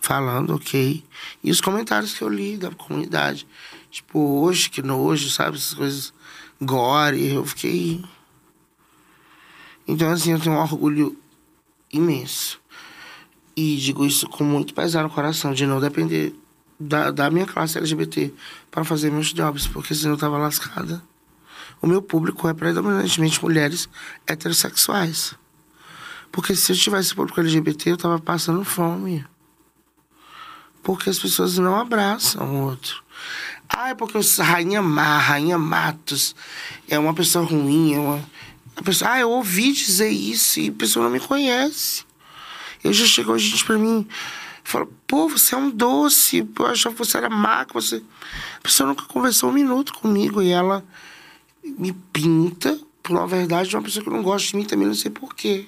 falando, 0.00 0.54
ok. 0.54 1.04
E 1.42 1.50
os 1.50 1.60
comentários 1.60 2.14
que 2.14 2.22
eu 2.22 2.28
li 2.28 2.56
da 2.56 2.70
comunidade. 2.70 3.46
Tipo, 3.90 4.18
hoje, 4.42 4.70
que 4.70 4.82
nojo, 4.82 5.28
sabe? 5.30 5.56
Essas 5.56 5.74
coisas 5.74 6.12
gore. 6.60 7.34
Eu 7.34 7.44
fiquei. 7.44 8.04
Então, 9.86 10.10
assim, 10.10 10.32
eu 10.32 10.40
tenho 10.40 10.54
um 10.54 10.60
orgulho 10.60 11.16
imenso. 11.92 12.57
E 13.60 13.76
digo 13.76 14.06
isso 14.06 14.28
com 14.28 14.44
muito 14.44 14.72
pesar 14.72 15.02
no 15.02 15.10
coração, 15.10 15.52
de 15.52 15.66
não 15.66 15.80
depender 15.80 16.32
da, 16.78 17.10
da 17.10 17.28
minha 17.28 17.44
classe 17.44 17.76
LGBT 17.76 18.32
para 18.70 18.84
fazer 18.84 19.10
meus 19.10 19.34
jobs, 19.34 19.66
porque 19.66 19.96
senão 19.96 20.12
eu 20.12 20.16
tava 20.16 20.38
lascada. 20.38 21.02
O 21.82 21.86
meu 21.88 22.00
público 22.00 22.46
é 22.46 22.54
predominantemente 22.54 23.42
mulheres 23.42 23.88
heterossexuais. 24.28 25.34
Porque 26.30 26.54
se 26.54 26.70
eu 26.70 26.76
tivesse 26.76 27.16
público 27.16 27.40
LGBT, 27.40 27.90
eu 27.90 27.96
tava 27.96 28.20
passando 28.20 28.62
fome. 28.64 29.26
Porque 30.80 31.10
as 31.10 31.18
pessoas 31.18 31.58
não 31.58 31.74
abraçam 31.74 32.48
o 32.48 32.62
outro. 32.62 33.02
Ah, 33.68 33.88
é 33.88 33.94
porque 33.96 34.22
sou 34.22 34.44
Rainha 34.44 34.80
Má, 34.80 35.18
Rainha 35.18 35.58
Matos 35.58 36.36
é 36.88 36.96
uma 36.96 37.12
pessoa 37.12 37.44
ruim, 37.44 37.94
é 37.94 37.98
uma. 37.98 38.24
A 38.76 38.82
pessoa, 38.84 39.14
ah, 39.14 39.18
eu 39.18 39.30
ouvi 39.30 39.72
dizer 39.72 40.10
isso 40.10 40.60
e 40.60 40.68
a 40.68 40.72
pessoa 40.72 41.06
não 41.06 41.10
me 41.10 41.18
conhece. 41.18 42.06
Eu 42.82 42.92
já 42.92 43.06
chegou 43.06 43.38
gente 43.38 43.64
pra 43.64 43.78
mim 43.78 44.06
fala, 44.68 44.86
pô, 45.06 45.28
você 45.28 45.54
é 45.54 45.58
um 45.58 45.70
doce, 45.70 46.46
eu 46.58 46.66
achava 46.66 46.94
que 46.94 46.98
você 46.98 47.16
era 47.16 47.30
má, 47.30 47.64
que 47.64 47.72
você. 47.72 48.02
A 48.58 48.60
pessoa 48.60 48.88
nunca 48.88 49.06
conversou 49.06 49.48
um 49.48 49.52
minuto 49.52 49.94
comigo 49.94 50.42
e 50.42 50.50
ela 50.50 50.84
me 51.64 51.92
pinta 52.12 52.78
por 53.02 53.16
uma 53.16 53.26
verdade 53.26 53.70
de 53.70 53.76
uma 53.76 53.82
pessoa 53.82 54.04
que 54.04 54.10
não 54.10 54.22
gosta 54.22 54.48
de 54.48 54.56
mim 54.56 54.64
também, 54.64 54.86
não 54.86 54.94
sei 54.94 55.10
porquê. 55.10 55.66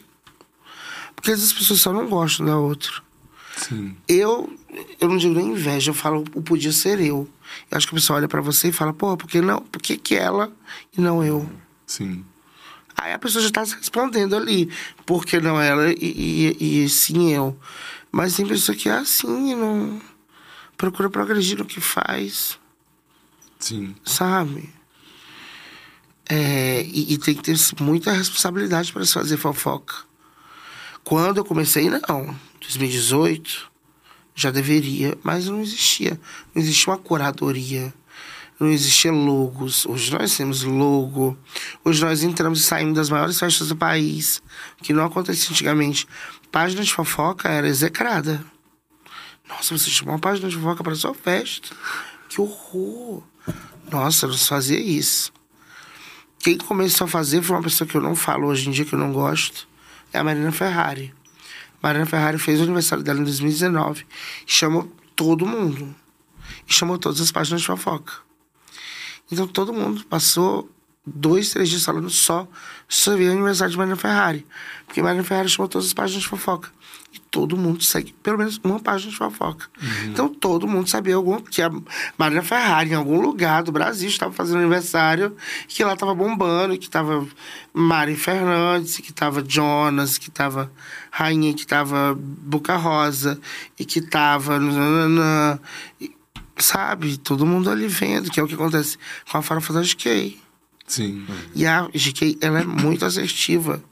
Porque 1.16 1.31
às 1.31 1.38
vezes 1.38 1.53
as 1.53 1.59
pessoas 1.59 1.81
só 1.81 1.92
não 1.92 2.09
gostam 2.09 2.44
da 2.44 2.59
outra. 2.59 2.92
Sim. 3.57 3.96
Eu, 4.07 4.53
eu 5.01 5.09
não 5.09 5.16
digo 5.16 5.35
nem 5.35 5.49
inveja, 5.49 5.90
eu 5.90 5.94
falo, 5.94 6.25
o 6.35 6.42
podia 6.42 6.73
ser 6.73 7.01
eu. 7.01 7.29
Eu 7.70 7.79
acho 7.79 7.87
que 7.87 7.94
a 7.94 7.96
pessoa 7.96 8.18
olha 8.18 8.29
pra 8.29 8.42
você 8.42 8.68
e 8.68 8.73
fala, 8.73 8.92
pô, 8.92 9.16
por 9.16 9.29
que 9.29 9.40
não? 9.40 9.61
Por 9.62 9.81
que, 9.81 9.96
que 9.96 10.14
ela 10.14 10.53
e 10.96 11.01
não 11.01 11.25
eu? 11.25 11.49
Sim. 11.87 12.25
Aí 13.00 13.12
a 13.12 13.18
pessoa 13.18 13.42
já 13.42 13.50
tá 13.50 13.64
se 13.64 13.74
respondendo 13.76 14.36
ali. 14.36 14.70
Por 15.06 15.24
que 15.24 15.40
não 15.40 15.60
ela 15.60 15.90
e, 15.90 16.56
e, 16.60 16.84
e 16.84 16.88
sim 16.88 17.32
eu? 17.32 17.58
Mas 18.12 18.34
tem 18.34 18.46
pessoa 18.46 18.76
que 18.76 18.88
é 18.88 18.92
assim, 18.92 19.54
não 19.54 20.00
procura 20.80 21.10
progredir 21.10 21.58
no 21.58 21.66
que 21.66 21.78
faz, 21.78 22.58
Sim. 23.58 23.94
sabe? 24.02 24.70
É, 26.26 26.82
e, 26.84 27.12
e 27.12 27.18
tem 27.18 27.34
que 27.34 27.42
ter 27.42 27.56
muita 27.80 28.12
responsabilidade 28.12 28.90
para 28.90 29.04
se 29.04 29.12
fazer 29.12 29.36
fofoca. 29.36 29.94
Quando 31.04 31.36
eu 31.38 31.44
comecei, 31.44 31.90
não. 31.90 32.34
2018, 32.60 33.70
já 34.34 34.50
deveria, 34.50 35.18
mas 35.22 35.48
não 35.48 35.60
existia. 35.60 36.18
Não 36.54 36.62
existia 36.62 36.92
uma 36.92 36.98
curadoria. 36.98 37.92
Não 38.61 38.68
existia 38.68 39.11
logos. 39.11 39.87
Hoje 39.87 40.12
nós 40.12 40.37
temos 40.37 40.62
logo. 40.64 41.35
Hoje 41.83 42.05
nós 42.05 42.23
entramos 42.23 42.61
e 42.61 42.62
saímos 42.62 42.94
das 42.94 43.09
maiores 43.09 43.38
festas 43.38 43.68
do 43.68 43.77
país. 43.77 44.42
Que 44.83 44.92
não 44.92 45.03
acontecia 45.03 45.51
antigamente. 45.51 46.07
Página 46.53 46.83
de 46.85 46.92
fofoca 46.92 47.49
era 47.49 47.66
execrada. 47.66 48.44
Nossa, 49.49 49.79
você 49.79 49.88
chamou 49.88 50.12
uma 50.12 50.20
página 50.20 50.46
de 50.46 50.57
fofoca 50.57 50.85
para 50.85 50.94
sua 50.94 51.14
festa. 51.14 51.75
Que 52.29 52.38
horror. 52.38 53.23
Nossa, 53.90 54.27
não 54.27 54.35
se 54.35 54.46
fazia 54.46 54.79
isso. 54.79 55.33
Quem 56.38 56.59
começou 56.59 57.07
a 57.07 57.09
fazer 57.09 57.40
foi 57.40 57.57
uma 57.57 57.62
pessoa 57.62 57.88
que 57.88 57.96
eu 57.96 58.01
não 58.03 58.14
falo 58.14 58.46
hoje 58.46 58.68
em 58.68 58.73
dia, 58.73 58.85
que 58.85 58.92
eu 58.92 58.99
não 58.99 59.11
gosto. 59.11 59.66
É 60.12 60.18
a 60.18 60.25
Marina 60.25 60.53
Ferrari. 60.53 61.14
Marina 61.83 62.05
Ferrari 62.05 62.38
fez 62.38 62.61
o 62.61 62.64
aniversário 62.64 63.03
dela 63.03 63.20
em 63.20 63.25
2019. 63.25 64.07
E 64.46 64.53
chamou 64.53 64.92
todo 65.16 65.46
mundo. 65.46 65.94
E 66.68 66.73
chamou 66.75 66.99
todas 66.99 67.23
as 67.23 67.33
páginas 67.33 67.62
de 67.62 67.66
fofoca. 67.66 68.29
Então 69.30 69.46
todo 69.46 69.72
mundo 69.72 70.04
passou 70.06 70.70
dois, 71.06 71.50
três 71.50 71.68
dias 71.68 71.84
falando 71.84 72.10
só 72.10 72.46
sobre 72.88 73.28
o 73.28 73.32
aniversário 73.32 73.72
de 73.72 73.78
Marina 73.78 73.96
Ferrari. 73.96 74.46
Porque 74.86 75.02
Marina 75.02 75.24
Ferrari 75.24 75.48
chamou 75.48 75.68
todas 75.68 75.86
as 75.86 75.94
páginas 75.94 76.22
de 76.22 76.28
fofoca. 76.28 76.68
E 77.12 77.18
todo 77.18 77.56
mundo 77.56 77.82
segue 77.82 78.12
pelo 78.22 78.38
menos 78.38 78.60
uma 78.62 78.78
página 78.78 79.10
de 79.10 79.16
fofoca. 79.16 79.66
Então 80.06 80.28
todo 80.28 80.68
mundo 80.68 80.88
sabia 80.88 81.16
algum, 81.16 81.40
que 81.40 81.60
a 81.60 81.70
Marina 82.16 82.42
Ferrari, 82.42 82.90
em 82.90 82.94
algum 82.94 83.20
lugar 83.20 83.64
do 83.64 83.72
Brasil, 83.72 84.08
estava 84.08 84.32
fazendo 84.32 84.58
aniversário, 84.58 85.36
que 85.66 85.82
lá 85.82 85.94
estava 85.94 86.14
bombando, 86.14 86.78
que 86.78 86.84
estava 86.86 87.26
Mari 87.72 88.14
Fernandes, 88.14 88.98
que 88.98 89.10
estava 89.10 89.42
Jonas, 89.46 90.18
que 90.18 90.28
estava 90.28 90.70
Rainha, 91.10 91.52
que 91.52 91.62
estava 91.62 92.16
Boca 92.16 92.76
Rosa, 92.76 93.40
e 93.78 93.84
que 93.84 93.98
estava. 93.98 94.60
e- 96.00 96.19
Sabe? 96.61 97.16
Todo 97.16 97.46
mundo 97.46 97.70
ali 97.70 97.88
vendo, 97.88 98.31
que 98.31 98.38
é 98.38 98.42
o 98.42 98.46
que 98.46 98.55
acontece 98.55 98.99
com 99.31 99.38
a 99.38 99.42
farofa 99.42 99.73
da 99.73 99.83
GK. 99.83 100.38
Sim. 100.87 101.25
E 101.55 101.66
a 101.66 101.88
GK, 101.88 102.38
ela 102.40 102.61
é 102.61 102.64
muito 102.64 103.05
assertiva. 103.05 103.83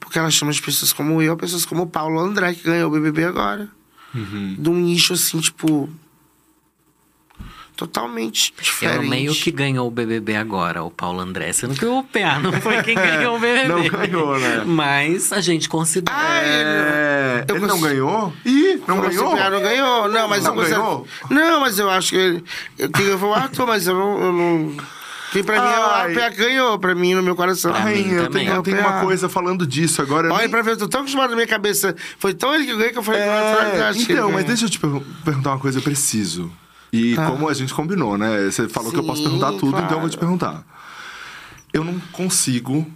Porque 0.00 0.18
ela 0.18 0.30
chama 0.30 0.52
de 0.52 0.60
pessoas 0.60 0.92
como 0.92 1.22
eu, 1.22 1.36
pessoas 1.36 1.64
como 1.64 1.82
o 1.82 1.86
Paulo 1.86 2.18
André, 2.18 2.54
que 2.54 2.64
ganhou 2.64 2.90
o 2.90 2.92
BBB 2.92 3.24
agora. 3.24 3.68
Uhum. 4.14 4.56
De 4.58 4.68
um 4.68 4.76
nicho, 4.76 5.12
assim, 5.12 5.40
tipo... 5.40 5.88
Totalmente 7.76 8.54
É 8.58 8.62
diferente. 8.62 9.06
o 9.06 9.08
meio 9.08 9.34
que 9.34 9.50
ganhou 9.50 9.88
o 9.88 9.90
BBB 9.90 10.36
agora, 10.36 10.82
o 10.84 10.90
Paulo 10.90 11.20
André. 11.20 11.52
Você 11.52 11.66
não 11.66 11.74
ganhou 11.74 11.98
o 12.00 12.04
pé, 12.04 12.38
não 12.38 12.52
foi 12.60 12.82
quem 12.82 12.94
ganhou 12.96 13.36
o 13.36 13.40
BBB. 13.40 13.68
Não 13.68 13.82
ganhou, 13.88 14.38
né? 14.38 14.62
Mas 14.66 15.32
a 15.32 15.40
gente 15.40 15.68
considera. 15.68 16.16
Ah, 16.16 16.40
É... 16.42 17.44
Ele 17.48 17.58
não 17.60 17.68
cons- 17.70 17.80
ganhou? 17.82 18.32
Ih, 18.44 18.76
não 18.86 18.96
Como 18.98 19.08
ganhou? 19.08 19.32
assim, 19.32 19.42
ah, 19.42 19.50
não 19.50 19.60
ganhou. 19.62 20.08
Não, 20.08 20.28
mas 20.28 20.44
Não 20.44 20.54
ganhou? 20.56 21.06
Não, 21.30 21.60
mas 21.60 21.78
eu 21.78 21.88
acho 21.90 22.10
que 22.10 22.16
ele. 22.16 22.44
Eu 22.78 22.88
tenho 22.90 23.18
o 23.18 23.34
Arthur, 23.34 23.66
mas 23.66 23.86
eu 23.86 23.94
não. 23.94 24.22
Eu 24.22 24.32
não... 24.32 24.76
Que 25.32 25.42
pra 25.42 25.54
mim 25.62 25.66
Ai. 25.66 26.12
o 26.12 26.14
PA 26.14 26.28
ganhou, 26.28 26.78
pra 26.78 26.94
mim, 26.94 27.14
no 27.14 27.22
meu 27.22 27.34
coração. 27.34 27.72
Pra 27.72 27.84
Ai, 27.84 27.94
mim 28.02 28.10
eu 28.12 28.24
também. 28.24 28.44
tenho, 28.44 28.56
eu 28.58 28.62
tenho 28.62 28.76
É 28.76 28.80
uma 28.80 28.92
PA. 28.92 29.00
coisa 29.00 29.30
falando 29.30 29.66
disso 29.66 30.02
agora. 30.02 30.28
Olha 30.30 30.42
nem- 30.42 30.50
pra 30.50 30.60
ver, 30.60 30.72
eu 30.72 30.76
tô 30.76 30.86
tão 30.88 31.00
acostumado 31.00 31.30
na 31.30 31.36
minha 31.36 31.48
cabeça. 31.48 31.96
Foi 32.18 32.34
tão 32.34 32.54
ele 32.54 32.66
que 32.66 32.76
ganhou 32.76 32.92
que 32.92 32.98
eu 32.98 33.02
falei, 33.02 33.22
É, 33.22 33.72
eu 33.78 33.84
acho 33.86 34.04
que 34.04 34.12
ele 34.12 34.18
então, 34.20 34.24
mas 34.30 34.34
ganhou. 34.44 34.48
deixa 34.48 34.66
eu 34.66 34.70
te 34.70 34.78
per- 34.78 35.00
perguntar 35.24 35.50
uma 35.52 35.58
coisa, 35.58 35.78
eu 35.78 35.82
preciso. 35.82 36.52
E 36.92 37.16
como 37.16 37.48
a 37.48 37.54
gente 37.54 37.72
combinou, 37.72 38.18
né? 38.18 38.50
Você 38.50 38.68
falou 38.68 38.90
que 38.92 38.98
eu 38.98 39.04
posso 39.04 39.18
Sim, 39.22 39.24
perguntar 39.30 39.52
tudo, 39.52 39.78
então 39.78 39.92
eu 39.92 40.00
vou 40.00 40.10
te 40.10 40.18
claro. 40.18 40.38
perguntar. 40.38 40.64
Eu 41.72 41.82
não 41.84 41.98
consigo 42.12 42.86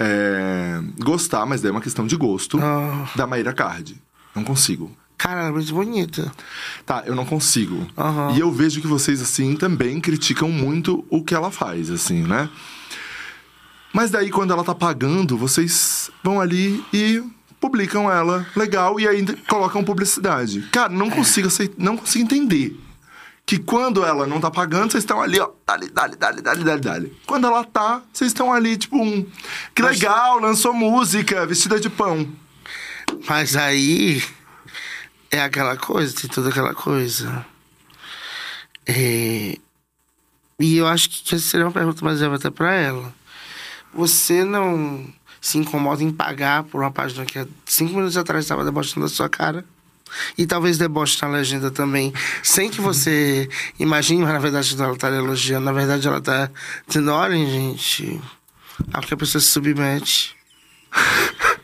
é, 0.00 0.80
gostar, 1.02 1.44
mas 1.46 1.60
daí 1.60 1.70
é 1.70 1.72
uma 1.72 1.80
questão 1.80 2.06
de 2.06 2.16
gosto, 2.16 2.58
Ah. 2.62 3.08
da 3.16 3.26
Maíra 3.26 3.52
Card. 3.52 4.00
Não 4.34 4.44
consigo. 4.44 4.90
Cara, 5.18 5.40
ela 5.40 5.48
é 5.48 5.52
muito 5.52 5.72
bonita. 5.74 6.30
Tá, 6.84 7.02
eu 7.06 7.14
não 7.14 7.24
consigo. 7.24 7.86
Aham. 7.96 8.32
E 8.36 8.40
eu 8.40 8.52
vejo 8.52 8.80
que 8.80 8.86
vocês, 8.86 9.20
assim, 9.22 9.56
também 9.56 9.98
criticam 10.00 10.50
muito 10.50 11.04
o 11.10 11.24
que 11.24 11.34
ela 11.34 11.50
faz, 11.50 11.90
assim, 11.90 12.22
né? 12.22 12.48
Mas 13.92 14.10
daí, 14.10 14.30
quando 14.30 14.52
ela 14.52 14.62
tá 14.62 14.74
pagando, 14.74 15.38
vocês 15.38 16.10
vão 16.22 16.38
ali 16.38 16.84
e 16.92 17.22
publicam 17.60 18.10
ela, 18.10 18.46
legal, 18.54 18.98
e 19.00 19.06
ainda 19.06 19.36
colocam 19.48 19.84
publicidade. 19.84 20.62
Cara, 20.72 20.88
não 20.88 21.10
consigo 21.10 21.48
aceitar, 21.48 21.74
não 21.78 21.96
consigo 21.96 22.24
entender. 22.24 22.78
Que 23.44 23.58
quando 23.58 24.04
ela 24.04 24.26
não 24.26 24.40
tá 24.40 24.50
pagando, 24.50 24.90
vocês 24.90 25.04
estão 25.04 25.22
ali, 25.22 25.38
ó, 25.38 25.50
dali, 25.66 25.88
dali, 25.88 26.16
dali, 26.16 26.42
dali, 26.42 26.64
dali, 26.64 26.80
dali. 26.80 27.16
Quando 27.26 27.46
ela 27.46 27.62
tá, 27.62 28.02
vocês 28.12 28.30
estão 28.30 28.52
ali, 28.52 28.76
tipo, 28.76 28.96
um. 29.00 29.24
Que 29.74 29.82
legal, 29.82 30.40
lançou 30.40 30.74
música, 30.74 31.46
vestida 31.46 31.78
de 31.78 31.88
pão. 31.88 32.28
Mas 33.28 33.54
aí 33.54 34.20
é 35.30 35.40
aquela 35.40 35.76
coisa, 35.76 36.14
tem 36.14 36.28
toda 36.28 36.48
aquela 36.48 36.74
coisa. 36.74 37.46
É, 38.84 39.56
E 40.58 40.76
eu 40.76 40.86
acho 40.86 41.10
que 41.10 41.34
essa 41.34 41.44
seria 41.44 41.66
uma 41.66 41.72
pergunta 41.72 42.04
mais 42.04 42.20
leve 42.20 42.34
até 42.34 42.50
pra 42.50 42.74
ela. 42.74 43.14
Você 43.92 44.44
não 44.44 45.06
se 45.46 45.58
incomoda 45.58 46.02
em 46.02 46.10
pagar 46.10 46.64
por 46.64 46.80
uma 46.80 46.90
página 46.90 47.24
que 47.24 47.38
há 47.38 47.46
cinco 47.64 47.94
minutos 47.94 48.16
atrás 48.16 48.44
estava 48.44 48.64
debochando 48.64 49.06
da 49.06 49.08
sua 49.08 49.28
cara? 49.28 49.64
E 50.36 50.44
talvez 50.44 50.76
deboche 50.76 51.18
na 51.22 51.28
legenda 51.28 51.70
também, 51.70 52.12
sem 52.42 52.68
que 52.68 52.80
você 52.80 53.48
imagine, 53.78 54.22
mas 54.24 54.32
na 54.32 54.40
verdade 54.40 54.74
ela 54.76 54.96
tá 54.96 55.08
elogiando. 55.08 55.64
Na 55.64 55.72
verdade 55.72 56.08
ela 56.08 56.20
tá 56.20 56.50
dizendo, 56.88 57.12
olhem, 57.12 57.48
gente, 57.48 58.20
a 58.92 59.00
que 59.00 59.14
a 59.14 59.16
pessoa 59.16 59.40
se 59.40 59.48
submete. 59.48 60.34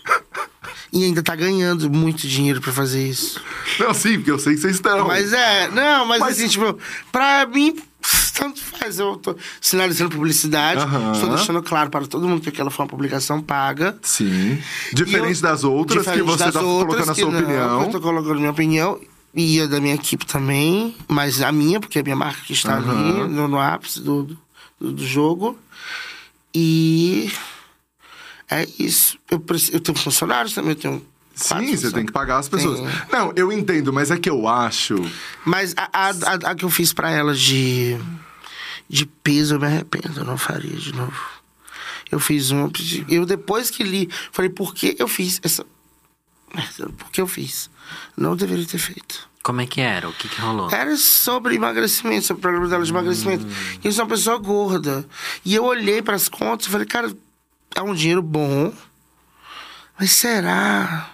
E 0.95 1.05
ainda 1.05 1.23
tá 1.23 1.35
ganhando 1.35 1.89
muito 1.89 2.29
dinheiro 2.29 2.61
pra 2.61 2.71
fazer 2.71 3.09
isso. 3.09 3.41
Não, 3.79 3.95
sim, 3.95 4.17
porque 4.17 4.31
eu 4.31 4.39
sei 4.39 4.55
que 4.55 4.61
vocês 4.61 4.75
estão. 4.75 5.07
Mas 5.07 5.33
é, 5.33 5.69
não, 5.71 6.05
mas, 6.05 6.21
Mas- 6.21 6.37
assim, 6.39 6.49
tipo, 6.49 6.79
pra 7.11 7.47
mim, 7.47 7.83
tanto 8.35 8.61
faz. 8.61 8.99
Eu 8.99 9.17
tô 9.17 9.37
sinalizando 9.61 10.11
publicidade, 10.11 10.81
Aham. 10.81 11.13
estou 11.13 11.29
deixando 11.31 11.63
claro 11.63 11.91
para 11.91 12.07
todo 12.07 12.29
mundo 12.29 12.41
que 12.41 12.49
aquela 12.49 12.71
foi 12.71 12.85
uma 12.85 12.91
publicação 12.91 13.41
paga. 13.41 13.99
Sim. 14.03 14.59
Diferente 14.93 15.37
eu- 15.37 15.43
das 15.43 15.65
outras, 15.65 16.01
diferente 16.01 16.25
que 16.25 16.31
você 16.31 16.51
tá 16.53 16.61
outras 16.61 17.07
colocando 17.07 17.11
a 17.11 17.15
sua 17.15 17.31
não, 17.31 17.39
opinião. 17.41 17.83
Eu 17.83 17.91
tô 17.91 18.01
colocando 18.01 18.39
minha 18.39 18.51
opinião. 18.51 19.01
E 19.35 19.63
a 19.63 19.67
da 19.67 19.81
minha 19.81 19.95
equipe 19.95 20.27
também, 20.27 20.95
mas 21.09 21.41
a 21.41 21.51
minha, 21.51 21.81
porque 21.81 21.97
é 21.99 22.03
a 22.03 22.05
minha 22.05 22.15
marca 22.17 22.43
que 22.45 22.53
está 22.53 22.77
Aham. 22.77 22.91
ali 23.23 23.33
no, 23.33 23.49
no 23.49 23.59
ápice 23.59 23.99
do, 24.01 24.25
do, 24.79 24.93
do 24.93 25.07
jogo. 25.07 25.59
E 26.55 27.33
é 28.51 28.67
isso. 28.79 29.19
Eu, 29.31 29.43
eu 29.73 29.81
tenho 29.81 29.97
funcionários 29.97 30.53
também, 30.55 30.73
eu 30.73 30.77
tenho. 30.77 31.07
Sim, 31.43 31.77
você 31.77 31.91
tem 31.91 32.07
que 32.07 32.13
pagar 32.13 32.39
as 32.39 32.49
pessoas. 32.49 32.79
Sim. 32.79 32.87
Não, 33.13 33.33
eu 33.37 33.53
entendo, 33.53 33.93
mas 33.93 34.11
é 34.11 34.17
que 34.19 34.31
eu 34.31 34.47
acho. 34.49 34.95
Mas 35.45 35.75
a, 35.77 35.89
a, 35.93 36.09
a- 36.11 36.51
a 36.51 36.55
que 36.55 36.65
eu 36.65 36.71
fiz 36.71 36.93
pra 36.93 37.11
ela 37.11 37.35
de, 37.35 37.97
de 38.89 39.07
peso, 39.07 39.55
eu 39.57 39.61
me 39.61 39.67
arrependo, 39.67 40.21
eu 40.21 40.25
não 40.25 40.39
faria 40.39 40.77
de 40.77 40.93
novo. 40.95 41.21
Eu 42.11 42.21
fiz 42.21 42.51
uma. 42.51 42.71
Eu 43.09 43.25
depois 43.25 43.71
que 43.71 43.83
li, 43.83 44.09
falei, 44.33 44.51
por 44.51 44.75
que 44.75 44.97
eu 44.99 45.09
fiz 45.09 45.41
essa. 45.43 45.65
merda? 46.55 46.89
Por 46.99 47.11
que 47.11 47.21
eu 47.21 47.27
fiz? 47.27 47.71
Não 48.17 48.37
deveria 48.37 48.67
ter 48.67 48.79
feito. 48.79 49.29
Como 49.43 49.61
é 49.61 49.67
que 49.67 49.81
era? 49.81 50.09
O 50.09 50.13
que, 50.13 50.29
que 50.29 50.41
rolou? 50.41 50.71
Era 50.71 50.97
sobre 50.97 51.57
emagrecimento, 51.57 52.27
sobre 52.27 52.39
o 52.39 52.43
programa 52.43 52.69
dela 52.69 52.85
de 52.85 52.91
emagrecimento. 52.93 53.45
E 53.83 53.87
eu 53.89 53.93
sou 53.93 54.05
uma 54.05 54.11
pessoa 54.11 54.39
gorda. 54.39 55.05
E 55.45 55.55
eu 55.55 55.65
olhei 55.65 56.01
para 56.01 56.15
as 56.15 56.29
contas 56.29 56.67
e 56.67 56.71
falei, 56.71 56.87
cara, 56.87 57.13
é 57.75 57.83
um 57.83 57.93
dinheiro 57.95 58.23
bom. 58.23 58.73
Mas 59.99 60.13
será? 60.13 61.11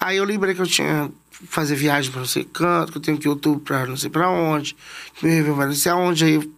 Aí 0.00 0.16
eu 0.16 0.24
lembrei 0.24 0.54
que 0.54 0.60
eu 0.62 0.66
tinha 0.66 1.10
que 1.30 1.46
fazer 1.46 1.74
viagem 1.76 2.10
para 2.10 2.20
não 2.20 2.26
sei 2.26 2.44
canto, 2.44 2.90
que 2.92 2.98
eu 2.98 3.02
tenho 3.02 3.18
que 3.18 3.26
ir 3.26 3.30
outubro 3.30 3.60
para 3.60 3.86
não 3.86 3.96
sei 3.96 4.08
para 4.10 4.28
onde, 4.30 4.74
que 5.14 5.24
meu 5.26 5.34
Réveillon 5.34 5.56
vai 5.56 5.66
não 5.66 5.74
sei 5.74 5.92
aonde. 5.92 6.24
Aí 6.24 6.50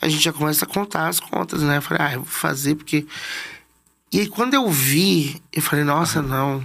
a 0.00 0.08
gente 0.08 0.22
já 0.22 0.32
começa 0.32 0.64
a 0.64 0.68
contar 0.68 1.08
as 1.08 1.18
contas, 1.18 1.62
né? 1.62 1.78
Eu 1.78 1.82
falei, 1.82 2.02
ah, 2.06 2.12
eu 2.12 2.18
vou 2.20 2.26
fazer 2.28 2.74
porque. 2.74 3.06
E 4.12 4.20
aí 4.20 4.28
quando 4.28 4.54
eu 4.54 4.68
vi, 4.70 5.40
eu 5.52 5.62
falei, 5.62 5.84
nossa, 5.84 6.20
não. 6.22 6.64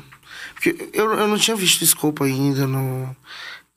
Porque 0.53 0.89
eu, 0.93 1.11
eu 1.13 1.27
não 1.27 1.37
tinha 1.37 1.55
visto 1.55 1.79
o 1.81 1.85
escopo 1.85 2.23
ainda, 2.25 2.67
não, 2.67 3.15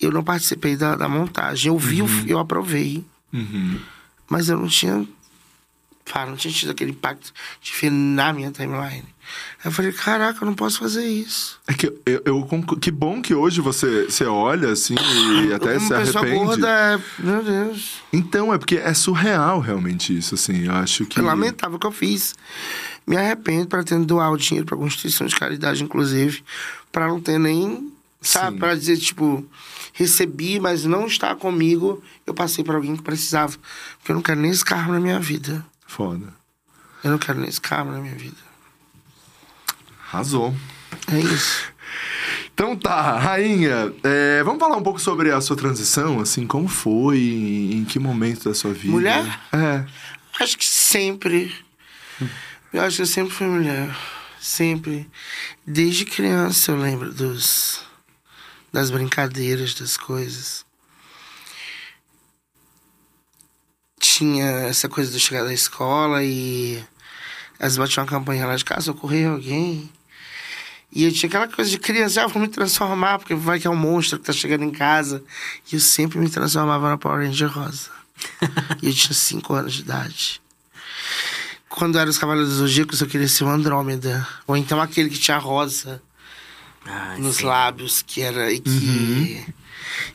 eu 0.01 0.11
não 0.11 0.24
participei 0.24 0.76
da, 0.76 0.97
da 0.97 1.09
montagem. 1.09 1.68
Eu 1.72 1.78
vi, 1.78 2.07
fi- 2.07 2.28
eu 2.30 2.38
aprovei, 2.40 3.05
Uhum. 3.32 3.78
mas 4.28 4.49
eu 4.49 4.59
não 4.59 4.66
tinha. 4.66 5.07
Cara, 6.05 6.28
não 6.28 6.36
tinha 6.36 6.53
tido 6.53 6.72
aquele 6.72 6.90
impacto 6.90 7.32
de 7.62 7.72
ver 7.80 7.90
na 7.90 8.32
minha 8.32 8.51
timeline. 8.51 9.05
Eu 9.64 9.70
falei, 9.70 9.93
caraca, 9.93 10.43
eu 10.43 10.47
não 10.47 10.55
posso 10.55 10.79
fazer 10.79 11.07
isso. 11.07 11.61
É 11.66 11.73
que 11.73 11.87
eu, 11.87 12.23
eu 12.25 12.49
que 12.81 12.91
bom 12.91 13.23
que 13.23 13.35
hoje 13.35 13.61
você, 13.61 14.05
você 14.05 14.25
olha 14.25 14.70
assim 14.70 14.95
e 15.47 15.53
até 15.55 15.79
se 15.79 15.87
Uma 15.87 15.97
arrepende. 15.99 16.45
gorda, 16.45 16.68
é- 16.68 17.01
meu 17.18 17.43
Deus. 17.43 18.03
Então, 18.12 18.53
é 18.53 18.59
porque 18.59 18.77
é 18.77 18.93
surreal 18.93 19.61
realmente 19.61 20.16
isso, 20.16 20.35
assim. 20.35 20.66
Eu 20.66 20.73
acho 20.73 21.07
que. 21.07 21.18
É 21.18 21.23
lamentável 21.23 21.77
o 21.77 21.79
que 21.81 21.87
eu 21.87 21.93
fiz. 21.93 22.35
Me 23.07 23.16
arrependo 23.16 23.66
para 23.66 23.83
ter 23.83 23.99
doar 24.01 24.31
o 24.33 24.37
dinheiro 24.37 24.66
para 24.66 24.77
instituição 24.87 25.27
de 25.27 25.35
caridade, 25.35 25.83
inclusive, 25.83 26.45
para 26.91 27.09
não 27.09 27.20
ter 27.20 27.39
nem, 27.39 27.93
sabe, 28.20 28.59
para 28.59 28.77
dizer 28.77 28.97
tipo, 28.97 29.45
recebi, 29.93 30.61
mas 30.61 30.85
não 30.85 31.07
está 31.07 31.35
comigo, 31.35 32.03
eu 32.27 32.33
passei 32.35 32.62
para 32.64 32.77
alguém 32.77 32.97
que 32.97 33.03
precisava, 33.03 33.57
porque 33.99 34.12
eu 34.12 34.14
não 34.14 34.23
quero 34.23 34.41
nem 34.41 34.51
esse 34.51 34.64
karma 34.64 34.95
na 34.95 35.01
minha 35.01 35.18
vida. 35.18 35.64
Foda. 35.87 36.33
Eu 37.03 37.11
não 37.11 37.18
quero 37.18 37.41
nem 37.41 37.49
esse 37.49 37.61
karma 37.61 37.93
na 37.93 37.99
minha 38.01 38.14
vida. 38.14 38.37
Arrasou. 40.13 40.55
É 41.11 41.19
isso. 41.19 41.73
Então 42.55 42.77
tá, 42.77 43.19
rainha, 43.19 43.93
é, 44.05 44.43
vamos 44.45 44.61
falar 44.61 44.77
um 44.77 44.83
pouco 44.83 45.01
sobre 45.01 45.33
a 45.33 45.41
sua 45.41 45.57
transição, 45.57 46.21
assim, 46.21 46.47
como 46.47 46.69
foi, 46.69 47.19
em 47.19 47.85
que 47.85 47.99
momento 47.99 48.45
da 48.45 48.55
sua 48.55 48.75
vida? 48.75 48.93
Mulher? 48.93 49.41
É. 49.53 49.85
Acho 50.39 50.59
que 50.59 50.67
sempre. 50.67 51.53
Eu 52.73 52.83
acho 52.83 52.97
que 52.97 53.03
eu 53.03 53.07
sempre 53.07 53.33
fui 53.33 53.47
mulher. 53.47 53.91
Sempre. 54.39 55.11
Desde 55.67 56.05
criança 56.05 56.73
eu 56.73 56.77
lembro 56.77 57.13
dos 57.13 57.81
das 58.73 58.91
brincadeiras, 58.91 59.75
das 59.75 59.97
coisas. 59.97 60.65
Tinha 63.99 64.45
essa 64.69 64.89
coisa 64.89 65.11
de 65.11 65.21
chegar 65.21 65.45
da 65.45 65.53
escola 65.53 66.23
e 66.23 66.83
as 67.59 67.77
batiam 67.77 68.05
uma 68.05 68.11
campanha 68.11 68.47
lá 68.47 68.57
de 68.57 68.65
casa, 68.65 68.87
socorrer 68.87 69.29
alguém. 69.29 69.91
E 70.95 71.05
eu 71.05 71.12
tinha 71.12 71.28
aquela 71.28 71.49
coisa 71.49 71.70
de 71.70 71.78
criança, 71.78 72.22
ah, 72.22 72.26
vou 72.26 72.40
me 72.40 72.49
transformar, 72.49 73.18
porque 73.18 73.34
vai 73.34 73.59
que 73.59 73.66
é 73.66 73.70
um 73.70 73.76
monstro 73.76 74.18
que 74.18 74.26
tá 74.26 74.32
chegando 74.32 74.64
em 74.64 74.70
casa. 74.70 75.24
E 75.70 75.74
eu 75.74 75.80
sempre 75.80 76.18
me 76.18 76.28
transformava 76.28 76.90
na 76.90 76.99
Power 76.99 77.26
Ranger 77.26 77.51
Rosa. 77.51 77.88
e 78.82 78.88
eu 78.88 78.95
tinha 78.95 79.14
5 79.14 79.55
anos 79.55 79.72
de 79.72 79.80
idade. 79.80 80.43
Quando 81.68 81.99
era 81.99 82.11
os 82.11 82.18
Cavaleiros 82.18 82.53
Zodíacos, 82.53 83.01
eu 83.01 83.07
queria 83.07 83.26
ser 83.26 83.45
o 83.45 83.49
Andrômeda. 83.49 84.28
Ou 84.47 84.55
então 84.55 84.78
aquele 84.78 85.09
que 85.09 85.18
tinha 85.18 85.38
rosa 85.38 86.03
Ai, 86.84 87.18
nos 87.18 87.36
sim. 87.36 87.47
lábios, 87.47 88.03
que 88.03 88.20
era. 88.20 88.53
E, 88.53 88.61
que... 88.61 89.47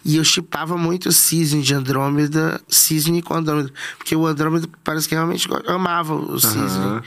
e 0.06 0.16
eu 0.18 0.24
chipava 0.24 0.78
muito 0.78 1.10
o 1.10 1.12
Cisne 1.12 1.64
de 1.64 1.74
Andrômeda, 1.74 2.62
Cisne 2.68 3.24
com 3.24 3.34
Andrômeda. 3.34 3.74
Porque 3.98 4.16
o 4.16 4.28
Andrômeda 4.28 4.70
parece 4.84 5.10
que 5.10 5.16
realmente 5.16 5.48
amava 5.66 6.14
o 6.14 6.40
Cisne. 6.40 6.62
Aham. 6.62 7.04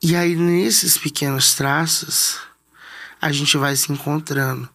E 0.00 0.14
aí, 0.14 0.36
nesses 0.36 0.96
pequenos 0.96 1.54
traços, 1.54 2.38
a 3.20 3.32
gente 3.32 3.56
vai 3.56 3.74
se 3.76 3.92
encontrando. 3.92 4.68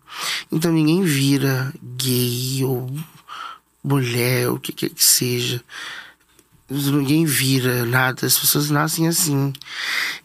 Então 0.51 0.71
ninguém 0.71 1.03
vira 1.03 1.73
gay 1.81 2.63
ou 2.63 2.93
mulher, 3.83 4.49
o 4.49 4.59
que 4.59 4.71
quer 4.71 4.89
que 4.89 5.03
seja. 5.03 5.63
Ninguém 6.69 7.25
vira 7.25 7.85
nada, 7.85 8.25
as 8.25 8.39
pessoas 8.39 8.69
nascem 8.69 9.07
assim. 9.07 9.51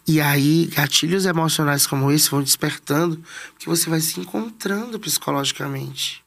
E 0.06 0.20
aí, 0.20 0.66
gatilhos 0.66 1.26
emocionais 1.26 1.86
como 1.86 2.12
esse 2.12 2.30
vão 2.30 2.40
despertando, 2.40 3.20
porque 3.52 3.68
você 3.68 3.90
vai 3.90 4.00
se 4.00 4.20
encontrando 4.20 5.00
psicologicamente. 5.00 6.24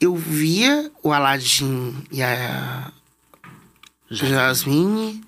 Eu 0.00 0.16
via 0.16 0.90
o 1.02 1.12
Aladdin 1.12 2.04
e 2.10 2.20
a 2.22 2.90
Jasmine, 4.10 5.24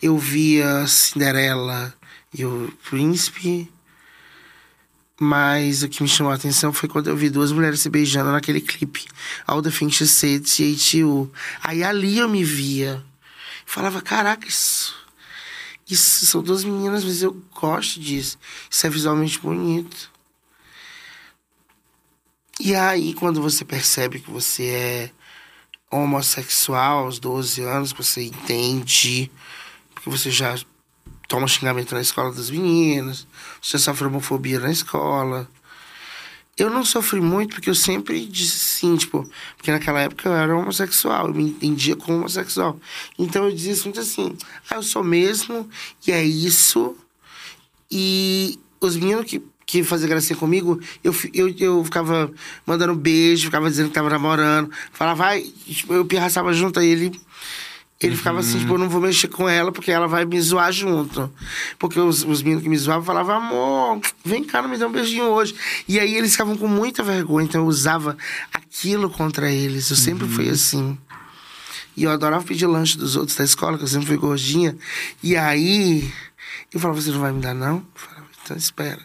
eu 0.00 0.16
via 0.16 0.86
Cinderela 0.86 1.94
e 2.32 2.44
o 2.44 2.72
Príncipe, 2.88 3.70
mas 5.20 5.82
o 5.82 5.88
que 5.88 6.02
me 6.02 6.08
chamou 6.08 6.32
a 6.32 6.36
atenção 6.36 6.72
foi 6.72 6.88
quando 6.88 7.08
eu 7.08 7.16
vi 7.16 7.28
duas 7.28 7.50
mulheres 7.50 7.80
se 7.80 7.90
beijando 7.90 8.30
naquele 8.30 8.60
clipe, 8.60 9.06
All 9.46 9.60
the 9.60 9.70
Things 9.70 9.96
She 9.96 10.06
Said, 10.06 10.44
T.H.U. 10.44 11.30
Aí 11.62 11.82
ali 11.82 12.18
eu 12.18 12.28
me 12.28 12.44
via, 12.44 13.04
falava, 13.66 14.00
caraca, 14.00 14.46
isso, 14.46 14.94
isso 15.88 16.26
são 16.26 16.42
duas 16.42 16.62
meninas, 16.62 17.04
mas 17.04 17.22
eu 17.22 17.32
gosto 17.60 17.98
disso, 17.98 18.38
isso 18.70 18.86
é 18.86 18.90
visualmente 18.90 19.40
bonito. 19.40 20.10
E 22.60 22.74
aí, 22.74 23.14
quando 23.14 23.40
você 23.40 23.64
percebe 23.64 24.18
que 24.18 24.30
você 24.30 24.66
é 24.66 25.10
homossexual 25.90 27.04
aos 27.04 27.18
12 27.18 27.62
anos, 27.62 27.92
você 27.92 28.22
entende, 28.22 29.30
porque 29.94 30.10
você 30.10 30.30
já 30.30 30.56
toma 31.28 31.46
xingamento 31.46 31.94
na 31.94 32.00
escola 32.00 32.32
das 32.32 32.50
meninas, 32.50 33.26
você 33.62 33.78
sofre 33.78 34.06
homofobia 34.06 34.58
na 34.58 34.72
escola. 34.72 35.46
Eu 36.56 36.70
não 36.70 36.84
sofri 36.84 37.20
muito 37.20 37.54
porque 37.54 37.70
eu 37.70 37.74
sempre 37.74 38.26
disse 38.26 38.58
sim, 38.58 38.96
tipo, 38.96 39.28
porque 39.56 39.70
naquela 39.70 40.00
época 40.00 40.28
eu 40.28 40.34
era 40.34 40.56
homossexual, 40.56 41.28
eu 41.28 41.34
me 41.34 41.44
entendia 41.44 41.94
como 41.94 42.18
homossexual. 42.18 42.80
Então 43.16 43.44
eu 43.44 43.54
dizia 43.54 43.84
muito 43.84 44.00
assim, 44.00 44.36
ah, 44.68 44.76
eu 44.76 44.82
sou 44.82 45.04
mesmo, 45.04 45.68
e 46.04 46.10
é 46.10 46.24
isso. 46.24 46.96
E 47.88 48.58
os 48.80 48.96
meninos 48.96 49.24
que, 49.26 49.40
que 49.64 49.84
faziam 49.84 50.08
gracinha 50.08 50.36
comigo, 50.36 50.80
eu, 51.04 51.14
eu, 51.32 51.48
eu 51.58 51.84
ficava 51.84 52.30
mandando 52.66 52.94
beijo, 52.94 53.44
ficava 53.44 53.70
dizendo 53.70 53.88
que 53.88 53.94
tava 53.94 54.10
namorando. 54.10 54.70
Falava, 54.92 55.24
vai, 55.24 55.42
tipo, 55.42 55.92
eu 55.92 56.04
pirraçava 56.06 56.52
junto, 56.52 56.80
aí 56.80 56.88
ele. 56.88 57.20
Ele 58.00 58.16
ficava 58.16 58.38
assim, 58.38 58.60
tipo, 58.60 58.74
eu 58.74 58.78
não 58.78 58.88
vou 58.88 59.00
mexer 59.00 59.26
com 59.26 59.48
ela 59.48 59.72
porque 59.72 59.90
ela 59.90 60.06
vai 60.06 60.24
me 60.24 60.40
zoar 60.40 60.70
junto. 60.70 61.32
Porque 61.80 61.98
os, 61.98 62.22
os 62.22 62.42
meninos 62.42 62.62
que 62.62 62.68
me 62.68 62.78
zoavam 62.78 63.02
falavam, 63.02 63.36
amor, 63.36 64.00
vem 64.24 64.44
cá, 64.44 64.62
não 64.62 64.68
me 64.68 64.78
dá 64.78 64.86
um 64.86 64.92
beijinho 64.92 65.24
hoje. 65.24 65.52
E 65.88 65.98
aí 65.98 66.14
eles 66.14 66.30
ficavam 66.30 66.56
com 66.56 66.68
muita 66.68 67.02
vergonha, 67.02 67.46
então 67.46 67.62
eu 67.62 67.66
usava 67.66 68.16
aquilo 68.54 69.10
contra 69.10 69.50
eles. 69.50 69.90
Eu 69.90 69.96
sempre 69.96 70.28
fui 70.28 70.48
assim. 70.48 70.96
E 71.96 72.04
eu 72.04 72.12
adorava 72.12 72.44
pedir 72.44 72.66
lanche 72.66 72.96
dos 72.96 73.16
outros 73.16 73.36
da 73.36 73.42
escola, 73.42 73.76
que 73.76 73.82
eu 73.82 73.88
sempre 73.88 74.06
fui 74.06 74.16
gordinha. 74.16 74.76
E 75.20 75.36
aí, 75.36 76.08
eu 76.72 76.78
falava, 76.78 77.00
você 77.00 77.10
não 77.10 77.18
vai 77.18 77.32
me 77.32 77.40
dar, 77.40 77.52
não? 77.52 77.78
Eu 77.78 77.84
falava, 77.96 78.26
então 78.44 78.56
espera. 78.56 79.00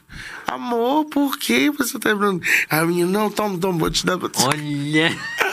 Amor, 0.45 1.05
por 1.05 1.39
que 1.39 1.71
você 1.71 1.97
tá 1.97 2.09
lembrando? 2.09 2.43
Aí 2.69 2.83
o 2.83 2.87
menino, 2.87 3.09
não, 3.09 3.31
toma, 3.31 3.57
toma, 3.57 3.79
vou 3.79 3.89
te 3.89 4.05
dar. 4.05 4.19
Olha! 4.21 5.17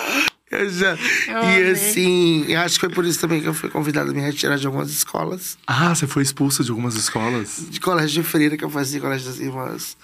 Eu 0.51 0.69
já... 0.69 0.97
E 1.29 1.71
assim, 1.71 2.45
eu 2.49 2.61
acho 2.61 2.75
que 2.75 2.81
foi 2.81 2.89
por 2.89 3.05
isso 3.05 3.21
também 3.21 3.41
que 3.41 3.47
eu 3.47 3.55
fui 3.55 3.71
convidado 3.71 4.11
a 4.11 4.15
me 4.15 4.21
retirar 4.21 4.57
de 4.57 4.67
algumas 4.67 4.91
escolas. 4.91 5.57
Ah, 5.67 5.95
você 5.95 6.09
foi 6.09 6.25
expulsa 6.25 6.65
de 6.65 6.71
algumas 6.71 6.97
escolas? 6.97 7.65
De 7.71 7.79
colégio 7.79 8.23
de 8.23 8.29
freira 8.29 8.57
que 8.57 8.65
eu 8.65 8.71
fazia, 8.71 9.01
colégio 9.01 9.29
das 9.29 9.39
irmãs. 9.39 9.97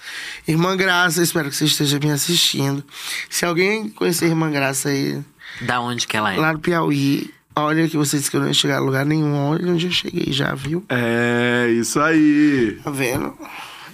Irmã 0.47 0.77
Graça, 0.77 1.21
espero 1.21 1.49
que 1.49 1.55
você 1.55 1.65
esteja 1.65 1.99
me 1.99 2.11
assistindo. 2.11 2.81
Se 3.29 3.45
alguém 3.45 3.89
conhecer 3.89 4.27
Irmã 4.27 4.49
Graça 4.49 4.87
aí, 4.87 5.21
Da 5.61 5.79
onde 5.81 6.07
que 6.07 6.15
ela 6.15 6.33
é? 6.33 6.37
Lá 6.37 6.53
no 6.53 6.59
Piauí. 6.59 7.33
Olha 7.55 7.87
que 7.87 7.97
você 7.97 8.17
disse 8.17 8.29
que 8.29 8.37
eu 8.37 8.41
não 8.41 8.47
ia 8.47 8.53
chegar 8.53 8.77
a 8.77 8.81
lugar 8.81 9.05
nenhum. 9.05 9.35
Olha 9.35 9.71
onde 9.71 9.87
eu 9.87 9.91
cheguei 9.91 10.31
já, 10.31 10.53
viu? 10.53 10.85
É, 10.89 11.67
isso 11.71 11.99
aí. 11.99 12.79
Tá 12.83 12.91
vendo? 12.91 13.35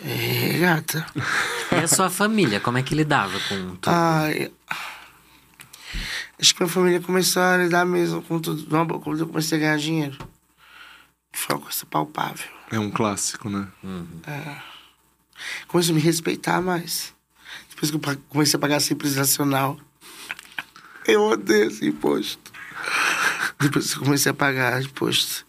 É, 0.06 0.58
gata. 0.60 1.06
E 1.72 1.76
a 1.76 1.88
sua 1.88 2.10
família, 2.10 2.60
como 2.60 2.78
é 2.78 2.84
que 2.84 2.93
lidava 2.93 3.39
com 3.47 3.76
tudo? 3.76 3.80
Ai. 3.88 4.51
Acho 6.39 6.53
que 6.53 6.63
minha 6.63 6.73
família 6.73 7.01
começou 7.01 7.41
a 7.41 7.57
lidar 7.57 7.86
mesmo 7.86 8.21
com 8.21 8.39
tudo. 8.39 8.65
Quando 8.99 9.19
eu 9.19 9.27
comecei 9.27 9.57
a 9.57 9.61
ganhar 9.61 9.77
dinheiro. 9.77 10.17
Foi 11.31 11.55
uma 11.55 11.61
coisa 11.61 11.86
palpável. 11.86 12.47
É 12.71 12.79
um 12.79 12.91
clássico, 12.91 13.49
né? 13.49 13.67
Começou 15.67 15.93
a 15.93 15.95
me 15.95 16.01
respeitar 16.01 16.61
mais. 16.61 17.13
Depois 17.69 17.91
que 17.91 17.97
eu 17.97 18.17
comecei 18.29 18.57
a 18.57 18.61
pagar 18.61 18.79
simples 18.79 19.15
nacional. 19.15 19.77
Eu 21.05 21.21
odeio 21.23 21.67
esse 21.67 21.86
imposto. 21.86 22.51
Depois 23.59 23.93
que 23.93 23.99
eu 23.99 24.03
comecei 24.03 24.31
a 24.31 24.34
pagar 24.34 24.81
imposto. 24.81 25.45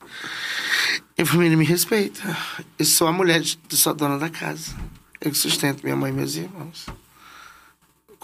Minha 1.16 1.26
família 1.26 1.56
me 1.56 1.64
respeita. 1.64 2.36
Eu 2.76 2.84
sou 2.84 3.06
a 3.06 3.12
mulher, 3.12 3.40
de, 3.40 3.56
eu 3.70 3.76
sou 3.76 3.92
a 3.92 3.94
dona 3.94 4.18
da 4.18 4.28
casa. 4.28 4.74
Eu 5.20 5.30
que 5.30 5.38
sustento 5.38 5.84
minha 5.84 5.94
mãe 5.94 6.10
e 6.10 6.14
meus 6.14 6.34
irmãos. 6.34 6.86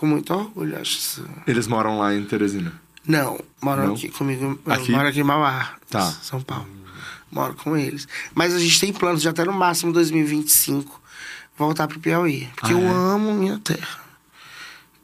Com 0.01 0.07
muito 0.07 0.33
orgulho, 0.33 0.81
acho 0.81 0.97
isso. 0.97 1.27
Eles 1.47 1.67
moram 1.67 1.99
lá 1.99 2.15
em 2.15 2.25
Teresina. 2.25 2.73
Não, 3.07 3.39
moram 3.61 3.89
Não? 3.89 3.95
aqui 3.95 4.09
comigo. 4.09 4.59
Aqui? 4.65 4.93
Moro 4.93 5.07
aqui 5.07 5.21
em 5.21 5.23
Mauá, 5.23 5.75
Tá. 5.91 6.11
São 6.23 6.41
Paulo. 6.41 6.67
Moro 7.31 7.53
com 7.53 7.77
eles. 7.77 8.09
Mas 8.35 8.55
a 8.55 8.59
gente 8.59 8.81
tem 8.81 8.95
planos 8.95 9.21
de 9.21 9.29
até 9.29 9.45
no 9.45 9.53
máximo 9.53 9.93
2025 9.93 10.99
voltar 11.55 11.87
pro 11.87 12.01
Piauí. 12.01 12.49
Porque 12.57 12.73
Ah, 12.73 12.79
eu 12.79 12.81
é? 12.81 12.89
amo 12.89 13.35
minha 13.35 13.59
terra. 13.59 14.01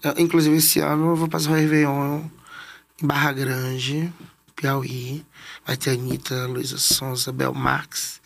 Eu, 0.02 0.14
inclusive, 0.16 0.56
esse 0.56 0.80
ano 0.80 1.10
eu 1.10 1.16
vou 1.16 1.28
passar 1.28 1.50
o 1.50 1.54
Réveillon 1.54 2.22
em 3.02 3.06
Barra 3.06 3.32
Grande, 3.32 4.10
Piauí. 4.54 5.22
Vai 5.66 5.76
ter 5.76 5.90
a 5.90 5.92
Anitta, 5.92 6.46
Luísa 6.46 6.78
Sonza, 6.78 7.32
Bel 7.32 7.52
Max. 7.52 8.22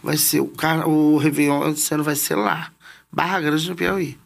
Vai 0.00 0.16
ser 0.16 0.38
o, 0.38 0.46
car... 0.46 0.88
o 0.88 1.16
Réveillon 1.18 1.68
esse 1.72 1.92
ano 1.92 2.04
vai 2.04 2.14
ser 2.14 2.36
lá. 2.36 2.70
Barra 3.12 3.40
Grande, 3.40 3.68
no 3.68 3.74
Piauí. 3.74 4.16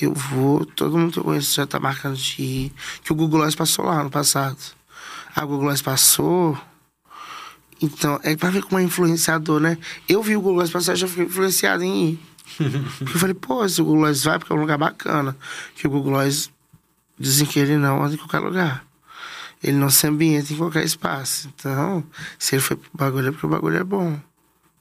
Eu 0.00 0.14
vou, 0.14 0.64
todo 0.64 0.96
mundo 0.96 1.12
que 1.12 1.18
eu 1.18 1.24
conheço 1.24 1.56
já 1.56 1.66
tá 1.66 1.80
marcando 1.80 2.16
de 2.16 2.42
ir. 2.42 2.72
Que 3.02 3.12
o 3.12 3.16
Google 3.16 3.40
Glass 3.40 3.54
passou 3.54 3.84
lá 3.84 4.02
no 4.02 4.10
passado. 4.10 4.58
A 5.34 5.44
Google 5.44 5.64
Glass 5.64 5.82
passou. 5.82 6.56
Então, 7.82 8.20
é 8.22 8.36
pra 8.36 8.50
ver 8.50 8.62
como 8.62 8.78
é 8.78 8.82
influenciador, 8.82 9.60
né? 9.60 9.76
Eu 10.08 10.22
vi 10.22 10.36
o 10.36 10.40
Google 10.40 10.56
Glass 10.56 10.70
passar 10.70 10.94
e 10.94 10.96
já 10.96 11.08
fiquei 11.08 11.24
influenciado 11.24 11.82
em 11.82 12.10
ir. 12.10 12.20
Porque 12.98 13.12
eu 13.14 13.18
falei, 13.18 13.34
pô, 13.34 13.68
se 13.68 13.80
o 13.80 13.84
Google 13.84 14.02
Glass 14.02 14.24
vai, 14.24 14.38
porque 14.38 14.52
é 14.52 14.56
um 14.56 14.60
lugar 14.60 14.78
bacana. 14.78 15.36
Que 15.74 15.86
o 15.86 15.90
Google 15.90 16.12
Glass 16.12 16.50
dizem 17.18 17.46
que 17.46 17.58
ele 17.58 17.76
não 17.76 18.02
anda 18.02 18.14
em 18.14 18.18
qualquer 18.18 18.38
lugar. 18.38 18.84
Ele 19.62 19.76
não 19.76 19.90
se 19.90 20.06
ambienta 20.06 20.52
em 20.52 20.56
qualquer 20.56 20.84
espaço. 20.84 21.48
Então, 21.54 22.04
se 22.38 22.54
ele 22.54 22.62
foi 22.62 22.76
pro 22.76 22.90
bagulho 22.94 23.28
é 23.28 23.30
porque 23.32 23.46
o 23.46 23.50
bagulho 23.50 23.78
é 23.78 23.84
bom. 23.84 24.18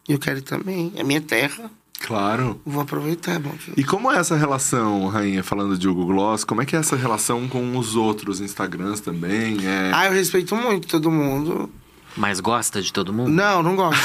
E 0.07 0.13
eu 0.13 0.19
quero 0.19 0.39
ir 0.39 0.43
também. 0.43 0.93
É 0.95 1.03
minha 1.03 1.21
terra. 1.21 1.69
Claro. 1.99 2.61
Vou 2.65 2.81
aproveitar, 2.81 3.33
é 3.33 3.39
bom. 3.39 3.53
E 3.75 3.83
como 3.83 4.11
é 4.11 4.17
essa 4.17 4.35
relação, 4.35 5.07
Rainha, 5.07 5.43
falando 5.43 5.77
de 5.77 5.87
Hugo 5.87 6.05
Gloss, 6.05 6.43
como 6.43 6.61
é 6.61 6.65
que 6.65 6.75
é 6.75 6.79
essa 6.79 6.95
relação 6.95 7.47
com 7.47 7.77
os 7.77 7.95
outros 7.95 8.39
Instagrams 8.39 9.01
também? 9.01 9.65
É... 9.65 9.91
Ah, 9.93 10.05
eu 10.05 10.13
respeito 10.13 10.55
muito 10.55 10.87
todo 10.87 11.11
mundo. 11.11 11.69
Mas 12.15 12.39
gosta 12.39 12.81
de 12.81 12.91
todo 12.93 13.11
mundo? 13.13 13.29
Não, 13.29 13.61
não 13.61 13.75
gosto. 13.75 14.01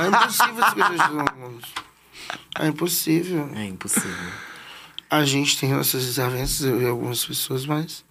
É 0.00 0.08
impossível 0.08 0.54
se 0.54 0.74
gostar 0.74 0.90
de 0.90 0.96
todo 0.98 1.36
mundo. 1.36 1.66
É 2.58 2.66
impossível. 2.66 3.50
É 3.54 3.64
impossível. 3.64 4.32
A 5.08 5.24
gente 5.24 5.58
tem 5.58 5.72
nossas 5.72 6.04
desavenças, 6.04 6.62
eu 6.62 6.82
e 6.82 6.86
algumas 6.86 7.24
pessoas, 7.24 7.66
mas 7.66 8.04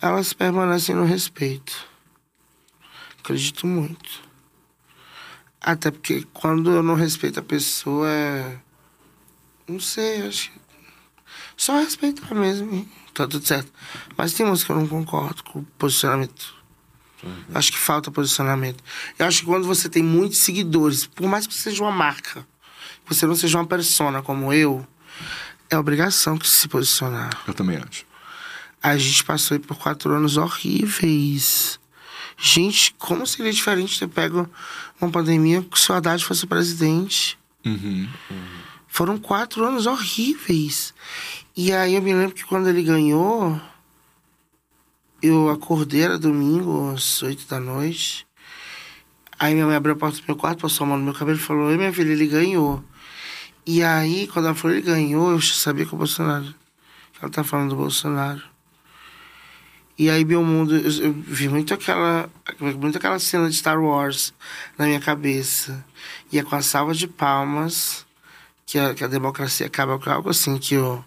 elas 0.00 0.32
permanecem 0.32 0.94
no 0.94 1.04
respeito. 1.04 1.86
Acredito 3.18 3.66
muito. 3.66 4.23
Até 5.64 5.90
porque 5.90 6.26
quando 6.34 6.70
eu 6.70 6.82
não 6.82 6.94
respeito 6.94 7.40
a 7.40 7.42
pessoa, 7.42 8.06
é... 8.06 8.58
não 9.66 9.80
sei, 9.80 10.26
acho 10.26 10.50
que 10.50 10.60
só 11.56 11.78
respeitar 11.78 12.34
mesmo. 12.34 12.74
e 12.74 13.12
Tá 13.14 13.26
tudo 13.26 13.46
certo. 13.46 13.72
Mas 14.16 14.34
tem 14.34 14.44
umas 14.44 14.62
que 14.62 14.70
eu 14.70 14.76
não 14.76 14.86
concordo 14.86 15.42
com 15.44 15.60
o 15.60 15.64
posicionamento. 15.78 16.54
Acho 17.54 17.72
que 17.72 17.78
falta 17.78 18.10
posicionamento. 18.10 18.84
Eu 19.18 19.24
acho 19.24 19.40
que 19.40 19.46
quando 19.46 19.66
você 19.66 19.88
tem 19.88 20.02
muitos 20.02 20.38
seguidores, 20.38 21.06
por 21.06 21.26
mais 21.26 21.46
que 21.46 21.54
você 21.54 21.70
seja 21.70 21.82
uma 21.82 21.92
marca, 21.92 22.46
que 23.06 23.14
você 23.14 23.26
não 23.26 23.34
seja 23.34 23.56
uma 23.56 23.66
persona 23.66 24.20
como 24.20 24.52
eu, 24.52 24.86
é 25.70 25.78
obrigação 25.78 26.36
que 26.36 26.46
se 26.46 26.68
posicionar. 26.68 27.30
Eu 27.46 27.54
também 27.54 27.78
acho. 27.78 28.04
A 28.82 28.98
gente 28.98 29.24
passou 29.24 29.54
aí 29.54 29.58
por 29.58 29.78
quatro 29.78 30.12
anos 30.12 30.36
horríveis. 30.36 31.80
Gente, 32.46 32.94
como 32.98 33.26
seria 33.26 33.50
diferente 33.50 33.98
ter 33.98 34.06
pego 34.06 34.46
uma 35.00 35.10
pandemia 35.10 35.62
que 35.62 35.80
se 35.80 35.90
o 35.90 35.94
Haddad 35.94 36.22
fosse 36.22 36.46
presidente? 36.46 37.38
Uhum. 37.64 38.06
Foram 38.86 39.16
quatro 39.16 39.64
anos 39.64 39.86
horríveis. 39.86 40.92
E 41.56 41.72
aí 41.72 41.94
eu 41.94 42.02
me 42.02 42.12
lembro 42.12 42.34
que 42.34 42.44
quando 42.44 42.68
ele 42.68 42.82
ganhou, 42.82 43.58
eu 45.22 45.48
acordei, 45.48 46.02
era 46.02 46.18
domingo, 46.18 46.92
às 46.92 47.22
oito 47.22 47.48
da 47.48 47.58
noite. 47.58 48.26
Aí 49.38 49.54
minha 49.54 49.64
mãe 49.64 49.76
abriu 49.76 49.94
a 49.94 49.96
porta 49.96 50.18
do 50.18 50.24
meu 50.28 50.36
quarto, 50.36 50.60
passou 50.60 50.84
a 50.84 50.88
mão 50.88 50.98
no 50.98 51.04
meu 51.04 51.14
cabelo 51.14 51.38
e 51.38 51.40
falou: 51.40 51.68
Oi, 51.68 51.78
minha 51.78 51.94
filha, 51.94 52.12
ele 52.12 52.26
ganhou. 52.26 52.84
E 53.64 53.82
aí, 53.82 54.26
quando 54.26 54.44
ela 54.44 54.54
falou 54.54 54.76
ele 54.76 54.86
ganhou, 54.86 55.30
eu 55.30 55.40
sabia 55.40 55.86
que 55.86 55.94
o 55.94 55.96
Bolsonaro. 55.96 56.54
Ela 57.22 57.30
tá 57.30 57.42
falando 57.42 57.70
do 57.70 57.76
Bolsonaro. 57.76 58.53
E 59.96 60.10
aí, 60.10 60.24
meu 60.24 60.42
mundo, 60.42 60.76
eu, 60.76 60.90
eu 61.04 61.12
vi 61.12 61.48
muito 61.48 61.72
aquela, 61.72 62.28
muito 62.60 62.98
aquela 62.98 63.18
cena 63.18 63.48
de 63.48 63.56
Star 63.56 63.80
Wars 63.80 64.34
na 64.76 64.86
minha 64.86 65.00
cabeça. 65.00 65.84
E 66.32 66.38
é 66.38 66.42
com 66.42 66.56
a 66.56 66.62
salva 66.62 66.92
de 66.92 67.06
palmas 67.06 68.04
que 68.66 68.78
a, 68.78 68.92
que 68.92 69.04
a 69.04 69.08
democracia 69.08 69.66
acaba 69.66 69.98
com 69.98 70.10
algo 70.10 70.30
assim 70.30 70.58
que 70.58 70.76
o 70.76 71.04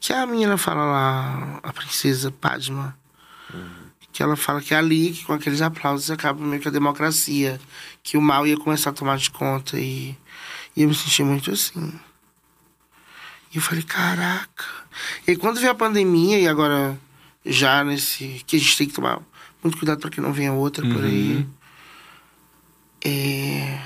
que 0.00 0.14
a 0.14 0.24
menina 0.24 0.56
fala 0.56 0.82
lá, 0.84 1.60
a 1.62 1.72
princesa 1.72 2.30
Padma, 2.30 2.96
que 4.10 4.22
ela 4.22 4.34
fala 4.34 4.62
que 4.62 4.72
é 4.72 4.78
ali, 4.78 5.12
que 5.12 5.24
com 5.24 5.34
aqueles 5.34 5.60
aplausos 5.60 6.10
acaba 6.10 6.42
meio 6.42 6.60
que 6.60 6.68
a 6.68 6.70
democracia, 6.70 7.60
que 8.02 8.16
o 8.16 8.22
mal 8.22 8.46
ia 8.46 8.56
começar 8.56 8.90
a 8.90 8.92
tomar 8.94 9.18
de 9.18 9.30
conta 9.30 9.78
e, 9.78 10.16
e 10.74 10.82
eu 10.82 10.88
me 10.88 10.94
senti 10.94 11.22
muito 11.22 11.50
assim. 11.50 11.92
E 13.52 13.56
eu 13.56 13.62
falei, 13.62 13.82
caraca. 13.82 14.64
E 15.26 15.36
quando 15.36 15.60
veio 15.60 15.72
a 15.72 15.74
pandemia 15.74 16.38
e 16.38 16.48
agora 16.48 16.98
já 17.44 17.82
nesse 17.84 18.42
que 18.46 18.56
a 18.56 18.58
gente 18.58 18.76
tem 18.76 18.86
que 18.86 18.94
tomar 18.94 19.22
muito 19.62 19.78
cuidado 19.78 20.00
para 20.00 20.10
que 20.10 20.20
não 20.20 20.32
venha 20.32 20.52
outra 20.52 20.86
por 20.86 21.04
aí. 21.04 21.46
É... 23.04 23.80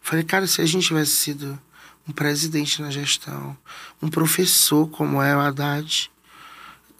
Falei, 0.00 0.24
cara, 0.24 0.46
se 0.46 0.60
a 0.60 0.66
gente 0.66 0.86
tivesse 0.86 1.12
sido 1.12 1.60
um 2.06 2.12
presidente 2.12 2.80
na 2.80 2.90
gestão, 2.90 3.56
um 4.00 4.08
professor 4.08 4.88
como 4.88 5.20
é 5.22 5.36
o 5.36 5.40
Haddad, 5.40 6.10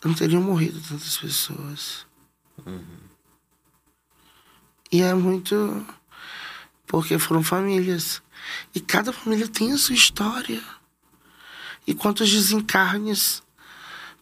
não 0.05 0.15
teriam 0.15 0.43
morrido 0.43 0.81
tantas 0.81 1.17
pessoas. 1.17 2.07
E 4.93 5.03
é 5.03 5.15
muito. 5.15 5.87
Porque 6.87 7.19
foram 7.19 7.43
famílias. 7.43 8.23
E 8.75 8.81
cada 8.81 9.13
família 9.13 9.49
tem 9.49 9.73
a 9.73 9.79
sua 9.79 9.95
história. 9.95 10.63
E 11.87 11.95
quantos 11.95 12.31
desencarnes 12.31 13.43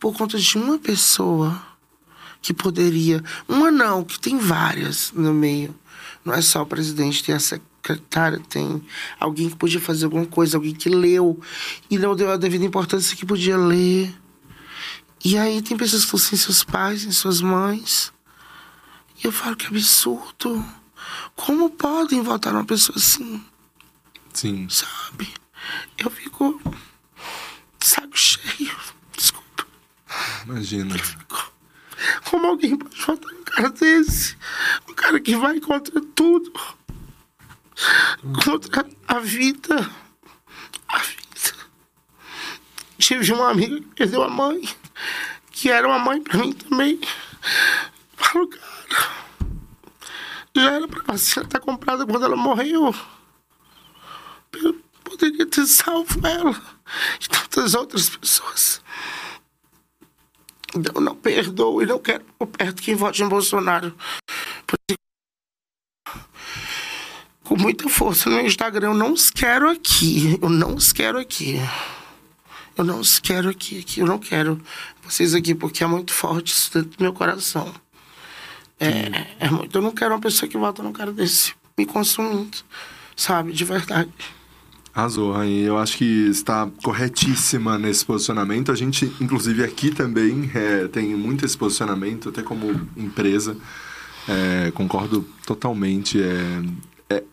por 0.07 0.16
conta 0.16 0.38
de 0.38 0.57
uma 0.57 0.78
pessoa 0.78 1.61
que 2.40 2.54
poderia. 2.54 3.24
Uma 3.48 3.72
não, 3.72 4.04
que 4.04 4.20
tem 4.20 4.38
várias 4.38 5.11
no 5.11 5.34
meio. 5.34 5.74
Não 6.24 6.32
é 6.32 6.40
só 6.40 6.62
o 6.62 6.66
presidente, 6.66 7.24
tem 7.24 7.34
a 7.34 7.40
secretária, 7.40 8.38
tem 8.48 8.80
alguém 9.18 9.50
que 9.50 9.57
podia 9.57 9.80
fazer 9.80 10.04
alguma 10.04 10.24
coisa, 10.24 10.57
alguém 10.57 10.72
que 10.72 10.88
leu 10.88 11.40
e 11.90 11.98
não 11.98 12.14
deu 12.14 12.30
a 12.30 12.36
devida 12.36 12.64
importância 12.64 13.16
que 13.16 13.26
podia 13.26 13.57
ler. 13.57 14.14
E 15.24 15.36
aí 15.36 15.61
tem 15.61 15.76
pessoas 15.76 16.04
que 16.04 16.07
estão 16.07 16.20
sem 16.20 16.38
seus 16.38 16.62
pais, 16.62 17.02
sem 17.02 17.11
suas 17.11 17.40
mães. 17.40 18.12
E 19.20 19.26
eu 19.26 19.32
falo 19.32 19.57
que 19.57 19.66
absurdo. 19.66 20.64
Como 21.34 21.68
podem 21.70 22.22
votar 22.22 22.52
numa 22.52 22.64
pessoa 22.64 22.96
assim? 22.96 23.42
Sim. 24.32 24.68
Sabe? 24.70 25.34
Eu 25.98 26.09
fico. 26.12 26.61
Saco 27.80 28.16
cheio. 28.16 28.86
Imagina. 30.47 30.94
Como 32.30 32.47
alguém 32.47 32.76
pode 32.76 32.97
votar 33.01 33.32
um 33.32 33.42
cara 33.42 33.70
desse? 33.70 34.36
Um 34.88 34.94
cara 34.94 35.18
que 35.18 35.36
vai 35.36 35.59
contra 35.59 36.01
tudo. 36.14 36.53
Contra 38.44 38.86
a 39.09 39.18
vida. 39.18 39.90
A 40.88 40.99
vida. 40.99 41.66
Tive 42.97 43.32
uma 43.32 43.51
amiga 43.51 43.80
que 43.80 43.94
perdeu 43.97 44.22
a 44.22 44.28
mãe, 44.28 44.62
que 45.51 45.68
era 45.68 45.86
uma 45.86 45.99
mãe 45.99 46.22
pra 46.22 46.38
mim 46.38 46.53
também. 46.53 47.01
Falo, 48.16 48.49
cara, 48.49 49.11
já 50.55 50.70
era 50.70 50.88
pra 50.88 51.03
vacina 51.03 51.44
estar 51.44 51.59
comprada 51.61 52.07
quando 52.07 52.24
ela 52.24 52.36
morreu. 52.36 52.94
Eu 54.53 54.74
poderia 55.03 55.47
ter 55.47 55.66
salvo 55.66 56.24
ela 56.24 56.78
e 57.20 57.28
tantas 57.28 57.74
outras 57.74 58.09
pessoas. 58.09 58.80
Eu 60.95 61.01
não 61.01 61.14
perdoo 61.14 61.83
e 61.83 61.87
não 61.87 61.99
quero 61.99 62.24
perto 62.53 62.83
quem 62.83 62.95
vote 62.95 63.22
em 63.22 63.29
Bolsonaro. 63.29 63.95
Com 67.45 67.57
muita 67.57 67.89
força 67.89 68.29
no 68.29 68.41
Instagram, 68.41 68.89
eu 68.89 68.95
não 68.95 69.12
os 69.12 69.31
quero 69.31 69.70
aqui. 69.70 70.39
Eu 70.43 70.49
não 70.49 70.74
os 70.74 70.93
quero 70.93 71.18
aqui. 71.18 71.61
Eu 72.77 72.85
não 72.85 73.01
os 73.01 73.18
quero 73.18 73.49
aqui, 73.49 73.79
aqui. 73.81 74.01
Eu 74.01 74.07
não 74.07 74.18
quero 74.18 74.61
vocês 75.03 75.35
aqui, 75.35 75.55
porque 75.55 75.85
é 75.85 75.87
muito 75.87 76.12
forte 76.12 76.53
isso 76.53 76.72
dentro 76.72 76.99
do 76.99 77.03
meu 77.03 77.12
coração. 77.12 77.72
É, 78.79 79.47
é 79.47 79.51
muito. 79.51 79.79
Eu 79.79 79.83
não 79.83 79.93
quero 79.93 80.14
uma 80.14 80.20
pessoa 80.20 80.49
que 80.49 80.59
vota 80.59 80.83
num 80.83 80.93
cara 80.93 81.12
desse 81.12 81.55
me 81.79 81.87
consumindo, 81.87 82.59
sabe? 83.14 83.53
De 83.53 83.64
verdade. 83.64 84.12
Arrasou, 84.97 85.30
Rainha. 85.30 85.66
Eu 85.66 85.76
acho 85.76 85.99
que 85.99 86.30
está 86.30 86.66
corretíssima 86.82 87.76
nesse 87.78 88.03
posicionamento. 88.03 88.72
A 88.72 88.74
gente, 88.74 89.12
inclusive, 89.20 89.62
aqui 89.62 89.90
também 89.90 90.51
é, 90.55 90.88
tem 90.88 91.14
muito 91.14 91.44
esse 91.44 91.57
posicionamento, 91.57 92.30
até 92.30 92.42
como 92.42 92.70
empresa. 92.97 93.59
É, 94.26 94.70
concordo 94.70 95.22
totalmente. 95.44 96.18
É, 96.18 97.14
é, 97.14 97.24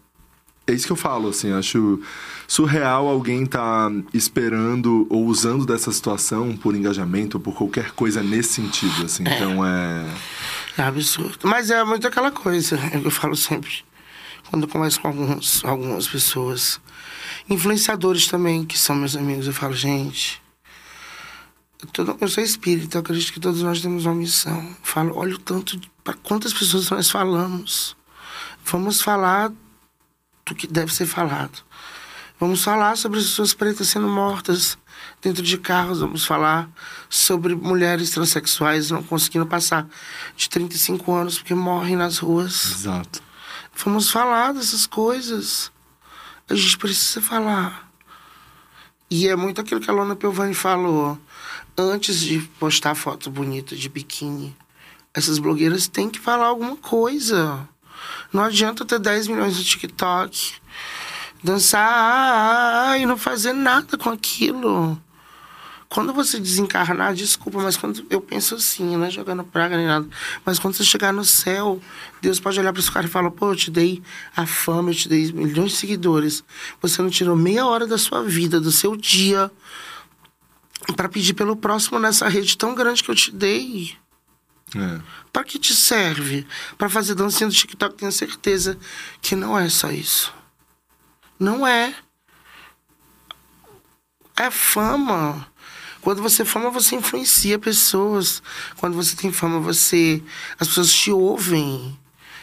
é 0.67 0.73
isso 0.73 0.85
que 0.85 0.91
eu 0.91 0.97
falo, 0.97 1.29
assim, 1.29 1.53
acho 1.53 2.01
surreal 2.49 3.07
alguém 3.07 3.45
tá 3.45 3.89
esperando 4.13 5.07
ou 5.09 5.25
usando 5.25 5.65
dessa 5.65 5.89
situação 5.93 6.57
por 6.57 6.75
engajamento 6.75 7.37
ou 7.37 7.41
por 7.41 7.55
qualquer 7.55 7.91
coisa 7.91 8.21
nesse 8.21 8.55
sentido, 8.55 9.05
assim. 9.05 9.23
Então 9.23 9.65
é... 9.65 10.05
É 10.77 10.81
absurdo. 10.81 11.39
Mas 11.43 11.71
é 11.71 11.81
muito 11.85 12.05
aquela 12.05 12.29
coisa, 12.29 12.75
é 12.91 12.99
que 12.99 13.07
eu 13.07 13.11
falo 13.11 13.37
sempre. 13.37 13.71
Quando 14.49 14.63
eu 14.63 14.67
converso 14.67 14.99
com 14.99 15.07
alguns, 15.07 15.63
algumas 15.63 16.07
pessoas, 16.09 16.81
influenciadores 17.49 18.27
também, 18.27 18.65
que 18.65 18.77
são 18.77 18.95
meus 18.95 19.15
amigos, 19.15 19.47
eu 19.47 19.53
falo, 19.53 19.73
gente, 19.73 20.41
eu, 21.81 21.87
tô- 22.05 22.17
eu 22.19 22.27
sou 22.27 22.43
espírita, 22.43 22.97
eu 22.97 23.01
acredito 23.01 23.33
que 23.33 23.39
todos 23.39 23.61
nós 23.61 23.81
temos 23.81 24.05
uma 24.05 24.15
missão. 24.15 24.57
Eu 24.61 24.75
falo, 24.83 25.17
olha 25.17 25.35
o 25.35 25.39
tanto, 25.39 25.79
para 26.03 26.13
quantas 26.13 26.53
pessoas 26.53 26.89
nós 26.89 27.09
falamos. 27.09 27.95
Vamos 28.65 29.01
falar 29.01 29.51
do 30.45 30.55
que 30.55 30.67
deve 30.67 30.93
ser 30.93 31.05
falado. 31.05 31.59
Vamos 32.39 32.63
falar 32.63 32.97
sobre 32.97 33.19
as 33.19 33.25
pessoas 33.25 33.53
pretas 33.53 33.87
sendo 33.89 34.07
mortas 34.07 34.77
dentro 35.21 35.43
de 35.43 35.57
carros. 35.57 35.99
Vamos 35.99 36.25
falar 36.25 36.69
sobre 37.09 37.55
mulheres 37.55 38.09
transexuais 38.09 38.89
não 38.91 39.03
conseguindo 39.03 39.45
passar 39.45 39.87
de 40.35 40.49
35 40.49 41.13
anos 41.13 41.37
porque 41.37 41.53
morrem 41.53 41.95
nas 41.95 42.17
ruas. 42.17 42.65
Exato. 42.71 43.21
Vamos 43.83 44.09
falar 44.11 44.53
dessas 44.53 44.85
coisas. 44.85 45.71
A 46.53 46.55
gente 46.55 46.77
precisa 46.77 47.19
falar. 47.19 47.91
E 49.09 49.27
é 49.27 49.35
muito 49.35 49.59
aquilo 49.59 49.81
que 49.81 49.89
a 49.89 49.93
Lona 49.93 50.15
Piovani 50.15 50.53
falou. 50.53 51.17
Antes 51.75 52.19
de 52.19 52.41
postar 52.59 52.93
foto 52.93 53.31
bonita 53.31 53.75
de 53.75 53.89
biquíni, 53.89 54.55
essas 55.15 55.39
blogueiras 55.39 55.87
têm 55.87 56.11
que 56.11 56.19
falar 56.19 56.45
alguma 56.45 56.75
coisa. 56.75 57.67
Não 58.31 58.43
adianta 58.43 58.85
ter 58.85 58.99
10 58.99 59.29
milhões 59.29 59.57
no 59.57 59.63
TikTok, 59.63 60.53
dançar 61.43 62.99
e 62.99 63.05
não 63.07 63.17
fazer 63.17 63.53
nada 63.53 63.97
com 63.97 64.11
aquilo. 64.11 65.01
Quando 65.93 66.11
você 66.11 66.39
desencarnar, 66.39 67.13
desculpa, 67.13 67.61
mas 67.61 67.77
quando 67.77 68.03
eu 68.09 68.19
penso 68.19 68.55
assim, 68.55 68.97
não 68.97 69.05
é 69.05 69.11
jogando 69.11 69.43
praga 69.43 69.77
nem 69.77 69.85
nada, 69.85 70.07
mas 70.43 70.57
quando 70.57 70.73
você 70.73 70.83
chegar 70.83 71.13
no 71.13 71.23
céu, 71.23 71.79
Deus 72.19 72.39
pode 72.39 72.59
olhar 72.59 72.73
para 72.73 72.79
esse 72.79 72.91
cara 72.91 73.05
e 73.05 73.09
falar: 73.09 73.29
pô, 73.29 73.51
eu 73.51 73.55
te 73.55 73.69
dei 73.69 74.01
a 74.35 74.47
fama, 74.47 74.89
eu 74.89 74.95
te 74.95 75.07
dei 75.07 75.31
milhões 75.31 75.73
de 75.73 75.77
seguidores. 75.77 76.43
Você 76.81 76.99
não 76.99 77.11
tirou 77.11 77.35
meia 77.35 77.67
hora 77.67 77.85
da 77.85 77.99
sua 77.99 78.23
vida, 78.23 78.59
do 78.59 78.71
seu 78.71 78.95
dia, 78.97 79.51
para 80.95 81.07
pedir 81.07 81.35
pelo 81.35 81.55
próximo 81.55 81.99
nessa 81.99 82.27
rede 82.27 82.57
tão 82.57 82.73
grande 82.73 83.03
que 83.03 83.11
eu 83.11 83.15
te 83.15 83.31
dei. 83.31 83.95
É. 84.75 84.99
Para 85.31 85.43
que 85.43 85.59
te 85.59 85.75
serve? 85.75 86.47
Para 86.75 86.89
fazer 86.89 87.13
dancinha 87.13 87.47
do 87.47 87.53
TikTok, 87.53 87.97
tenho 87.97 88.11
certeza 88.11 88.79
que 89.21 89.35
não 89.35 89.55
é 89.59 89.69
só 89.69 89.91
isso. 89.91 90.33
Não 91.39 91.67
é. 91.67 91.93
É 94.35 94.49
fama. 94.49 95.52
Quando 96.03 96.21
você 96.21 96.43
fama, 96.43 96.69
você 96.69 96.95
influencia 96.95 97.57
pessoas. 97.57 98.43
Quando 98.77 98.95
você 98.95 99.15
tem 99.15 99.31
fama, 99.31 99.59
você. 99.59 100.21
As 100.59 100.67
pessoas 100.67 100.91
te 100.91 101.11
ouvem. 101.11 101.97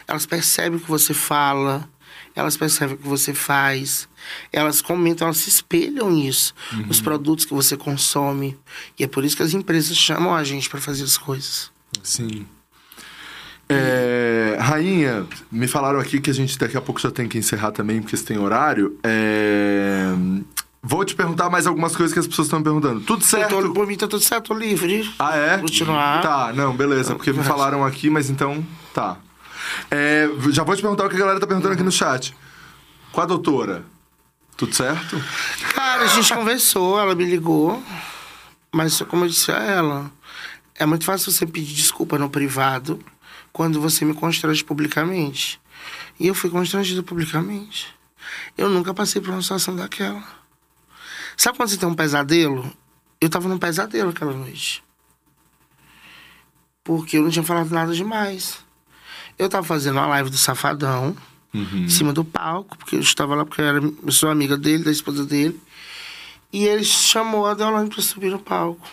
Elas 0.09 0.25
percebem 0.25 0.79
o 0.79 0.81
que 0.81 0.89
você 0.89 1.13
fala. 1.13 1.89
Elas 2.35 2.57
percebem 2.57 2.95
o 2.95 2.99
que 2.99 3.07
você 3.07 3.35
faz. 3.35 4.09
Elas 4.51 4.81
comentam, 4.81 5.27
elas 5.27 5.37
se 5.37 5.51
espelham 5.51 6.11
nisso. 6.11 6.55
Nos 6.87 7.01
produtos 7.03 7.45
que 7.45 7.53
você 7.53 7.77
consome. 7.77 8.57
E 8.99 9.05
é 9.05 9.07
por 9.07 9.25
isso 9.25 9.37
que 9.37 9.43
as 9.43 9.53
empresas 9.53 9.97
chamam 9.97 10.35
a 10.35 10.43
gente 10.43 10.71
para 10.71 10.81
fazer 10.81 11.05
as 11.05 11.19
coisas. 11.19 11.71
Sim. 12.03 12.47
É, 13.69 14.57
rainha, 14.59 15.27
me 15.53 15.69
falaram 15.69 16.01
aqui 16.01 16.21
que 16.21 16.31
a 16.31 16.35
gente 16.35 16.59
daqui 16.59 16.77
a 16.77 16.81
pouco 16.81 17.01
já 17.01 17.11
tem 17.11 17.29
que 17.29 17.39
encerrar 17.39 17.71
também, 17.71 18.01
porque 18.01 18.17
você 18.17 18.25
tem 18.25 18.39
horário. 18.39 18.99
É, 19.05 20.13
Vou 20.83 21.05
te 21.05 21.15
perguntar 21.15 21.51
mais 21.51 21.67
algumas 21.67 21.95
coisas 21.95 22.13
que 22.13 22.19
as 22.19 22.27
pessoas 22.27 22.47
estão 22.47 22.59
me 22.59 22.65
perguntando. 22.65 23.01
Tudo 23.03 23.23
certo? 23.23 23.51
tô, 23.51 23.73
por 23.73 23.87
mim 23.87 23.97
tá 23.97 24.09
tudo 24.09 24.23
certo, 24.23 24.49
tô 24.49 24.55
livre. 24.55 25.13
Ah, 25.19 25.37
é? 25.37 25.59
Continuar. 25.59 26.23
Tá, 26.23 26.53
não, 26.55 26.75
beleza, 26.75 27.15
porque 27.15 27.33
me 27.33 27.45
falaram 27.45 27.85
aqui, 27.85 28.09
mas 28.09 28.31
então, 28.31 28.67
tá. 28.95 29.19
É, 29.91 30.29
já 30.51 30.65
vou 30.65 30.75
te 30.75 30.81
perguntar 30.81 31.05
o 31.05 31.09
que 31.11 31.17
a 31.17 31.19
galera 31.19 31.39
tá 31.39 31.47
perguntando 31.47 31.75
aqui 31.75 31.83
no 31.83 31.93
chat. 31.93 32.35
Com 33.13 33.21
a 33.21 33.27
doutora, 33.27 33.85
tudo 34.57 34.75
certo? 34.75 35.23
Cara, 35.75 36.05
a 36.05 36.07
gente 36.07 36.33
conversou, 36.33 36.99
ela 36.99 37.15
me 37.15 37.25
ligou. 37.25 37.83
Mas 38.73 39.03
como 39.03 39.25
eu 39.25 39.29
disse 39.29 39.51
a 39.53 39.59
ela, 39.59 40.11
é 40.77 40.87
muito 40.87 41.05
fácil 41.05 41.31
você 41.31 41.47
pedir 41.47 41.75
desculpa 41.75 42.17
no 42.19 42.31
privado 42.31 42.99
quando 43.53 43.81
você 43.81 44.05
me 44.05 44.15
constrange 44.15 44.65
publicamente. 44.65 45.61
E 46.19 46.27
eu 46.27 46.35
fui 46.35 46.49
constrangido 46.49 47.03
publicamente. 47.03 47.89
Eu 48.57 48.69
nunca 48.69 48.95
passei 48.95 49.21
por 49.21 49.31
uma 49.31 49.43
situação 49.43 49.75
daquela. 49.75 50.40
Sabe 51.41 51.57
quando 51.57 51.71
você 51.71 51.79
tem 51.79 51.89
um 51.89 51.95
pesadelo? 51.95 52.71
Eu 53.19 53.31
tava 53.31 53.49
num 53.49 53.57
pesadelo 53.57 54.11
aquela 54.11 54.35
noite. 54.35 54.85
Porque 56.85 57.17
eu 57.17 57.23
não 57.23 57.31
tinha 57.31 57.43
falado 57.43 57.71
nada 57.71 57.95
demais. 57.95 58.59
Eu 59.39 59.49
tava 59.49 59.67
fazendo 59.67 59.95
uma 59.95 60.07
live 60.07 60.29
do 60.29 60.37
Safadão, 60.37 61.17
em 61.55 61.89
cima 61.89 62.13
do 62.13 62.27
palco, 62.27 62.77
porque 62.77 62.95
eu 62.97 63.01
estava 63.01 63.35
lá 63.35 63.47
porque 63.47 63.63
eu, 63.63 63.65
era, 63.65 63.81
eu 63.81 64.13
sou 64.13 64.29
amiga 64.29 64.55
dele, 64.55 64.85
da 64.85 64.91
esposa 64.91 65.25
dele. 65.25 65.59
E 66.53 66.67
ele 66.67 66.85
chamou 66.85 67.47
a 67.47 67.55
Deolane 67.55 67.89
para 67.89 68.03
subir 68.03 68.31
no 68.31 68.39
palco. 68.39 68.87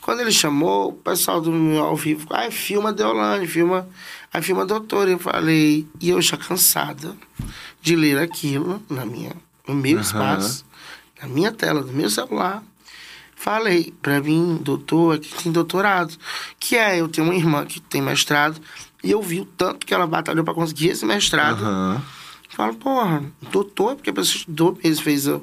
Quando 0.00 0.20
ele 0.20 0.30
chamou, 0.30 0.90
o 0.90 0.92
pessoal 0.92 1.40
do 1.40 1.50
meu 1.50 1.82
ao 1.82 1.96
vivo, 1.96 2.28
ai, 2.30 2.52
filma 2.52 2.90
a 2.90 2.92
Deolane, 2.92 3.48
filma, 3.48 3.88
aí 4.32 4.40
filma 4.42 4.62
a 4.62 4.64
doutora. 4.64 5.10
Eu 5.10 5.18
falei, 5.18 5.88
e 6.00 6.10
eu 6.10 6.22
já 6.22 6.36
cansada 6.36 7.16
de 7.82 7.96
ler 7.96 8.18
aquilo 8.18 8.80
na 8.88 9.04
minha, 9.04 9.34
no 9.66 9.74
meu 9.74 9.96
Aham. 9.96 10.02
espaço, 10.02 10.67
na 11.20 11.28
minha 11.28 11.52
tela, 11.52 11.82
do 11.82 11.92
meu 11.92 12.10
celular. 12.10 12.62
Falei, 13.34 13.94
pra 14.02 14.20
mim, 14.20 14.58
doutor, 14.60 15.16
aqui 15.16 15.32
tem 15.42 15.52
doutorado. 15.52 16.14
Que 16.58 16.76
é, 16.76 17.00
eu 17.00 17.08
tenho 17.08 17.26
uma 17.26 17.36
irmã 17.36 17.64
que 17.64 17.80
tem 17.80 18.02
mestrado, 18.02 18.60
e 19.02 19.10
eu 19.10 19.22
vi 19.22 19.40
o 19.40 19.44
tanto 19.44 19.86
que 19.86 19.94
ela 19.94 20.06
batalhou 20.06 20.44
para 20.44 20.54
conseguir 20.54 20.88
esse 20.88 21.06
mestrado. 21.06 21.64
Aham. 21.64 22.02
Falo, 22.50 22.74
porra, 22.74 23.22
doutor, 23.52 23.94
porque 23.94 24.10
a 24.10 24.12
pessoa 24.12 24.38
estudou 24.38 24.76
mesmo, 24.82 25.04
fez 25.04 25.28
o, 25.28 25.40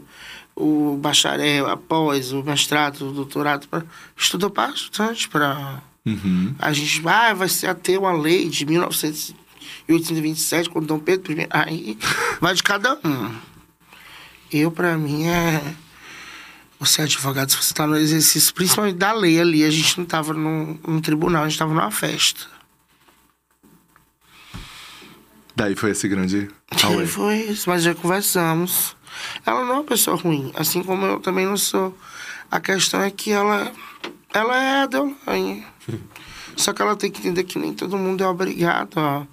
o 0.53 0.97
bacharel, 0.99 1.69
após 1.69 2.33
o 2.33 2.43
mestrado, 2.43 3.07
o 3.07 3.13
doutorado, 3.13 3.69
pra, 3.69 3.83
estudou 4.17 4.49
bastante 4.49 5.29
para 5.29 5.81
Uhum. 6.05 6.53
a 6.59 6.71
gente 6.71 7.01
ah, 7.07 7.33
vai 7.33 7.49
ser 7.49 7.65
a 7.65 7.73
ter 7.73 7.97
uma 7.97 8.11
lei 8.11 8.47
de 8.47 8.63
1927, 8.63 10.69
quando 10.69 10.85
Dom 10.85 10.99
Pedro 10.99 11.33
I, 11.33 11.47
aí 11.49 11.97
vai 12.39 12.53
de 12.53 12.61
cada 12.61 12.99
um. 13.03 13.54
Eu, 14.57 14.71
para 14.71 14.97
mim, 14.97 15.27
é. 15.27 15.61
Você 16.79 17.01
é 17.01 17.03
advogado, 17.05 17.49
se 17.49 17.57
você 17.57 17.73
tá 17.73 17.87
no 17.87 17.95
exercício, 17.97 18.53
principalmente 18.53 18.97
da 18.97 19.13
lei 19.13 19.39
ali, 19.39 19.63
a 19.63 19.69
gente 19.69 19.97
não 19.97 20.05
tava 20.05 20.33
num, 20.33 20.77
num 20.85 20.99
tribunal, 20.99 21.43
a 21.43 21.49
gente 21.49 21.57
tava 21.57 21.73
numa 21.73 21.89
festa. 21.89 22.47
Daí 25.55 25.75
foi 25.75 25.91
esse 25.91 26.07
grande 26.07 26.49
auê. 26.83 27.07
foi 27.07 27.35
isso, 27.43 27.69
mas 27.69 27.81
já 27.81 27.95
conversamos. 27.95 28.95
Ela 29.45 29.63
não 29.63 29.69
é 29.69 29.77
uma 29.77 29.83
pessoa 29.83 30.17
ruim, 30.17 30.51
assim 30.55 30.83
como 30.83 31.05
eu 31.05 31.19
também 31.19 31.45
não 31.45 31.55
sou. 31.55 31.97
A 32.51 32.59
questão 32.59 33.01
é 33.01 33.09
que 33.09 33.31
ela, 33.31 33.71
ela 34.33 34.61
é 34.61 34.83
a 34.83 34.85
Deolane. 34.85 35.65
Só 36.57 36.73
que 36.73 36.81
ela 36.81 36.95
tem 36.95 37.11
que 37.11 37.19
entender 37.19 37.43
que 37.43 37.57
nem 37.57 37.73
todo 37.73 37.97
mundo 37.97 38.23
é 38.23 38.27
obrigado 38.27 38.97
a, 38.99 39.27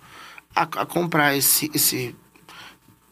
a, 0.54 0.62
a 0.62 0.86
comprar 0.86 1.36
esse, 1.36 1.70
esse, 1.74 2.14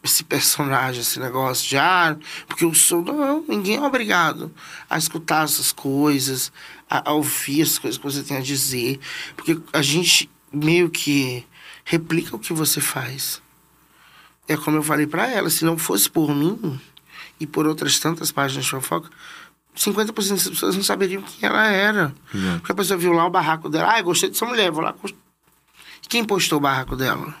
esse 0.03 0.23
personagem, 0.23 1.01
esse 1.01 1.19
negócio 1.19 1.67
de 1.69 1.77
ah, 1.77 2.17
porque 2.47 2.65
eu 2.65 2.73
sou. 2.73 3.03
Não, 3.03 3.43
ninguém 3.47 3.77
é 3.77 3.81
obrigado 3.81 4.51
a 4.89 4.97
escutar 4.97 5.43
essas 5.45 5.71
coisas, 5.71 6.51
a, 6.89 7.09
a 7.09 7.13
ouvir 7.13 7.61
as 7.61 7.77
coisas 7.77 7.97
que 7.97 8.03
você 8.03 8.23
tem 8.23 8.37
a 8.37 8.41
dizer. 8.41 8.99
Porque 9.35 9.59
a 9.71 9.81
gente 9.81 10.29
meio 10.51 10.89
que 10.89 11.45
replica 11.85 12.35
o 12.35 12.39
que 12.39 12.51
você 12.53 12.81
faz. 12.81 13.41
É 14.47 14.57
como 14.57 14.77
eu 14.77 14.83
falei 14.83 15.05
pra 15.07 15.27
ela, 15.27 15.49
se 15.49 15.63
não 15.63 15.77
fosse 15.77 16.09
por 16.09 16.33
mim 16.35 16.79
e 17.39 17.45
por 17.47 17.65
outras 17.67 17.99
tantas 17.99 18.31
páginas 18.31 18.65
de 18.65 18.71
fofoca, 18.71 19.09
50% 19.77 20.29
das 20.31 20.47
pessoas 20.49 20.75
não 20.75 20.83
saberiam 20.83 21.21
quem 21.21 21.47
ela 21.47 21.65
era. 21.67 22.13
É. 22.35 22.57
Porque 22.57 22.71
a 22.71 22.75
pessoa 22.75 22.97
viu 22.97 23.13
lá 23.13 23.25
o 23.25 23.29
barraco 23.29 23.69
dela. 23.69 23.93
Ah, 23.93 23.99
eu 23.99 24.03
gostei 24.03 24.29
dessa 24.29 24.45
mulher, 24.45 24.69
vou 24.71 24.83
lá. 24.83 24.91
cons- 24.93 25.13
Quem 26.09 26.25
postou 26.25 26.57
o 26.57 26.61
barraco 26.61 26.95
dela? 26.97 27.33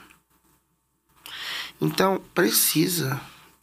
Então, 1.81 2.21
precisa. 2.33 3.19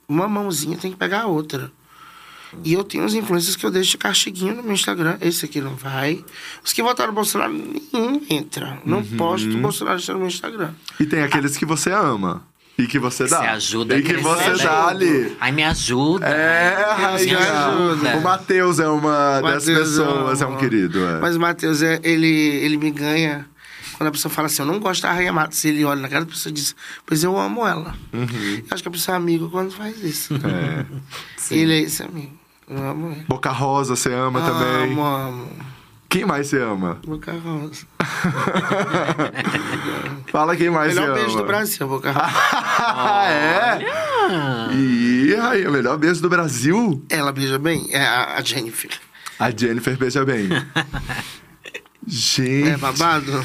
Uma 0.08 0.26
mãozinha 0.28 0.76
tem 0.76 0.90
que 0.90 0.96
pegar 0.96 1.22
a 1.22 1.26
outra. 1.26 1.70
E 2.64 2.72
eu 2.72 2.82
tenho 2.82 3.04
os 3.04 3.12
influencers 3.14 3.56
que 3.56 3.64
eu 3.66 3.70
deixo 3.70 3.90
de 3.92 3.98
castiguinho 3.98 4.54
no 4.54 4.62
meu 4.62 4.72
Instagram. 4.72 5.18
Esse 5.20 5.44
aqui 5.44 5.60
não 5.60 5.74
vai. 5.76 6.24
Os 6.64 6.72
que 6.72 6.82
votaram 6.82 7.10
no 7.10 7.14
Bolsonaro, 7.14 7.52
nenhum 7.52 8.22
entra. 8.30 8.78
Não 8.86 8.98
Uhum. 8.98 9.16
posto 9.18 9.50
o 9.50 9.58
Bolsonaro 9.58 10.00
no 10.08 10.18
meu 10.18 10.28
Instagram. 10.28 10.70
E 10.98 11.04
tem 11.04 11.22
aqueles 11.22 11.56
que 11.58 11.66
você 11.66 11.90
ama. 11.92 12.42
E 12.78 12.86
que 12.86 12.98
você 12.98 13.26
dá. 13.26 13.38
Você 13.40 13.46
ajuda 13.48 13.98
E 13.98 14.02
que 14.02 14.16
você 14.16 14.54
dá 14.64 14.86
ali. 14.86 15.36
Ai, 15.40 15.52
me 15.52 15.64
ajuda. 15.64 16.26
É, 16.26 16.76
me 16.96 17.02
rainha. 17.02 17.38
ajuda. 17.38 18.16
O 18.16 18.22
Matheus 18.22 18.78
é 18.78 18.88
uma 18.88 19.40
Matheus 19.42 19.64
dessas 19.66 19.98
é 19.98 20.02
pessoas, 20.04 20.40
é 20.42 20.46
um 20.46 20.54
um- 20.54 20.56
querido. 20.56 21.04
É. 21.04 21.18
Mas 21.20 21.36
o 21.36 21.40
Matheus, 21.40 21.82
é, 21.82 22.00
ele, 22.04 22.26
ele 22.28 22.76
me 22.78 22.90
ganha 22.92 23.46
quando 23.98 24.10
a 24.10 24.12
pessoa 24.12 24.32
fala 24.32 24.46
assim, 24.46 24.62
eu 24.62 24.66
não 24.66 24.78
gosto 24.78 25.02
da 25.02 25.12
Rainha 25.12 25.32
Matos. 25.32 25.64
Ele 25.64 25.84
olha 25.84 26.00
na 26.00 26.08
cara 26.08 26.24
da 26.24 26.30
pessoa 26.30 26.50
e 26.50 26.54
diz, 26.54 26.76
pois 27.04 27.24
eu 27.24 27.36
amo 27.36 27.66
ela. 27.66 27.96
Eu 28.12 28.28
acho 28.70 28.80
que 28.80 28.88
a 28.88 28.92
pessoa 28.92 29.14
é 29.14 29.16
amigo 29.16 29.50
quando 29.50 29.72
faz 29.72 30.00
isso. 30.04 30.34
Uhum. 30.34 30.40
É. 30.48 30.86
Ele 31.50 31.72
é 31.74 31.80
esse 31.80 32.00
amigo. 32.02 32.38
Eu 32.70 32.86
amo 32.86 33.10
ele. 33.12 33.24
Boca 33.26 33.50
Rosa, 33.50 33.96
você 33.96 34.12
ama 34.12 34.40
também. 34.42 34.92
Amo, 34.92 35.02
amo. 35.02 35.48
Quem 36.08 36.24
mais 36.26 36.46
você 36.46 36.60
ama? 36.60 37.00
Boca 37.04 37.32
Rosa. 37.32 37.86
Fala 40.30 40.54
quem 40.54 40.68
mais 40.70 40.94
Melhor 40.94 41.08
você 41.08 41.14
beijo 41.14 41.30
ama. 41.32 41.40
do 41.40 41.46
Brasil, 41.46 41.88
Boca 41.88 42.12
Rosa. 42.12 42.26
Ah, 42.30 43.24
é? 43.32 43.80
E 44.74 45.34
aí, 45.40 45.66
o 45.66 45.72
melhor 45.72 45.96
beijo 45.96 46.20
do 46.20 46.28
Brasil? 46.28 47.02
ela 47.08 47.32
beija 47.32 47.58
bem? 47.58 47.88
É 47.90 48.06
a 48.06 48.40
Jennifer. 48.44 48.90
A 49.38 49.50
Jennifer 49.50 49.96
beija 49.96 50.22
bem. 50.24 50.48
Gente. 52.06 52.68
É 52.68 52.76
babado? 52.76 53.44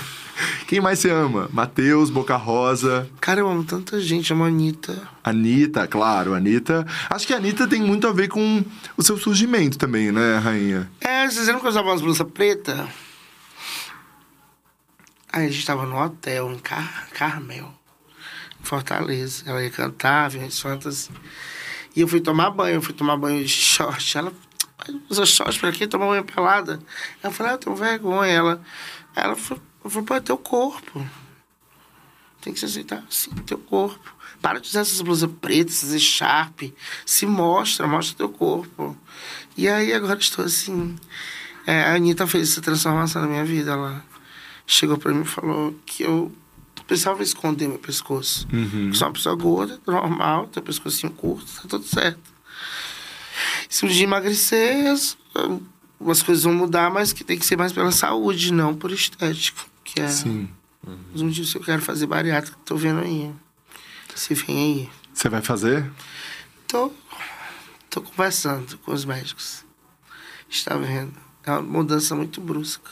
Quem 0.68 0.82
mais 0.82 1.00
você 1.00 1.10
ama? 1.10 1.50
Matheus, 1.52 2.10
Boca 2.10 2.36
Rosa, 2.36 3.10
Cara, 3.20 3.40
eu 3.40 3.50
amo 3.50 3.64
tanta 3.64 4.00
gente. 4.00 4.34
Amo 4.34 4.44
a 4.44 4.48
Anitta. 4.48 5.08
Anitta, 5.24 5.88
claro, 5.88 6.34
Anitta. 6.34 6.86
Acho 7.10 7.26
que 7.28 7.34
a 7.34 7.38
Anitta 7.38 7.68
tem 7.68 7.82
muito 7.82 8.08
a 8.08 8.12
ver 8.12 8.28
com 8.28 8.64
o 8.98 9.04
seu 9.04 9.18
surgimento 9.18 9.78
também, 9.78 10.12
né, 10.12 10.38
rainha? 10.38 10.90
É, 11.00 11.28
vocês 11.28 11.46
lembram 11.46 11.62
que 11.62 11.68
eu 11.68 11.72
usava 11.72 11.90
umas 11.90 12.02
blusas 12.02 12.28
pretas? 12.34 12.88
Aí 15.32 15.48
a 15.48 15.50
gente 15.50 15.66
tava 15.66 15.86
no 15.86 16.00
hotel 16.00 16.52
em 16.52 16.60
Car 16.60 17.10
Carmel, 17.12 17.74
em 18.62 18.64
Fortaleza. 18.64 19.44
Ela 19.48 19.64
ia 19.64 19.72
cantar, 19.72 20.30
vinha 20.30 20.48
de 20.48 20.62
fantasy. 20.62 21.10
E 21.96 22.02
eu 22.02 22.08
fui 22.08 22.22
tomar 22.22 22.52
banho, 22.52 22.76
eu 22.76 22.82
fui 22.82 22.94
tomar 22.94 23.18
banho 23.18 23.42
de 23.42 23.50
short. 23.50 24.18
Ela 24.18 24.32
usa 25.10 25.26
short 25.26 25.60
pra 25.60 25.72
quê? 25.72 25.88
Tomar 25.88 26.08
banho 26.08 26.24
pelada. 26.24 26.80
Eu 27.24 27.32
falei, 27.32 27.54
ah, 27.54 27.56
eu 27.56 27.58
tenho 27.58 27.76
vergonha. 27.76 28.32
Ela, 28.32 28.62
ela 29.16 29.36
falou, 29.36 29.64
eu 29.84 29.90
falei, 29.90 30.06
pô, 30.06 30.14
é 30.16 30.20
teu 30.22 30.38
corpo. 30.38 31.06
Tem 32.42 32.54
que 32.54 32.60
se 32.60 32.66
aceitar 32.66 33.04
assim, 33.08 33.32
teu 33.46 33.58
corpo. 33.58 34.14
Para 34.42 34.60
de 34.60 34.68
usar 34.68 34.82
essas 34.82 35.02
blusas 35.02 35.30
pretas, 35.40 35.84
essas 35.84 36.02
sharp. 36.02 36.64
Se 37.06 37.26
mostra, 37.26 37.88
mostra 37.88 38.18
teu 38.18 38.30
corpo. 38.30 38.98
E 39.56 39.68
aí 39.68 39.94
agora 39.94 40.20
estou 40.20 40.44
assim. 40.44 40.96
É, 41.66 41.84
a 41.84 41.96
Anitta 41.96 42.28
fez 42.28 42.52
essa 42.52 42.62
transformação 42.62 43.22
na 43.22 43.28
minha 43.28 43.46
vida. 43.46 43.72
Ela 43.72 44.04
chegou 44.68 44.98
pra 44.98 45.14
mim 45.14 45.22
e 45.22 45.26
falou 45.26 45.74
que 45.86 46.04
eu 46.04 46.32
precisava 46.86 47.24
esconder 47.24 47.68
meu 47.68 47.80
pescoço. 47.80 48.48
Que 48.92 48.98
sou 48.98 49.08
uma 49.08 49.14
pessoa 49.14 49.36
gorda, 49.36 49.80
normal, 49.88 50.48
tenho 50.48 50.66
pescocinho 50.66 51.14
curto, 51.14 51.46
tá 51.62 51.68
tudo 51.68 51.86
certo. 51.86 52.20
Se 53.70 53.86
um 53.86 53.88
dia 53.88 54.04
emagrecer, 54.04 54.92
as, 54.92 55.18
as 56.08 56.22
coisas 56.22 56.44
vão 56.44 56.54
mudar, 56.54 56.92
mas 56.92 57.14
que 57.14 57.24
tem 57.24 57.40
que 57.40 57.46
ser 57.46 57.58
mais 57.58 57.72
pela 57.72 57.92
saúde, 57.92 58.52
não 58.52 58.76
por 58.76 58.92
estético. 58.92 59.73
Que 59.84 60.02
é 60.02 60.08
Sim. 60.08 60.50
mas 61.12 61.22
um 61.22 61.30
dia 61.30 61.46
eu 61.56 61.62
quero 61.62 61.82
fazer 61.82 62.06
bariátrica, 62.08 62.58
tô 62.66 62.76
vendo 62.76 63.00
aí. 63.02 63.34
Se 64.16 64.34
vem 64.34 64.58
aí. 64.58 64.90
Você 65.14 65.28
vai 65.30 65.42
fazer? 65.42 65.90
Tô, 66.68 66.92
tô 67.90 68.02
conversando 68.02 68.78
com 68.80 68.94
os 68.94 69.06
médicos. 69.06 69.66
Está 70.50 70.78
vendo? 70.78 71.14
É 71.44 71.52
uma 71.52 71.62
mudança 71.62 72.16
muito 72.16 72.40
brusca. 72.40 72.90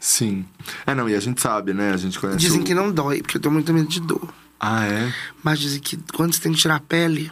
Sim. 0.00 0.44
É, 0.86 0.94
não, 0.94 1.08
e 1.08 1.14
a 1.14 1.20
gente 1.20 1.40
sabe, 1.40 1.72
né? 1.72 1.92
A 1.92 1.96
gente 1.96 2.18
conhece. 2.18 2.38
Dizem 2.38 2.60
o- 2.60 2.64
que 2.64 2.74
não 2.74 2.92
dói, 2.92 3.22
porque 3.22 3.38
eu 3.38 3.40
tenho 3.40 3.54
muito 3.54 3.72
medo 3.72 3.88
de 3.88 4.00
dor. 4.00 4.32
Ah, 4.60 4.84
é? 4.84 5.12
Mas 5.42 5.58
dizem 5.60 5.80
que 5.80 5.96
quando 6.12 6.34
você 6.34 6.40
tem 6.40 6.52
que 6.52 6.58
tirar 6.58 6.76
a 6.76 6.80
pele, 6.80 7.30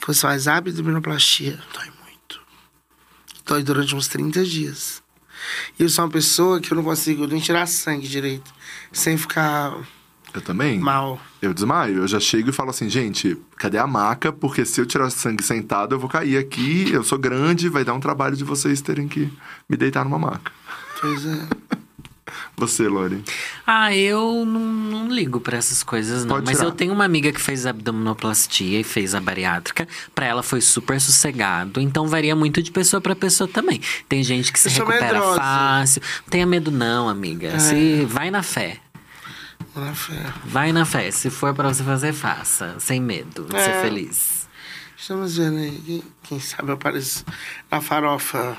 que 0.00 0.06
você 0.06 0.20
faz 0.20 0.48
abdominoplastia, 0.48 1.60
dói 1.74 1.90
muito. 2.04 2.40
Dói 3.44 3.62
durante 3.62 3.94
uns 3.94 4.08
30 4.08 4.44
dias. 4.44 5.02
E 5.78 5.82
eu 5.82 5.88
sou 5.88 6.04
uma 6.04 6.10
pessoa 6.10 6.60
que 6.60 6.72
eu 6.72 6.76
não 6.76 6.84
consigo 6.84 7.26
nem 7.26 7.40
tirar 7.40 7.66
sangue 7.66 8.06
direito, 8.08 8.52
sem 8.92 9.16
ficar 9.16 9.74
Eu 10.34 10.40
também. 10.40 10.78
mal. 10.78 11.20
Eu 11.40 11.54
desmaio. 11.54 11.98
Eu 11.98 12.08
já 12.08 12.18
chego 12.20 12.50
e 12.50 12.52
falo 12.52 12.70
assim, 12.70 12.88
gente, 12.88 13.36
cadê 13.56 13.78
a 13.78 13.86
maca? 13.86 14.32
Porque 14.32 14.64
se 14.64 14.80
eu 14.80 14.86
tirar 14.86 15.08
sangue 15.10 15.42
sentado, 15.42 15.94
eu 15.94 15.98
vou 15.98 16.08
cair 16.08 16.36
aqui. 16.36 16.90
Eu 16.92 17.02
sou 17.04 17.18
grande, 17.18 17.68
vai 17.68 17.84
dar 17.84 17.94
um 17.94 18.00
trabalho 18.00 18.36
de 18.36 18.44
vocês 18.44 18.80
terem 18.80 19.06
que 19.08 19.30
me 19.68 19.76
deitar 19.76 20.04
numa 20.04 20.18
maca. 20.18 20.50
Pois 21.00 21.24
é. 21.26 21.78
Você, 22.56 22.88
Lori. 22.88 23.22
Ah, 23.66 23.94
eu 23.94 24.44
não, 24.44 24.60
não 24.60 25.08
ligo 25.08 25.40
pra 25.40 25.56
essas 25.56 25.82
coisas, 25.82 26.24
não. 26.24 26.36
Pode 26.36 26.46
Mas 26.46 26.56
tirar. 26.56 26.68
eu 26.68 26.72
tenho 26.72 26.92
uma 26.92 27.04
amiga 27.04 27.32
que 27.32 27.40
fez 27.40 27.66
abdominoplastia 27.66 28.80
e 28.80 28.84
fez 28.84 29.14
a 29.14 29.20
bariátrica. 29.20 29.86
Pra 30.14 30.26
ela 30.26 30.42
foi 30.42 30.60
super 30.60 31.00
sossegado. 31.00 31.80
Então 31.80 32.06
varia 32.08 32.34
muito 32.34 32.62
de 32.62 32.70
pessoa 32.70 33.00
pra 33.00 33.14
pessoa 33.14 33.48
também. 33.48 33.80
Tem 34.08 34.22
gente 34.22 34.52
que 34.52 34.58
se 34.58 34.68
recupera 34.68 35.12
medrosa. 35.12 35.40
fácil. 35.40 36.02
Não 36.22 36.30
tenha 36.30 36.46
medo, 36.46 36.70
não, 36.70 37.08
amiga. 37.08 37.48
É. 37.48 37.58
Se 37.58 38.04
vai 38.06 38.30
na 38.30 38.42
fé. 38.42 38.78
Na 39.74 39.94
fé. 39.94 40.24
Vai 40.44 40.72
na 40.72 40.84
fé. 40.84 41.10
Se 41.10 41.30
for 41.30 41.54
pra 41.54 41.72
você 41.72 41.82
fazer, 41.84 42.12
faça. 42.12 42.74
Sem 42.78 43.00
medo. 43.00 43.46
É. 43.52 43.64
Ser 43.64 43.80
feliz. 43.82 44.48
Estamos 44.96 45.36
vendo 45.36 45.58
aí. 45.58 45.80
Quem, 45.86 46.02
quem 46.24 46.40
sabe 46.40 46.70
eu 46.70 46.74
apareço 46.74 47.24
na 47.70 47.80
farofa. 47.80 48.56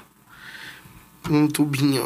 Num 1.30 1.48
tubinho. 1.48 2.04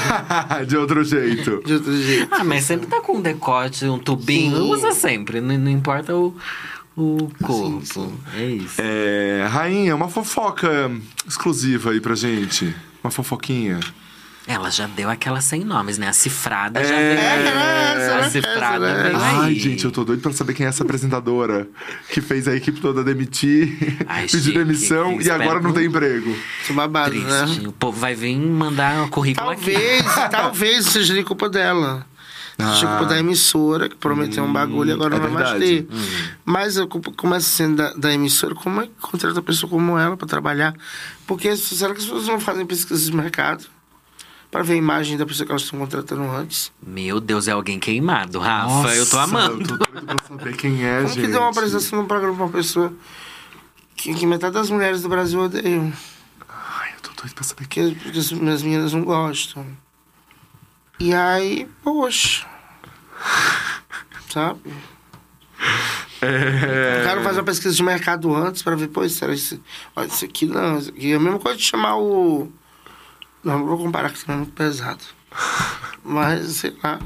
de 0.66 0.76
outro 0.76 1.02
jeito. 1.04 1.62
De 1.64 1.74
outro 1.74 1.96
jeito. 1.96 2.28
Ah, 2.30 2.44
mas 2.44 2.64
sempre 2.64 2.86
tá 2.86 3.00
com 3.00 3.16
um 3.16 3.20
decote, 3.20 3.84
um 3.86 3.98
tubinho. 3.98 4.56
Sim. 4.56 4.70
Usa 4.70 4.92
sempre. 4.92 5.40
Não, 5.40 5.58
não 5.58 5.70
importa 5.70 6.14
o, 6.14 6.34
o 6.96 7.28
corpo. 7.42 7.82
sim. 7.84 8.12
É 8.36 8.44
isso. 8.46 8.76
É, 8.78 9.46
rainha, 9.50 9.94
uma 9.96 10.08
fofoca 10.08 10.90
exclusiva 11.26 11.90
aí 11.90 12.00
pra 12.00 12.14
gente. 12.14 12.74
Uma 13.02 13.10
fofoquinha. 13.10 13.80
Ela 14.46 14.70
já 14.70 14.88
deu 14.88 15.08
aquela 15.08 15.40
sem 15.40 15.62
nomes, 15.64 15.98
né? 15.98 16.08
A 16.08 16.12
cifrada 16.12 16.82
já 16.82 16.94
É, 16.94 17.14
veio. 17.14 17.28
aí. 17.28 18.02
essa, 18.02 18.14
a 18.14 18.20
né? 18.22 18.30
cifrada 18.30 18.92
né? 18.94 19.02
veio 19.04 19.16
Ai, 19.16 19.54
gente, 19.54 19.84
eu 19.84 19.92
tô 19.92 20.04
doido 20.04 20.20
pra 20.20 20.32
saber 20.32 20.52
quem 20.54 20.66
é 20.66 20.68
essa 20.68 20.82
apresentadora 20.82 21.68
que 22.10 22.20
fez 22.20 22.48
a 22.48 22.54
equipe 22.56 22.80
toda 22.80 23.04
demitir, 23.04 23.96
Ai, 24.06 24.26
pedir 24.30 24.52
demissão 24.54 25.16
que 25.16 25.28
e 25.28 25.30
agora 25.30 25.60
não 25.60 25.72
tem 25.72 25.86
emprego. 25.86 26.36
Tô 26.66 26.74
babado, 26.74 27.14
né? 27.14 27.42
Triste. 27.44 27.66
O 27.68 27.72
povo 27.72 27.98
vai 28.00 28.14
vir 28.16 28.36
mandar 28.36 29.04
um 29.04 29.08
currículo 29.08 29.48
aqui. 29.50 29.72
Talvez, 29.72 30.04
talvez 30.30 30.86
seja 30.86 31.14
de 31.14 31.22
culpa 31.22 31.48
dela. 31.48 32.04
Seja 32.58 32.86
Ah. 32.86 32.98
culpa 32.98 33.06
da 33.14 33.18
emissora, 33.20 33.88
que 33.88 33.96
prometeu 33.96 34.44
um 34.44 34.52
bagulho 34.52 34.90
e 34.90 34.92
agora 34.92 35.16
é 35.16 35.18
não 35.20 35.30
vai 35.30 35.42
mais 35.44 35.58
ter. 35.58 35.86
Mas 36.44 36.76
a 36.78 36.86
culpa 36.86 37.10
começa 37.16 37.46
sendo 37.48 37.76
da, 37.76 37.92
da 37.94 38.12
emissora. 38.12 38.54
Como 38.56 38.80
é 38.80 38.86
que 38.86 38.92
contrata 39.00 39.34
uma 39.36 39.42
pessoa 39.42 39.70
como 39.70 39.96
ela 39.98 40.16
pra 40.16 40.26
trabalhar? 40.26 40.74
Porque 41.26 41.56
será 41.56 41.92
que 41.94 41.98
as 42.00 42.04
pessoas 42.04 42.26
não 42.26 42.38
fazem 42.40 42.66
pesquisa 42.66 43.08
de 43.10 43.16
mercado? 43.16 43.64
Pra 44.52 44.62
ver 44.62 44.74
a 44.74 44.76
imagem 44.76 45.16
da 45.16 45.24
pessoa 45.24 45.46
que 45.46 45.50
elas 45.52 45.62
estão 45.62 45.78
contratando 45.78 46.22
antes? 46.30 46.70
Meu 46.86 47.18
Deus, 47.20 47.48
é 47.48 47.52
alguém 47.52 47.78
queimado, 47.80 48.38
Rafa. 48.38 48.94
eu 48.94 49.08
tô 49.08 49.16
Nossa, 49.16 49.22
amando. 49.22 49.62
Eu 49.62 49.78
tô 49.78 49.84
doido 49.90 50.06
pra 50.06 50.26
saber 50.28 50.56
quem 50.58 50.84
é, 50.84 50.96
Como 50.96 51.08
gente. 51.08 51.20
que 51.22 51.26
deu 51.32 51.40
uma 51.40 51.48
apresentação 51.50 52.02
num 52.02 52.06
programa 52.06 52.36
pra 52.36 52.44
uma 52.44 52.52
pessoa 52.52 52.92
que, 53.96 54.12
que 54.14 54.26
metade 54.26 54.52
das 54.52 54.68
mulheres 54.68 55.00
do 55.00 55.08
Brasil 55.08 55.40
odeiam? 55.40 55.90
Ai, 56.50 56.90
eu 56.94 57.00
tô 57.00 57.10
doido 57.22 57.34
pra 57.34 57.42
saber 57.44 57.66
quem 57.66 57.94
Porque, 57.94 58.04
porque 58.04 58.18
as 58.18 58.30
minhas 58.32 58.62
meninas 58.62 58.92
não 58.92 59.04
gostam. 59.04 59.66
E 61.00 61.14
aí, 61.14 61.66
poxa. 61.82 62.46
Sabe? 64.28 64.60
é. 66.20 67.00
O 67.00 67.04
cara 67.06 67.22
faz 67.22 67.38
uma 67.38 67.44
pesquisa 67.44 67.74
de 67.74 67.82
mercado 67.82 68.34
antes 68.36 68.62
pra 68.62 68.76
ver, 68.76 68.88
pô, 68.88 69.08
será 69.08 69.32
isso? 69.32 69.58
Olha, 69.96 70.08
isso 70.08 70.24
aqui 70.26 70.44
não, 70.44 70.78
isso 70.78 70.90
aqui 70.90 71.12
é 71.12 71.16
a 71.16 71.20
mesma 71.20 71.38
coisa 71.38 71.56
de 71.56 71.64
chamar 71.64 71.96
o. 71.96 72.52
Não, 73.44 73.58
não 73.58 73.66
vou 73.66 73.78
comparar, 73.78 74.10
que 74.10 74.18
senão 74.18 74.34
é 74.34 74.38
muito 74.38 74.52
pesado. 74.52 75.02
Mas, 76.04 76.56
sei 76.56 76.76
lá. 76.82 76.98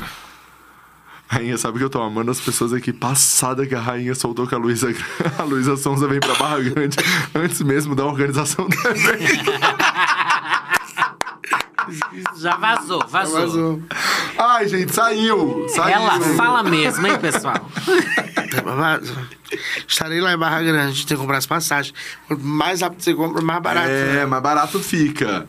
Rainha, 1.29 1.59
sabe 1.59 1.79
que 1.79 1.85
eu 1.85 1.91
tô 1.91 2.01
amando 2.01 2.31
as 2.31 2.41
pessoas 2.41 2.73
aqui. 2.73 2.93
Passada 2.93 3.67
que 3.67 3.75
a 3.75 3.81
rainha 3.81 4.15
soltou 4.15 4.47
que 4.47 4.55
a 4.55 4.59
Luísa, 4.59 4.89
a 5.39 5.43
Luísa 5.43 5.77
Sonza 5.77 6.07
vem 6.07 6.21
pra 6.21 6.35
Barra 6.35 6.61
Grande 6.61 6.97
antes 7.35 7.61
mesmo 7.63 7.97
da 7.97 8.05
organização 8.05 8.69
do 8.69 8.75
evento. 8.89 9.51
Já 12.37 12.57
vazou, 12.57 13.05
vazou. 13.09 13.41
Vazou. 13.41 13.83
Ai, 14.39 14.69
gente, 14.69 14.93
saiu! 14.93 15.67
Saiu! 15.69 15.95
Ela 15.95 16.21
fala 16.37 16.63
mesmo, 16.63 17.07
hein, 17.07 17.19
pessoal? 17.19 17.55
Estarei 19.87 20.21
lá 20.21 20.33
em 20.33 20.39
Barra 20.39 20.63
Grande, 20.63 21.07
tem 21.07 21.17
que 21.17 21.21
comprar 21.21 21.39
as 21.39 21.47
passagens. 21.47 21.95
Quanto 22.27 22.45
mais 22.45 22.81
rápido 22.81 23.03
você 23.03 23.15
compra, 23.15 23.41
mais 23.41 23.63
barato. 23.63 23.89
É, 23.89 24.15
né? 24.15 24.27
mais 24.27 24.43
barato 24.43 24.81
fica. 24.81 25.47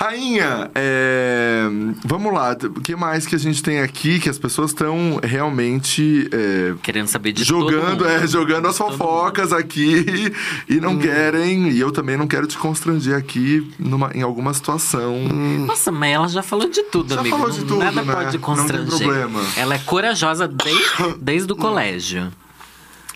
Rainha, 0.00 0.70
é, 0.74 1.64
vamos 2.06 2.32
lá. 2.32 2.56
O 2.64 2.80
que 2.80 2.96
mais 2.96 3.26
que 3.26 3.34
a 3.34 3.38
gente 3.38 3.62
tem 3.62 3.80
aqui 3.80 4.18
que 4.18 4.30
as 4.30 4.38
pessoas 4.38 4.70
estão 4.70 5.20
realmente 5.22 6.26
é, 6.32 6.72
Querendo 6.82 7.06
saber 7.08 7.32
de 7.32 7.44
jogando, 7.44 8.06
é, 8.08 8.26
jogando 8.26 8.66
as 8.66 8.78
fofocas 8.78 9.52
aqui 9.52 10.32
e 10.66 10.80
não 10.80 10.92
Hum. 10.94 10.98
querem. 10.98 11.68
E 11.68 11.78
eu 11.78 11.92
também 11.92 12.16
não 12.16 12.26
quero 12.26 12.46
te 12.46 12.56
constranger 12.56 13.14
aqui 13.14 13.70
numa, 13.78 14.10
em 14.14 14.22
alguma 14.22 14.54
situação. 14.54 15.14
Hum. 15.16 15.66
Nossa, 15.66 15.92
mas 15.92 16.10
ela 16.14 16.28
já 16.28 16.42
falou 16.42 16.70
de 16.70 16.82
tudo, 16.84 17.12
Já 17.12 17.20
amigo. 17.20 17.36
falou 17.36 17.50
de 17.52 17.60
tudo, 17.60 17.76
Nada 17.76 18.02
né? 18.02 18.10
pode 18.12 18.24
Não 18.24 18.30
tem 18.32 18.40
constranger. 18.40 18.86
problema. 18.88 19.40
Ela 19.54 19.74
é 19.74 19.78
corajosa 19.80 20.48
desde, 20.48 21.14
desde 21.20 21.52
o 21.52 21.56
colégio. 21.56 22.32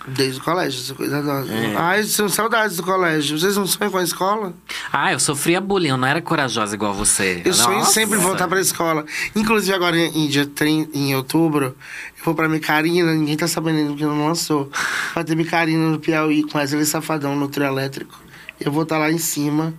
Desde 0.06 0.38
o 0.38 0.44
colégio, 0.44 0.80
essa 0.80 0.94
coisa 0.94 1.22
da... 1.22 1.40
É. 1.50 1.74
Ai, 1.76 2.02
são 2.02 2.28
saudades 2.28 2.76
do 2.76 2.82
colégio. 2.82 3.38
Vocês 3.38 3.56
não 3.56 3.66
sonham 3.66 3.90
com 3.90 3.96
a 3.96 4.02
escola? 4.02 4.52
Ah, 4.92 5.12
eu 5.12 5.18
sofria 5.18 5.60
bullying, 5.60 5.88
eu 5.88 5.96
não 5.96 6.06
era 6.06 6.20
corajosa 6.20 6.74
igual 6.74 6.92
você. 6.92 7.40
Eu 7.42 7.54
sonho 7.54 7.78
Nossa. 7.78 7.92
sempre 7.92 8.18
em 8.18 8.20
voltar 8.20 8.46
pra 8.46 8.60
escola. 8.60 9.06
Inclusive, 9.34 9.74
agora 9.74 9.96
em, 9.96 10.28
dia 10.28 10.46
30, 10.46 10.96
em 10.96 11.14
outubro, 11.14 11.74
eu 12.18 12.24
vou 12.24 12.34
pra 12.34 12.48
Micarina, 12.48 13.14
ninguém 13.14 13.36
tá 13.36 13.48
sabendo 13.48 13.78
ainda 13.78 13.90
porque 13.90 14.04
não 14.04 14.26
lançou. 14.26 14.70
Vai 15.14 15.24
ter 15.24 15.34
Micarina 15.34 15.88
no 15.88 15.98
Piauí 15.98 16.42
com 16.42 16.58
Wesley 16.58 16.84
Safadão 16.84 17.34
no 17.34 17.48
trio 17.48 17.66
elétrico. 17.66 18.20
Eu 18.60 18.70
vou 18.70 18.82
estar 18.82 18.98
lá 18.98 19.10
em 19.10 19.18
cima. 19.18 19.72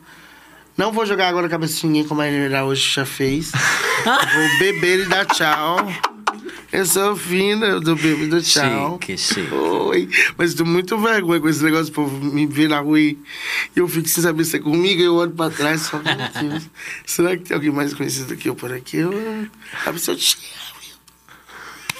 Não 0.76 0.92
vou 0.92 1.06
jogar 1.06 1.30
agora 1.30 1.46
a 1.46 1.50
cabeça 1.50 1.80
de 1.80 1.88
ninguém 1.88 2.04
como 2.04 2.22
a 2.22 2.28
Helena 2.28 2.64
hoje 2.64 2.94
já 2.94 3.06
fez. 3.06 3.52
vou 4.04 4.60
beber 4.60 5.02
e 5.02 5.06
dar 5.06 5.26
tchau. 5.26 6.15
Eu 6.72 6.86
sou 6.86 7.16
fina, 7.16 7.80
bebo 7.80 8.24
e 8.24 8.28
dou 8.28 8.42
tchau. 8.42 9.00
Chique, 9.02 9.18
chique. 9.18 9.54
Oi, 9.54 10.10
mas 10.38 10.54
tô 10.54 10.66
muito 10.66 10.98
vergonha 10.98 11.40
com 11.40 11.48
esse 11.48 11.64
negócio, 11.64 11.92
o 11.92 11.96
povo 11.96 12.26
me 12.26 12.46
ver 12.46 12.68
na 12.68 12.80
rua 12.80 13.00
e 13.00 13.18
eu 13.76 13.88
fico 13.88 14.08
sem 14.08 14.22
saber 14.22 14.44
se 14.44 14.58
é 14.58 14.60
comigo, 14.60 15.02
eu 15.02 15.16
olho 15.16 15.32
pra 15.32 15.50
trás 15.50 15.86
e 15.86 15.90
falo, 15.90 16.04
meu 16.04 16.50
Deus, 16.50 16.70
será 17.06 17.38
que 17.38 17.44
tem 17.44 17.56
alguém 17.56 17.72
mais 17.72 17.94
conhecido 17.94 18.36
que 18.36 18.50
eu 18.50 18.56
por 18.56 18.74
aqui? 18.74 18.98
Eu, 18.98 19.12
a 19.86 19.94
pessoa 19.94 20.18
te 20.18 20.38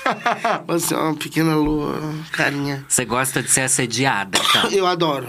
Você 0.68 0.94
é 0.94 0.98
uma 0.98 1.16
pequena 1.16 1.56
lua, 1.56 2.00
carinha. 2.32 2.86
Você 2.88 3.06
gosta 3.06 3.42
de 3.42 3.50
ser 3.50 3.62
assediada, 3.62 4.38
então. 4.40 4.70
Eu 4.74 4.86
adoro. 4.88 5.28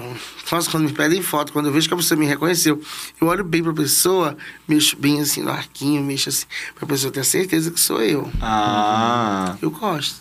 Nossa, 0.50 0.70
quando 0.70 0.84
me 0.84 0.92
pedem 0.92 1.20
foto, 1.22 1.52
quando 1.52 1.66
eu 1.66 1.72
vejo 1.72 1.88
que 1.88 1.94
a 1.94 1.96
pessoa 1.96 2.16
me 2.16 2.24
reconheceu, 2.24 2.80
eu 3.20 3.26
olho 3.26 3.42
bem 3.42 3.64
pra 3.64 3.72
pessoa, 3.72 4.36
mexo 4.68 4.96
bem 4.96 5.20
assim 5.20 5.42
no 5.42 5.50
arquinho, 5.50 6.00
mexo 6.04 6.28
assim, 6.28 6.46
pra 6.76 6.86
pessoa 6.86 7.12
ter 7.12 7.24
certeza 7.24 7.68
que 7.72 7.80
sou 7.80 8.00
eu. 8.00 8.30
Ah. 8.40 9.56
Eu 9.60 9.72
gosto. 9.72 10.20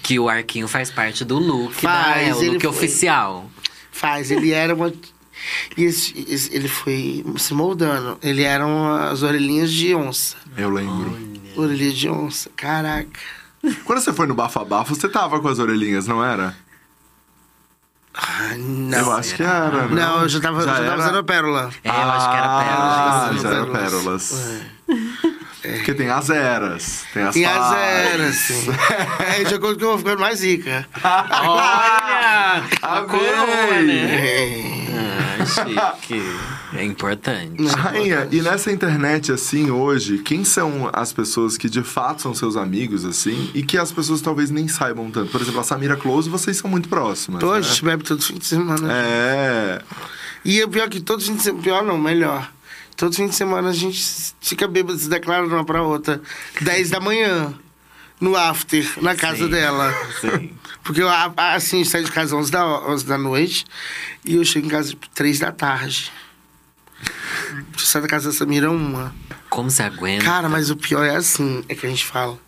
Que 0.00 0.16
o 0.18 0.28
arquinho 0.28 0.68
faz 0.68 0.92
parte 0.92 1.24
do 1.24 1.38
look, 1.40 1.74
Faz, 1.74 2.14
da, 2.14 2.22
é 2.22 2.32
o 2.34 2.52
look 2.52 2.60
foi- 2.60 2.70
oficial. 2.70 3.50
Faz, 3.90 4.30
ele 4.30 4.52
era 4.52 4.74
uma. 4.74 4.92
E 5.76 5.82
esse, 5.84 6.24
esse- 6.28 6.54
ele 6.54 6.68
foi 6.68 7.22
se 7.36 7.52
moldando. 7.52 8.16
Ele 8.22 8.42
eram 8.44 8.94
as 8.94 9.22
orelhinhas 9.22 9.70
de 9.70 9.94
onça. 9.94 10.36
Eu 10.56 10.70
lembro. 10.70 11.18
Orelhinha 11.56 11.92
de 11.92 12.08
onça. 12.08 12.48
Caraca. 12.56 13.20
Quando 13.84 14.00
você 14.00 14.12
foi 14.12 14.26
no 14.26 14.34
Bafo-Bafo, 14.34 14.94
você 14.94 15.08
tava 15.08 15.40
com 15.40 15.48
as 15.48 15.58
orelhinhas, 15.58 16.06
não 16.06 16.24
era? 16.24 16.54
Ah, 18.16 18.54
não. 18.56 18.98
eu 18.98 19.12
acho 19.12 19.34
que 19.34 19.42
era, 19.42 19.86
né? 19.88 20.02
Não, 20.02 20.22
eu 20.22 20.28
já 20.28 20.40
tava, 20.40 20.60
Já 20.62 20.66
já 20.68 20.74
tava 20.74 20.86
era? 20.92 20.98
usando 21.02 21.24
pérola. 21.24 21.70
É, 21.82 21.88
eu 21.88 21.92
acho 22.10 22.30
que 22.30 22.36
era 22.36 22.46
Ah, 22.46 23.28
pérola. 23.28 23.42
já 23.42 23.48
era 23.48 23.66
Pérolas. 23.66 24.30
pérolas. 24.30 24.62
Porque 25.62 25.94
tem 25.94 26.10
as 26.10 26.28
eras, 26.30 27.04
tem 27.14 27.22
as 27.24 27.34
E 27.36 27.44
as 27.44 27.72
eras, 27.74 28.34
sim. 28.36 28.68
é, 29.40 29.44
de 29.44 29.54
acordo 29.54 29.78
que 29.78 29.84
eu 29.84 29.88
vou 29.88 29.98
ficando 29.98 30.20
mais 30.20 30.42
rica. 30.42 30.86
Olha! 31.02 32.62
A 32.82 33.00
coroa, 33.02 33.82
né? 33.82 34.14
É. 34.14 35.40
Ah, 35.40 35.44
chique. 35.46 36.22
É 36.74 36.84
importante. 36.84 37.64
Rainha, 37.66 38.28
e 38.32 38.42
nessa 38.42 38.72
internet, 38.72 39.30
assim, 39.30 39.70
hoje, 39.70 40.18
quem 40.18 40.44
são 40.44 40.90
as 40.92 41.12
pessoas 41.12 41.56
que 41.56 41.68
de 41.70 41.82
fato 41.82 42.22
são 42.22 42.34
seus 42.34 42.56
amigos, 42.56 43.04
assim, 43.04 43.50
e 43.54 43.62
que 43.62 43.78
as 43.78 43.92
pessoas 43.92 44.20
talvez 44.20 44.50
nem 44.50 44.66
saibam 44.66 45.10
tanto? 45.10 45.30
Por 45.30 45.40
exemplo, 45.40 45.60
a 45.60 45.64
Samira 45.64 45.96
Close, 45.96 46.28
vocês 46.28 46.56
são 46.56 46.68
muito 46.68 46.88
próximas. 46.88 47.42
A 47.44 47.54
né? 47.54 47.62
gente 47.62 47.84
bebe 47.84 48.02
todo 48.02 48.22
fim 48.22 48.34
de 48.38 48.44
semana. 48.46 48.88
É. 48.92 49.82
E 50.44 50.62
o 50.62 50.68
pior 50.68 50.88
que 50.88 51.00
todo 51.00 51.22
fim 51.22 51.36
de 51.36 51.42
semana. 51.42 51.62
Pior 51.62 51.84
não, 51.84 51.96
melhor. 51.96 52.50
Todo 52.96 53.14
fim 53.14 53.26
de 53.28 53.34
semana 53.34 53.70
a 53.70 53.72
gente 53.72 54.04
fica 54.40 54.66
bêbado, 54.68 54.98
se 54.98 55.08
declara 55.08 55.46
uma 55.46 55.64
pra 55.64 55.82
outra. 55.82 56.20
10 56.60 56.90
da 56.90 57.00
manhã. 57.00 57.54
No 58.20 58.36
after, 58.36 58.86
na 59.02 59.14
casa 59.16 59.44
Sim. 59.44 59.50
dela. 59.50 59.92
Sim. 60.20 60.50
Porque 60.84 61.02
eu, 61.02 61.08
a- 61.08 61.32
a- 61.36 61.54
assim, 61.54 61.80
eu 61.80 61.84
saio 61.84 62.04
de 62.04 62.12
casa 62.12 62.34
às 62.36 62.42
11 62.42 62.50
da, 62.50 62.66
11 62.88 63.04
da 63.06 63.18
noite 63.18 63.64
e 64.24 64.36
eu 64.36 64.44
chego 64.44 64.66
em 64.66 64.70
casa 64.70 64.90
tipo, 64.90 65.08
3 65.14 65.40
da 65.40 65.50
tarde. 65.50 66.12
Eu 67.72 67.78
saio 67.78 68.02
da 68.02 68.08
casa 68.08 68.30
da 68.30 68.34
Samira 68.34 68.70
uma. 68.70 69.14
Como 69.48 69.70
você 69.70 69.82
aguenta? 69.82 70.24
Cara, 70.24 70.48
mas 70.48 70.70
o 70.70 70.76
pior 70.76 71.04
é 71.04 71.14
assim, 71.14 71.64
é 71.68 71.74
que 71.74 71.86
a 71.86 71.88
gente 71.88 72.04
fala. 72.04 72.38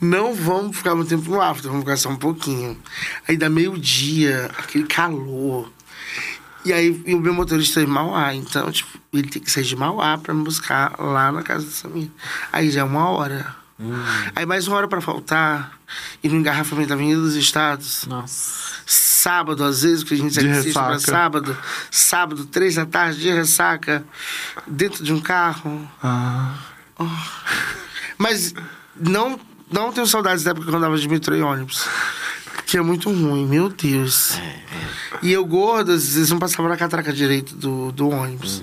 Não 0.00 0.34
vamos 0.34 0.76
ficar 0.76 0.94
muito 0.94 1.08
tempo 1.08 1.30
no 1.30 1.40
after, 1.40 1.68
vamos 1.68 1.84
ficar 1.84 1.96
só 1.96 2.08
um 2.08 2.16
pouquinho. 2.16 2.78
Aí 3.26 3.36
dá 3.36 3.48
meio-dia, 3.48 4.50
aquele 4.56 4.84
calor. 4.84 5.72
E 6.64 6.72
aí 6.72 7.02
e 7.04 7.14
o 7.14 7.20
meu 7.20 7.34
motorista 7.34 7.80
é 7.80 7.82
em 7.82 7.86
Mauá, 7.86 8.32
então, 8.34 8.70
tipo, 8.70 8.90
ele 9.12 9.28
tem 9.28 9.42
que 9.42 9.50
sair 9.50 9.64
de 9.64 9.74
Mauá 9.74 10.16
pra 10.16 10.32
me 10.32 10.44
buscar 10.44 10.94
lá 11.00 11.32
na 11.32 11.42
casa 11.42 11.66
da 11.66 11.72
Samira. 11.72 12.10
Aí 12.52 12.70
já 12.70 12.82
é 12.82 12.84
uma 12.84 13.10
hora. 13.10 13.56
Aí 14.36 14.46
mais 14.46 14.68
uma 14.68 14.76
hora 14.76 14.88
pra 14.88 15.00
faltar. 15.00 15.72
E 16.22 16.28
no 16.28 16.36
engarrafamento 16.36 16.88
da 16.88 16.94
Avenida 16.94 17.20
dos 17.20 17.34
Estados. 17.34 18.06
Nossa. 18.06 18.72
Sábado, 18.86 19.64
às 19.64 19.82
vezes, 19.82 20.04
que 20.04 20.14
a 20.14 20.16
gente 20.16 20.34
pra 20.34 20.52
ressaca. 20.52 20.98
sábado. 20.98 21.56
Sábado, 21.90 22.44
três 22.46 22.74
da 22.74 22.86
tarde, 22.86 23.20
de 23.20 23.30
ressaca. 23.30 24.04
Dentro 24.66 25.04
de 25.04 25.12
um 25.12 25.20
carro. 25.20 25.88
Ah. 26.02 26.54
Mas 28.18 28.54
não, 28.96 29.38
não 29.70 29.92
tenho 29.92 30.06
saudades 30.06 30.44
da 30.44 30.50
época 30.50 30.66
que 30.66 30.72
eu 30.72 30.76
andava 30.76 30.96
de 30.96 31.08
metrô 31.08 31.34
e 31.34 31.42
ônibus. 31.42 31.88
Que 32.66 32.78
é 32.78 32.82
muito 32.82 33.10
ruim, 33.10 33.46
meu 33.46 33.68
Deus. 33.68 34.38
E 35.22 35.32
eu 35.32 35.44
gordo, 35.44 35.92
às 35.92 36.14
vezes 36.14 36.30
não 36.30 36.38
passava 36.38 36.68
na 36.68 36.76
catraca 36.76 37.12
direito 37.12 37.54
do, 37.54 37.92
do 37.92 38.08
ônibus. 38.08 38.62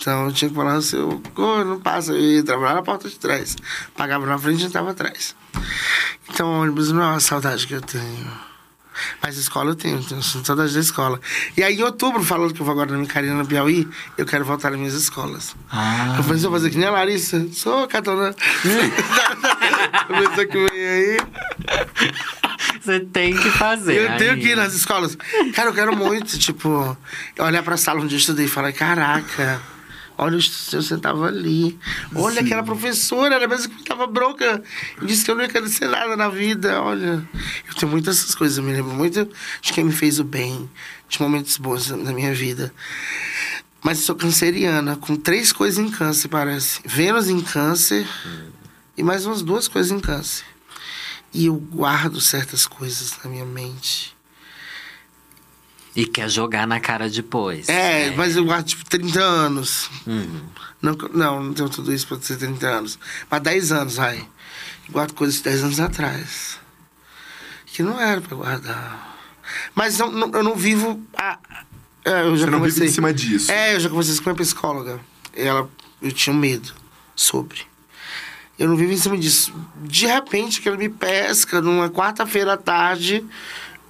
Então 0.00 0.26
eu 0.26 0.32
tinha 0.32 0.48
que 0.48 0.54
falar 0.54 0.74
assim, 0.74 0.96
eu, 0.96 1.22
gordo, 1.34 1.70
não 1.70 1.80
passa. 1.80 2.12
Eu 2.12 2.20
ia 2.20 2.42
trabalhar 2.42 2.74
na 2.74 2.82
porta 2.82 3.08
de 3.08 3.18
trás. 3.18 3.56
Pagava 3.96 4.26
na 4.26 4.38
frente 4.38 4.62
e 4.62 4.66
entrava 4.66 4.90
atrás. 4.90 5.34
Então 6.30 6.60
ônibus 6.60 6.92
não 6.92 7.02
é 7.02 7.06
uma 7.06 7.20
saudade 7.20 7.66
que 7.66 7.74
eu 7.74 7.80
tenho. 7.80 8.48
Mas 9.22 9.36
escola 9.36 9.70
eu 9.70 9.74
tenho, 9.76 10.02
tenho 10.02 10.22
saudade 10.22 10.74
da 10.74 10.80
escola. 10.80 11.20
E 11.56 11.62
aí 11.62 11.76
em 11.76 11.82
outubro, 11.82 12.22
falando 12.22 12.52
que 12.52 12.60
eu 12.60 12.64
vou 12.64 12.72
agora 12.72 12.90
na 12.90 12.98
Micarina, 12.98 13.34
no 13.34 13.46
Piauí, 13.46 13.88
eu 14.16 14.26
quero 14.26 14.44
voltar 14.44 14.70
nas 14.70 14.78
minhas 14.78 14.94
escolas. 14.94 15.54
Ah. 15.70 16.14
Eu 16.16 16.24
falei, 16.24 16.40
você 16.40 16.48
vai 16.48 16.58
fazer 16.58 16.70
que 16.70 16.78
nem 16.78 16.88
a 16.88 16.92
Larissa? 16.92 17.46
Sou 17.52 17.86
catona. 17.86 18.34
Começou 20.06 20.46
que 20.46 20.68
vem 20.68 20.88
aí. 20.88 21.18
Você 22.80 23.00
tem 23.00 23.36
que 23.36 23.50
fazer. 23.50 24.12
Eu 24.12 24.16
tenho 24.18 24.32
aí. 24.32 24.40
que 24.40 24.48
ir 24.48 24.56
nas 24.56 24.74
escolas. 24.74 25.16
Cara, 25.54 25.70
eu 25.70 25.74
quero 25.74 25.96
muito, 25.96 26.38
tipo, 26.38 26.96
olhar 27.38 27.62
pra 27.62 27.76
sala 27.76 28.00
onde 28.00 28.14
eu 28.14 28.18
estudei 28.18 28.46
e 28.46 28.48
falar, 28.48 28.72
caraca, 28.72 29.60
olha, 30.18 30.38
eu 30.72 30.82
sentava 30.82 31.26
ali. 31.26 31.78
Olha 32.14 32.40
aquela 32.40 32.64
professora, 32.64 33.36
era 33.36 33.46
mesmo 33.46 33.72
que 33.74 33.84
tava 33.84 34.06
bronca. 34.06 34.62
Eu 35.00 35.06
disse 35.06 35.24
que 35.24 35.30
eu 35.30 35.36
não 35.36 35.42
ia 35.42 35.48
querer 35.48 35.68
ser 35.68 35.88
nada 35.88 36.16
na 36.16 36.28
vida, 36.28 36.82
olha. 36.82 37.26
Eu 37.66 37.74
tenho 37.74 37.90
muitas 37.90 38.18
essas 38.18 38.34
coisas, 38.34 38.58
eu 38.58 38.64
me 38.64 38.72
lembro 38.72 38.92
muito 38.92 39.30
de 39.62 39.72
quem 39.72 39.84
me 39.84 39.92
fez 39.92 40.18
o 40.18 40.24
bem, 40.24 40.68
de 41.08 41.22
momentos 41.22 41.56
bons 41.56 41.88
na 41.90 42.12
minha 42.12 42.34
vida. 42.34 42.74
Mas 43.80 44.00
sou 44.00 44.16
canceriana, 44.16 44.96
com 44.96 45.14
três 45.14 45.52
coisas 45.52 45.78
em 45.78 45.88
câncer, 45.88 46.28
parece. 46.28 46.80
Vênus 46.84 47.28
em 47.28 47.40
câncer 47.40 48.06
e 48.96 49.02
mais 49.04 49.24
umas 49.24 49.40
duas 49.40 49.68
coisas 49.68 49.92
em 49.92 50.00
câncer. 50.00 50.44
E 51.32 51.46
eu 51.46 51.54
guardo 51.54 52.20
certas 52.20 52.66
coisas 52.66 53.16
na 53.22 53.30
minha 53.30 53.44
mente. 53.44 54.17
E 55.96 56.06
quer 56.06 56.28
jogar 56.28 56.66
na 56.66 56.78
cara 56.78 57.08
depois. 57.08 57.68
É, 57.68 58.10
mas 58.12 58.36
eu 58.36 58.44
guardo 58.44 58.66
tipo 58.66 58.84
30 58.84 59.20
anos. 59.20 59.90
Uhum. 60.06 60.40
Não, 60.80 60.92
não, 61.12 61.42
não 61.44 61.54
tenho 61.54 61.68
tudo 61.68 61.92
isso 61.92 62.06
pra 62.06 62.16
ter 62.18 62.36
30 62.36 62.66
anos. 62.68 62.98
Mas 63.28 63.40
10 63.42 63.72
anos, 63.72 63.96
vai. 63.96 64.18
Eu 64.18 64.92
guardo 64.92 65.12
coisas 65.14 65.36
de 65.36 65.42
10 65.44 65.64
anos 65.64 65.80
atrás. 65.80 66.58
Que 67.66 67.82
não 67.82 68.00
era 68.00 68.20
pra 68.20 68.36
guardar. 68.36 69.18
Mas 69.74 69.98
não, 69.98 70.10
não- 70.10 70.30
eu 70.32 70.42
não 70.42 70.54
vivo. 70.54 71.02
A, 71.16 71.38
é, 72.04 72.22
eu 72.22 72.36
já 72.36 72.44
Você 72.46 72.50
não 72.50 72.58
vive 72.60 72.70
conversei. 72.70 72.86
em 72.86 72.90
cima 72.90 73.12
disso. 73.12 73.50
É, 73.50 73.74
eu 73.74 73.80
já 73.80 73.88
conversei 73.88 74.16
com 74.16 74.30
a 74.30 74.32
minha 74.32 74.44
psicóloga. 74.44 75.00
Ela, 75.34 75.68
eu 76.00 76.12
tinha 76.12 76.34
medo 76.34 76.72
sobre. 77.16 77.60
Eu 78.58 78.68
não 78.68 78.76
vivo 78.76 78.92
em 78.92 78.96
cima 78.96 79.16
disso. 79.16 79.52
De 79.82 80.06
repente, 80.06 80.60
que 80.60 80.68
ela 80.68 80.76
me 80.76 80.88
pesca 80.88 81.60
numa 81.60 81.88
quarta-feira 81.90 82.54
à 82.54 82.56
tarde, 82.56 83.24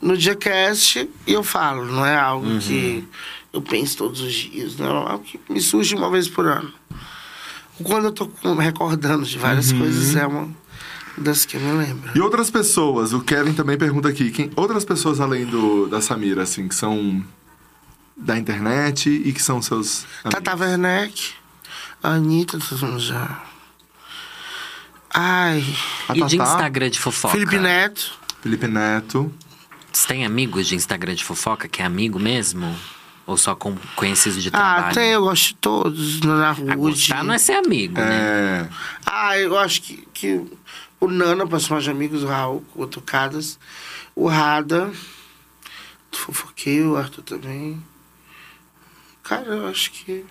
no 0.01 0.17
Diacast, 0.17 1.09
e 1.27 1.33
eu 1.33 1.43
falo. 1.43 1.85
Não 1.87 2.05
é 2.05 2.17
algo 2.17 2.59
que 2.59 3.07
eu 3.53 3.63
penso 3.63 3.97
todos 3.99 4.21
os 4.21 4.33
dias. 4.33 4.77
Não 4.77 4.87
é 4.87 5.11
algo 5.13 5.25
que 5.25 5.41
me 5.49 5.61
surge 5.61 5.95
uma 5.95 6.11
vez 6.11 6.29
por 6.29 6.47
ano. 6.47 6.73
Quando 7.83 8.07
eu 8.07 8.13
tô 8.13 8.29
recordando 8.59 9.25
de 9.25 9.39
várias 9.39 9.73
coisas, 9.73 10.17
é 10.17 10.27
uma, 10.27 10.49
Das 11.17 11.45
que 11.45 11.57
eu 11.57 11.61
me 11.61 11.73
lembro. 11.73 12.11
E 12.15 12.21
outras 12.21 12.51
pessoas, 12.51 13.13
o 13.13 13.21
Kevin 13.21 13.53
também 13.53 13.77
pergunta 13.79 14.09
aqui, 14.09 14.31
quem, 14.31 14.51
outras 14.57 14.85
pessoas 14.85 15.21
além 15.21 15.47
do, 15.47 15.87
da 15.87 16.01
Samira, 16.01 16.43
assim, 16.43 16.67
que 16.69 16.75
são 16.75 17.25
da 18.17 18.37
internet 18.37 19.09
e 19.09 19.33
que 19.33 19.41
são 19.43 19.63
seus 19.63 20.05
amigos? 20.25 20.45
Tata 20.45 20.57
Werneck, 20.57 21.33
a 22.03 22.11
Anitta, 22.15 22.59
todo 22.59 22.87
mundo 22.87 23.01
já. 23.01 23.43
Ai, 25.15 25.65
A 26.09 26.17
E 26.17 26.23
de 26.23 26.37
Tatá, 26.37 26.53
Instagram 26.53 26.91
de 26.91 26.99
fofoca? 26.99 27.35
Felipe 27.35 27.59
Neto. 27.59 28.13
Felipe 28.43 28.67
Neto. 28.67 29.33
Você 29.93 30.07
tem 30.07 30.25
amigos 30.25 30.67
de 30.67 30.75
Instagram 30.75 31.15
de 31.15 31.25
fofoca 31.25 31.69
que 31.69 31.83
é 31.83 31.85
amigo 31.85 32.19
mesmo? 32.19 32.75
Ou 33.27 33.37
só 33.37 33.55
com 33.55 33.77
conhecidos 33.95 34.43
de 34.43 34.49
Ah, 34.49 34.53
trabalho? 34.53 34.95
tem, 34.95 35.11
eu 35.11 35.23
gosto 35.23 35.49
de 35.49 35.55
todos. 35.57 36.21
Na 36.21 36.49
Ah, 36.49 36.53
rua. 36.53 36.75
gostar 36.77 37.23
não 37.25 37.35
é 37.35 37.39
ser 37.39 37.53
amigo, 37.53 37.95
né? 38.01 38.17
É, 38.21 38.69
Ah, 39.05 39.39
eu 39.39 39.59
acho 39.59 39.83
que, 39.83 40.07
que 40.15 40.43
o 41.01 41.09
Nana, 41.09 41.47
personagem 41.47 41.91
de 41.93 41.97
amigos, 41.97 42.23
o 42.23 42.27
Raul, 42.27 42.65
o 42.75 42.87
Tocadas, 42.87 43.59
o 44.15 44.29
Rada, 44.29 44.91
o 46.13 46.17
Fofoqueiro, 46.17 46.93
o 46.93 46.97
Arthur 46.97 47.23
também. 47.23 47.83
Cara, 49.23 49.47
eu 49.47 49.67
acho 49.67 49.91
que. 49.93 50.25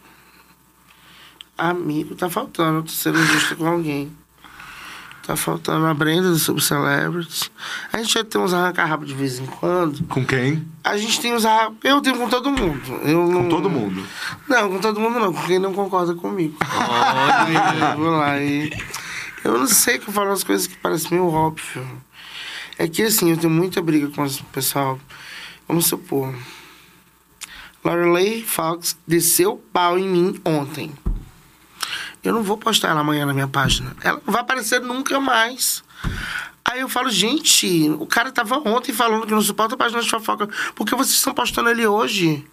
Amigo, 1.55 2.15
tá 2.15 2.29
faltando. 2.29 2.81
Tô 2.83 2.89
sendo 2.91 3.19
injusto 3.19 3.55
com 3.55 3.67
alguém. 3.67 4.11
Tá 5.27 5.35
faltando 5.35 5.85
a 5.85 5.93
Brenda 5.93 6.29
do 6.29 6.39
Sub 6.39 6.61
Celebrities. 6.61 7.51
A 7.91 7.97
gente 7.97 8.13
já 8.13 8.23
tem 8.23 8.39
uns 8.39 8.53
arranca-rabo 8.53 9.05
de 9.05 9.13
vez 9.13 9.39
em 9.39 9.45
quando. 9.45 10.01
com 10.05 10.25
quem? 10.25 10.65
A 10.81 10.97
gente 10.97 11.19
tem 11.19 11.33
uns 11.33 11.43
arranca 11.43 11.75
Eu 11.83 11.99
tenho 11.99 12.17
com 12.17 12.29
todo 12.29 12.49
mundo. 12.49 12.81
Eu 13.03 13.27
não... 13.27 13.43
Com 13.43 13.49
todo 13.49 13.69
mundo. 13.69 14.07
Não, 14.47 14.69
com 14.69 14.79
todo 14.79 15.01
mundo 15.01 15.19
não, 15.19 15.33
com 15.33 15.41
quem 15.45 15.59
não 15.59 15.73
concorda 15.73 16.15
comigo. 16.15 16.55
Eu 17.91 17.97
vou 17.97 18.11
lá 18.11 18.39
e. 18.39 18.71
Eu 19.43 19.57
não 19.57 19.67
sei 19.67 19.99
que 19.99 20.07
eu 20.07 20.13
falo 20.13 20.31
as 20.31 20.43
coisas 20.43 20.65
que 20.65 20.77
parecem 20.77 21.11
meio 21.11 21.27
óbvio. 21.27 21.85
É 22.77 22.87
que 22.87 23.03
assim, 23.03 23.29
eu 23.29 23.37
tenho 23.37 23.51
muita 23.51 23.81
briga 23.81 24.07
com 24.09 24.25
o 24.25 24.43
pessoal. 24.51 24.97
Vamos 25.67 25.87
supor. 25.87 26.33
Lorelei 27.83 28.43
Fox 28.43 28.97
desceu 29.05 29.61
pau 29.71 29.97
em 29.97 30.07
mim 30.07 30.41
ontem. 30.45 30.91
Eu 32.27 32.33
não 32.33 32.43
vou 32.43 32.57
postar 32.57 32.89
ela 32.89 32.99
amanhã 32.99 33.25
na 33.25 33.33
minha 33.33 33.47
página. 33.47 33.95
Ela 34.03 34.21
não 34.25 34.33
vai 34.33 34.41
aparecer 34.41 34.81
nunca 34.81 35.19
mais. 35.19 35.83
Aí 36.65 36.81
eu 36.81 36.89
falo, 36.89 37.09
gente, 37.09 37.89
o 37.97 38.05
cara 38.05 38.31
tava 38.31 38.57
ontem 38.67 38.91
falando 38.91 39.25
que 39.25 39.31
não 39.31 39.41
suporta 39.41 39.75
a 39.75 39.77
página 39.77 40.01
de 40.01 40.09
fofoca. 40.09 40.49
Por 40.75 40.85
que 40.85 40.93
vocês 40.95 41.15
estão 41.15 41.33
postando 41.33 41.69
ele 41.69 41.87
hoje? 41.87 42.45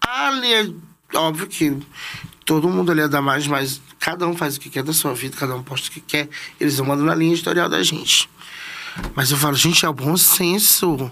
Ali 0.00 0.52
é 0.54 1.18
óbvio 1.18 1.46
que 1.48 1.76
todo 2.44 2.68
mundo 2.68 2.92
ali 2.92 3.00
é 3.00 3.08
da 3.08 3.20
mais, 3.20 3.46
mas 3.46 3.80
cada 3.98 4.26
um 4.28 4.36
faz 4.36 4.56
o 4.56 4.60
que 4.60 4.70
quer 4.70 4.82
da 4.84 4.92
sua 4.92 5.12
vida, 5.14 5.36
cada 5.36 5.54
um 5.56 5.62
posta 5.62 5.88
o 5.88 5.90
que 5.90 6.00
quer. 6.00 6.28
Eles 6.60 6.76
vão 6.78 6.86
mandando 6.86 7.08
na 7.08 7.14
linha 7.14 7.32
editorial 7.32 7.68
da 7.68 7.82
gente. 7.82 8.30
Mas 9.14 9.30
eu 9.30 9.36
falo, 9.36 9.56
gente, 9.56 9.84
é 9.84 9.88
o 9.88 9.92
bom 9.92 10.16
senso. 10.16 11.10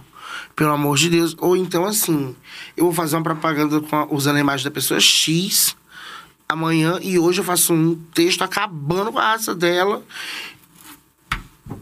Pelo 0.55 0.73
amor 0.73 0.97
de 0.97 1.09
Deus. 1.09 1.35
Ou 1.39 1.57
então, 1.57 1.85
assim, 1.85 2.37
eu 2.77 2.85
vou 2.85 2.93
fazer 2.95 3.17
uma 3.17 3.23
propaganda 3.23 3.81
com 3.81 3.97
a- 3.97 4.07
usando 4.11 4.37
a 4.37 4.41
imagem 4.41 4.65
da 4.65 4.71
pessoa 4.71 5.01
X 5.01 5.75
amanhã 6.53 6.99
e 7.03 7.19
hoje 7.19 7.41
eu 7.41 7.45
faço 7.45 7.73
um 7.73 7.95
texto 8.15 8.43
acabando 8.43 9.13
com 9.13 9.19
a 9.19 9.33
raça 9.33 9.55
dela. 9.55 10.05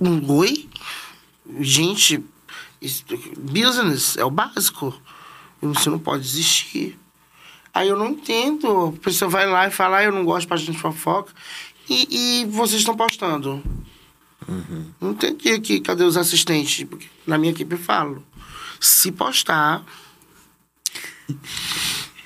Um 0.01 0.31
oi? 0.33 0.69
Gente, 1.61 2.23
business 3.39 4.17
é 4.17 4.25
o 4.25 4.31
básico. 4.31 4.95
Você 5.61 5.91
não 5.91 5.99
pode 5.99 6.23
desistir. 6.23 6.99
Aí 7.73 7.89
eu 7.89 7.97
não 7.97 8.11
entendo. 8.11 8.95
A 8.97 9.05
pessoa 9.05 9.31
vai 9.31 9.47
lá 9.47 9.67
e 9.67 9.71
fala, 9.71 9.99
ah, 9.99 10.05
eu 10.05 10.13
não 10.13 10.25
gosto 10.25 10.43
de 10.43 10.49
página 10.49 10.73
de 10.73 10.79
fofoca. 10.79 11.33
E, 11.89 12.43
e 12.43 12.47
vocês 12.47 12.81
estão 12.81 12.97
postando. 12.97 13.63
Não 15.01 15.11
entendi 15.11 15.51
aqui, 15.51 15.81
cadê 15.81 16.05
os 16.05 16.17
assistentes? 16.17 16.85
Porque 16.85 17.07
na 17.27 17.37
minha 17.37 17.53
equipe 17.53 17.75
eu 17.75 17.79
falo. 17.79 18.25
Se 18.81 19.11
postar. 19.11 19.85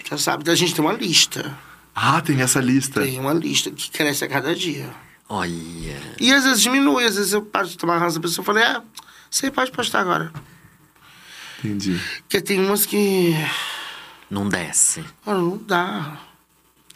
Já 0.08 0.18
sabe, 0.18 0.48
a 0.50 0.54
gente 0.54 0.74
tem 0.74 0.84
uma 0.84 0.92
lista. 0.92 1.58
Ah, 1.94 2.20
tem 2.20 2.40
essa 2.40 2.60
lista. 2.60 3.02
Tem 3.02 3.18
uma 3.20 3.32
lista 3.32 3.70
que 3.70 3.90
cresce 3.90 4.24
a 4.24 4.28
cada 4.28 4.54
dia. 4.54 4.88
Olha. 5.28 5.98
E 6.20 6.32
às 6.32 6.44
vezes 6.44 6.60
diminui, 6.62 7.04
às 7.04 7.16
vezes 7.16 7.32
eu 7.32 7.42
paro 7.42 7.68
de 7.68 7.76
tomar 7.76 7.98
razão 7.98 8.20
da 8.20 8.28
pessoa 8.28 8.42
e 8.42 8.46
falei, 8.46 8.64
ah, 8.64 8.82
você 9.30 9.50
pode 9.50 9.70
postar 9.70 10.00
agora. 10.00 10.32
Entendi. 11.58 12.00
Porque 12.22 12.40
tem 12.40 12.60
umas 12.60 12.84
que. 12.86 13.34
Não 14.30 14.48
desce. 14.48 15.04
Mano, 15.24 15.50
não 15.50 15.56
dá. 15.58 16.18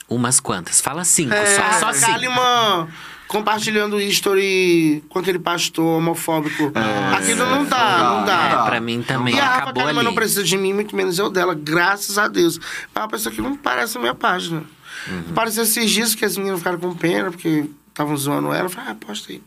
Umas 0.08 0.40
quantas? 0.40 0.80
Fala 0.80 1.04
cinco, 1.04 1.34
É, 1.34 1.46
só, 1.46 1.80
só 1.80 1.88
a 1.88 1.92
cinco. 1.92 2.12
Kalimann 2.12 2.88
compartilhando 3.28 4.00
history 4.00 5.02
com 5.08 5.18
aquele 5.18 5.38
pastor 5.38 5.98
homofóbico. 5.98 6.72
Aquilo 7.16 7.44
não 7.46 7.64
dá, 7.64 7.98
não 7.98 8.24
dá. 8.24 8.62
É, 8.62 8.66
pra 8.66 8.80
mim 8.80 9.02
também 9.02 9.34
E 9.34 9.40
a 9.40 9.44
Rafa 9.58 9.80
ali. 9.80 10.02
não 10.02 10.14
precisa 10.14 10.44
de 10.44 10.56
mim, 10.56 10.72
muito 10.72 10.94
menos 10.94 11.18
eu 11.18 11.28
dela, 11.28 11.54
graças 11.54 12.18
a 12.18 12.28
Deus. 12.28 12.58
É 12.94 12.98
uma 13.00 13.08
pessoa 13.08 13.34
que 13.34 13.40
não 13.42 13.56
parece 13.56 13.98
a 13.98 14.00
minha 14.00 14.14
página. 14.14 14.62
Uhum. 15.08 15.34
Pareceu 15.34 15.62
esses 15.62 15.90
dias 15.90 16.14
que 16.14 16.24
as 16.24 16.36
meninas 16.36 16.58
ficaram 16.58 16.78
com 16.78 16.94
pena, 16.94 17.30
porque 17.30 17.66
estavam 17.88 18.16
zoando 18.16 18.52
ela. 18.52 18.66
Eu 18.66 18.70
falei, 18.70 18.90
ah, 18.90 18.94
posta 18.94 19.32
aí. 19.32 19.42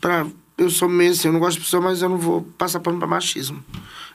Pra, 0.00 0.26
eu 0.56 0.70
sou 0.70 0.88
meio 0.88 1.12
assim, 1.12 1.28
eu 1.28 1.32
não 1.32 1.40
gosto 1.40 1.58
de 1.58 1.64
pessoa, 1.64 1.82
mas 1.82 2.02
eu 2.02 2.08
não 2.08 2.18
vou 2.18 2.42
passar 2.56 2.80
pano 2.80 2.98
pra 2.98 3.06
machismo. 3.06 3.62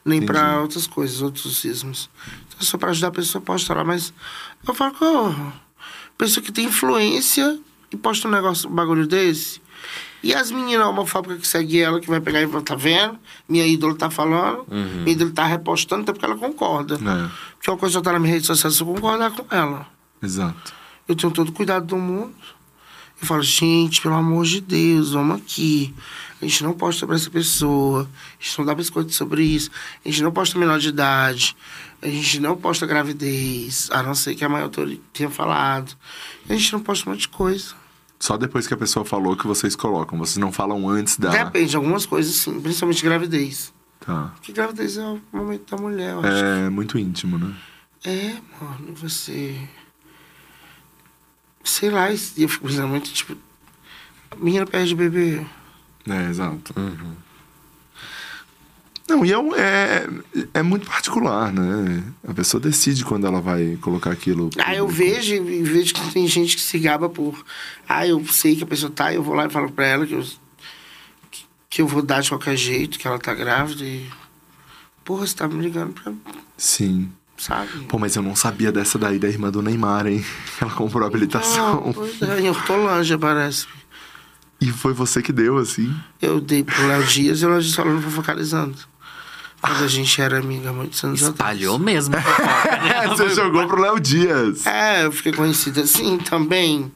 Nem 0.06 0.22
pra 0.22 0.60
outras 0.62 0.86
coisas, 0.86 1.22
outros 1.22 1.64
ismos. 1.64 2.10
Então, 2.48 2.60
só 2.62 2.78
pra 2.78 2.90
ajudar 2.90 3.08
a 3.08 3.12
pessoa, 3.12 3.42
posta 3.42 3.74
lá. 3.74 3.84
Mas 3.84 4.14
eu 4.68 4.74
falo 4.74 4.94
que, 4.94 5.04
ô, 5.04 5.34
pessoa 6.18 6.44
que 6.44 6.52
tem 6.52 6.66
influência 6.66 7.60
e 7.92 7.96
posta 7.98 8.28
um 8.28 8.32
negócio, 8.32 8.70
um 8.70 8.74
bagulho 8.74 9.08
desse. 9.08 9.62
E 10.22 10.34
as 10.34 10.52
meninas 10.52 10.88
homofóbicas 10.88 11.40
que 11.40 11.48
seguem 11.48 11.82
ela, 11.82 12.00
que 12.00 12.08
vai 12.08 12.22
pegar 12.22 12.42
e 12.42 12.48
falar, 12.48 12.62
tá 12.64 12.76
vendo? 12.76 13.20
Minha 13.48 13.68
ídola 13.68 13.94
tá 13.94 14.10
falando, 14.10 14.66
minha 14.70 15.12
ídola 15.12 15.32
tá 15.32 15.46
repostando, 15.46 16.04
até 16.04 16.14
porque 16.14 16.26
ela 16.26 16.38
concorda. 16.38 16.96
É, 16.96 17.30
Porque 17.56 17.70
uma 17.70 17.78
coisa 17.78 18.02
tá 18.02 18.14
na 18.14 18.20
minha 18.20 18.34
rede 18.34 18.46
social, 18.46 18.72
se 18.72 18.82
eu 18.82 18.88
concordar 18.88 19.32
com 19.32 19.46
ela. 19.54 19.86
Exato. 20.24 20.74
Eu 21.08 21.16
tenho 21.16 21.32
todo 21.32 21.52
cuidado 21.52 21.86
do 21.86 21.98
mundo. 21.98 22.34
Eu 23.22 23.28
falo, 23.28 23.44
gente, 23.44 24.02
pelo 24.02 24.16
amor 24.16 24.46
de 24.46 24.60
Deus, 24.60 25.12
vamos 25.12 25.38
aqui. 25.38 25.94
A 26.42 26.46
gente 26.46 26.64
não 26.64 26.74
posta 26.74 27.00
sobre 27.00 27.16
essa 27.16 27.30
pessoa. 27.30 28.10
A 28.40 28.44
gente 28.44 28.60
não 28.60 28.66
dá 28.66 28.76
biscoito 28.76 29.14
sobre 29.14 29.44
isso. 29.44 29.72
A 30.04 30.10
gente 30.10 30.22
não 30.22 30.32
posta 30.32 30.60
menor 30.60 30.80
de 30.80 30.90
idade. 30.90 31.56
A 32.02 32.08
gente 32.08 32.40
não 32.40 32.58
posta 32.58 32.86
gravidez. 32.86 33.90
A 33.92 34.04
não 34.04 34.14
ser 34.14 34.36
que 34.36 34.44
a 34.44 34.50
mãe 34.50 34.62
autor 34.62 34.94
tenha 35.14 35.30
falado. 35.30 35.96
A 36.50 36.54
gente 36.54 36.74
não 36.74 36.82
posta 36.82 37.10
um 37.10 37.14
monte 37.14 37.22
de 37.22 37.30
coisa. 37.30 37.74
Só 38.20 38.36
depois 38.38 38.68
que 38.68 38.74
a 38.74 38.78
pessoa 38.78 39.06
falou 39.06 39.38
que 39.38 39.48
vocês 39.48 39.76
colocam. 39.76 40.18
Vocês 40.18 40.38
não 40.38 40.52
falam 40.52 40.90
antes 40.90 41.18
da. 41.18 41.30
Depende, 41.30 41.76
algumas 41.76 42.06
coisas 42.06 42.36
sim. 42.36 42.60
Principalmente 42.60 43.04
gravidez. 43.04 43.74
Tá. 44.00 44.34
Porque 44.36 44.52
gravidez 44.52 44.98
é 44.98 45.06
o 45.06 45.22
momento 45.32 45.76
da 45.76 45.82
mulher, 45.82 46.12
eu 46.12 46.20
acho. 46.20 46.28
É 46.28 46.70
muito 46.70 46.98
íntimo, 46.98 47.38
né? 47.38 47.54
É, 48.04 48.36
mano, 48.62 48.94
você. 48.96 49.58
Sei 51.64 51.90
lá, 51.90 52.10
dia 52.10 52.20
eu 52.38 52.50
fico 52.50 52.68
pensando 52.68 52.88
muito, 52.88 53.12
tipo. 53.12 53.36
A 54.32 54.36
menina 54.36 54.66
perde 54.66 54.96
bebê. 54.96 55.46
É, 56.08 56.30
exato. 56.30 56.74
Não, 59.08 59.26
e 59.26 59.32
é, 59.32 59.38
um- 59.38 59.54
é, 59.56 60.08
é 60.54 60.64
muito 60.64 60.88
particular, 60.88 61.52
né? 61.52 62.04
A 62.28 62.34
pessoa 62.34 62.60
decide 62.62 63.04
quando 63.04 63.28
ela 63.28 63.42
vai 63.42 63.78
colocar 63.82 64.12
aquilo. 64.12 64.50
Ah, 64.58 64.74
eu 64.74 64.88
vejo 64.88 65.36
e 65.36 65.62
vejo 65.62 65.94
que 65.94 66.12
tem 66.14 66.26
gente 66.28 66.56
que 66.56 66.62
se 66.62 66.80
gaba 66.80 67.10
por. 67.10 67.46
Ah, 67.88 68.08
eu 68.08 68.26
sei 68.28 68.56
que 68.56 68.64
a 68.64 68.68
pessoa 68.68 68.92
tá, 68.92 69.14
eu 69.14 69.22
vou 69.22 69.36
lá 69.36 69.46
e 69.46 69.50
falo 69.50 69.72
pra 69.72 69.86
ela 69.86 70.08
que 70.08 70.14
eu, 70.14 70.24
que, 71.30 71.46
que 71.70 71.82
eu 71.82 71.88
vou 71.88 72.02
dar 72.02 72.22
de 72.22 72.30
qualquer 72.30 72.56
jeito, 72.56 72.98
que 72.98 73.08
ela 73.08 73.20
tá 73.20 73.34
grávida 73.34 73.84
e. 73.84 74.10
Porra, 75.04 75.28
você 75.28 75.36
tá 75.36 75.48
me 75.50 75.62
ligando 75.62 75.94
pra. 75.94 76.14
Sim. 76.58 77.12
Sabe? 77.44 77.84
Pô, 77.90 78.00
mas 78.00 78.16
eu 78.16 78.24
não 78.24 78.38
sabia 78.38 78.72
dessa 78.72 78.98
daí 78.98 79.20
da 79.20 79.28
irmã 79.28 79.52
do 79.52 79.62
Neymar, 79.62 80.08
hein? 80.08 80.24
Ela 80.62 80.72
comprou 80.72 81.04
a 81.04 81.08
habilitação. 81.08 81.90
Ah, 81.90 81.94
pois 81.94 82.22
é, 82.22 82.40
em 82.40 82.50
Hortolândia, 82.50 83.18
parece. 83.18 83.68
E 84.62 84.72
foi 84.72 84.94
você 84.94 85.22
que 85.22 85.34
deu, 85.34 85.58
assim. 85.58 85.94
Eu 86.22 86.40
dei 86.40 86.64
pro 86.64 86.88
Léo 86.88 87.04
Dias 87.04 87.42
e 87.42 87.46
o 87.46 87.50
Léo 87.50 87.62
Dias 87.62 87.76
falando 87.76 88.02
focalizando. 88.10 88.78
Quando 89.60 89.84
a 89.84 89.88
gente 89.90 90.22
era 90.22 90.40
amiga 90.40 90.70
há 90.70 90.74
muitos 90.74 91.04
anos 91.04 91.22
atrás. 91.22 91.54
Espalhou 91.54 91.78
mesmo. 91.78 92.16
fofoca, 92.16 92.78
né? 92.82 93.08
você 93.10 93.30
jogou 93.30 93.68
pro 93.68 93.82
Léo 93.82 94.00
Dias. 94.00 94.66
É, 94.66 95.06
eu 95.06 95.12
fiquei 95.12 95.34
conhecida 95.34 95.82
assim 95.82 96.18
também. 96.20 96.90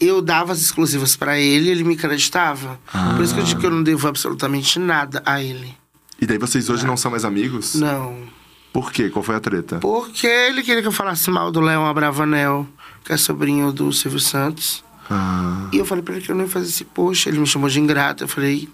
Eu 0.00 0.22
dava 0.22 0.54
as 0.54 0.62
exclusivas 0.62 1.14
pra 1.14 1.38
ele 1.38 1.66
e 1.66 1.70
ele 1.70 1.84
me 1.84 1.92
acreditava. 1.92 2.80
Por 3.16 3.22
isso 3.22 3.34
que 3.34 3.40
eu 3.40 3.44
digo 3.44 3.60
que 3.60 3.66
eu 3.66 3.70
não 3.70 3.82
devo 3.82 4.08
absolutamente 4.08 4.78
nada 4.78 5.22
a 5.26 5.42
ele. 5.42 5.76
E 6.18 6.24
daí 6.24 6.38
vocês 6.38 6.70
hoje 6.70 6.86
não 6.86 6.96
são 6.96 7.10
mais 7.10 7.24
amigos? 7.24 7.74
Não. 7.74 8.37
Por 8.72 8.92
quê? 8.92 9.08
Qual 9.10 9.22
foi 9.22 9.34
a 9.36 9.40
treta? 9.40 9.78
Porque 9.78 10.26
ele 10.26 10.62
queria 10.62 10.82
que 10.82 10.88
eu 10.88 10.92
falasse 10.92 11.30
mal 11.30 11.50
do 11.50 11.60
Léo 11.60 11.84
Abravanel, 11.84 12.66
que 13.04 13.12
é 13.12 13.16
sobrinho 13.16 13.72
do 13.72 13.92
Silvio 13.92 14.20
Santos. 14.20 14.84
Ah, 15.10 15.68
E 15.72 15.78
eu 15.78 15.86
falei 15.86 16.02
pra 16.04 16.14
ele 16.14 16.24
que 16.24 16.30
eu 16.30 16.36
não 16.36 16.44
ia 16.44 16.50
fazer 16.50 16.66
esse 16.68 16.84
post. 16.84 17.28
Ele 17.28 17.38
me 17.38 17.46
chamou 17.46 17.68
de 17.68 17.80
ingrata. 17.80 18.24
Eu 18.24 18.28
falei, 18.28 18.68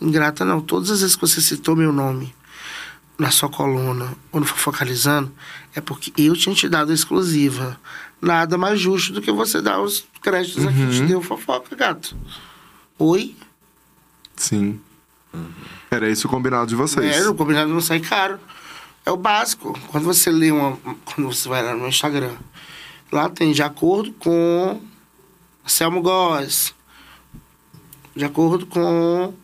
ingrata 0.00 0.44
não. 0.44 0.60
Todas 0.60 0.90
as 0.90 1.00
vezes 1.00 1.16
que 1.16 1.22
você 1.22 1.40
citou 1.40 1.74
meu 1.74 1.92
nome 1.92 2.32
na 3.18 3.30
sua 3.30 3.50
coluna 3.50 4.14
ou 4.32 4.40
no 4.40 4.46
Fofocalizando, 4.46 5.30
é 5.74 5.80
porque 5.80 6.10
eu 6.16 6.34
tinha 6.34 6.54
te 6.54 6.68
dado 6.68 6.90
a 6.90 6.94
exclusiva. 6.94 7.78
Nada 8.22 8.56
mais 8.56 8.80
justo 8.80 9.12
do 9.12 9.20
que 9.20 9.30
você 9.32 9.60
dar 9.60 9.80
os 9.80 10.04
créditos 10.22 10.64
aqui. 10.66 10.86
Te 10.92 11.02
deu 11.02 11.20
fofoca, 11.20 11.74
gato. 11.76 12.16
Oi? 12.98 13.34
Sim. 14.36 14.80
Era 15.90 16.08
esse 16.08 16.24
o 16.24 16.28
combinado 16.28 16.66
de 16.68 16.74
vocês. 16.74 17.16
É, 17.16 17.28
o 17.28 17.34
combinado 17.34 17.70
não 17.72 17.80
sai 17.80 18.00
caro. 18.00 18.38
É 19.10 19.12
o 19.12 19.16
básico. 19.16 19.76
Quando 19.88 20.04
você 20.04 20.30
lê 20.30 20.52
uma. 20.52 20.76
Quando 21.04 21.26
você 21.32 21.48
vai 21.48 21.62
lá 21.64 21.74
no 21.74 21.88
Instagram, 21.88 22.32
lá 23.10 23.28
tem 23.28 23.50
de 23.50 23.60
acordo 23.60 24.12
com 24.12 24.80
Selmo 25.66 26.00
Góes. 26.00 26.72
De 28.14 28.24
acordo 28.24 28.66
com. 28.66 29.34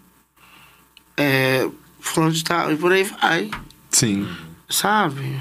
É, 1.17 1.69
fulano 2.01 2.33
de 2.33 2.45
tal. 2.45 2.71
E 2.73 2.77
por 2.77 2.93
aí 2.93 3.03
vai. 3.03 3.51
Sim. 3.91 4.29
Sabe? 4.71 5.37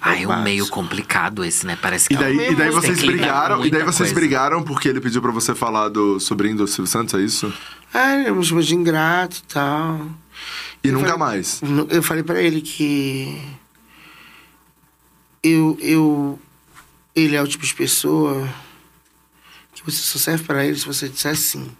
Ah, 0.00 0.18
é 0.18 0.26
um 0.26 0.42
meio 0.42 0.66
complicado 0.68 1.44
esse, 1.44 1.66
né? 1.66 1.78
Parece 1.80 2.08
que 2.08 2.14
E 2.14 2.16
daí, 2.16 2.38
é 2.38 2.48
um- 2.48 2.52
e 2.52 2.54
daí 2.56 2.70
vocês 2.70 3.02
brigaram, 3.02 3.64
e 3.64 3.70
daí 3.70 3.82
vocês 3.82 3.96
coisa. 4.10 4.14
brigaram 4.14 4.62
porque 4.62 4.88
ele 4.88 5.00
pediu 5.00 5.20
pra 5.22 5.32
você 5.32 5.54
falar 5.54 5.88
do 5.88 6.18
sobrinho 6.20 6.56
do 6.58 6.66
Silvio 6.66 6.90
Santos, 6.90 7.14
é 7.14 7.20
isso? 7.22 7.52
É, 7.92 8.20
ele 8.22 8.32
me 8.32 8.44
chamou 8.44 8.62
de 8.62 8.74
ingrato 8.74 9.38
e 9.38 9.42
tal. 9.52 10.06
E 10.84 10.88
Eu 10.88 10.92
nunca 10.94 11.06
falei- 11.12 11.18
mais. 11.18 11.60
Eu 11.88 12.02
falei 12.02 12.22
pra 12.22 12.40
ele 12.42 12.60
que. 12.60 13.40
Eu, 15.42 15.76
eu. 15.80 16.38
Ele 17.16 17.34
é 17.36 17.42
o 17.42 17.46
tipo 17.48 17.64
de 17.64 17.74
pessoa 17.74 18.46
que 19.74 19.82
você 19.84 19.96
só 19.98 20.18
serve 20.18 20.44
pra 20.44 20.64
ele 20.64 20.76
se 20.76 20.84
você 20.86 21.08
disser 21.08 21.36
sim. 21.36 21.70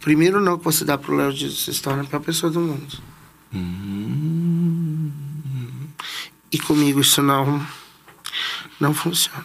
Primeiro 0.00 0.40
não 0.40 0.56
que 0.58 0.64
você 0.64 0.84
dá 0.84 0.96
pro 0.96 1.14
Léo 1.16 1.32
Dias, 1.32 1.58
você 1.58 1.72
se 1.72 1.82
torna 1.82 2.02
a 2.02 2.06
pior 2.06 2.20
pessoa 2.20 2.50
do 2.52 2.60
mundo. 2.60 2.98
E 6.52 6.58
comigo 6.58 7.00
isso 7.00 7.22
não. 7.22 7.66
Não 8.80 8.94
funciona. 8.94 9.44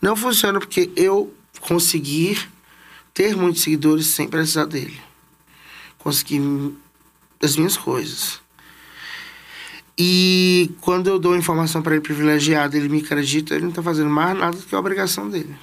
Não 0.00 0.16
funciona 0.16 0.58
porque 0.58 0.90
eu 0.96 1.34
consegui 1.60 2.38
ter 3.12 3.36
muitos 3.36 3.62
seguidores 3.62 4.06
sem 4.06 4.28
precisar 4.28 4.64
dele. 4.64 5.00
Consegui 5.98 6.40
as 7.42 7.56
minhas 7.56 7.76
coisas. 7.76 8.40
E 9.96 10.74
quando 10.80 11.08
eu 11.08 11.18
dou 11.18 11.36
informação 11.36 11.82
para 11.82 11.94
ele 11.94 12.02
privilegiada, 12.02 12.76
ele 12.76 12.88
me 12.88 13.00
acredita, 13.00 13.54
ele 13.54 13.64
não 13.64 13.70
está 13.70 13.82
fazendo 13.82 14.08
mais 14.08 14.38
nada 14.38 14.56
do 14.56 14.62
que 14.62 14.74
a 14.74 14.78
obrigação 14.78 15.28
dele, 15.28 15.54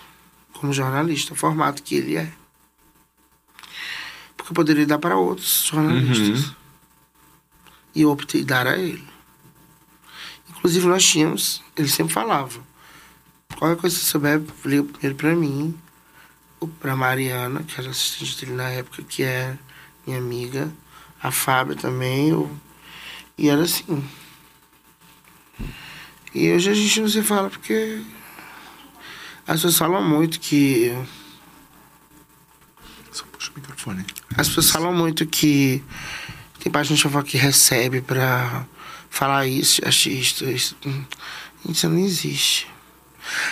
como 0.53 0.71
jornalista, 0.71 1.33
o 1.33 1.35
formato 1.35 1.81
que 1.81 1.95
ele 1.95 2.17
é. 2.17 2.31
Porque 4.35 4.51
eu 4.51 4.55
poderia 4.55 4.85
dar 4.85 4.99
para 4.99 5.17
outros 5.17 5.65
jornalistas. 5.65 6.53
E 7.95 8.01
eu 8.03 8.11
optei 8.11 8.43
dar 8.43 8.67
a 8.67 8.77
ele. 8.77 9.03
Inclusive, 10.49 10.85
nós 10.85 11.03
tínhamos, 11.03 11.63
ele 11.75 11.87
sempre 11.87 12.13
falava: 12.13 12.59
qualquer 13.57 13.79
coisa 13.79 13.95
que 13.95 14.03
você 14.03 14.11
souber, 14.11 14.41
liga 14.63 14.83
primeiro 14.83 15.15
para 15.15 15.35
mim, 15.35 15.75
ou 16.59 16.67
para 16.67 16.95
Mariana, 16.95 17.63
que 17.63 17.79
era 17.79 17.89
assistente 17.89 18.39
dele 18.39 18.55
na 18.55 18.69
época, 18.69 19.01
que 19.01 19.23
é 19.23 19.57
minha 20.05 20.19
amiga, 20.19 20.71
a 21.21 21.31
Fábia 21.31 21.75
também, 21.75 22.29
eu... 22.29 22.49
e 23.37 23.49
era 23.49 23.63
assim. 23.63 24.03
E 26.33 26.51
hoje 26.51 26.69
a 26.69 26.73
gente 26.73 27.01
não 27.01 27.09
se 27.09 27.23
fala 27.23 27.49
porque 27.49 28.01
as 29.47 29.55
pessoas 29.55 29.77
falam 29.77 30.03
muito 30.03 30.39
que. 30.39 30.93
Só 33.11 33.23
puxa 33.31 33.51
o 33.51 33.59
microfone. 33.59 34.05
As 34.35 34.47
pessoas 34.47 34.69
falam 34.69 34.93
muito 34.93 35.25
que 35.25 35.83
tem 36.59 36.83
de 36.83 37.01
fofoca 37.01 37.23
que 37.23 37.37
recebe 37.37 38.01
pra 38.01 38.65
falar 39.09 39.47
isso, 39.47 39.83
artista, 39.85 40.45
isso. 40.45 40.75
Isso 41.67 41.89
não 41.89 41.97
existe. 41.99 42.67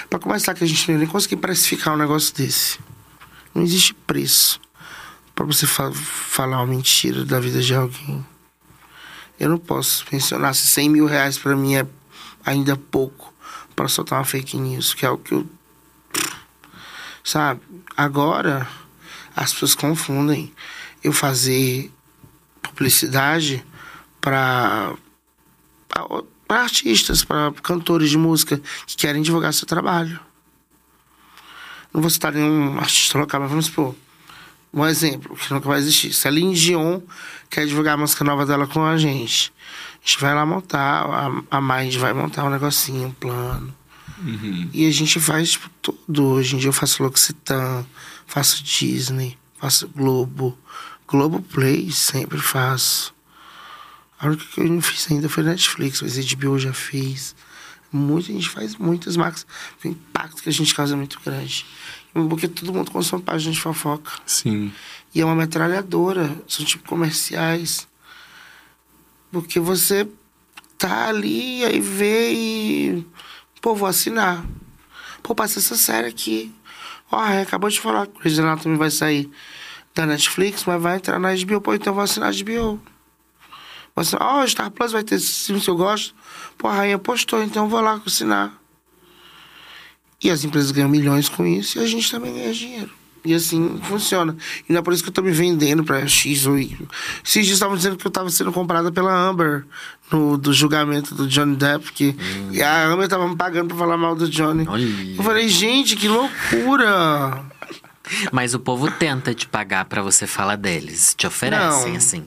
Pra 0.09 0.19
começar 0.19 0.53
que 0.53 0.63
a 0.63 0.67
gente 0.67 0.91
não 0.91 0.99
nem 0.99 1.07
conseguir 1.07 1.37
precificar 1.37 1.93
um 1.93 1.97
negócio 1.97 2.35
desse. 2.35 2.79
Não 3.53 3.63
existe 3.63 3.93
preço 3.93 4.59
pra 5.35 5.45
você 5.45 5.67
fa- 5.67 5.91
falar 5.91 6.57
uma 6.57 6.67
mentira 6.67 7.23
da 7.25 7.39
vida 7.39 7.61
de 7.61 7.75
alguém. 7.75 8.25
Eu 9.39 9.49
não 9.49 9.57
posso 9.57 10.05
mencionar 10.11 10.55
se 10.55 10.65
100 10.67 10.89
mil 10.89 11.05
reais 11.05 11.37
pra 11.37 11.55
mim 11.55 11.75
é 11.75 11.85
ainda 12.45 12.75
pouco 12.77 13.33
pra 13.75 13.87
soltar 13.89 14.17
uma 14.19 14.25
fake 14.25 14.57
news, 14.57 14.93
que 14.93 15.05
é 15.05 15.09
o 15.09 15.17
que 15.17 15.33
eu. 15.33 15.45
Sabe? 17.23 17.61
Agora, 17.97 18.67
as 19.35 19.51
pessoas 19.51 19.75
confundem 19.75 20.53
eu 21.03 21.11
fazer 21.11 21.91
publicidade 22.61 23.65
para 24.21 24.93
para 26.47 26.61
artistas, 26.61 27.23
para 27.23 27.51
cantores 27.63 28.09
de 28.09 28.17
música 28.17 28.61
que 28.85 28.95
querem 28.95 29.21
divulgar 29.23 29.53
seu 29.53 29.65
trabalho. 29.65 30.19
Não 31.93 32.01
vou 32.01 32.09
citar 32.09 32.31
nenhum 32.33 32.77
artista 32.77 33.17
local, 33.17 33.41
mas 33.41 33.49
vamos 33.49 33.65
supor. 33.65 33.95
Um 34.75 34.85
exemplo, 34.85 35.37
que 35.37 35.53
nunca 35.53 35.69
vai 35.69 35.79
existir. 35.79 36.11
Celine 36.11 36.53
Dion 36.53 36.99
quer 37.49 37.65
divulgar 37.65 37.93
a 37.93 37.97
música 37.97 38.25
nova 38.25 38.45
dela 38.45 38.67
com 38.67 38.83
a 38.83 38.97
gente. 38.97 39.53
A 40.03 40.05
gente 40.05 40.19
vai 40.19 40.35
lá 40.35 40.45
montar, 40.45 41.05
a, 41.05 41.57
a 41.57 41.61
Mind 41.61 41.95
vai 41.95 42.13
montar 42.13 42.43
um 42.43 42.49
negocinho, 42.49 43.07
um 43.07 43.11
plano. 43.11 43.73
E 44.73 44.85
a 44.85 44.91
gente 44.91 45.17
faz 45.19 45.51
tipo, 45.51 45.69
tudo. 45.81 46.25
Hoje 46.25 46.55
em 46.55 46.59
dia 46.59 46.67
eu 46.67 46.73
faço 46.73 47.01
L'Occitane, 47.01 47.85
faço 48.27 48.61
Disney, 48.61 49.37
faço 49.57 49.87
Globo. 49.87 50.57
Globo 51.07 51.41
Play 51.41 51.89
sempre 51.91 52.37
faço. 52.37 53.15
A 54.19 54.27
única 54.27 54.43
que 54.43 54.59
eu 54.59 54.65
não 54.65 54.81
fiz 54.81 55.09
ainda 55.09 55.29
foi 55.29 55.43
Netflix, 55.43 56.01
mas 56.01 56.17
HBO 56.17 56.59
já 56.59 56.73
fez. 56.73 57.33
Muita, 57.91 58.29
a 58.29 58.33
gente 58.33 58.49
faz 58.49 58.75
muitas 58.75 59.15
marcas. 59.15 59.45
O 59.83 59.87
impacto 59.87 60.43
que 60.43 60.49
a 60.49 60.51
gente 60.51 60.75
causa 60.75 60.95
é 60.95 60.97
muito 60.97 61.19
grande. 61.23 61.65
Porque 62.29 62.47
todo 62.47 62.71
mundo 62.71 62.91
consome 62.91 63.21
página 63.21 63.51
de 63.51 63.59
fofoca. 63.59 64.09
Sim. 64.25 64.71
E 65.13 65.19
é 65.19 65.25
uma 65.25 65.35
metralhadora. 65.35 66.33
São 66.47 66.65
tipo 66.65 66.87
comerciais. 66.87 67.89
Porque 69.33 69.59
você 69.59 70.07
tá 70.77 71.09
ali, 71.09 71.65
aí 71.65 71.81
vê 71.81 72.31
e. 72.31 73.05
Pô, 73.61 73.75
vou 73.75 73.87
assinar. 73.87 74.45
Pô, 75.21 75.35
passa 75.35 75.59
essa 75.59 75.75
série 75.75 76.07
aqui. 76.07 76.55
Ó, 77.11 77.17
a 77.17 77.25
Raia 77.25 77.41
acabou 77.41 77.69
de 77.69 77.81
falar 77.81 78.07
que 78.07 78.17
o 78.17 78.19
Grey's 78.21 78.39
Anatomy 78.39 78.77
vai 78.77 78.89
sair 78.89 79.29
da 79.93 80.05
Netflix, 80.05 80.63
mas 80.63 80.81
vai 80.81 80.95
entrar 80.95 81.19
na 81.19 81.35
HBO. 81.35 81.59
Pô, 81.59 81.73
então 81.73 81.91
eu 81.91 81.95
vou 81.95 82.03
assinar 82.03 82.29
a 82.29 82.43
HBO. 82.43 82.79
Ó, 83.93 84.47
Star 84.47 84.71
Plus 84.71 84.93
vai 84.93 85.03
ter 85.03 85.19
filme 85.19 85.59
que 85.59 85.69
eu 85.69 85.75
gosto. 85.75 86.15
Pô, 86.57 86.69
a 86.69 86.75
Rainha 86.75 86.97
postou, 86.97 87.43
então 87.43 87.65
eu 87.65 87.69
vou 87.69 87.81
lá 87.81 88.01
assinar. 88.05 88.53
E 90.23 90.29
as 90.29 90.43
empresas 90.43 90.71
ganham 90.71 90.89
milhões 90.89 91.27
com 91.29 91.45
isso 91.45 91.77
e 91.77 91.83
a 91.83 91.87
gente 91.87 92.09
também 92.09 92.33
ganha 92.33 92.53
dinheiro. 92.53 92.89
E 93.23 93.33
assim 93.33 93.79
funciona. 93.83 94.37
E 94.69 94.71
não 94.71 94.79
é 94.79 94.83
por 94.83 94.93
isso 94.93 95.01
que 95.03 95.09
eu 95.09 95.13
tô 95.13 95.21
me 95.23 95.31
vendendo 95.31 95.83
pra 95.83 96.05
X 96.07 96.45
ou 96.45 96.59
Y. 96.59 96.77
Esses 97.23 97.45
dias 97.45 97.55
estavam 97.55 97.75
dizendo 97.75 97.97
que 97.97 98.05
eu 98.05 98.11
tava 98.11 98.29
sendo 98.29 98.51
comprada 98.51 98.91
pela 98.91 99.11
Amber 99.13 99.65
no 100.11 100.37
do 100.37 100.53
julgamento 100.53 101.15
do 101.15 101.27
Johnny 101.27 101.55
Depp, 101.55 101.91
que 101.91 102.15
e 102.51 102.61
a 102.61 102.85
Amber 102.87 103.07
tava 103.07 103.27
me 103.27 103.35
pagando 103.35 103.69
pra 103.69 103.77
falar 103.77 103.97
mal 103.97 104.15
do 104.15 104.29
Johnny. 104.29 104.65
Olha. 104.67 104.85
Eu 105.17 105.23
falei, 105.23 105.47
gente, 105.49 105.95
que 105.95 106.07
loucura! 106.07 107.43
Mas 108.31 108.53
o 108.53 108.59
povo 108.59 108.91
tenta 108.91 109.33
te 109.33 109.47
pagar 109.47 109.85
pra 109.85 110.03
você 110.03 110.27
falar 110.27 110.55
deles. 110.55 111.15
Te 111.17 111.25
oferecem, 111.25 111.89
Não. 111.93 111.97
assim. 111.97 112.25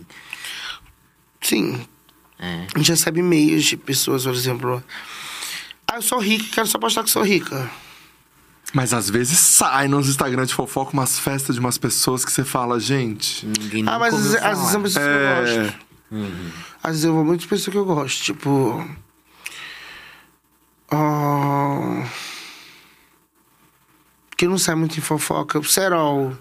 Sim, 1.41 1.81
É. 2.41 2.67
a 2.75 2.79
gente 2.79 2.91
recebe 2.91 3.21
e-mails 3.21 3.65
de 3.65 3.77
pessoas, 3.77 4.25
por 4.25 4.35
exemplo. 4.35 4.83
Ah, 5.91 5.97
eu 5.97 6.03
sou 6.03 6.19
rica, 6.19 6.45
quero 6.53 6.67
só 6.67 6.79
postar 6.79 7.03
que 7.03 7.11
sou 7.11 7.23
rica. 7.23 7.71
Mas 8.75 8.93
às 8.93 9.09
vezes 9.09 9.39
sai 9.39 9.89
nos 9.89 10.09
Instagram 10.09 10.45
de 10.45 10.53
fofoca 10.55 10.93
umas 10.93 11.19
festas 11.19 11.55
de 11.57 11.61
umas 11.61 11.79
pessoas 11.79 12.25
que 12.25 12.31
você 12.31 12.45
fala, 12.45 12.79
gente. 12.79 13.47
Ninguém 13.47 13.85
Ah, 13.89 13.99
mas 13.99 14.13
às 14.15 14.21
vezes, 14.21 14.37
às 14.43 14.59
vezes 14.59 14.71
são 14.73 14.83
pessoas 14.83 15.05
que 15.07 15.11
eu 15.11 15.19
É. 15.19 15.63
gosto. 15.63 15.79
Às 16.83 16.91
vezes 16.91 17.05
eu 17.05 17.15
vou 17.15 17.25
muito 17.25 17.41
de 17.41 17.49
pessoa 17.49 17.73
que 17.73 17.79
eu 17.79 17.85
gosto. 17.87 18.23
Tipo. 18.23 18.87
ah, 20.91 22.05
que 24.37 24.47
não 24.47 24.59
sai 24.59 24.75
muito 24.75 24.99
em 24.99 25.01
fofoca. 25.01 25.59
O 25.59 25.65
Serol. 25.65 26.37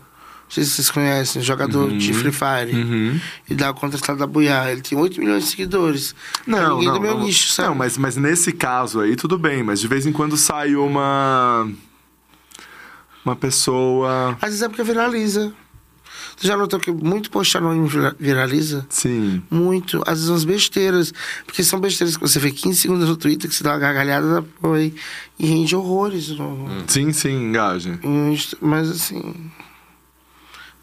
Não 0.47 0.51
sei 0.53 0.63
se 0.63 0.69
vocês 0.71 0.89
conhecem, 0.89 1.41
jogador 1.41 1.91
de 1.91 2.13
Free 2.13 2.31
Fire. 2.31 2.73
Uhum. 2.73 3.19
E 3.49 3.53
dá 3.53 3.69
o 3.69 3.73
contratado 3.73 4.17
da 4.17 4.25
Buiá. 4.25 4.71
Ele 4.71 4.81
tem 4.81 4.97
8 4.97 5.19
milhões 5.19 5.43
de 5.43 5.49
seguidores. 5.51 6.15
Não, 6.45 6.75
ninguém 6.75 6.87
não, 6.87 6.93
do 6.95 7.01
meu 7.01 7.15
não, 7.17 7.23
nicho, 7.25 7.51
sabe? 7.51 7.67
não 7.69 7.75
mas, 7.75 7.97
mas 7.97 8.15
nesse 8.15 8.53
caso 8.53 9.01
aí 9.01 9.15
tudo 9.17 9.37
bem, 9.37 9.61
mas 9.61 9.81
de 9.81 9.87
vez 9.89 10.05
em 10.05 10.11
quando 10.13 10.37
sai 10.37 10.73
uma 10.75 11.69
uma 13.25 13.35
pessoa, 13.35 14.37
Às 14.41 14.49
vezes 14.49 14.61
é 14.61 14.69
porque 14.69 14.83
viraliza. 14.83 15.53
Você 16.37 16.47
já 16.47 16.55
notou 16.55 16.79
que 16.79 16.91
muito 16.91 17.31
post 17.31 17.57
anônimo 17.57 17.87
vira- 17.87 18.15
viraliza? 18.19 18.85
sim, 18.89 19.41
Muito. 19.49 20.01
Às 20.05 20.19
vezes 20.19 20.29
umas 20.29 20.45
besteiras. 20.45 21.11
Porque 21.45 21.63
são 21.63 21.79
besteiras 21.79 22.15
que 22.15 22.21
você 22.21 22.39
vê 22.39 22.51
15 22.51 22.79
segundos 22.79 23.09
no 23.09 23.17
Twitter, 23.17 23.49
que 23.49 23.55
você 23.55 23.63
dá 23.63 23.71
uma 23.71 23.79
gargalhada 23.79 24.45
e 25.39 25.45
rende 25.45 25.75
horrores. 25.75 26.29
No, 26.29 26.83
sim, 26.87 27.11
sim, 27.11 27.33
engaja. 27.49 27.99
Mas 28.61 28.89
assim. 28.89 29.33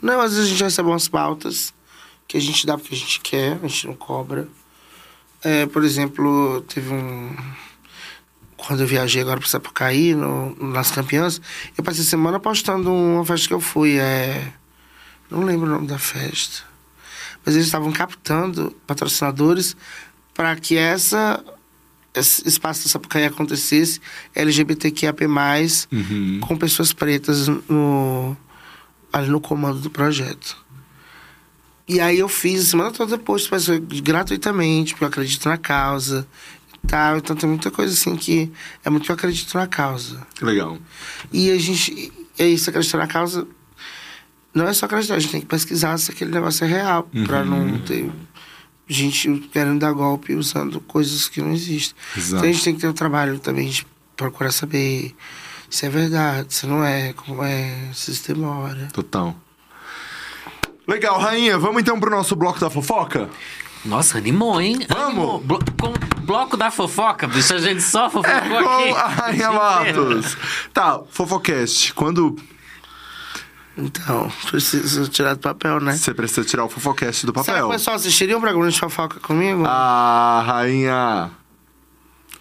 Não, 0.05 0.21
às 0.21 0.33
vezes 0.35 0.47
a 0.47 0.51
gente 0.51 0.63
recebe 0.63 0.89
umas 0.89 1.09
pautas 1.09 1.73
que 2.29 2.37
a 2.37 2.41
gente 2.41 2.67
dá 2.67 2.77
porque 2.77 2.95
a 2.95 2.99
gente 2.99 3.21
quer, 3.21 3.59
a 3.63 3.67
gente 3.67 3.87
não 3.87 3.95
cobra. 3.95 4.47
É, 5.43 5.65
por 5.67 5.83
exemplo, 5.85 6.61
teve 6.69 6.93
um. 6.93 7.35
Quando 8.57 8.81
eu 8.81 8.87
viajei 8.87 9.21
agora 9.23 9.41
para 9.41 9.49
Sapucaí, 9.49 10.15
no, 10.15 10.55
nas 10.73 10.91
campeãs, 10.91 11.41
eu 11.77 11.83
passei 11.85 12.03
semana 12.05 12.39
postando 12.41 12.93
uma 12.93 13.25
festa 13.25 13.49
que 13.49 13.55
eu 13.55 13.61
fui. 13.61 13.99
É, 13.99 14.53
Não 15.31 15.43
lembro 15.45 15.67
o 15.67 15.71
nome 15.75 15.87
da 15.87 15.99
festa. 15.99 16.63
Mas 17.45 17.55
eles 17.55 17.67
estavam 17.67 17.93
captando 17.93 18.75
patrocinadores 18.87 19.77
para 20.35 20.55
que 20.57 20.77
essa 20.77 21.43
esse 22.15 22.47
espaço 22.49 22.85
da 22.85 22.91
Sapucaí 22.91 23.25
acontecesse 23.25 24.01
LGBTQIAP+, 24.35 25.25
Uhum. 25.93 26.39
com 26.41 26.57
pessoas 26.57 26.93
pretas 26.93 27.49
no, 27.69 28.37
ali 29.15 29.29
no 29.29 29.41
comando 29.41 29.79
do 29.79 29.89
projeto. 29.89 30.57
E 31.87 32.01
aí 32.01 32.19
eu 32.19 32.29
fiz 32.29 32.63
a 32.63 32.71
semana 32.71 32.91
toda 32.91 33.17
depois, 33.17 33.47
gratuitamente, 34.03 34.93
porque 34.95 35.05
eu 35.05 35.09
acredito 35.09 35.49
na 35.49 35.57
causa. 35.57 36.27
Tal. 36.87 37.19
Então 37.19 37.35
tem 37.37 37.49
muita 37.49 37.71
coisa 37.71 37.93
assim 37.95 38.17
que 38.17 38.51
é 38.85 38.91
muito 38.91 39.05
que 39.05 39.11
eu 39.11 39.15
acredito 39.15 39.55
na 39.57 39.67
causa. 39.67 40.27
Legal. 40.43 40.79
E 41.33 41.51
a 41.51 41.59
gente. 41.59 42.13
É 42.39 42.47
isso, 42.47 42.69
acreditar 42.69 42.99
na 42.99 43.07
causa. 43.07 43.47
Não 44.53 44.67
é 44.67 44.73
só 44.73 44.87
acreditar, 44.87 45.15
a 45.15 45.19
gente 45.19 45.31
tem 45.33 45.41
que 45.41 45.47
pesquisar 45.47 45.97
se 45.99 46.11
aquele 46.11 46.31
negócio 46.31 46.65
é 46.65 46.69
real. 46.69 47.09
Pra 47.27 47.41
Uhum. 47.43 47.69
não 47.71 47.79
ter 47.81 48.11
gente 48.89 49.31
querendo 49.53 49.79
dar 49.81 49.93
golpe 49.93 50.35
usando 50.35 50.81
coisas 50.81 51.29
que 51.29 51.41
não 51.41 51.53
existem. 51.53 51.95
Exato. 52.17 52.37
Então 52.37 52.49
a 52.49 52.53
gente 52.53 52.65
tem 52.65 52.75
que 52.75 52.81
ter 52.81 52.89
um 52.89 52.93
trabalho 52.93 53.39
também 53.39 53.69
de 53.71 53.87
procurar 54.17 54.53
saber 54.53 55.15
se 55.71 55.87
é 55.87 55.89
verdade, 55.89 56.53
se 56.55 56.67
não 56.67 56.85
é, 56.85 57.13
como 57.13 57.43
é, 57.45 57.89
se 57.93 58.11
isso 58.13 58.33
demora. 58.33 58.89
Total. 58.93 59.35
Legal, 60.87 61.19
rainha, 61.19 61.59
vamos 61.59 61.81
então 61.81 61.99
pro 61.99 62.11
nosso 62.11 62.37
bloco 62.37 62.61
da 62.61 62.69
fofoca? 62.69 63.29
Nossa, 63.85 64.19
animou, 64.19 64.61
hein? 64.61 64.79
Vamos! 64.89 65.43
Blo- 65.45 65.59
com 65.81 65.93
bloco 66.25 66.57
da 66.57 66.71
fofoca, 66.71 67.27
bicho, 67.27 67.53
a 67.55 67.59
gente 67.59 67.83
só 67.83 68.09
fofocou 68.09 68.31
É 68.31 68.91
aqui. 68.91 68.91
a 68.99 69.07
Rainha. 69.09 69.51
Matos. 69.53 70.37
Tá, 70.73 71.01
Fofocast. 71.11 71.93
Quando 71.95 72.37
Então, 73.77 74.31
preciso 74.51 75.09
tirar 75.09 75.35
do 75.35 75.41
papel, 75.41 75.81
né? 75.81 75.93
você 75.97 76.15
precisa 76.15 76.45
tirar 76.47 76.65
o 76.65 76.69
Fofocast 76.69 77.27
do 77.27 77.33
Será 77.33 77.43
que 77.45 77.51
papel? 77.51 77.67
o 77.67 77.71
pessoal 77.73 77.97
assistiria 77.97 78.37
um 78.39 78.41
programa 78.41 78.71
de 78.71 78.79
fofoca 78.79 79.21
comigo? 79.21 79.65
Ah, 79.67 80.43
rainha. 80.47 81.31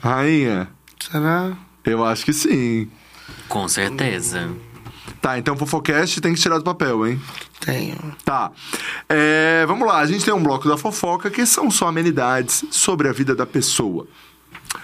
Rainha, 0.01 0.69
Será? 0.99 1.53
eu 1.85 2.05
acho 2.05 2.23
que 2.25 2.33
sim. 2.33 2.89
Com 3.47 3.67
certeza. 3.67 4.49
Tá, 5.21 5.37
então 5.37 5.55
Fofocast 5.55 6.19
tem 6.19 6.33
que 6.33 6.39
tirar 6.41 6.57
do 6.57 6.63
papel, 6.63 7.07
hein? 7.07 7.21
Tenho. 7.59 7.97
Tá. 8.25 8.51
É, 9.07 9.65
vamos 9.65 9.87
lá, 9.87 9.99
a 9.99 10.05
gente 10.05 10.25
tem 10.25 10.33
um 10.33 10.43
bloco 10.43 10.67
da 10.67 10.77
fofoca 10.77 11.29
que 11.29 11.45
são 11.45 11.71
só 11.71 11.87
amenidades 11.87 12.65
sobre 12.71 13.07
a 13.07 13.13
vida 13.13 13.33
da 13.33 13.45
pessoa. 13.45 14.05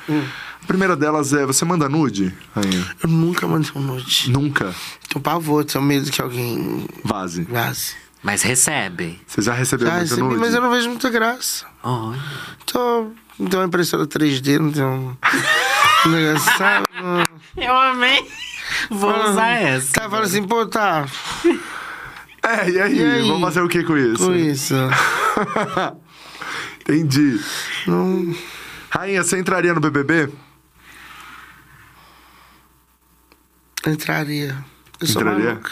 A 0.07 0.65
primeira 0.65 0.95
delas 0.95 1.33
é: 1.33 1.45
você 1.45 1.65
manda 1.65 1.89
nude, 1.89 2.33
rainha? 2.55 2.95
Eu 3.03 3.09
nunca 3.09 3.47
mandei 3.47 3.69
um 3.75 3.81
nude. 3.81 4.29
Nunca. 4.31 4.73
Tenho 5.09 5.21
pavor, 5.21 5.65
tenho 5.65 5.83
medo 5.83 6.09
que 6.11 6.21
alguém 6.21 6.85
Vaze. 7.03 7.43
vaze. 7.43 7.95
Mas 8.21 8.41
recebe. 8.41 9.19
Você 9.27 9.41
já 9.41 9.53
recebeu 9.53 9.87
Já 9.87 9.93
muito 9.95 10.09
recebi, 10.09 10.21
nude? 10.21 10.39
mas 10.39 10.53
eu 10.53 10.61
não 10.61 10.69
vejo 10.69 10.89
muita 10.89 11.09
graça. 11.09 11.65
Olha. 11.83 12.19
Tô, 12.65 13.11
não 13.37 13.47
tenho 13.47 13.61
uma 13.61 13.67
impressora 13.67 14.05
3D, 14.05 14.59
não 14.59 14.71
tenho 14.71 15.17
Não- 16.05 17.27
Eu 17.57 17.75
amei. 17.75 18.29
Vou 18.89 19.13
usar 19.29 19.49
essa. 19.49 19.93
Tá, 19.93 20.09
fala 20.09 20.25
assim, 20.25 20.45
pô, 20.45 20.65
tá, 20.65 21.05
É, 22.43 22.69
e 22.69 22.79
aí? 22.81 22.97
E 22.99 23.03
aí? 23.05 23.21
Vamos 23.27 23.41
fazer 23.41 23.61
o 23.61 23.67
que 23.67 23.83
com 23.83 23.97
isso? 23.97 24.25
com 24.25 24.35
isso. 24.35 24.75
Entendi. 26.81 27.39
Não, 27.87 28.35
Rainha, 28.89 29.23
você 29.23 29.39
entraria 29.39 29.73
no 29.73 29.79
BBB? 29.81 30.31
entraria. 33.87 34.57
Eu 34.99 35.07
sou 35.07 35.21
Entraria? 35.21 35.45
maluca. 35.51 35.71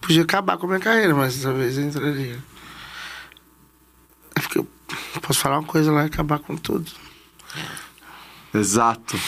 Podia 0.00 0.22
acabar 0.22 0.56
com 0.56 0.66
a 0.66 0.68
minha 0.70 0.80
carreira, 0.80 1.14
mas 1.14 1.42
talvez 1.42 1.76
eu 1.76 1.84
entraria. 1.84 2.38
É 4.34 4.40
porque 4.40 4.58
eu 4.58 4.66
posso 5.20 5.40
falar 5.40 5.58
uma 5.58 5.66
coisa 5.68 5.92
lá 5.92 6.04
e 6.04 6.06
acabar 6.06 6.38
com 6.38 6.56
tudo. 6.56 6.90
Exato. 8.54 9.18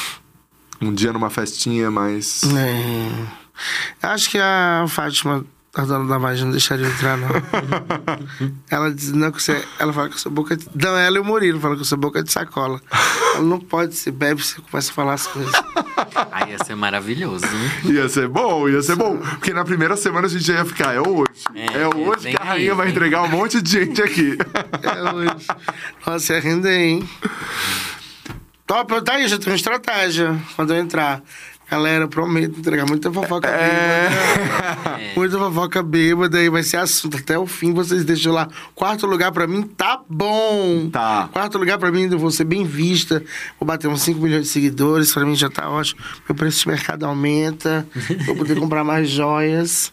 Um 0.80 0.92
dia 0.94 1.12
numa 1.12 1.28
festinha, 1.30 1.90
mas. 1.90 2.42
É. 2.44 3.40
Acho 4.02 4.30
que 4.30 4.38
a 4.38 4.86
Fátima, 4.88 5.44
a 5.74 5.82
dona 5.82 6.06
da 6.08 6.18
Magia, 6.18 6.44
não 6.44 6.52
deixaria 6.52 6.86
entrar, 6.86 7.18
não. 7.18 7.28
ela 8.70 8.90
diz, 8.90 9.12
não, 9.12 9.30
que 9.30 9.42
você. 9.42 9.62
Ela 9.78 9.92
fala 9.92 10.08
que 10.08 10.14
eu 10.14 10.18
sou 10.18 10.32
boca 10.32 10.56
de. 10.56 10.66
Não, 10.74 10.96
ela 10.96 11.18
e 11.18 11.20
o 11.20 11.24
Murilo 11.24 11.60
falam 11.60 11.76
que 11.76 11.82
eu 11.82 11.86
sou 11.86 11.98
boca 11.98 12.22
de 12.22 12.32
sacola. 12.32 12.80
Ela 13.34 13.44
não 13.44 13.60
pode, 13.60 13.94
se 13.94 14.10
bebe, 14.10 14.42
você 14.42 14.60
começa 14.62 14.90
a 14.90 14.94
falar 14.94 15.14
as 15.14 15.26
coisas. 15.26 15.52
Aí 16.32 16.52
ia 16.52 16.64
ser 16.64 16.74
maravilhoso. 16.74 17.44
Ia 17.84 18.08
ser 18.08 18.26
bom, 18.26 18.66
ia 18.68 18.80
ser 18.80 18.96
bom. 18.96 19.18
Porque 19.18 19.52
na 19.52 19.64
primeira 19.64 19.96
semana 19.96 20.26
a 20.26 20.30
gente 20.30 20.44
já 20.44 20.54
ia 20.54 20.64
ficar, 20.64 20.94
é 20.94 21.00
hoje. 21.00 21.30
É, 21.54 21.82
É, 21.82 21.88
hoje 21.88 22.22
vem 22.22 22.34
que 22.34 22.42
a 22.42 22.44
rainha 22.44 22.70
aí, 22.72 22.76
vai 22.76 22.88
entregar 22.88 23.22
um 23.22 23.28
monte 23.28 23.60
de 23.60 23.70
gente 23.70 24.02
aqui. 24.02 24.38
É 24.82 25.12
hoje. 25.12 25.46
Nossa, 26.06 26.32
ia 26.32 26.40
render, 26.40 26.78
hein? 26.78 27.08
Top, 28.70 29.02
tá 29.02 29.14
aí, 29.14 29.26
já 29.26 29.36
tem 29.36 29.48
uma 29.48 29.56
estratégia 29.56 30.38
quando 30.54 30.72
eu 30.72 30.80
entrar. 30.80 31.20
Galera, 31.68 32.04
eu 32.04 32.08
prometo 32.08 32.56
entregar 32.60 32.86
muita 32.86 33.12
fofoca 33.12 33.48
É. 33.48 34.08
bêbada. 34.08 35.00
Muita 35.16 35.38
fofoca 35.38 35.82
bêbada 35.82 36.38
aí 36.38 36.48
vai 36.48 36.62
ser 36.62 36.76
assunto. 36.76 37.16
Até 37.16 37.36
o 37.36 37.46
fim 37.48 37.72
vocês 37.72 38.04
deixam 38.04 38.32
lá. 38.32 38.48
Quarto 38.74 39.06
lugar 39.06 39.32
pra 39.32 39.44
mim 39.48 39.62
tá 39.62 40.00
bom. 40.08 40.88
Tá. 40.88 41.28
Quarto 41.32 41.58
lugar 41.58 41.78
pra 41.78 41.90
mim, 41.90 42.08
eu 42.10 42.16
vou 42.18 42.30
ser 42.30 42.44
bem 42.44 42.64
vista. 42.64 43.22
Vou 43.58 43.66
bater 43.66 43.88
uns 43.88 44.02
5 44.02 44.20
milhões 44.20 44.42
de 44.42 44.48
seguidores. 44.48 45.12
Pra 45.12 45.24
mim 45.24 45.34
já 45.34 45.50
tá 45.50 45.68
ótimo. 45.68 46.00
Meu 46.28 46.36
preço 46.36 46.60
de 46.62 46.68
mercado 46.68 47.06
aumenta. 47.06 47.84
Vou 48.26 48.36
poder 48.36 48.54
comprar 48.58 48.84
mais 48.84 49.08
joias. 49.10 49.92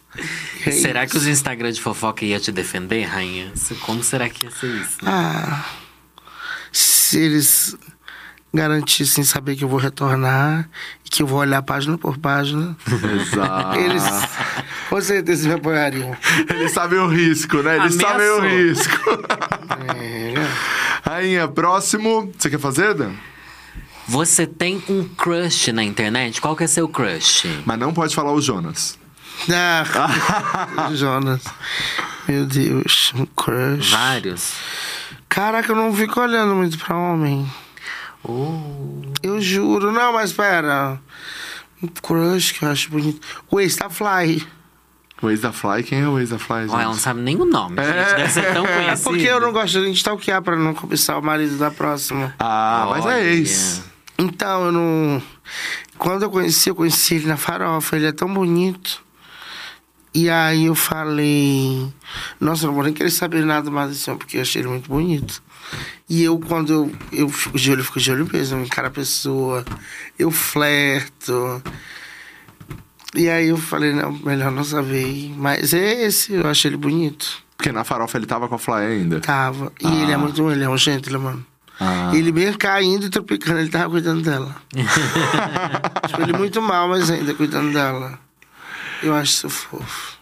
É 0.65 0.71
Será 0.71 1.03
isso. 1.03 1.11
que 1.13 1.17
os 1.17 1.25
Instagram 1.27 1.71
de 1.71 1.81
fofoca 1.81 2.23
ia 2.25 2.39
te 2.39 2.51
defender, 2.51 3.03
rainha? 3.05 3.51
Como 3.81 4.03
será 4.03 4.29
que 4.29 4.45
ia 4.45 4.51
ser 4.51 4.67
isso? 4.67 4.97
né? 5.03 5.11
Ah, 5.11 5.65
se 6.71 7.19
eles 7.19 7.75
garantissem 8.53 9.23
saber 9.23 9.55
que 9.55 9.63
eu 9.63 9.67
vou 9.69 9.79
retornar 9.79 10.67
e 11.05 11.09
que 11.09 11.21
eu 11.21 11.27
vou 11.27 11.39
olhar 11.39 11.61
página 11.61 11.97
por 11.97 12.17
página, 12.17 12.75
Exato. 12.87 13.77
eles 13.77 14.03
com 14.89 15.01
certeza 15.01 15.47
me 15.47 15.55
apoiariam. 15.55 16.15
Eles 16.49 16.71
sabem 16.71 16.99
o 16.99 17.07
risco, 17.07 17.57
né? 17.61 17.77
Eles 17.77 17.95
sabem 17.95 18.27
o 18.29 18.37
Ameaçou. 18.37 18.49
risco. 18.57 19.09
É? 19.95 21.09
Rainha, 21.09 21.47
próximo. 21.47 22.31
Você 22.37 22.49
quer 22.49 22.59
fazer, 22.59 22.93
Dan? 22.93 23.11
Você 24.07 24.47
tem 24.47 24.81
um 24.89 25.03
crush 25.03 25.71
na 25.73 25.83
internet? 25.83 26.39
Qual 26.39 26.55
que 26.55 26.63
é 26.63 26.67
seu 26.67 26.87
crush? 26.87 27.45
Mas 27.65 27.77
não 27.77 27.93
pode 27.93 28.15
falar 28.15 28.31
o 28.31 28.41
Jonas. 28.41 28.97
Ah, 29.53 30.89
Jonas. 30.95 31.43
Meu 32.27 32.45
Deus, 32.45 33.11
um 33.15 33.25
crush. 33.25 33.91
Vários. 33.91 34.53
Caraca, 35.29 35.71
eu 35.71 35.75
não 35.75 35.93
fico 35.93 36.19
olhando 36.21 36.55
muito 36.55 36.77
pra 36.77 36.95
homem. 36.95 37.45
Eu 39.23 39.41
juro. 39.41 39.91
Não, 39.91 40.13
mas 40.13 40.31
pera. 40.33 40.99
Um 41.81 41.87
crush 41.87 42.53
que 42.53 42.63
eu 42.65 42.69
acho 42.69 42.89
bonito. 42.89 43.19
O 43.49 43.59
Ace 43.59 43.77
tá 43.77 43.89
Fly. 43.89 44.45
O 45.19 45.31
ex 45.31 45.41
da 45.41 45.51
Fly, 45.51 45.81
quem 45.81 46.01
é 46.01 46.07
o 46.07 46.19
ex 46.19 46.29
da 46.29 46.37
Fly, 46.37 46.61
gente? 46.67 46.73
Ela 46.73 46.83
não 46.83 46.93
sabe 46.93 47.21
nem 47.21 47.35
o 47.35 47.43
nome, 47.45 47.75
gente. 47.83 48.15
Deve 48.17 48.29
ser 48.29 48.53
tão 48.53 48.63
É 48.69 48.75
conhecido. 48.83 49.09
porque 49.09 49.23
eu 49.25 49.39
não 49.41 49.51
gosto 49.51 49.81
de 49.81 49.89
stalkear 49.91 50.43
pra 50.43 50.55
não 50.55 50.75
cobiçar 50.75 51.17
o 51.17 51.23
marido 51.23 51.57
da 51.57 51.71
próxima. 51.71 52.35
Ah, 52.37 52.85
mas 52.91 53.03
Olha. 53.03 53.15
é 53.15 53.33
ex. 53.33 53.81
Então, 54.19 54.65
eu 54.67 54.71
não. 54.71 55.21
Quando 55.97 56.21
eu 56.21 56.29
conheci, 56.29 56.69
eu 56.69 56.75
conheci 56.75 57.15
ele 57.15 57.25
na 57.25 57.35
farofa. 57.35 57.95
Ele 57.95 58.05
é 58.05 58.11
tão 58.11 58.31
bonito. 58.31 59.01
E 60.13 60.29
aí 60.29 60.65
eu 60.65 60.75
falei. 60.75 61.91
Nossa, 62.39 62.65
eu 62.65 62.67
não 62.67 62.75
vou 62.75 62.83
nem 62.83 62.93
querer 62.93 63.09
saber 63.09 63.43
nada 63.43 63.71
mais 63.71 63.89
desse 63.89 64.07
homem, 64.11 64.19
porque 64.19 64.37
eu 64.37 64.41
achei 64.41 64.61
ele 64.61 64.69
muito 64.69 64.87
bonito. 64.87 65.41
E 66.09 66.23
eu, 66.23 66.39
quando 66.39 66.71
eu, 66.71 66.91
eu 67.11 67.29
fico 67.29 67.57
de 67.57 67.71
olho, 67.71 67.81
eu 67.81 67.85
fico 67.85 67.99
de 67.99 68.11
olho 68.11 68.29
mesmo, 68.31 68.59
eu 68.59 68.63
encaro 68.63 68.87
a 68.87 68.91
pessoa, 68.91 69.65
eu 70.17 70.31
flerto. 70.31 71.61
E 73.15 73.29
aí 73.29 73.49
eu 73.49 73.57
falei, 73.57 73.93
não, 73.93 74.11
melhor 74.11 74.51
não 74.51 74.63
saber. 74.63 75.33
Mas 75.37 75.73
é 75.73 76.05
esse, 76.05 76.33
eu 76.33 76.47
achei 76.47 76.69
ele 76.69 76.77
bonito. 76.77 77.43
Porque 77.57 77.71
na 77.71 77.83
farofa 77.83 78.17
ele 78.17 78.25
tava 78.27 78.47
com 78.47 78.55
a 78.55 78.59
Fly 78.59 78.73
ainda. 78.85 79.19
Tava. 79.19 79.71
E 79.81 79.87
Ah. 79.87 79.93
ele 80.03 80.11
é 80.11 80.17
muito, 80.17 80.49
ele 80.51 80.63
é 80.63 80.69
um 80.69 80.77
gentleman. 80.77 81.43
Ah. 81.79 82.11
Ele 82.13 82.31
mesmo 82.31 82.57
caindo 82.57 83.05
e 83.05 83.09
tropicando, 83.09 83.59
ele 83.59 83.69
tava 83.69 83.89
cuidando 83.89 84.21
dela. 84.21 84.55
tipo, 86.07 86.21
ele 86.21 86.33
muito 86.37 86.61
mal, 86.61 86.87
mas 86.87 87.09
ainda 87.09 87.33
cuidando 87.33 87.73
dela. 87.73 88.19
Eu 89.01 89.13
acho 89.15 89.31
isso 89.31 89.49
fofo. 89.49 90.16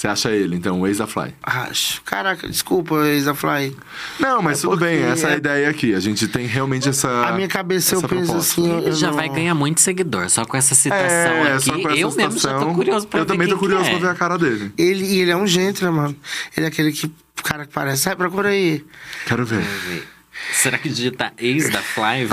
Você 0.00 0.08
acha 0.08 0.30
ele, 0.30 0.56
então, 0.56 0.80
o 0.80 0.86
ex 0.86 0.96
da 0.96 1.06
Fly? 1.06 1.34
Acho. 1.42 2.00
Caraca, 2.06 2.48
desculpa, 2.48 3.06
Isa 3.10 3.34
Fly. 3.34 3.76
Não, 4.18 4.40
mas 4.40 4.60
É 4.60 4.62
tudo 4.62 4.78
bem, 4.78 5.02
essa 5.02 5.26
é 5.26 5.30
a 5.32 5.34
é- 5.34 5.36
ideia 5.36 5.68
aqui. 5.68 5.94
A 5.94 6.00
gente 6.00 6.26
tem 6.26 6.46
realmente 6.46 6.88
essa. 6.88 7.26
A 7.26 7.32
minha 7.32 7.46
cabeça 7.46 7.96
eu 7.96 8.00
penso 8.00 8.24
proposta. 8.32 8.38
assim. 8.38 8.66
eu- 8.70 8.78
Ele 8.78 8.88
eu 8.88 8.92
já 8.94 9.08
não- 9.08 9.14
vai 9.16 9.28
ganhar 9.28 9.54
muito 9.54 9.82
seguidor, 9.82 10.30
só 10.30 10.46
com 10.46 10.56
essa 10.56 10.74
citação 10.74 11.06
É, 11.06 11.52
aqui. 11.52 11.64
só 11.66 11.72
com 11.78 11.88
essa 11.90 11.98
eu 12.00 12.12
mesmo 12.12 12.38
já 12.38 12.58
tô 12.58 12.72
curioso 12.72 13.06
pra 13.08 13.20
Eu 13.20 13.26
ver 13.26 13.32
também 13.32 13.46
tô 13.46 13.58
curioso 13.58 13.84
que 13.84 13.90
é. 13.90 13.98
pra 13.98 14.08
ver 14.08 14.14
a 14.14 14.14
cara 14.14 14.38
dele. 14.38 14.72
Ele, 14.78 15.04
e 15.04 15.20
ele 15.20 15.32
é 15.32 15.36
um 15.36 15.46
gentleman. 15.46 16.16
Ele 16.56 16.64
é 16.64 16.68
aquele 16.70 16.92
que, 16.92 17.12
cara 17.44 17.66
que 17.66 17.72
parece. 17.74 18.04
Sai, 18.04 18.16
procura 18.16 18.48
aí. 18.48 18.82
Quero 19.26 19.44
ver. 19.44 19.62
Será 20.52 20.78
que 20.78 20.88
digita 20.88 21.32
ex 21.38 21.70
da 21.70 21.80
Fly? 21.80 22.28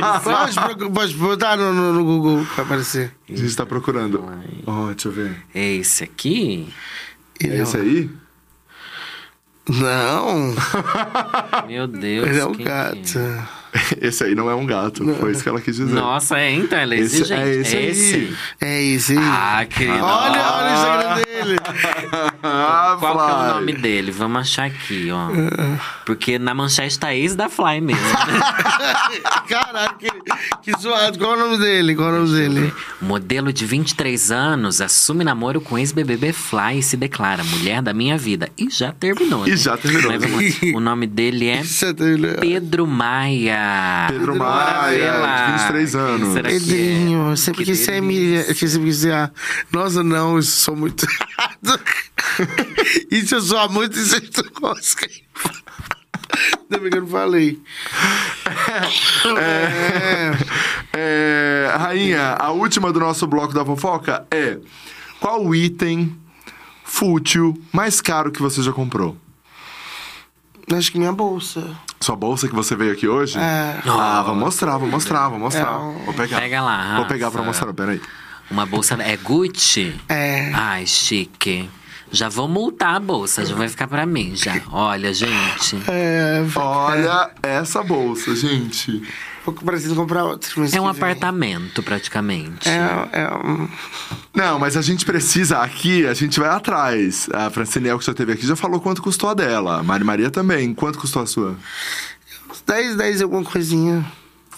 Aparece. 0.00 0.58
Pode, 0.92 1.14
botar 1.14 1.56
no, 1.56 1.72
no, 1.72 1.92
no 1.92 2.04
Google 2.04 2.42
vai 2.56 2.64
aparecer. 2.64 3.12
A 3.30 3.36
gente 3.36 3.56
tá 3.56 3.64
procurando. 3.64 4.24
Ó, 4.66 4.86
deixa 4.92 5.08
eu 5.08 5.12
ver. 5.12 5.36
É 5.54 5.72
esse 5.74 6.04
aqui? 6.04 6.68
É 7.42 7.56
esse 7.58 7.76
aí? 7.76 8.10
Não, 9.68 10.54
Meu 11.66 11.88
Deus. 11.88 12.28
ele 12.28 12.38
é 12.38 12.46
um 12.46 12.52
gato. 12.52 13.18
Esse 14.00 14.22
aí 14.24 14.34
não 14.34 14.48
é 14.48 14.54
um 14.54 14.64
gato. 14.64 15.04
Foi 15.16 15.32
isso 15.32 15.42
que 15.42 15.48
ela 15.48 15.60
quis 15.60 15.76
dizer. 15.76 15.92
Nossa, 15.92 16.38
é, 16.38 16.52
então, 16.52 16.78
ela 16.78 16.94
é 16.94 16.98
Esse- 17.00 17.16
exigente. 17.22 17.42
é 17.42 17.54
esse 17.56 17.76
aí. 17.76 17.86
esse. 17.88 18.36
É 18.60 18.82
esse 18.84 19.12
aí. 19.18 19.24
Ah, 19.24 19.66
querido. 19.68 19.98
olha, 20.04 20.52
olha 20.52 20.70
o 20.70 20.74
Instagram 20.74 21.14
dele. 21.16 21.56
Ah, 22.48 22.96
Qual 22.98 23.14
que 23.16 23.30
é 23.30 23.34
o 23.34 23.54
nome 23.54 23.72
dele? 23.74 24.10
Vamos 24.10 24.40
achar 24.42 24.66
aqui, 24.66 25.08
ó. 25.10 25.28
Porque 26.04 26.38
na 26.38 26.54
manchete 26.54 26.98
tá 26.98 27.14
ex 27.14 27.34
da 27.34 27.48
Fly 27.48 27.80
mesmo. 27.80 28.02
Caralho, 29.48 29.94
que, 29.98 30.08
que 30.62 30.80
zoado. 30.80 31.18
Qual 31.18 31.32
é 31.32 31.36
o 31.36 31.38
nome 31.38 31.58
dele? 31.58 31.94
Qual 31.94 32.08
é 32.08 32.12
o 32.12 32.24
nome 32.26 32.32
dele? 32.38 32.72
Modelo 33.00 33.52
de 33.52 33.64
23 33.66 34.30
anos 34.30 34.80
assume 34.80 35.24
namoro 35.24 35.60
com 35.60 35.78
ex-BBB 35.78 36.32
Fly 36.32 36.78
e 36.78 36.82
se 36.82 36.96
declara 36.96 37.42
mulher 37.44 37.82
da 37.82 37.92
minha 37.92 38.16
vida. 38.18 38.48
E 38.56 38.68
já 38.70 38.92
terminou, 38.92 39.46
E 39.46 39.50
né? 39.50 39.56
já 39.56 39.76
terminou. 39.76 40.12
Mas 40.12 40.22
vamos 40.22 40.60
lá. 40.62 40.76
O 40.76 40.80
nome 40.80 41.06
dele 41.06 41.48
é. 41.48 41.62
Pedro 42.40 42.86
Maia. 42.86 44.06
Pedro 44.08 44.36
Maia, 44.36 45.46
de 45.46 45.52
23 45.52 45.90
Quem 45.92 46.00
anos. 46.00 46.32
será 46.32 46.48
que 46.48 46.54
é? 46.54 46.58
Pedrinho, 46.58 47.30
eu 47.30 47.36
sempre 47.36 47.64
Que 47.64 47.70
quis 47.72 47.78
ser 47.80 47.92
delícia. 47.92 47.98
Emília. 48.06 48.38
Eu 48.40 48.54
sempre 48.54 48.60
quis 48.60 48.80
dizer, 48.82 49.12
ah, 49.14 49.30
nossa, 49.72 50.02
não, 50.02 50.38
isso 50.38 50.60
sou 50.60 50.76
muito. 50.76 51.06
isso 53.10 53.34
eu 53.36 53.40
sou 53.42 53.68
muito, 53.70 53.98
isso 53.98 54.16
eu 54.16 54.30
tô 54.30 54.66
rosca. 54.66 55.08
Ainda 56.62 56.78
bem 56.78 56.90
que 56.90 56.96
eu 56.98 57.02
não 57.02 57.08
falei. 57.08 57.60
É. 59.38 60.32
É, 60.98 61.74
rainha, 61.78 62.36
a 62.38 62.50
última 62.50 62.92
do 62.92 63.00
nosso 63.00 63.26
bloco 63.26 63.52
da 63.54 63.64
fofoca 63.64 64.26
é: 64.30 64.58
qual 65.20 65.44
o 65.44 65.54
item 65.54 66.16
fútil 66.84 67.60
mais 67.72 68.00
caro 68.00 68.30
que 68.30 68.40
você 68.40 68.62
já 68.62 68.72
comprou? 68.72 69.16
Acho 70.72 70.90
que 70.90 70.98
minha 70.98 71.12
bolsa. 71.12 71.76
Sua 72.00 72.16
bolsa 72.16 72.48
que 72.48 72.54
você 72.54 72.74
veio 72.74 72.92
aqui 72.92 73.06
hoje? 73.08 73.38
É. 73.38 73.80
Ah, 73.86 74.22
vou 74.22 74.34
mostrar, 74.34 74.76
vou 74.78 74.88
mostrar, 74.88 75.28
vou 75.28 75.38
mostrar. 75.38 75.72
É 75.72 75.76
um- 75.76 76.04
Vou 76.04 76.14
pegar. 76.14 76.40
Pega 76.40 76.60
lá, 76.62 76.96
Vou 76.96 77.06
pegar 77.06 77.30
pra 77.30 77.42
mostrar, 77.42 77.72
peraí. 77.72 78.00
Uma 78.50 78.66
bolsa. 78.66 78.94
É 79.02 79.16
Gucci? 79.16 79.94
É. 80.08 80.52
Ai, 80.52 80.86
chique. 80.86 81.68
Já 82.10 82.28
vou 82.28 82.48
multar 82.48 82.96
a 82.96 83.00
bolsa, 83.00 83.44
já 83.44 83.54
vai 83.54 83.68
ficar 83.68 83.88
pra 83.88 84.06
mim 84.06 84.34
já. 84.36 84.60
Olha, 84.70 85.12
gente. 85.12 85.76
É, 85.88 86.44
Olha 86.54 87.30
essa 87.42 87.82
bolsa, 87.82 88.34
gente. 88.34 89.02
vou 89.44 89.54
preciso 89.54 89.94
comprar 89.94 90.24
outro. 90.24 90.64
É 90.72 90.80
um 90.80 90.88
apartamento, 90.88 91.82
praticamente. 91.82 92.68
É, 92.68 93.08
é 93.12 93.30
um... 93.34 93.68
Não, 94.34 94.58
mas 94.58 94.76
a 94.76 94.82
gente 94.82 95.04
precisa 95.04 95.58
aqui, 95.58 96.06
a 96.06 96.14
gente 96.14 96.38
vai 96.38 96.48
atrás. 96.48 97.28
A 97.32 97.50
Franciniel 97.50 97.98
que 97.98 98.06
já 98.06 98.14
teve 98.14 98.32
aqui 98.32 98.46
já 98.46 98.56
falou 98.56 98.80
quanto 98.80 99.02
custou 99.02 99.30
a 99.30 99.34
dela. 99.34 99.80
A 99.80 99.82
Mari 99.82 100.04
Maria 100.04 100.30
também. 100.30 100.72
Quanto 100.74 100.98
custou 100.98 101.22
a 101.22 101.26
sua? 101.26 101.56
10, 102.66 102.96
10 102.96 103.22
alguma 103.22 103.44
coisinha. 103.44 104.04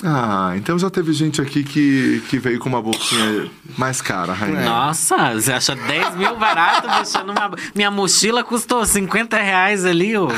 Ah, 0.05 0.53
então 0.55 0.79
já 0.79 0.89
teve 0.89 1.13
gente 1.13 1.41
aqui 1.41 1.65
que, 1.65 2.23
que 2.29 2.39
veio 2.39 2.61
com 2.61 2.69
uma 2.69 2.81
bolsinha 2.81 3.51
mais 3.77 4.01
cara, 4.01 4.33
rainha. 4.33 4.61
Nossa, 4.65 5.35
você 5.35 5.53
acha 5.53 5.75
10 5.75 6.15
mil 6.15 6.37
barato 6.37 6.87
deixando 6.89 7.33
uma. 7.33 7.51
Minha 7.75 7.91
mochila 7.91 8.45
custou 8.45 8.87
50 8.87 9.37
reais 9.39 9.85
ali, 9.85 10.17
ô. 10.17 10.29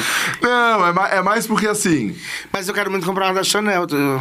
Não, 0.40 0.86
é, 0.86 0.92
ma- 0.94 1.08
é 1.08 1.22
mais 1.22 1.46
porque 1.46 1.66
assim. 1.66 2.16
Mas 2.50 2.68
eu 2.68 2.74
quero 2.74 2.90
muito 2.90 3.04
comprar 3.04 3.26
uma 3.26 3.34
da 3.34 3.44
Chanel. 3.44 3.86
tô- 3.86 4.20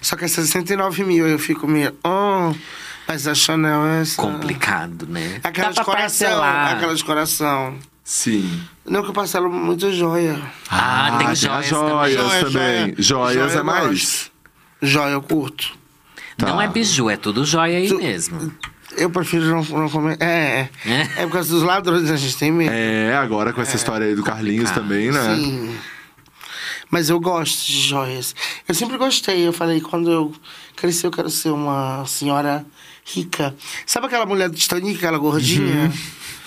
Só 0.00 0.16
que 0.16 0.24
é 0.24 0.28
69 0.28 1.04
mil. 1.04 1.28
Eu 1.28 1.38
fico 1.38 1.68
meio... 1.68 1.94
Oh, 2.02 2.54
mas 3.06 3.26
a 3.28 3.34
Chanel 3.34 3.84
é... 3.84 4.00
essa- 4.00 4.22
Complicado, 4.22 5.06
né? 5.06 5.38
Aquela 5.44 5.66
Dá 5.66 5.72
de 5.72 5.74
pra 5.76 5.84
coração. 5.84 6.28
parcelar. 6.28 6.72
Aquela 6.72 6.94
de 6.94 7.04
coração. 7.04 7.74
Sim. 8.02 8.62
Não, 8.86 9.02
que 9.02 9.10
eu 9.10 9.12
parcelo 9.12 9.50
muito 9.52 9.92
joia. 9.92 10.40
Ah, 10.70 11.16
tem 11.18 11.26
as 11.28 11.38
joias 11.38 11.66
joias 11.68 12.16
também. 12.16 12.42
também. 12.52 12.94
Joia, 12.98 13.34
Joias 13.34 13.34
joia 13.52 13.52
é 13.52 13.58
eu 13.60 13.64
mais. 13.64 14.31
Joia 14.82 15.12
eu 15.12 15.22
curto. 15.22 15.72
Não 16.38 16.56
Tá. 16.56 16.64
é 16.64 16.68
biju, 16.68 17.08
é 17.08 17.16
tudo 17.16 17.44
joia 17.44 17.78
aí 17.78 17.88
Tu- 17.88 17.96
mesmo. 17.98 18.52
Eu 18.96 19.08
prefiro 19.08 19.44
não, 19.46 19.62
não 19.62 19.88
comer. 19.88 20.16
É, 20.20 20.68
é. 20.84 20.90
É? 20.90 21.00
É 21.22 21.26
por 21.26 21.32
causa 21.34 21.50
dos 21.54 21.62
ladrões, 21.62 22.10
a 22.10 22.16
gente 22.16 22.36
tem 22.36 22.50
medo. 22.52 22.70
É, 22.74 23.16
agora 23.16 23.52
com 23.52 23.60
essa 23.62 23.76
história 23.76 24.06
aí 24.06 24.14
do 24.14 24.22
Carlinhos 24.22 24.70
complicado. 24.70 24.82
também, 24.88 25.10
né? 25.10 25.34
Sim. 25.36 25.76
Mas 26.90 27.08
eu 27.08 27.18
gosto 27.18 27.64
de 27.66 27.80
joias. 27.80 28.34
Eu 28.68 28.74
sempre 28.74 28.98
gostei. 28.98 29.46
Eu 29.48 29.52
falei, 29.52 29.80
quando 29.80 30.10
eu 30.10 30.32
crescer, 30.76 31.06
eu 31.06 31.10
quero 31.10 31.30
ser 31.30 31.48
uma 31.50 32.04
senhora 32.06 32.66
rica. 33.04 33.54
Sabe 33.86 34.06
aquela 34.06 34.26
mulher 34.26 34.50
do 34.50 34.56
Titanic, 34.56 34.98
aquela 34.98 35.16
gordinha? 35.16 35.90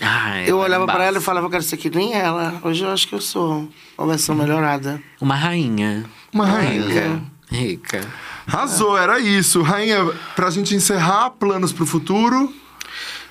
Ah, 0.02 0.42
Eu 0.44 0.60
é 0.62 0.66
olhava 0.66 0.86
pra 0.86 0.96
bafo. 0.96 1.06
ela 1.08 1.18
e 1.18 1.22
falava, 1.22 1.48
eu 1.48 1.50
quero 1.50 1.64
ser 1.64 1.78
que 1.78 1.90
nem 1.90 2.14
ela. 2.14 2.60
Hoje 2.64 2.84
eu 2.84 2.92
acho 2.92 3.08
que 3.08 3.16
eu 3.16 3.22
sou 3.22 3.68
uma 3.98 4.08
versão 4.08 4.36
melhorada. 4.36 5.02
Uma 5.20 5.36
rainha. 5.36 6.06
Uma 6.32 6.46
rainha. 6.46 6.82
Rica. 6.88 7.22
Rica. 7.50 8.02
Arrasou, 8.48 8.98
era 8.98 9.20
isso. 9.20 9.62
Rainha, 9.62 10.06
pra 10.36 10.50
gente 10.50 10.76
encerrar, 10.76 11.32
planos 11.32 11.72
pro 11.72 11.86
futuro. 11.86 12.54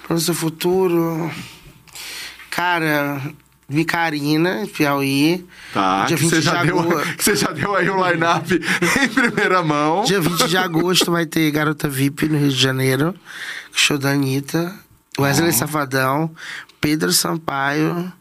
Para 0.06 0.16
o 0.16 0.20
seu 0.20 0.34
futuro. 0.34 1.30
Cara, 2.50 3.20
Vicarina, 3.68 4.66
Piauí. 4.72 5.44
Tá, 5.72 6.04
Dia 6.04 6.16
que 6.16 6.22
20 6.22 6.30
você 6.30 6.36
de 6.40 6.42
já, 6.42 6.62
deu, 6.64 6.78
agosto. 6.80 7.16
que 7.16 7.24
você 7.24 7.36
já 7.36 7.50
deu 7.52 7.74
aí 7.74 7.88
o 7.88 8.08
line-up 8.10 8.54
em 9.02 9.08
primeira 9.08 9.62
mão. 9.62 10.04
Dia 10.04 10.20
20 10.20 10.48
de 10.48 10.56
agosto 10.56 11.10
vai 11.10 11.26
ter 11.26 11.50
Garota 11.50 11.88
VIP 11.88 12.28
no 12.28 12.38
Rio 12.38 12.50
de 12.50 12.60
Janeiro. 12.60 13.14
Show 13.72 13.98
da 13.98 14.10
Anitta. 14.10 14.74
Wesley 15.18 15.52
Safadão. 15.52 16.30
Pedro 16.80 17.12
Sampaio. 17.12 18.12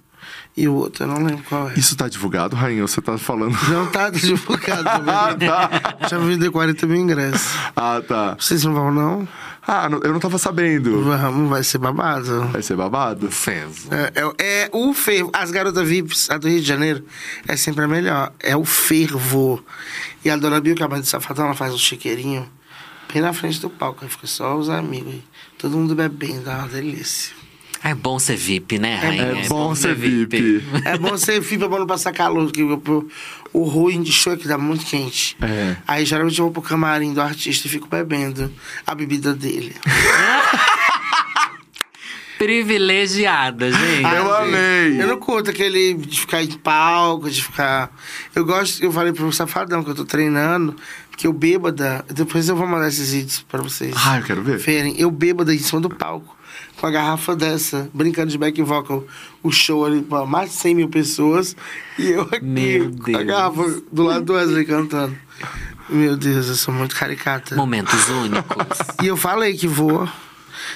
E 0.55 0.67
o 0.67 0.73
outro, 0.75 1.03
eu 1.05 1.07
não 1.07 1.23
lembro 1.23 1.43
qual 1.49 1.69
é. 1.69 1.73
Isso 1.73 1.95
tá 1.95 2.07
divulgado, 2.07 2.55
Rainha? 2.55 2.83
ou 2.83 2.87
Você 2.87 3.01
tá 3.01 3.17
falando. 3.17 3.57
Não 3.69 3.87
tá 3.91 4.09
divulgado. 4.11 4.83
Ah, 5.09 5.33
tá. 5.35 6.07
Já 6.07 6.17
vendeu 6.19 6.51
40 6.51 6.85
mil 6.85 6.97
ingressos. 6.97 7.47
Ah, 7.75 8.01
tá. 8.07 8.35
Vocês 8.39 8.63
não 8.63 8.73
vão, 8.73 8.91
não? 8.93 9.27
Ah, 9.65 9.89
não- 9.89 9.99
eu 10.03 10.11
não 10.13 10.19
tava 10.19 10.37
sabendo. 10.37 11.01
Vamos, 11.03 11.49
vai 11.49 11.63
ser 11.63 11.79
babado. 11.79 12.41
Vai 12.49 12.61
ser 12.61 12.75
babado? 12.75 13.31
Fervo. 13.31 13.89
É, 13.91 14.11
é, 14.37 14.63
é 14.65 14.69
o 14.71 14.93
fervo. 14.93 15.31
As 15.33 15.49
garotas 15.49 15.87
VIPs, 15.87 16.29
a 16.29 16.37
do 16.37 16.47
Rio 16.47 16.61
de 16.61 16.67
Janeiro, 16.67 17.03
é 17.47 17.55
sempre 17.55 17.83
a 17.85 17.87
melhor. 17.87 18.31
É 18.39 18.55
o 18.55 18.63
fervo. 18.63 19.63
E 20.23 20.29
a 20.29 20.35
dona 20.37 20.61
Bill, 20.61 20.75
que 20.75 20.83
é 20.83 20.85
a 20.85 20.89
mãe 20.89 20.99
do 20.99 21.07
Safadão, 21.07 21.45
ela 21.45 21.55
faz 21.55 21.73
um 21.73 21.77
chiqueirinho 21.79 22.47
bem 23.11 23.21
na 23.23 23.33
frente 23.33 23.59
do 23.59 23.69
palco. 23.71 24.03
Aí 24.03 24.09
fica 24.09 24.27
só 24.27 24.55
os 24.55 24.69
amigos. 24.69 25.13
aí. 25.13 25.23
Todo 25.57 25.77
mundo 25.77 25.95
bebendo, 25.95 26.47
é 26.49 26.55
uma 26.55 26.67
delícia. 26.67 27.33
É 27.83 27.93
bom 27.93 28.17
ser 28.17 28.37
VIP, 28.37 28.79
né, 28.79 28.95
rainha? 28.95 29.23
É 29.43 29.47
bom 29.47 29.75
ser 29.75 29.93
VIP. 29.93 30.63
É 30.85 30.97
bom 30.97 31.17
ser 31.17 31.41
VIP 31.41 31.67
pra 31.67 31.79
não 31.79 31.85
passar 31.87 32.13
calor, 32.13 32.45
porque 32.45 32.63
o, 33.53 33.63
ruim 33.63 34.01
de 34.01 34.11
show 34.11 34.31
é 34.33 34.37
que 34.37 34.47
dá 34.47 34.57
muito 34.57 34.85
quente. 34.85 35.35
É. 35.41 35.75
Aí 35.85 36.05
geralmente 36.05 36.39
eu 36.39 36.45
vou 36.45 36.53
pro 36.53 36.61
camarim 36.61 37.13
do 37.13 37.21
artista 37.21 37.67
e 37.67 37.69
fico 37.69 37.87
bebendo 37.87 38.49
a 38.87 38.95
bebida 38.95 39.33
dele. 39.33 39.75
Privilegiada, 42.37 43.71
gente. 43.71 44.01
Eu 44.03 44.33
Ah, 44.33 44.41
amei. 44.41 45.01
Eu 45.01 45.07
não 45.07 45.17
curto 45.17 45.49
aquele 45.51 45.93
de 45.93 46.19
ficar 46.19 46.41
em 46.43 46.51
palco, 46.51 47.29
de 47.29 47.41
ficar. 47.43 47.89
Eu 48.35 48.43
gosto, 48.43 48.83
eu 48.83 48.91
falei 48.91 49.13
pro 49.13 49.31
Safadão 49.31 49.83
que 49.83 49.89
eu 49.91 49.95
tô 49.95 50.03
treinando, 50.03 50.75
que 51.15 51.25
eu 51.27 51.31
bêbada. 51.31 52.03
Depois 52.13 52.49
eu 52.49 52.55
vou 52.55 52.67
mandar 52.67 52.87
esses 52.89 53.13
vídeos 53.13 53.45
pra 53.47 53.61
vocês 53.61 53.93
Ah, 54.05 54.17
eu 54.17 54.23
quero 54.23 54.41
ver. 54.43 54.57
verem. 54.57 54.95
Eu 54.99 55.09
bêbada 55.11 55.53
em 55.53 55.59
cima 55.59 55.79
do 55.79 55.89
palco, 55.89 56.35
com 56.83 56.87
a 56.87 56.91
garrafa 56.91 57.33
dessa, 57.33 57.89
brincando 57.93 58.29
de 58.29 58.37
back 58.37 58.61
vocal, 58.61 59.05
o 59.41 59.49
show 59.49 59.85
ali 59.85 60.01
pra 60.01 60.25
mais 60.25 60.49
de 60.49 60.55
100 60.57 60.75
mil 60.75 60.89
pessoas, 60.89 61.55
e 61.97 62.09
eu 62.11 62.23
aqui 62.23 62.41
Meu 62.43 62.91
com 62.97 63.15
a 63.15 63.23
garrafa 63.23 63.81
do 63.89 64.03
lado 64.03 64.25
do 64.25 64.33
Wesley 64.33 64.65
cantando. 64.65 65.17
Meu 65.89 66.17
Deus, 66.17 66.49
eu 66.49 66.55
sou 66.55 66.73
muito 66.73 66.93
caricata. 66.93 67.55
Momentos 67.55 68.09
únicos. 68.09 68.77
E 69.01 69.07
eu 69.07 69.15
falei 69.15 69.53
que 69.55 69.65
vou. 69.65 70.05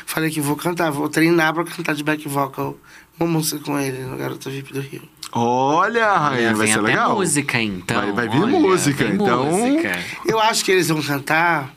Falei 0.05 0.29
que 0.29 0.39
vou 0.39 0.55
cantar, 0.55 0.91
vou 0.91 1.09
treinar 1.09 1.53
pra 1.53 1.65
cantar 1.65 1.93
de 1.93 2.05
back 2.05 2.25
vocal 2.29 2.77
uma 3.19 3.27
música 3.29 3.59
com 3.61 3.77
ele 3.77 3.99
no 4.05 4.15
Garota 4.15 4.49
VIP 4.49 4.71
do 4.71 4.79
Rio. 4.79 5.01
Olha, 5.33 6.09
Rainha, 6.17 6.55
vai 6.55 6.67
vem 6.67 6.73
ser 6.73 6.79
até 6.79 6.87
legal. 6.87 7.15
música, 7.17 7.61
então. 7.61 7.97
Vai- 8.01 8.11
vai 8.13 8.29
vir 8.29 8.43
Olha, 8.43 8.59
música, 8.59 9.03
vem 9.03 9.13
então- 9.15 9.45
música. 9.45 9.99
Eu 10.25 10.39
acho 10.39 10.63
que 10.63 10.71
eles 10.71 10.87
vão 10.87 11.01
cantar 11.01 11.73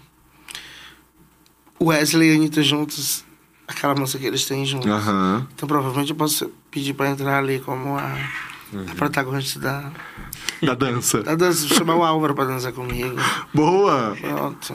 Wesley 1.82 2.30
e 2.32 2.36
Anitta 2.36 2.62
juntos, 2.62 3.24
aquela 3.70 3.94
música 3.94 4.18
que 4.18 4.26
eles 4.26 4.44
têm 4.44 4.64
juntos. 4.66 4.90
Aham. 4.90 5.46
Então 5.54 5.66
provavelmente 5.68 6.10
eu 6.10 6.16
posso 6.16 6.50
pedir 6.70 6.92
pra 6.94 7.08
entrar 7.10 7.38
ali 7.38 7.58
como 7.60 7.96
a, 7.96 8.16
a 8.90 8.94
protagonista 8.96 9.58
da, 9.60 9.90
Da 10.62 10.74
dança. 10.74 11.22
da 11.22 11.34
dança. 11.34 11.66
Chamar 11.68 11.96
o 11.96 12.04
Álvaro 12.04 12.34
pra 12.34 12.44
dançar 12.44 12.72
comigo. 12.72 13.16
Boa. 13.54 14.16
Pronto. 14.20 14.74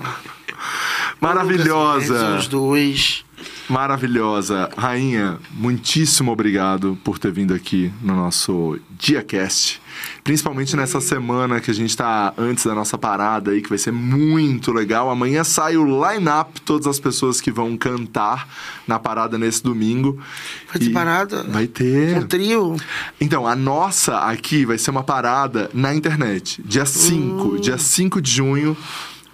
Maravilhosa. 1.22 2.38
Os 2.38 2.48
dois. 2.48 3.24
Maravilhosa. 3.70 4.70
Rainha, 4.78 5.40
muitíssimo 5.52 6.32
obrigado 6.32 6.98
por 7.04 7.18
ter 7.18 7.32
vindo 7.32 7.54
aqui 7.54 7.92
no 8.02 8.16
nosso 8.16 8.80
DiaCast. 8.92 9.82
Principalmente 10.24 10.76
nessa 10.76 11.00
semana 11.00 11.60
que 11.60 11.70
a 11.70 11.74
gente 11.74 11.96
tá 11.96 12.34
antes 12.38 12.66
da 12.66 12.74
nossa 12.74 12.98
parada 12.98 13.52
aí, 13.52 13.62
que 13.62 13.70
vai 13.70 13.78
ser 13.78 13.92
muito 13.92 14.72
legal. 14.72 15.10
Amanhã 15.10 15.44
sai 15.44 15.78
o 15.78 15.86
line-up, 15.86 16.62
todas 16.62 16.88
as 16.88 17.00
pessoas 17.00 17.40
que 17.40 17.52
vão 17.52 17.78
cantar 17.78 18.48
na 18.88 19.00
parada 19.00 19.38
nesse 19.38 19.64
domingo. 19.64 20.20
Vai 20.68 20.80
ter 20.80 20.86
E 20.86 20.90
parada? 20.94 21.44
Vai 21.44 21.68
ter. 21.68 22.18
Um 22.18 22.28
trio? 22.28 22.76
Então, 23.20 23.48
a 23.48 23.56
nossa 23.56 24.20
aqui 24.20 24.66
vai 24.66 24.78
ser 24.78 24.92
uma 24.92 25.04
parada 25.04 25.70
na 25.74 25.94
internet. 25.94 26.62
Dia 26.66 26.86
5, 26.86 27.60
dia 27.60 27.78
5 27.78 28.22
de 28.22 28.32
junho. 28.32 28.78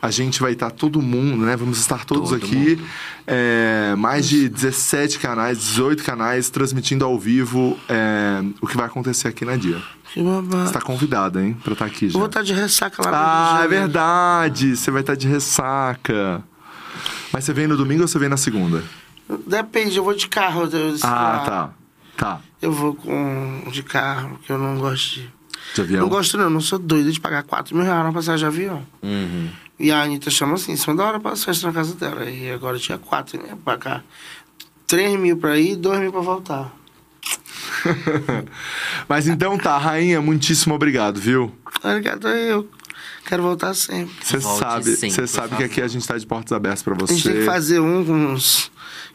A 0.01 0.09
gente 0.09 0.41
vai 0.41 0.53
estar 0.53 0.71
todo 0.71 0.99
mundo, 1.01 1.45
né? 1.45 1.55
Vamos 1.55 1.77
estar 1.79 2.05
todos 2.05 2.29
Todo 2.31 2.43
aqui. 2.43 2.83
É, 3.27 3.93
mais 3.97 4.27
de 4.27 4.49
17 4.49 5.19
canais, 5.19 5.59
18 5.59 6.03
canais, 6.03 6.49
transmitindo 6.49 7.05
ao 7.05 7.19
vivo 7.19 7.77
é, 7.87 8.43
o 8.59 8.65
que 8.65 8.75
vai 8.75 8.87
acontecer 8.87 9.27
aqui 9.27 9.45
na 9.45 9.55
dia. 9.55 9.79
Que 10.11 10.23
babado. 10.23 10.65
Você 10.65 10.73
tá 10.73 10.81
convidada, 10.81 11.41
hein? 11.43 11.55
Pra 11.63 11.73
estar 11.73 11.85
aqui 11.85 12.09
já. 12.09 12.15
Eu 12.15 12.19
vou 12.19 12.25
estar 12.25 12.41
de 12.41 12.53
ressaca 12.53 13.01
lá 13.03 13.11
no 13.11 13.17
Ah, 13.17 13.63
é 13.63 13.67
verdade! 13.67 14.75
Você 14.75 14.89
vai 14.89 15.01
estar 15.01 15.15
de 15.15 15.27
ressaca. 15.27 16.43
Mas 17.31 17.43
você 17.43 17.53
vem 17.53 17.67
no 17.67 17.77
domingo 17.77 18.01
ou 18.01 18.07
você 18.07 18.17
vem 18.17 18.27
na 18.27 18.37
segunda? 18.37 18.83
Depende, 19.47 19.97
eu 19.97 20.03
vou 20.03 20.13
de 20.15 20.27
carro. 20.27 20.63
Eu, 20.63 20.95
Ah, 21.03 21.43
tá. 21.45 21.69
Tá. 22.17 22.39
Eu 22.61 22.71
vou 22.71 22.93
com 22.95 23.63
de 23.71 23.83
carro, 23.83 24.39
que 24.45 24.51
eu 24.51 24.57
não 24.57 24.77
gosto 24.77 25.15
de. 25.15 25.29
De 25.75 25.81
avião? 25.81 26.01
Não 26.01 26.09
gosto 26.09 26.37
não, 26.37 26.49
não 26.49 26.59
sou 26.59 26.77
doido 26.79 27.11
de 27.11 27.19
pagar 27.19 27.43
4 27.43 27.75
mil 27.75 27.85
reais 27.85 28.03
na 28.03 28.11
passagem 28.11 28.39
de 28.39 28.45
avião. 28.45 28.85
Uhum. 29.01 29.47
E 29.81 29.91
a 29.91 30.03
Anitta 30.03 30.29
chama 30.29 30.53
assim, 30.53 30.75
cima 30.75 30.95
da 30.95 31.05
hora 31.05 31.19
pra 31.19 31.35
festa 31.35 31.67
na 31.67 31.73
casa 31.73 31.95
dela. 31.95 32.29
E 32.29 32.51
agora 32.51 32.77
tinha 32.77 32.97
4, 32.97 33.41
né? 33.41 33.57
Pra 33.65 33.77
cá. 33.77 34.03
3 34.87 35.19
mil 35.19 35.37
pra 35.37 35.57
ir 35.57 35.71
e 35.71 35.75
2 35.75 35.99
mil 35.99 36.11
pra 36.11 36.21
voltar. 36.21 36.71
Mas 39.07 39.27
então 39.27 39.57
tá, 39.57 39.77
rainha, 39.77 40.21
muitíssimo 40.21 40.75
obrigado, 40.75 41.19
viu? 41.19 41.51
Obrigado, 41.83 42.27
eu 42.27 42.67
quero 43.25 43.41
voltar 43.41 43.73
sempre. 43.73 44.13
Você 44.21 44.39
sabe, 44.39 44.95
você 44.95 45.27
sabe 45.27 45.55
que 45.55 45.63
aqui 45.63 45.81
a 45.81 45.87
gente 45.87 46.07
tá 46.07 46.17
de 46.17 46.25
portas 46.25 46.51
abertas 46.51 46.83
pra 46.83 46.93
A 46.93 47.05
gente 47.05 47.23
tem 47.23 47.33
que 47.33 47.39
você. 47.39 47.45
fazer 47.45 47.79
um 47.79 48.05
com 48.05 48.13
uns. 48.13 48.71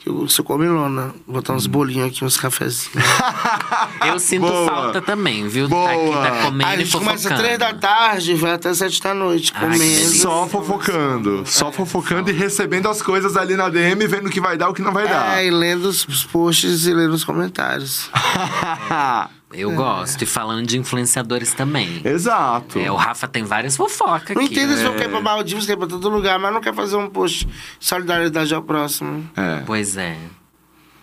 Eu 0.06 0.28
sou 0.28 0.44
comilona. 0.44 1.12
Botar 1.26 1.52
uns 1.52 1.66
bolinhos 1.66 2.06
aqui, 2.08 2.24
uns 2.24 2.36
cafezinhos. 2.36 2.94
Eu 4.06 4.18
sinto 4.20 4.46
Boa. 4.46 4.66
falta 4.66 5.02
também, 5.02 5.48
viu? 5.48 5.68
Boa. 5.68 5.88
Tá 5.88 5.94
aqui, 5.94 6.12
tá 6.12 6.42
comendo 6.44 6.70
a 6.70 6.74
e 6.74 6.78
gente 6.78 6.92
começa 6.92 7.28
fofocando. 7.28 7.42
3 7.42 7.58
da 7.58 7.74
tarde, 7.74 8.34
vai 8.34 8.52
até 8.52 8.72
7 8.72 9.02
da 9.02 9.12
noite, 9.14 9.52
Ai, 9.54 9.60
comendo. 9.62 10.08
Só 10.14 10.46
fofocando, 10.46 11.42
só 11.44 11.72
fofocando 11.72 12.30
e 12.30 12.32
recebendo 12.32 12.88
as 12.88 13.02
coisas 13.02 13.36
ali 13.36 13.56
na 13.56 13.68
DM, 13.68 14.06
vendo 14.06 14.28
o 14.28 14.30
que 14.30 14.40
vai 14.40 14.56
dar, 14.56 14.68
o 14.68 14.74
que 14.74 14.82
não 14.82 14.92
vai 14.92 15.08
dar. 15.08 15.38
É, 15.38 15.46
e 15.46 15.50
lendo 15.50 15.86
os 15.86 16.06
os 16.06 16.24
posts 16.24 16.86
e 16.86 16.94
lendo 16.94 17.12
os 17.14 17.24
comentários. 17.24 18.08
Eu 19.56 19.72
gosto. 19.72 20.22
E 20.22 20.26
falando 20.26 20.66
de 20.66 20.78
influenciadores 20.78 21.52
também. 21.52 22.00
Exato. 22.04 22.78
É, 22.78 22.90
o 22.90 22.96
Rafa 22.96 23.26
tem 23.26 23.44
várias 23.44 23.76
fofocas 23.76 24.36
Não 24.36 24.44
aqui. 24.44 24.52
entendo 24.54 24.72
se 24.76 24.82
né? 24.82 24.88
não 24.90 24.96
quer 24.96 25.04
ir 25.06 25.10
pra 25.10 25.20
Maldivas, 25.20 25.66
quer 25.66 25.76
pra 25.76 25.86
todo 25.86 26.08
lugar, 26.08 26.38
mas 26.38 26.52
não 26.52 26.60
quer 26.60 26.74
fazer 26.74 26.96
um 26.96 27.08
post 27.08 27.46
de 27.46 27.52
solidariedade 27.86 28.54
ao 28.54 28.62
próximo. 28.62 29.28
É. 29.36 29.62
Pois 29.66 29.96
é. 29.96 30.16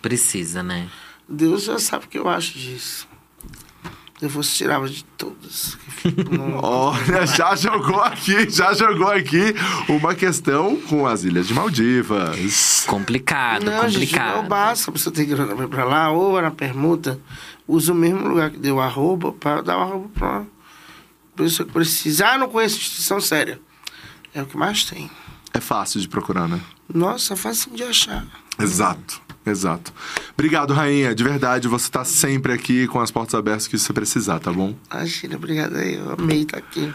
Precisa, 0.00 0.62
né? 0.62 0.86
Deus 1.28 1.64
já 1.64 1.78
sabe 1.78 2.04
o 2.04 2.08
que 2.08 2.18
eu 2.18 2.28
acho 2.28 2.52
disso. 2.58 3.08
Eu 4.22 4.30
fosse 4.30 4.54
tirava 4.54 4.88
de 4.88 5.04
todas. 5.18 5.76
Olha, 6.62 7.26
já 7.26 7.54
jogou 7.56 8.00
aqui, 8.00 8.48
já 8.48 8.72
jogou 8.72 9.08
aqui 9.10 9.54
uma 9.88 10.14
questão 10.14 10.76
com 10.88 11.06
as 11.06 11.24
Ilhas 11.24 11.48
de 11.48 11.52
Maldivas. 11.54 12.84
Complicado, 12.86 13.64
Não, 13.64 13.82
gente, 13.88 14.06
complicado. 14.06 14.36
não 14.36 14.48
basta. 14.48 14.90
A 14.90 14.92
pessoa 14.92 15.12
tem 15.12 15.26
pra 15.26 15.44
ir 15.64 15.68
pra 15.68 15.84
lá, 15.84 16.10
ou 16.10 16.40
na 16.40 16.50
permuta, 16.50 17.18
usa 17.66 17.92
o 17.92 17.94
mesmo 17.94 18.26
lugar 18.28 18.50
que 18.50 18.58
deu 18.58 18.80
arroba 18.80 19.32
pra 19.32 19.60
dar 19.60 19.78
o 19.78 19.80
arroba 19.82 20.08
pra 20.14 20.30
uma 20.38 20.46
pessoa 21.36 21.66
que 21.66 21.72
precisa. 21.72 22.28
Ah, 22.28 22.38
não 22.38 22.48
conheço 22.48 22.76
instituição 22.78 23.20
séria. 23.20 23.60
É 24.34 24.42
o 24.42 24.46
que 24.46 24.56
mais 24.56 24.84
tem. 24.84 25.10
É 25.52 25.60
fácil 25.60 26.00
de 26.00 26.08
procurar, 26.08 26.48
né? 26.48 26.60
Nossa, 26.92 27.34
é 27.34 27.36
fácil 27.36 27.72
de 27.72 27.82
achar. 27.82 28.26
Exato, 28.58 29.20
exato. 29.46 29.92
Obrigado, 30.32 30.72
rainha. 30.72 31.14
De 31.14 31.22
verdade, 31.22 31.68
você 31.68 31.90
tá 31.90 32.04
sempre 32.04 32.52
aqui 32.52 32.86
com 32.88 33.00
as 33.00 33.10
portas 33.10 33.34
abertas 33.34 33.66
que 33.66 33.78
você 33.78 33.92
precisar, 33.92 34.38
tá 34.38 34.52
bom? 34.52 34.74
Imagina, 34.92 35.36
obrigado 35.36 35.76
aí. 35.76 35.94
Eu 35.94 36.12
amei 36.12 36.42
estar 36.42 36.58
aqui. 36.58 36.92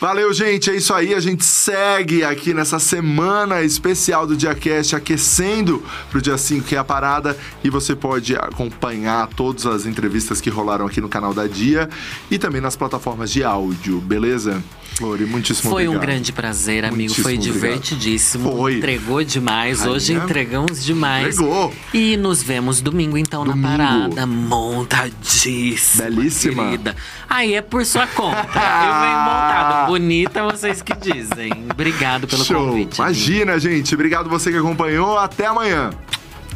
Valeu, 0.00 0.32
gente. 0.32 0.70
É 0.70 0.76
isso 0.76 0.94
aí. 0.94 1.14
A 1.14 1.20
gente 1.20 1.44
segue 1.44 2.24
aqui 2.24 2.54
nessa 2.54 2.78
semana 2.78 3.62
especial 3.62 4.26
do 4.26 4.36
DiaCast, 4.36 4.94
aquecendo 4.94 5.82
pro 6.10 6.22
dia 6.22 6.38
5, 6.38 6.66
que 6.66 6.76
é 6.76 6.78
a 6.78 6.84
parada. 6.84 7.36
E 7.64 7.70
você 7.70 7.96
pode 7.96 8.36
acompanhar 8.36 9.26
todas 9.28 9.66
as 9.66 9.86
entrevistas 9.86 10.40
que 10.40 10.50
rolaram 10.50 10.86
aqui 10.86 11.00
no 11.00 11.08
canal 11.08 11.34
da 11.34 11.46
Dia 11.46 11.88
e 12.30 12.38
também 12.38 12.60
nas 12.60 12.76
plataformas 12.76 13.30
de 13.30 13.42
áudio, 13.42 14.00
beleza? 14.00 14.62
Lori, 15.00 15.24
muitíssimo 15.26 15.70
Foi 15.70 15.86
um 15.86 15.92
obrigado. 15.92 16.06
grande 16.08 16.32
prazer, 16.32 16.84
amigo. 16.84 16.96
Muitíssimo 16.98 17.22
Foi 17.24 17.34
obrigado. 17.34 17.54
divertidíssimo. 17.54 18.56
Foi. 18.56 18.76
Entregou 18.78 19.22
demais. 19.24 19.86
Hoje 19.86 20.12
Rainha. 20.12 20.24
entregamos 20.24 20.84
demais. 20.84 21.34
Entregou. 21.36 21.72
E 21.94 22.16
nos 22.16 22.42
vemos 22.42 22.80
domingo, 22.80 23.16
então, 23.16 23.44
Domingo. 23.44 23.66
na 23.68 23.76
parada. 23.78 24.26
Montadíssima. 24.26 26.04
Belíssima. 26.04 26.64
Querida. 26.64 26.96
Aí 27.28 27.54
é 27.54 27.62
por 27.62 27.84
sua 27.84 28.06
conta. 28.06 28.38
Eu 28.54 29.00
venho 29.00 29.18
montado. 29.20 29.86
Bonita, 29.88 30.42
vocês 30.44 30.82
que 30.82 30.94
dizem. 30.96 31.52
Obrigado 31.70 32.26
pelo 32.26 32.44
Show. 32.44 32.66
convite. 32.68 33.00
amigo. 33.00 33.02
Imagina, 33.02 33.58
gente. 33.58 33.94
Obrigado 33.94 34.28
você 34.28 34.50
que 34.50 34.56
acompanhou. 34.58 35.16
Até 35.18 35.46
amanhã. 35.46 35.90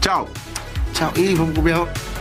Tchau. 0.00 0.28
Tchau. 0.92 1.12
Ih, 1.16 1.34
vamos 1.34 1.54
comer. 1.54 2.11